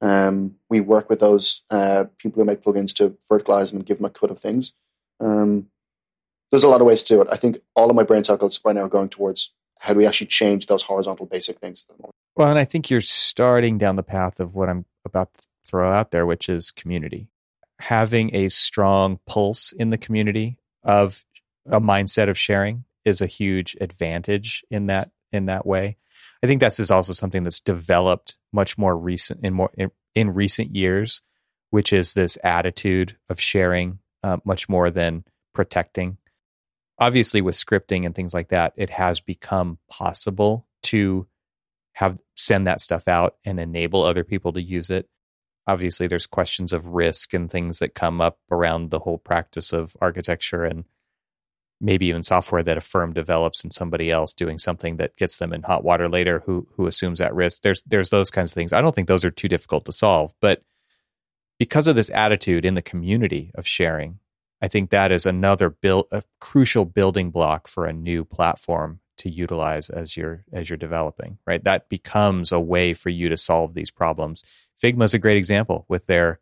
um, 0.00 0.54
we 0.68 0.80
work 0.80 1.10
with 1.10 1.18
those 1.18 1.62
uh, 1.70 2.04
people 2.18 2.40
who 2.40 2.46
make 2.46 2.62
plugins 2.62 2.94
to 2.96 3.16
verticalize 3.30 3.70
them 3.70 3.78
and 3.78 3.86
give 3.86 3.98
them 3.98 4.06
a 4.06 4.10
cut 4.10 4.30
of 4.30 4.40
things. 4.40 4.72
Um, 5.20 5.66
there's 6.50 6.64
a 6.64 6.68
lot 6.68 6.80
of 6.80 6.86
ways 6.86 7.02
to 7.04 7.14
do 7.14 7.22
it. 7.22 7.28
I 7.30 7.36
think 7.36 7.58
all 7.74 7.90
of 7.90 7.96
my 7.96 8.02
brain 8.02 8.24
cycles 8.24 8.60
right 8.64 8.74
now 8.74 8.82
are 8.82 8.88
going 8.88 9.08
towards 9.08 9.52
how 9.78 9.92
do 9.92 9.98
we 9.98 10.06
actually 10.06 10.26
change 10.26 10.66
those 10.66 10.82
horizontal 10.82 11.26
basic 11.26 11.58
things 11.58 11.86
Well, 12.36 12.48
and 12.48 12.58
I 12.58 12.64
think 12.64 12.90
you're 12.90 13.00
starting 13.00 13.78
down 13.78 13.96
the 13.96 14.02
path 14.02 14.38
of 14.40 14.54
what 14.54 14.68
I'm 14.68 14.84
about 15.04 15.32
to 15.34 15.42
throw 15.64 15.90
out 15.90 16.10
there, 16.10 16.26
which 16.26 16.48
is 16.48 16.70
community. 16.70 17.28
Having 17.80 18.34
a 18.34 18.50
strong 18.50 19.20
pulse 19.26 19.72
in 19.72 19.90
the 19.90 19.96
community 19.96 20.58
of 20.82 21.24
a 21.66 21.80
mindset 21.80 22.28
of 22.28 22.38
sharing 22.38 22.84
is 23.04 23.20
a 23.20 23.26
huge 23.26 23.76
advantage 23.80 24.64
in 24.70 24.86
that 24.86 25.10
in 25.32 25.46
that 25.46 25.64
way. 25.64 25.96
I 26.42 26.46
think 26.46 26.60
that's 26.60 26.80
is 26.80 26.90
also 26.90 27.12
something 27.12 27.42
that's 27.42 27.60
developed 27.60 28.36
much 28.52 28.76
more 28.76 28.96
recent 28.96 29.44
in 29.44 29.54
more 29.54 29.70
in, 29.74 29.90
in 30.14 30.34
recent 30.34 30.74
years, 30.74 31.22
which 31.70 31.92
is 31.92 32.12
this 32.12 32.36
attitude 32.44 33.16
of 33.30 33.40
sharing 33.40 34.00
uh, 34.22 34.38
much 34.44 34.68
more 34.68 34.90
than 34.90 35.24
protecting 35.52 36.18
obviously 37.00 37.40
with 37.40 37.56
scripting 37.56 38.04
and 38.04 38.14
things 38.14 38.34
like 38.34 38.48
that, 38.48 38.74
it 38.76 38.90
has 38.90 39.18
become 39.18 39.78
possible 39.88 40.66
to 40.82 41.26
have 41.94 42.20
send 42.36 42.66
that 42.66 42.80
stuff 42.80 43.08
out 43.08 43.36
and 43.44 43.58
enable 43.58 44.04
other 44.04 44.22
people 44.22 44.52
to 44.52 44.62
use 44.62 44.90
it. 44.90 45.08
Obviously, 45.66 46.06
there's 46.06 46.26
questions 46.26 46.72
of 46.72 46.88
risk 46.88 47.34
and 47.34 47.50
things 47.50 47.78
that 47.78 47.94
come 47.94 48.20
up 48.20 48.38
around 48.50 48.90
the 48.90 49.00
whole 49.00 49.18
practice 49.18 49.72
of 49.72 49.96
architecture 50.00 50.64
and 50.64 50.84
maybe 51.80 52.06
even 52.06 52.22
software 52.22 52.62
that 52.62 52.76
a 52.76 52.80
firm 52.80 53.12
develops 53.12 53.62
and 53.62 53.72
somebody 53.72 54.10
else 54.10 54.34
doing 54.34 54.58
something 54.58 54.96
that 54.96 55.16
gets 55.16 55.38
them 55.38 55.52
in 55.52 55.62
hot 55.62 55.82
water 55.82 56.08
later 56.08 56.42
who 56.44 56.68
who 56.76 56.86
assumes 56.86 57.18
that 57.18 57.34
risk. 57.34 57.62
There's 57.62 57.82
there's 57.82 58.10
those 58.10 58.30
kinds 58.30 58.52
of 58.52 58.54
things. 58.54 58.72
I 58.72 58.80
don't 58.80 58.94
think 58.94 59.08
those 59.08 59.24
are 59.24 59.30
too 59.30 59.48
difficult 59.48 59.84
to 59.86 59.92
solve, 59.92 60.34
but 60.40 60.62
because 61.60 61.86
of 61.86 61.94
this 61.94 62.10
attitude 62.12 62.64
in 62.64 62.74
the 62.74 62.82
community 62.82 63.52
of 63.54 63.64
sharing 63.64 64.18
I 64.62 64.68
think 64.68 64.90
that 64.90 65.10
is 65.10 65.26
another 65.26 65.70
build, 65.70 66.06
a 66.10 66.22
crucial 66.40 66.84
building 66.84 67.30
block 67.30 67.66
for 67.66 67.86
a 67.86 67.92
new 67.92 68.24
platform 68.24 69.00
to 69.18 69.30
utilize 69.30 69.90
as 69.90 70.16
you're 70.16 70.44
as 70.52 70.68
you're 70.68 70.76
developing. 70.76 71.38
Right, 71.46 71.62
that 71.64 71.88
becomes 71.88 72.52
a 72.52 72.60
way 72.60 72.94
for 72.94 73.10
you 73.10 73.28
to 73.28 73.36
solve 73.36 73.74
these 73.74 73.90
problems. 73.90 74.44
Figma 74.82 75.04
is 75.04 75.14
a 75.14 75.18
great 75.18 75.36
example 75.36 75.84
with 75.88 76.06
their 76.06 76.40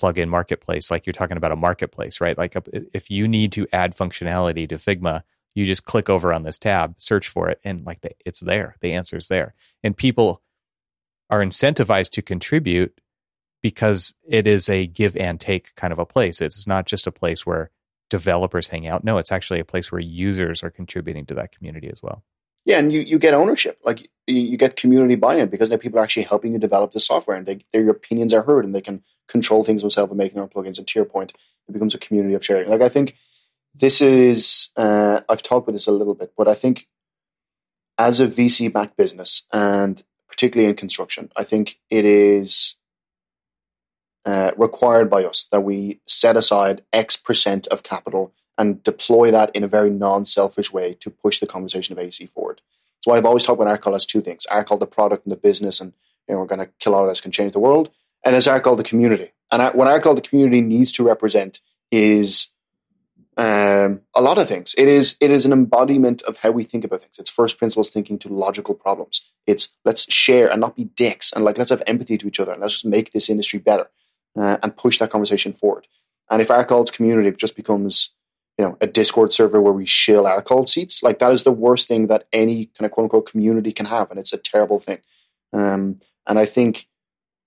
plugin 0.00 0.28
marketplace. 0.28 0.90
Like 0.90 1.06
you're 1.06 1.12
talking 1.12 1.36
about 1.36 1.52
a 1.52 1.56
marketplace, 1.56 2.20
right? 2.20 2.36
Like 2.36 2.56
if 2.92 3.10
you 3.10 3.26
need 3.26 3.52
to 3.52 3.66
add 3.72 3.94
functionality 3.94 4.68
to 4.68 4.76
Figma, 4.76 5.22
you 5.54 5.64
just 5.64 5.84
click 5.84 6.10
over 6.10 6.32
on 6.32 6.42
this 6.42 6.58
tab, 6.58 6.96
search 6.98 7.28
for 7.28 7.48
it, 7.48 7.60
and 7.64 7.84
like 7.84 8.02
the, 8.02 8.10
it's 8.24 8.40
there. 8.40 8.76
The 8.80 8.92
answer 8.92 9.16
is 9.16 9.28
there, 9.28 9.54
and 9.82 9.96
people 9.96 10.42
are 11.30 11.40
incentivized 11.40 12.10
to 12.10 12.22
contribute 12.22 13.00
because 13.66 14.14
it 14.28 14.46
is 14.46 14.68
a 14.68 14.86
give 14.86 15.16
and 15.16 15.40
take 15.40 15.74
kind 15.74 15.92
of 15.92 15.98
a 15.98 16.06
place. 16.06 16.40
It's 16.40 16.68
not 16.68 16.86
just 16.86 17.08
a 17.08 17.10
place 17.10 17.44
where 17.44 17.72
developers 18.08 18.68
hang 18.68 18.86
out. 18.86 19.02
No, 19.02 19.18
it's 19.18 19.32
actually 19.32 19.58
a 19.58 19.64
place 19.64 19.90
where 19.90 20.00
users 20.00 20.62
are 20.62 20.70
contributing 20.70 21.26
to 21.26 21.34
that 21.34 21.50
community 21.50 21.90
as 21.90 22.00
well. 22.00 22.22
Yeah, 22.64 22.78
and 22.78 22.92
you, 22.92 23.00
you 23.00 23.18
get 23.18 23.34
ownership. 23.34 23.80
Like 23.84 24.08
you, 24.28 24.36
you 24.36 24.56
get 24.56 24.76
community 24.76 25.16
buy-in 25.16 25.48
because 25.48 25.68
now 25.68 25.78
people 25.78 25.98
are 25.98 26.04
actually 26.04 26.22
helping 26.22 26.52
you 26.52 26.60
develop 26.60 26.92
the 26.92 27.00
software, 27.00 27.36
and 27.36 27.44
they, 27.44 27.64
their 27.72 27.90
opinions 27.90 28.32
are 28.32 28.44
heard, 28.44 28.64
and 28.64 28.72
they 28.72 28.80
can 28.80 29.02
control 29.26 29.64
things 29.64 29.82
themselves 29.82 30.12
and 30.12 30.18
make 30.18 30.32
their 30.32 30.44
own 30.44 30.48
plugins. 30.48 30.78
And 30.78 30.86
to 30.86 30.98
your 31.00 31.06
point, 31.06 31.32
it 31.68 31.72
becomes 31.72 31.96
a 31.96 31.98
community 31.98 32.34
of 32.34 32.44
sharing. 32.44 32.68
Like 32.68 32.82
I 32.82 32.88
think 32.88 33.16
this 33.74 34.00
is 34.00 34.68
uh, 34.76 35.22
I've 35.28 35.42
talked 35.42 35.66
about 35.66 35.72
this 35.72 35.88
a 35.88 35.92
little 35.92 36.14
bit, 36.14 36.34
but 36.36 36.46
I 36.46 36.54
think 36.54 36.86
as 37.98 38.20
a 38.20 38.28
VC-backed 38.28 38.96
business, 38.96 39.44
and 39.52 40.04
particularly 40.28 40.70
in 40.70 40.76
construction, 40.76 41.32
I 41.34 41.42
think 41.42 41.80
it 41.90 42.04
is 42.04 42.76
uh, 44.26 44.50
required 44.56 45.08
by 45.08 45.24
us 45.24 45.44
that 45.52 45.60
we 45.60 46.00
set 46.04 46.36
aside 46.36 46.82
X 46.92 47.16
percent 47.16 47.68
of 47.68 47.84
capital 47.84 48.32
and 48.58 48.82
deploy 48.82 49.30
that 49.30 49.54
in 49.54 49.62
a 49.62 49.68
very 49.68 49.88
non-selfish 49.88 50.72
way 50.72 50.94
to 50.94 51.10
push 51.10 51.38
the 51.38 51.46
conversation 51.46 51.92
of 51.92 51.98
AC 51.98 52.26
forward. 52.26 52.60
So 53.02 53.12
I've 53.12 53.24
always 53.24 53.44
talked 53.44 53.60
about 53.60 53.80
Arcol 53.80 53.94
as 53.94 54.04
two 54.04 54.20
things: 54.20 54.44
Arcol 54.50 54.80
the 54.80 54.86
product 54.86 55.26
and 55.26 55.32
the 55.32 55.36
business, 55.36 55.80
and 55.80 55.92
you 56.28 56.34
know, 56.34 56.40
we're 56.40 56.46
going 56.46 56.58
to 56.58 56.72
kill 56.80 56.96
all 56.96 57.04
of 57.04 57.08
this, 57.08 57.20
can 57.20 57.30
change 57.30 57.52
the 57.52 57.60
world, 57.60 57.90
and 58.24 58.34
as 58.34 58.48
Arcol 58.48 58.76
the 58.76 58.82
community. 58.82 59.30
And 59.52 59.62
what 59.76 59.86
Arcol 59.86 60.16
the 60.16 60.28
community 60.28 60.60
needs 60.60 60.90
to 60.94 61.04
represent 61.04 61.60
is 61.92 62.50
um, 63.36 64.00
a 64.12 64.20
lot 64.20 64.38
of 64.38 64.48
things. 64.48 64.74
It 64.76 64.88
is 64.88 65.16
it 65.20 65.30
is 65.30 65.46
an 65.46 65.52
embodiment 65.52 66.22
of 66.22 66.38
how 66.38 66.50
we 66.50 66.64
think 66.64 66.84
about 66.84 67.02
things. 67.02 67.14
It's 67.16 67.30
first 67.30 67.58
principles 67.58 67.90
thinking 67.90 68.18
to 68.20 68.28
logical 68.28 68.74
problems. 68.74 69.22
It's 69.46 69.68
let's 69.84 70.12
share 70.12 70.50
and 70.50 70.60
not 70.60 70.74
be 70.74 70.84
dicks, 70.84 71.32
and 71.32 71.44
like 71.44 71.58
let's 71.58 71.70
have 71.70 71.84
empathy 71.86 72.18
to 72.18 72.26
each 72.26 72.40
other, 72.40 72.50
and 72.50 72.60
let's 72.60 72.74
just 72.74 72.86
make 72.86 73.12
this 73.12 73.30
industry 73.30 73.60
better 73.60 73.86
uh, 74.36 74.58
and 74.62 74.76
push 74.76 74.98
that 74.98 75.10
conversation 75.10 75.52
forward. 75.52 75.86
And 76.30 76.42
if 76.42 76.48
Arcol's 76.48 76.90
community 76.90 77.30
just 77.32 77.56
becomes, 77.56 78.14
you 78.58 78.64
know, 78.64 78.76
a 78.80 78.86
Discord 78.86 79.32
server 79.32 79.60
where 79.60 79.72
we 79.72 79.86
shill 79.86 80.24
Arcol 80.24 80.68
seats, 80.68 81.02
like 81.02 81.18
that 81.20 81.32
is 81.32 81.44
the 81.44 81.52
worst 81.52 81.88
thing 81.88 82.08
that 82.08 82.26
any 82.32 82.66
kind 82.66 82.86
of 82.86 82.90
quote 82.90 83.04
unquote 83.04 83.30
community 83.30 83.72
can 83.72 83.86
have, 83.86 84.10
and 84.10 84.18
it's 84.18 84.32
a 84.32 84.38
terrible 84.38 84.80
thing. 84.80 84.98
Um, 85.52 86.00
and 86.26 86.38
I 86.38 86.44
think 86.44 86.88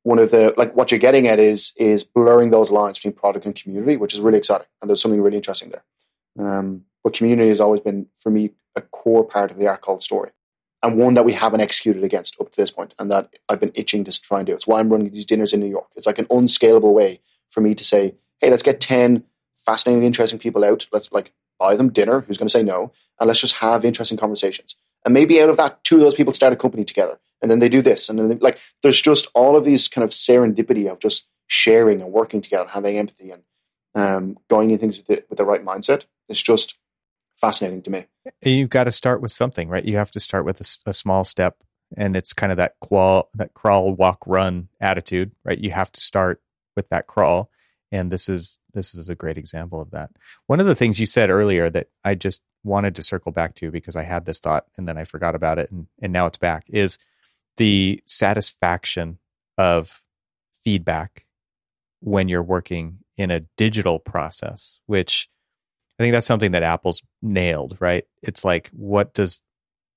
one 0.03 0.19
of 0.19 0.31
the 0.31 0.53
like 0.57 0.75
what 0.75 0.91
you're 0.91 0.99
getting 0.99 1.27
at 1.27 1.39
is 1.39 1.73
is 1.75 2.03
blurring 2.03 2.51
those 2.51 2.71
lines 2.71 2.97
between 2.97 3.13
product 3.13 3.45
and 3.45 3.55
community, 3.55 3.97
which 3.97 4.13
is 4.13 4.21
really 4.21 4.37
exciting, 4.37 4.67
and 4.81 4.89
there's 4.89 5.01
something 5.01 5.21
really 5.21 5.37
interesting 5.37 5.71
there. 5.71 5.83
Um, 6.39 6.85
but 7.03 7.13
community 7.13 7.49
has 7.49 7.59
always 7.59 7.81
been 7.81 8.07
for 8.19 8.29
me 8.29 8.51
a 8.75 8.81
core 8.81 9.25
part 9.25 9.51
of 9.51 9.57
the 9.57 9.65
Arcol 9.65 10.01
story 10.01 10.31
and 10.81 10.97
one 10.97 11.13
that 11.15 11.25
we 11.25 11.33
haven't 11.33 11.61
executed 11.61 12.03
against 12.03 12.39
up 12.39 12.51
to 12.51 12.57
this 12.57 12.71
point, 12.71 12.93
and 12.99 13.11
that 13.11 13.35
I've 13.47 13.59
been 13.59 13.71
itching 13.75 14.03
to 14.05 14.21
try 14.21 14.39
and 14.39 14.47
do. 14.47 14.53
It's 14.53 14.67
why 14.67 14.79
I'm 14.79 14.89
running 14.89 15.11
these 15.11 15.25
dinners 15.25 15.53
in 15.53 15.59
New 15.59 15.67
York. 15.69 15.87
It's 15.95 16.07
like 16.07 16.19
an 16.19 16.27
unscalable 16.29 16.93
way 16.93 17.21
for 17.49 17.61
me 17.61 17.75
to 17.75 17.83
say, 17.83 18.15
hey, 18.39 18.49
let's 18.49 18.63
get 18.63 18.79
10 18.79 19.23
fascinating, 19.65 20.05
interesting 20.05 20.39
people 20.39 20.63
out. 20.63 20.87
Let's 20.91 21.11
like 21.11 21.33
buy 21.57 21.75
them 21.75 21.89
dinner. 21.89 22.21
Who's 22.21 22.37
going 22.37 22.47
to 22.47 22.51
say 22.51 22.63
no? 22.63 22.91
And 23.19 23.27
let's 23.27 23.41
just 23.41 23.57
have 23.57 23.83
interesting 23.83 24.17
conversations. 24.17 24.75
And 25.05 25.13
maybe 25.13 25.41
out 25.41 25.49
of 25.49 25.57
that, 25.57 25.83
two 25.83 25.95
of 25.95 26.01
those 26.01 26.15
people 26.15 26.33
start 26.33 26.53
a 26.53 26.57
company 26.57 26.83
together, 26.83 27.19
and 27.41 27.49
then 27.49 27.59
they 27.59 27.69
do 27.69 27.81
this, 27.81 28.09
and 28.09 28.19
then 28.19 28.29
they, 28.29 28.35
like 28.35 28.59
there's 28.81 29.01
just 29.01 29.27
all 29.33 29.55
of 29.55 29.63
these 29.63 29.87
kind 29.87 30.03
of 30.03 30.09
serendipity 30.09 30.91
of 30.91 30.99
just 30.99 31.27
sharing 31.47 32.01
and 32.01 32.11
working 32.11 32.41
together, 32.41 32.63
and 32.63 32.71
having 32.71 32.97
empathy, 32.97 33.31
and 33.31 33.43
um, 33.95 34.37
going 34.49 34.71
in 34.71 34.77
things 34.77 34.97
with 34.97 35.07
the, 35.07 35.23
with 35.29 35.37
the 35.37 35.45
right 35.45 35.63
mindset. 35.63 36.05
It's 36.27 36.41
just 36.41 36.77
fascinating 37.39 37.81
to 37.83 37.89
me. 37.89 38.05
You've 38.41 38.69
got 38.69 38.85
to 38.85 38.91
start 38.91 39.21
with 39.21 39.31
something, 39.31 39.69
right? 39.69 39.83
You 39.83 39.97
have 39.97 40.11
to 40.11 40.19
start 40.19 40.45
with 40.45 40.59
a, 40.61 40.89
a 40.89 40.93
small 40.93 41.23
step, 41.23 41.57
and 41.95 42.15
it's 42.15 42.33
kind 42.33 42.51
of 42.51 42.57
that 42.57 42.75
qual 42.79 43.29
that 43.33 43.53
crawl, 43.53 43.93
walk, 43.93 44.23
run 44.25 44.69
attitude, 44.79 45.31
right? 45.43 45.57
You 45.57 45.71
have 45.71 45.91
to 45.93 46.01
start 46.01 46.41
with 46.75 46.89
that 46.89 47.07
crawl, 47.07 47.49
and 47.91 48.11
this 48.11 48.29
is 48.29 48.59
this 48.73 48.93
is 48.93 49.09
a 49.09 49.15
great 49.15 49.37
example 49.37 49.81
of 49.81 49.91
that. 49.91 50.11
One 50.47 50.59
of 50.59 50.65
the 50.65 50.75
things 50.75 50.99
you 50.99 51.05
said 51.05 51.29
earlier 51.29 51.69
that 51.69 51.89
I 52.03 52.15
just 52.15 52.41
wanted 52.63 52.95
to 52.95 53.03
circle 53.03 53.31
back 53.31 53.55
to 53.55 53.71
because 53.71 53.95
I 53.95 54.03
had 54.03 54.25
this 54.25 54.39
thought 54.39 54.65
and 54.77 54.87
then 54.87 54.97
I 54.97 55.05
forgot 55.05 55.35
about 55.35 55.59
it, 55.59 55.71
and 55.71 55.87
and 56.01 56.13
now 56.13 56.25
it's 56.25 56.37
back 56.37 56.65
is 56.67 56.97
the 57.57 58.01
satisfaction 58.05 59.19
of 59.57 60.01
feedback 60.53 61.25
when 62.01 62.29
you're 62.29 62.43
working 62.43 62.99
in 63.17 63.31
a 63.31 63.41
digital 63.57 63.99
process, 63.99 64.79
which 64.85 65.29
I 65.99 66.03
think 66.03 66.13
that's 66.13 66.27
something 66.27 66.51
that 66.51 66.63
Apple's 66.63 67.03
nailed, 67.21 67.75
right? 67.81 68.05
It's 68.23 68.45
like, 68.45 68.69
what 68.69 69.13
does 69.13 69.41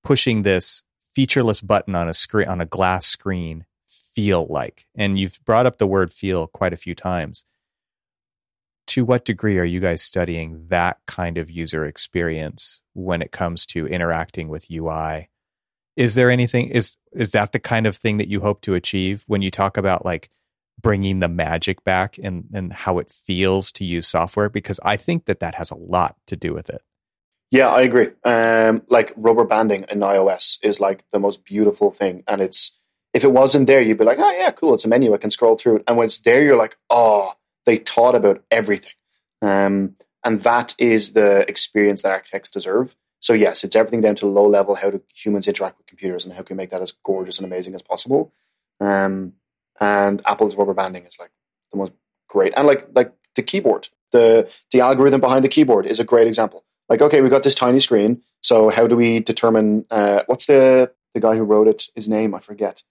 pushing 0.02 0.42
this 0.42 0.82
featureless 1.14 1.60
button 1.60 1.94
on 1.94 2.08
a 2.08 2.14
screen, 2.14 2.48
on 2.48 2.60
a 2.60 2.66
glass 2.66 3.06
screen 3.06 3.66
feel 3.86 4.46
like? 4.50 4.86
And 4.96 5.16
you've 5.16 5.38
brought 5.44 5.64
up 5.64 5.78
the 5.78 5.86
word 5.86 6.12
feel 6.12 6.48
quite 6.48 6.72
a 6.72 6.76
few 6.78 6.96
times. 6.96 7.44
To 8.88 9.04
what 9.04 9.24
degree 9.24 9.60
are 9.60 9.64
you 9.64 9.78
guys 9.78 10.02
studying 10.02 10.66
that 10.68 10.98
kind 11.06 11.38
of 11.38 11.48
user 11.48 11.84
experience 11.84 12.80
when 12.94 13.22
it 13.22 13.30
comes 13.30 13.64
to 13.66 13.86
interacting 13.86 14.48
with 14.48 14.72
UI? 14.72 15.30
Is 15.94 16.16
there 16.16 16.32
anything, 16.32 16.68
is, 16.68 16.96
is 17.12 17.30
that 17.30 17.52
the 17.52 17.60
kind 17.60 17.86
of 17.86 17.96
thing 17.96 18.16
that 18.16 18.28
you 18.28 18.40
hope 18.40 18.60
to 18.62 18.74
achieve 18.74 19.22
when 19.28 19.40
you 19.40 19.52
talk 19.52 19.76
about 19.76 20.04
like 20.04 20.30
bringing 20.80 21.20
the 21.20 21.28
magic 21.28 21.84
back 21.84 22.18
and, 22.18 22.44
and 22.52 22.72
how 22.72 22.98
it 22.98 23.10
feels 23.10 23.70
to 23.72 23.84
use 23.84 24.06
software 24.06 24.48
because 24.48 24.80
I 24.84 24.96
think 24.96 25.26
that 25.26 25.40
that 25.40 25.54
has 25.54 25.70
a 25.70 25.76
lot 25.76 26.16
to 26.26 26.36
do 26.36 26.52
with 26.52 26.70
it. 26.70 26.82
Yeah, 27.52 27.68
I 27.68 27.82
agree. 27.82 28.08
Um, 28.24 28.82
like 28.88 29.12
rubber 29.14 29.44
banding 29.44 29.84
in 29.90 30.00
iOS 30.00 30.58
is 30.62 30.80
like 30.80 31.04
the 31.12 31.20
most 31.20 31.44
beautiful 31.44 31.90
thing, 31.90 32.24
and 32.26 32.40
it's 32.40 32.78
if 33.12 33.24
it 33.24 33.32
wasn't 33.32 33.66
there, 33.66 33.82
you'd 33.82 33.98
be 33.98 34.04
like, 34.04 34.18
oh 34.18 34.32
yeah, 34.32 34.50
cool, 34.52 34.72
it's 34.72 34.86
a 34.86 34.88
menu, 34.88 35.12
I 35.12 35.18
can 35.18 35.30
scroll 35.30 35.56
through 35.56 35.76
it, 35.76 35.84
and 35.86 35.98
when 35.98 36.06
it's 36.06 36.18
there, 36.18 36.42
you're 36.42 36.56
like, 36.56 36.78
oh, 36.88 37.34
they 37.66 37.76
thought 37.76 38.14
about 38.14 38.42
everything, 38.50 38.92
um, 39.42 39.96
and 40.24 40.40
that 40.44 40.74
is 40.78 41.12
the 41.12 41.46
experience 41.46 42.00
that 42.02 42.12
architects 42.12 42.48
deserve. 42.48 42.96
So 43.20 43.34
yes, 43.34 43.64
it's 43.64 43.76
everything 43.76 44.00
down 44.00 44.14
to 44.16 44.26
low 44.26 44.48
level, 44.48 44.74
how 44.74 44.88
do 44.88 45.02
humans 45.14 45.46
interact 45.46 45.76
with 45.76 45.86
computers, 45.86 46.24
and 46.24 46.32
how 46.32 46.42
can 46.42 46.56
we 46.56 46.62
make 46.62 46.70
that 46.70 46.80
as 46.80 46.94
gorgeous 47.04 47.38
and 47.38 47.44
amazing 47.44 47.74
as 47.74 47.82
possible. 47.82 48.32
Um, 48.80 49.34
and 49.82 50.22
Apple's 50.26 50.56
rubber 50.56 50.74
banding 50.74 51.04
is 51.06 51.18
like 51.18 51.32
the 51.72 51.78
most 51.78 51.92
great. 52.28 52.52
And 52.56 52.66
like 52.66 52.86
like 52.94 53.12
the 53.34 53.42
keyboard, 53.42 53.88
the 54.12 54.48
the 54.70 54.80
algorithm 54.80 55.20
behind 55.20 55.42
the 55.44 55.48
keyboard 55.48 55.86
is 55.86 55.98
a 55.98 56.04
great 56.04 56.28
example. 56.28 56.64
Like, 56.88 57.02
okay, 57.02 57.20
we've 57.20 57.30
got 57.30 57.42
this 57.42 57.54
tiny 57.56 57.80
screen, 57.80 58.22
so 58.42 58.70
how 58.70 58.86
do 58.86 58.96
we 58.96 59.18
determine 59.20 59.84
uh, 59.90 60.22
what's 60.26 60.46
the 60.46 60.92
the 61.14 61.20
guy 61.20 61.34
who 61.36 61.42
wrote 61.42 61.66
it? 61.66 61.88
His 61.96 62.08
name 62.08 62.32
I 62.32 62.38
forget. 62.38 62.84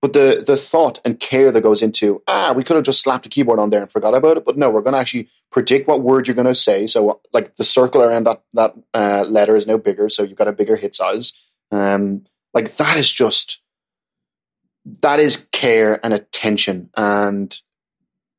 But 0.00 0.14
the 0.14 0.42
the 0.44 0.56
thought 0.56 1.00
and 1.04 1.20
care 1.20 1.52
that 1.52 1.60
goes 1.60 1.80
into 1.80 2.22
ah, 2.26 2.52
we 2.56 2.64
could 2.64 2.74
have 2.74 2.84
just 2.84 3.02
slapped 3.02 3.26
a 3.26 3.28
keyboard 3.28 3.60
on 3.60 3.70
there 3.70 3.82
and 3.82 3.92
forgot 3.92 4.14
about 4.14 4.36
it. 4.36 4.44
But 4.44 4.58
no, 4.58 4.68
we're 4.68 4.80
going 4.80 4.94
to 4.94 4.98
actually 4.98 5.28
predict 5.52 5.86
what 5.86 6.02
word 6.02 6.26
you're 6.26 6.34
going 6.34 6.46
to 6.46 6.56
say. 6.56 6.88
So 6.88 7.20
like 7.32 7.54
the 7.54 7.62
circle 7.64 8.02
around 8.02 8.24
that 8.26 8.42
that 8.54 8.74
uh, 8.94 9.24
letter 9.28 9.54
is 9.54 9.68
now 9.68 9.76
bigger, 9.76 10.08
so 10.08 10.24
you've 10.24 10.38
got 10.38 10.48
a 10.48 10.52
bigger 10.52 10.74
hit 10.74 10.96
size. 10.96 11.32
Um, 11.70 12.24
like 12.52 12.76
that 12.78 12.96
is 12.96 13.12
just 13.12 13.60
that 15.00 15.20
is 15.20 15.46
care 15.52 16.04
and 16.04 16.12
attention 16.12 16.90
and 16.96 17.56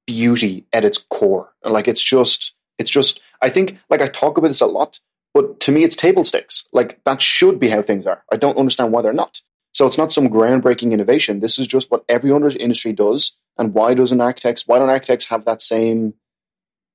beauty 0.06 0.66
at 0.74 0.84
its 0.84 0.98
core. 0.98 1.54
Like 1.64 1.88
it's 1.88 2.04
just, 2.04 2.54
it's 2.78 2.92
just. 2.92 3.20
I 3.42 3.50
think, 3.50 3.78
like 3.90 4.02
I 4.02 4.08
talk 4.08 4.38
about 4.38 4.48
this 4.48 4.62
a 4.62 4.66
lot, 4.66 5.00
but 5.34 5.60
to 5.62 5.72
me, 5.72 5.84
it's 5.84 5.98
table 5.98 6.24
stakes. 6.24 6.68
Like 6.72 7.02
that 7.04 7.22
should 7.22 7.60
be 7.60 7.70
how 7.70 7.82
things 7.82 8.08
are. 8.08 8.24
I 8.32 8.38
don't 8.38 8.58
understand 8.58 8.94
why 8.94 9.02
they're 9.02 9.12
not. 9.12 9.42
So 9.74 9.86
it's 9.86 9.98
not 9.98 10.14
some 10.14 10.30
groundbreaking 10.30 10.92
innovation. 10.92 11.40
This 11.40 11.60
is 11.60 11.68
just 11.68 11.92
what 11.92 12.06
every 12.08 12.32
other 12.32 12.50
industry 12.50 12.94
does. 12.94 13.36
And 13.58 13.74
why 13.74 13.96
doesn't 13.96 14.22
architects? 14.22 14.66
Why 14.66 14.80
don't 14.80 14.90
architects 14.90 15.26
have 15.26 15.46
that 15.46 15.62
same 15.62 16.14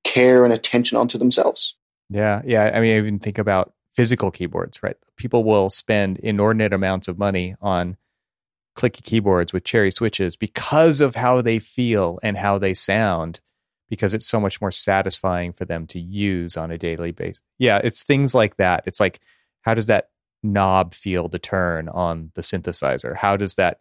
care 0.04 0.44
and 0.44 0.52
attention 0.52 0.96
onto 0.96 1.18
themselves? 1.18 1.76
Yeah, 2.08 2.40
yeah. 2.44 2.70
I 2.72 2.80
mean, 2.80 2.94
I 2.94 2.98
even 2.98 3.18
think 3.18 3.38
about 3.38 3.74
physical 3.92 4.30
keyboards. 4.30 4.82
Right, 4.82 4.96
people 5.16 5.44
will 5.44 5.70
spend 5.70 6.18
inordinate 6.18 6.72
amounts 6.72 7.08
of 7.08 7.18
money 7.18 7.56
on 7.60 7.96
clicky 8.78 9.02
keyboards 9.02 9.52
with 9.52 9.64
cherry 9.64 9.90
switches 9.90 10.36
because 10.36 11.00
of 11.00 11.16
how 11.16 11.42
they 11.42 11.58
feel 11.58 12.20
and 12.22 12.38
how 12.38 12.58
they 12.58 12.72
sound 12.72 13.40
because 13.88 14.14
it's 14.14 14.26
so 14.26 14.38
much 14.38 14.60
more 14.60 14.70
satisfying 14.70 15.52
for 15.52 15.64
them 15.64 15.86
to 15.86 15.98
use 15.98 16.56
on 16.56 16.70
a 16.70 16.78
daily 16.78 17.10
basis. 17.10 17.42
Yeah, 17.58 17.80
it's 17.82 18.04
things 18.04 18.34
like 18.34 18.56
that. 18.56 18.84
It's 18.86 19.00
like 19.00 19.20
how 19.62 19.74
does 19.74 19.86
that 19.86 20.10
knob 20.42 20.94
feel 20.94 21.28
to 21.28 21.38
turn 21.38 21.88
on 21.88 22.30
the 22.34 22.42
synthesizer? 22.42 23.16
How 23.16 23.36
does 23.36 23.56
that 23.56 23.80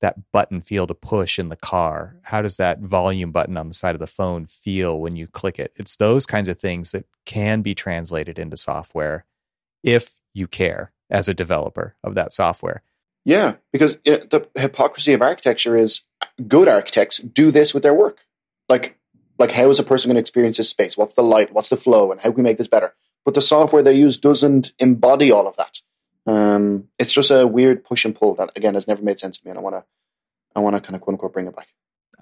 that 0.00 0.32
button 0.32 0.60
feel 0.60 0.86
to 0.86 0.94
push 0.94 1.38
in 1.38 1.48
the 1.48 1.56
car? 1.56 2.16
How 2.22 2.42
does 2.42 2.56
that 2.56 2.80
volume 2.80 3.30
button 3.32 3.56
on 3.56 3.68
the 3.68 3.74
side 3.74 3.94
of 3.94 4.00
the 4.00 4.06
phone 4.06 4.46
feel 4.46 4.98
when 4.98 5.14
you 5.14 5.28
click 5.28 5.58
it? 5.58 5.72
It's 5.76 5.96
those 5.96 6.26
kinds 6.26 6.48
of 6.48 6.58
things 6.58 6.90
that 6.90 7.06
can 7.26 7.62
be 7.62 7.74
translated 7.74 8.38
into 8.38 8.56
software 8.56 9.26
if 9.84 10.16
you 10.34 10.48
care 10.48 10.92
as 11.08 11.28
a 11.28 11.34
developer 11.34 11.94
of 12.02 12.14
that 12.14 12.32
software. 12.32 12.82
Yeah, 13.24 13.54
because 13.72 13.96
know, 14.06 14.18
the 14.28 14.48
hypocrisy 14.54 15.12
of 15.12 15.22
architecture 15.22 15.76
is 15.76 16.02
good 16.48 16.68
architects 16.68 17.18
do 17.18 17.50
this 17.50 17.72
with 17.72 17.82
their 17.82 17.94
work. 17.94 18.18
Like, 18.68 18.98
like 19.38 19.52
how 19.52 19.70
is 19.70 19.78
a 19.78 19.84
person 19.84 20.08
going 20.08 20.16
to 20.16 20.20
experience 20.20 20.56
this 20.56 20.68
space? 20.68 20.96
What's 20.96 21.14
the 21.14 21.22
light? 21.22 21.52
What's 21.52 21.68
the 21.68 21.76
flow? 21.76 22.10
And 22.10 22.20
how 22.20 22.30
can 22.30 22.36
we 22.36 22.42
make 22.42 22.58
this 22.58 22.68
better? 22.68 22.94
But 23.24 23.34
the 23.34 23.40
software 23.40 23.82
they 23.82 23.94
use 23.94 24.16
doesn't 24.16 24.72
embody 24.78 25.30
all 25.30 25.46
of 25.46 25.56
that. 25.56 25.78
Um, 26.26 26.88
it's 26.98 27.12
just 27.12 27.30
a 27.30 27.46
weird 27.46 27.84
push 27.84 28.04
and 28.04 28.14
pull 28.14 28.34
that 28.36 28.50
again 28.56 28.74
has 28.74 28.86
never 28.86 29.02
made 29.02 29.18
sense 29.18 29.38
to 29.38 29.46
me, 29.46 29.50
and 29.50 29.58
I 29.58 29.62
want 29.62 29.76
to, 29.76 29.84
I 30.54 30.60
want 30.60 30.76
to 30.76 30.80
kind 30.80 30.94
of 30.94 31.00
quote 31.00 31.14
unquote 31.14 31.32
bring 31.32 31.48
it 31.48 31.56
back. 31.56 31.68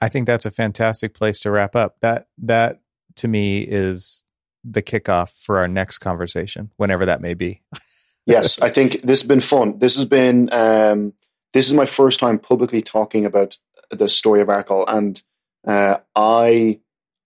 I 0.00 0.08
think 0.08 0.26
that's 0.26 0.46
a 0.46 0.50
fantastic 0.50 1.12
place 1.12 1.40
to 1.40 1.50
wrap 1.50 1.76
up. 1.76 1.96
That 2.00 2.28
that 2.38 2.80
to 3.16 3.28
me 3.28 3.60
is 3.60 4.24
the 4.64 4.82
kickoff 4.82 5.30
for 5.42 5.58
our 5.58 5.68
next 5.68 5.98
conversation, 5.98 6.70
whenever 6.76 7.04
that 7.06 7.20
may 7.20 7.34
be. 7.34 7.62
yes, 8.26 8.60
I 8.60 8.70
think 8.70 9.02
this 9.02 9.20
has 9.20 9.28
been 9.28 9.40
fun. 9.40 9.78
This 9.78 9.96
has 9.96 10.04
been 10.04 10.52
um, 10.52 11.12
this 11.52 11.68
is 11.68 11.74
my 11.74 11.86
first 11.86 12.20
time 12.20 12.38
publicly 12.38 12.82
talking 12.82 13.26
about 13.26 13.58
the 13.90 14.08
story 14.08 14.40
of 14.40 14.48
Arcol, 14.48 14.84
and 14.88 15.22
uh, 15.66 15.98
I 16.14 16.80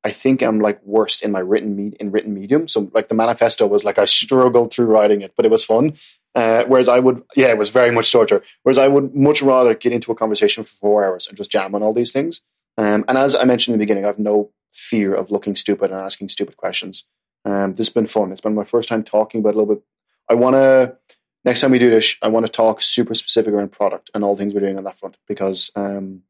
I 0.04 0.10
think 0.10 0.42
I'm 0.42 0.60
like 0.60 0.80
worst 0.84 1.22
in 1.22 1.32
my 1.32 1.40
written 1.40 1.74
me- 1.74 1.96
in 1.98 2.10
written 2.10 2.34
medium. 2.34 2.68
So 2.68 2.90
like 2.92 3.08
the 3.08 3.14
manifesto 3.14 3.66
was 3.66 3.84
like 3.84 3.98
I 3.98 4.04
struggled 4.04 4.72
through 4.72 4.86
writing 4.86 5.22
it, 5.22 5.32
but 5.36 5.46
it 5.46 5.50
was 5.50 5.64
fun. 5.64 5.94
Uh, 6.34 6.64
whereas 6.64 6.88
I 6.88 6.98
would, 6.98 7.22
yeah, 7.36 7.46
it 7.46 7.58
was 7.58 7.68
very 7.68 7.92
much 7.92 8.10
torture. 8.10 8.42
Whereas 8.64 8.76
I 8.76 8.88
would 8.88 9.14
much 9.14 9.40
rather 9.40 9.72
get 9.74 9.92
into 9.92 10.10
a 10.10 10.16
conversation 10.16 10.64
for 10.64 10.74
four 10.74 11.04
hours 11.04 11.28
and 11.28 11.36
just 11.36 11.50
jam 11.50 11.74
on 11.76 11.82
all 11.82 11.94
these 11.94 12.10
things. 12.12 12.42
Um, 12.76 13.04
and 13.06 13.16
as 13.16 13.36
I 13.36 13.44
mentioned 13.44 13.72
in 13.72 13.78
the 13.78 13.84
beginning, 13.84 14.04
I 14.04 14.08
have 14.08 14.18
no 14.18 14.50
fear 14.72 15.14
of 15.14 15.30
looking 15.30 15.54
stupid 15.54 15.92
and 15.92 16.00
asking 16.00 16.28
stupid 16.30 16.56
questions. 16.56 17.06
Um, 17.44 17.74
this 17.74 17.86
has 17.86 17.94
been 17.94 18.08
fun. 18.08 18.32
It's 18.32 18.40
been 18.40 18.54
my 18.54 18.64
first 18.64 18.88
time 18.88 19.04
talking 19.04 19.40
about 19.40 19.54
a 19.54 19.58
little 19.58 19.74
bit 19.76 19.84
I 20.28 20.34
want 20.34 20.54
to 20.54 20.96
next 21.44 21.60
time 21.60 21.70
we 21.70 21.78
do 21.78 21.90
this, 21.90 22.16
I 22.22 22.28
want 22.28 22.46
to 22.46 22.52
talk 22.52 22.80
super 22.82 23.14
specific 23.14 23.52
around 23.52 23.72
product 23.72 24.10
and 24.14 24.24
all 24.24 24.36
things 24.36 24.54
we're 24.54 24.60
doing 24.60 24.78
on 24.78 24.84
that 24.84 24.98
front 24.98 25.16
because, 25.28 25.70
um, 25.76 26.22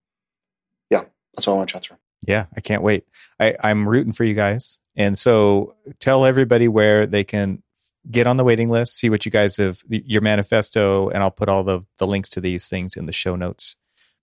yeah, 0.90 1.04
that's 1.34 1.46
all 1.46 1.54
I 1.54 1.58
want 1.58 1.68
to 1.68 1.72
chat 1.72 1.84
through. 1.84 1.96
Yeah, 2.26 2.46
I 2.56 2.60
can't 2.60 2.82
wait. 2.82 3.04
I, 3.38 3.54
I'm 3.62 3.88
rooting 3.88 4.12
for 4.12 4.24
you 4.24 4.34
guys, 4.34 4.80
and 4.96 5.16
so 5.16 5.74
tell 6.00 6.24
everybody 6.24 6.68
where 6.68 7.06
they 7.06 7.22
can 7.22 7.62
get 8.10 8.26
on 8.26 8.38
the 8.38 8.44
waiting 8.44 8.70
list, 8.70 8.96
see 8.96 9.10
what 9.10 9.26
you 9.26 9.30
guys 9.30 9.58
have 9.58 9.82
your 9.88 10.22
manifesto, 10.22 11.10
and 11.10 11.22
I'll 11.22 11.30
put 11.30 11.50
all 11.50 11.64
the 11.64 11.82
the 11.98 12.06
links 12.06 12.30
to 12.30 12.40
these 12.40 12.66
things 12.66 12.96
in 12.96 13.04
the 13.04 13.12
show 13.12 13.36
notes. 13.36 13.76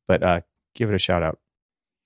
But 0.08 0.24
uh, 0.24 0.42
give 0.74 0.90
it 0.90 0.96
a 0.96 1.00
shout 1.00 1.22
out 1.22 1.38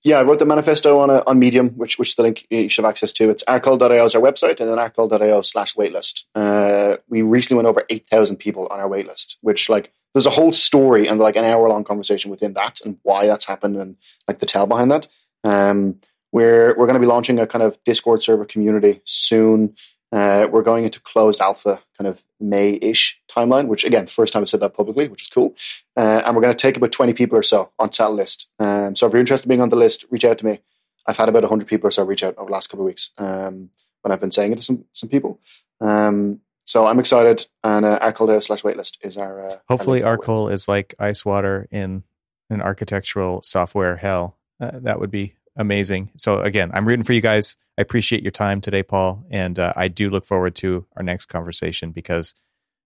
yeah, 0.06 0.20
I 0.20 0.22
wrote 0.22 0.38
the 0.38 0.46
manifesto 0.46 1.00
on 1.00 1.10
a, 1.10 1.24
on 1.26 1.40
Medium, 1.40 1.70
which 1.70 1.98
which 1.98 2.14
the 2.14 2.22
link 2.22 2.46
you 2.48 2.68
should 2.68 2.84
have 2.84 2.90
access 2.90 3.10
to. 3.14 3.28
It's 3.28 3.42
arcol.io 3.48 4.04
is 4.04 4.14
our 4.14 4.22
website, 4.22 4.60
and 4.60 4.70
then 4.70 4.78
arcol.io 4.78 5.42
slash 5.42 5.74
waitlist. 5.74 6.22
Uh, 6.32 6.98
we 7.08 7.22
recently 7.22 7.56
went 7.56 7.66
over 7.66 7.84
eight 7.90 8.06
thousand 8.08 8.36
people 8.36 8.68
on 8.68 8.78
our 8.78 8.88
waitlist, 8.88 9.34
which 9.40 9.68
like 9.68 9.92
there's 10.14 10.24
a 10.24 10.30
whole 10.30 10.52
story 10.52 11.08
and 11.08 11.18
like 11.18 11.34
an 11.34 11.44
hour 11.44 11.68
long 11.68 11.82
conversation 11.82 12.30
within 12.30 12.52
that 12.52 12.80
and 12.84 12.98
why 13.02 13.26
that's 13.26 13.46
happened 13.46 13.76
and 13.78 13.96
like 14.28 14.38
the 14.38 14.46
tell 14.46 14.68
behind 14.68 14.92
that. 14.92 15.08
Um, 15.42 15.96
we're 16.30 16.68
we're 16.78 16.86
going 16.86 16.94
to 16.94 17.00
be 17.00 17.06
launching 17.06 17.40
a 17.40 17.46
kind 17.46 17.64
of 17.64 17.76
Discord 17.82 18.22
server 18.22 18.44
community 18.44 19.00
soon. 19.06 19.74
Uh, 20.12 20.46
we're 20.50 20.62
going 20.62 20.84
into 20.84 21.00
closed 21.00 21.40
alpha 21.40 21.80
kind 21.98 22.06
of 22.08 22.22
May-ish 22.38 23.20
timeline, 23.28 23.66
which 23.66 23.84
again, 23.84 24.06
first 24.06 24.32
time 24.32 24.42
I 24.42 24.46
said 24.46 24.60
that 24.60 24.74
publicly, 24.74 25.08
which 25.08 25.22
is 25.22 25.28
cool. 25.28 25.54
Uh, 25.96 26.22
and 26.24 26.34
we're 26.34 26.42
going 26.42 26.54
to 26.54 26.60
take 26.60 26.76
about 26.76 26.92
20 26.92 27.12
people 27.12 27.36
or 27.36 27.42
so 27.42 27.70
onto 27.78 28.02
that 28.02 28.12
list. 28.12 28.48
Um, 28.58 28.94
so 28.94 29.06
if 29.06 29.12
you're 29.12 29.20
interested 29.20 29.46
in 29.46 29.50
being 29.50 29.60
on 29.60 29.68
the 29.68 29.76
list, 29.76 30.04
reach 30.10 30.24
out 30.24 30.38
to 30.38 30.46
me. 30.46 30.60
I've 31.06 31.16
had 31.16 31.28
about 31.28 31.42
100 31.42 31.66
people 31.66 31.88
or 31.88 31.90
so 31.90 32.04
reach 32.04 32.22
out 32.22 32.36
over 32.36 32.48
the 32.48 32.52
last 32.52 32.68
couple 32.68 32.84
of 32.84 32.88
weeks 32.88 33.10
um, 33.18 33.70
when 34.02 34.12
I've 34.12 34.20
been 34.20 34.30
saying 34.30 34.52
it 34.52 34.56
to 34.56 34.62
some, 34.62 34.84
some 34.92 35.08
people. 35.08 35.40
Um, 35.80 36.40
so 36.66 36.86
I'm 36.86 36.98
excited. 36.98 37.46
And 37.62 37.84
uh, 37.84 37.98
Arcol 38.00 38.42
slash 38.42 38.62
waitlist 38.62 38.98
is 39.02 39.16
our. 39.16 39.50
Uh, 39.50 39.58
Hopefully, 39.68 40.00
Arcol 40.00 40.52
is 40.52 40.68
like 40.68 40.94
ice 40.98 41.24
water 41.24 41.68
in 41.70 42.02
an 42.50 42.60
architectural 42.60 43.40
software 43.42 43.96
hell. 43.96 44.36
Uh, 44.60 44.72
that 44.82 45.00
would 45.00 45.10
be 45.10 45.34
amazing. 45.56 46.10
So 46.16 46.40
again, 46.40 46.70
I'm 46.74 46.86
rooting 46.86 47.04
for 47.04 47.12
you 47.12 47.20
guys. 47.20 47.56
I 47.78 47.82
appreciate 47.82 48.22
your 48.22 48.30
time 48.30 48.60
today, 48.60 48.82
Paul, 48.82 49.24
and 49.30 49.58
uh, 49.58 49.72
I 49.76 49.88
do 49.88 50.08
look 50.08 50.24
forward 50.24 50.54
to 50.56 50.86
our 50.96 51.02
next 51.02 51.26
conversation 51.26 51.92
because 51.92 52.34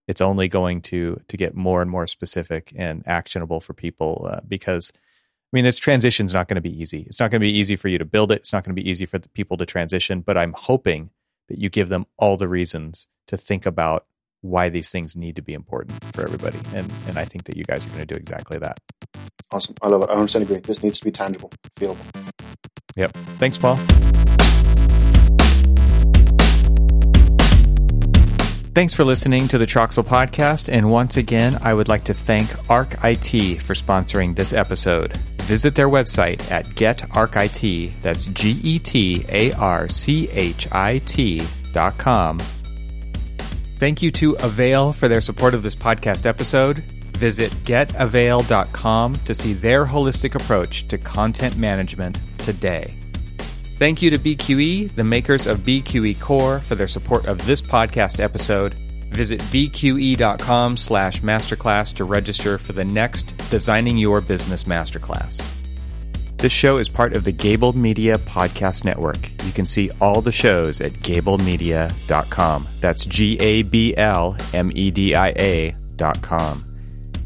it's 0.08 0.20
only 0.20 0.48
going 0.48 0.80
to 0.82 1.20
to 1.28 1.36
get 1.36 1.54
more 1.54 1.80
and 1.80 1.90
more 1.90 2.06
specific 2.08 2.72
and 2.74 3.04
actionable 3.06 3.60
for 3.60 3.72
people. 3.72 4.28
Uh, 4.28 4.40
because 4.46 4.92
I 4.96 5.50
mean, 5.52 5.64
this 5.64 5.78
transition 5.78 6.26
is 6.26 6.34
not 6.34 6.48
going 6.48 6.56
to 6.56 6.60
be 6.60 6.80
easy. 6.80 7.02
It's 7.02 7.20
not 7.20 7.30
going 7.30 7.40
to 7.40 7.44
be 7.44 7.52
easy 7.52 7.76
for 7.76 7.88
you 7.88 7.98
to 7.98 8.04
build 8.04 8.32
it. 8.32 8.40
It's 8.40 8.52
not 8.52 8.64
going 8.64 8.74
to 8.74 8.82
be 8.82 8.88
easy 8.88 9.06
for 9.06 9.18
the 9.18 9.28
people 9.28 9.56
to 9.58 9.66
transition. 9.66 10.20
But 10.20 10.36
I'm 10.36 10.54
hoping 10.56 11.10
that 11.48 11.58
you 11.58 11.68
give 11.68 11.88
them 11.88 12.06
all 12.18 12.36
the 12.36 12.48
reasons 12.48 13.06
to 13.28 13.36
think 13.36 13.66
about 13.66 14.06
why 14.42 14.68
these 14.68 14.90
things 14.90 15.14
need 15.14 15.36
to 15.36 15.42
be 15.42 15.52
important 15.52 16.02
for 16.14 16.22
everybody. 16.22 16.58
And 16.74 16.92
and 17.06 17.16
I 17.16 17.24
think 17.24 17.44
that 17.44 17.56
you 17.56 17.62
guys 17.62 17.86
are 17.86 17.90
going 17.90 18.00
to 18.00 18.12
do 18.12 18.16
exactly 18.16 18.58
that. 18.58 18.80
Awesome. 19.52 19.76
I 19.82 19.88
love 19.88 20.02
it. 20.02 20.10
I 20.10 20.14
100% 20.14 20.42
agree. 20.42 20.58
This 20.58 20.82
needs 20.82 20.98
to 20.98 21.04
be 21.04 21.12
tangible, 21.12 21.50
feelable. 21.76 21.98
Yep. 22.96 23.12
Thanks, 23.38 23.58
Paul. 23.58 23.78
Thanks 28.72 28.94
for 28.94 29.02
listening 29.04 29.48
to 29.48 29.58
the 29.58 29.66
Troxel 29.66 30.04
podcast. 30.04 30.72
And 30.72 30.88
once 30.90 31.16
again, 31.16 31.58
I 31.60 31.74
would 31.74 31.88
like 31.88 32.04
to 32.04 32.14
thank 32.14 32.48
ARC 32.70 32.94
IT 33.02 33.60
for 33.62 33.74
sponsoring 33.74 34.36
this 34.36 34.52
episode. 34.52 35.16
Visit 35.42 35.74
their 35.74 35.88
website 35.88 36.48
at 36.52 36.64
getarchit, 36.66 37.90
that's 38.00 38.26
G 38.26 38.60
E 38.62 38.78
T 38.78 39.24
A 39.28 39.52
R 39.54 39.88
C 39.88 40.28
H 40.30 40.68
I 40.70 40.98
T 40.98 41.42
dot 41.72 41.98
com. 41.98 42.38
Thank 43.78 44.02
you 44.02 44.12
to 44.12 44.34
Avail 44.34 44.92
for 44.92 45.08
their 45.08 45.20
support 45.20 45.54
of 45.54 45.64
this 45.64 45.74
podcast 45.74 46.24
episode. 46.24 46.78
Visit 47.16 47.50
getavail.com 47.64 49.16
to 49.16 49.34
see 49.34 49.52
their 49.52 49.84
holistic 49.84 50.36
approach 50.36 50.86
to 50.88 50.96
content 50.96 51.56
management 51.56 52.20
today. 52.38 52.94
Thank 53.80 54.02
you 54.02 54.10
to 54.10 54.18
BQE, 54.18 54.94
the 54.94 55.04
makers 55.04 55.46
of 55.46 55.60
BQE 55.60 56.20
Core, 56.20 56.58
for 56.60 56.74
their 56.74 56.86
support 56.86 57.24
of 57.24 57.46
this 57.46 57.62
podcast 57.62 58.20
episode. 58.20 58.74
Visit 58.74 59.40
bqe.com 59.40 60.76
slash 60.76 61.22
masterclass 61.22 61.94
to 61.94 62.04
register 62.04 62.58
for 62.58 62.74
the 62.74 62.84
next 62.84 63.34
Designing 63.50 63.96
Your 63.96 64.20
Business 64.20 64.64
Masterclass. 64.64 65.48
This 66.36 66.52
show 66.52 66.76
is 66.76 66.90
part 66.90 67.14
of 67.14 67.24
the 67.24 67.32
Gabl 67.32 67.74
Media 67.74 68.18
Podcast 68.18 68.84
Network. 68.84 69.30
You 69.46 69.52
can 69.52 69.64
see 69.64 69.90
all 69.98 70.20
the 70.20 70.30
shows 70.30 70.82
at 70.82 70.92
gablmedia.com. 70.92 72.68
That's 72.80 73.06
G 73.06 73.38
A 73.40 73.62
B 73.62 73.96
L 73.96 74.36
M 74.52 74.70
E 74.74 74.90
D 74.90 75.14
I 75.14 75.28
A.com. 75.30 76.69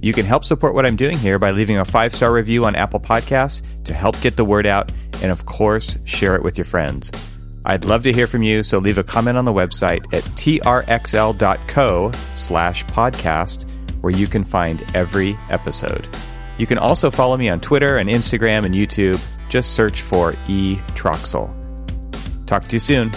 You 0.04 0.12
can 0.12 0.26
help 0.26 0.44
support 0.44 0.74
what 0.74 0.84
I'm 0.84 0.96
doing 0.96 1.16
here 1.16 1.38
by 1.38 1.50
leaving 1.50 1.78
a 1.78 1.84
five 1.86 2.14
star 2.14 2.30
review 2.30 2.66
on 2.66 2.76
Apple 2.76 3.00
Podcasts 3.00 3.62
to 3.84 3.94
help 3.94 4.20
get 4.20 4.36
the 4.36 4.44
word 4.44 4.66
out, 4.66 4.92
and 5.22 5.32
of 5.32 5.46
course, 5.46 5.96
share 6.04 6.36
it 6.36 6.42
with 6.42 6.58
your 6.58 6.66
friends. 6.66 7.10
I'd 7.64 7.86
love 7.86 8.02
to 8.02 8.12
hear 8.12 8.26
from 8.26 8.42
you, 8.42 8.62
so 8.62 8.76
leave 8.76 8.98
a 8.98 9.02
comment 9.02 9.38
on 9.38 9.46
the 9.46 9.52
website 9.52 10.04
at 10.12 10.22
trxl.co 10.34 12.12
slash 12.34 12.84
podcast, 12.84 13.64
where 14.02 14.12
you 14.12 14.26
can 14.26 14.44
find 14.44 14.84
every 14.94 15.38
episode. 15.48 16.06
You 16.58 16.66
can 16.66 16.76
also 16.76 17.10
follow 17.10 17.38
me 17.38 17.48
on 17.48 17.60
Twitter 17.60 17.96
and 17.96 18.10
Instagram 18.10 18.66
and 18.66 18.74
YouTube. 18.74 19.18
Just 19.48 19.72
search 19.72 20.02
for 20.02 20.34
E. 20.48 20.76
Troxel. 20.88 21.48
Talk 22.44 22.68
to 22.68 22.76
you 22.76 22.80
soon. 22.80 23.10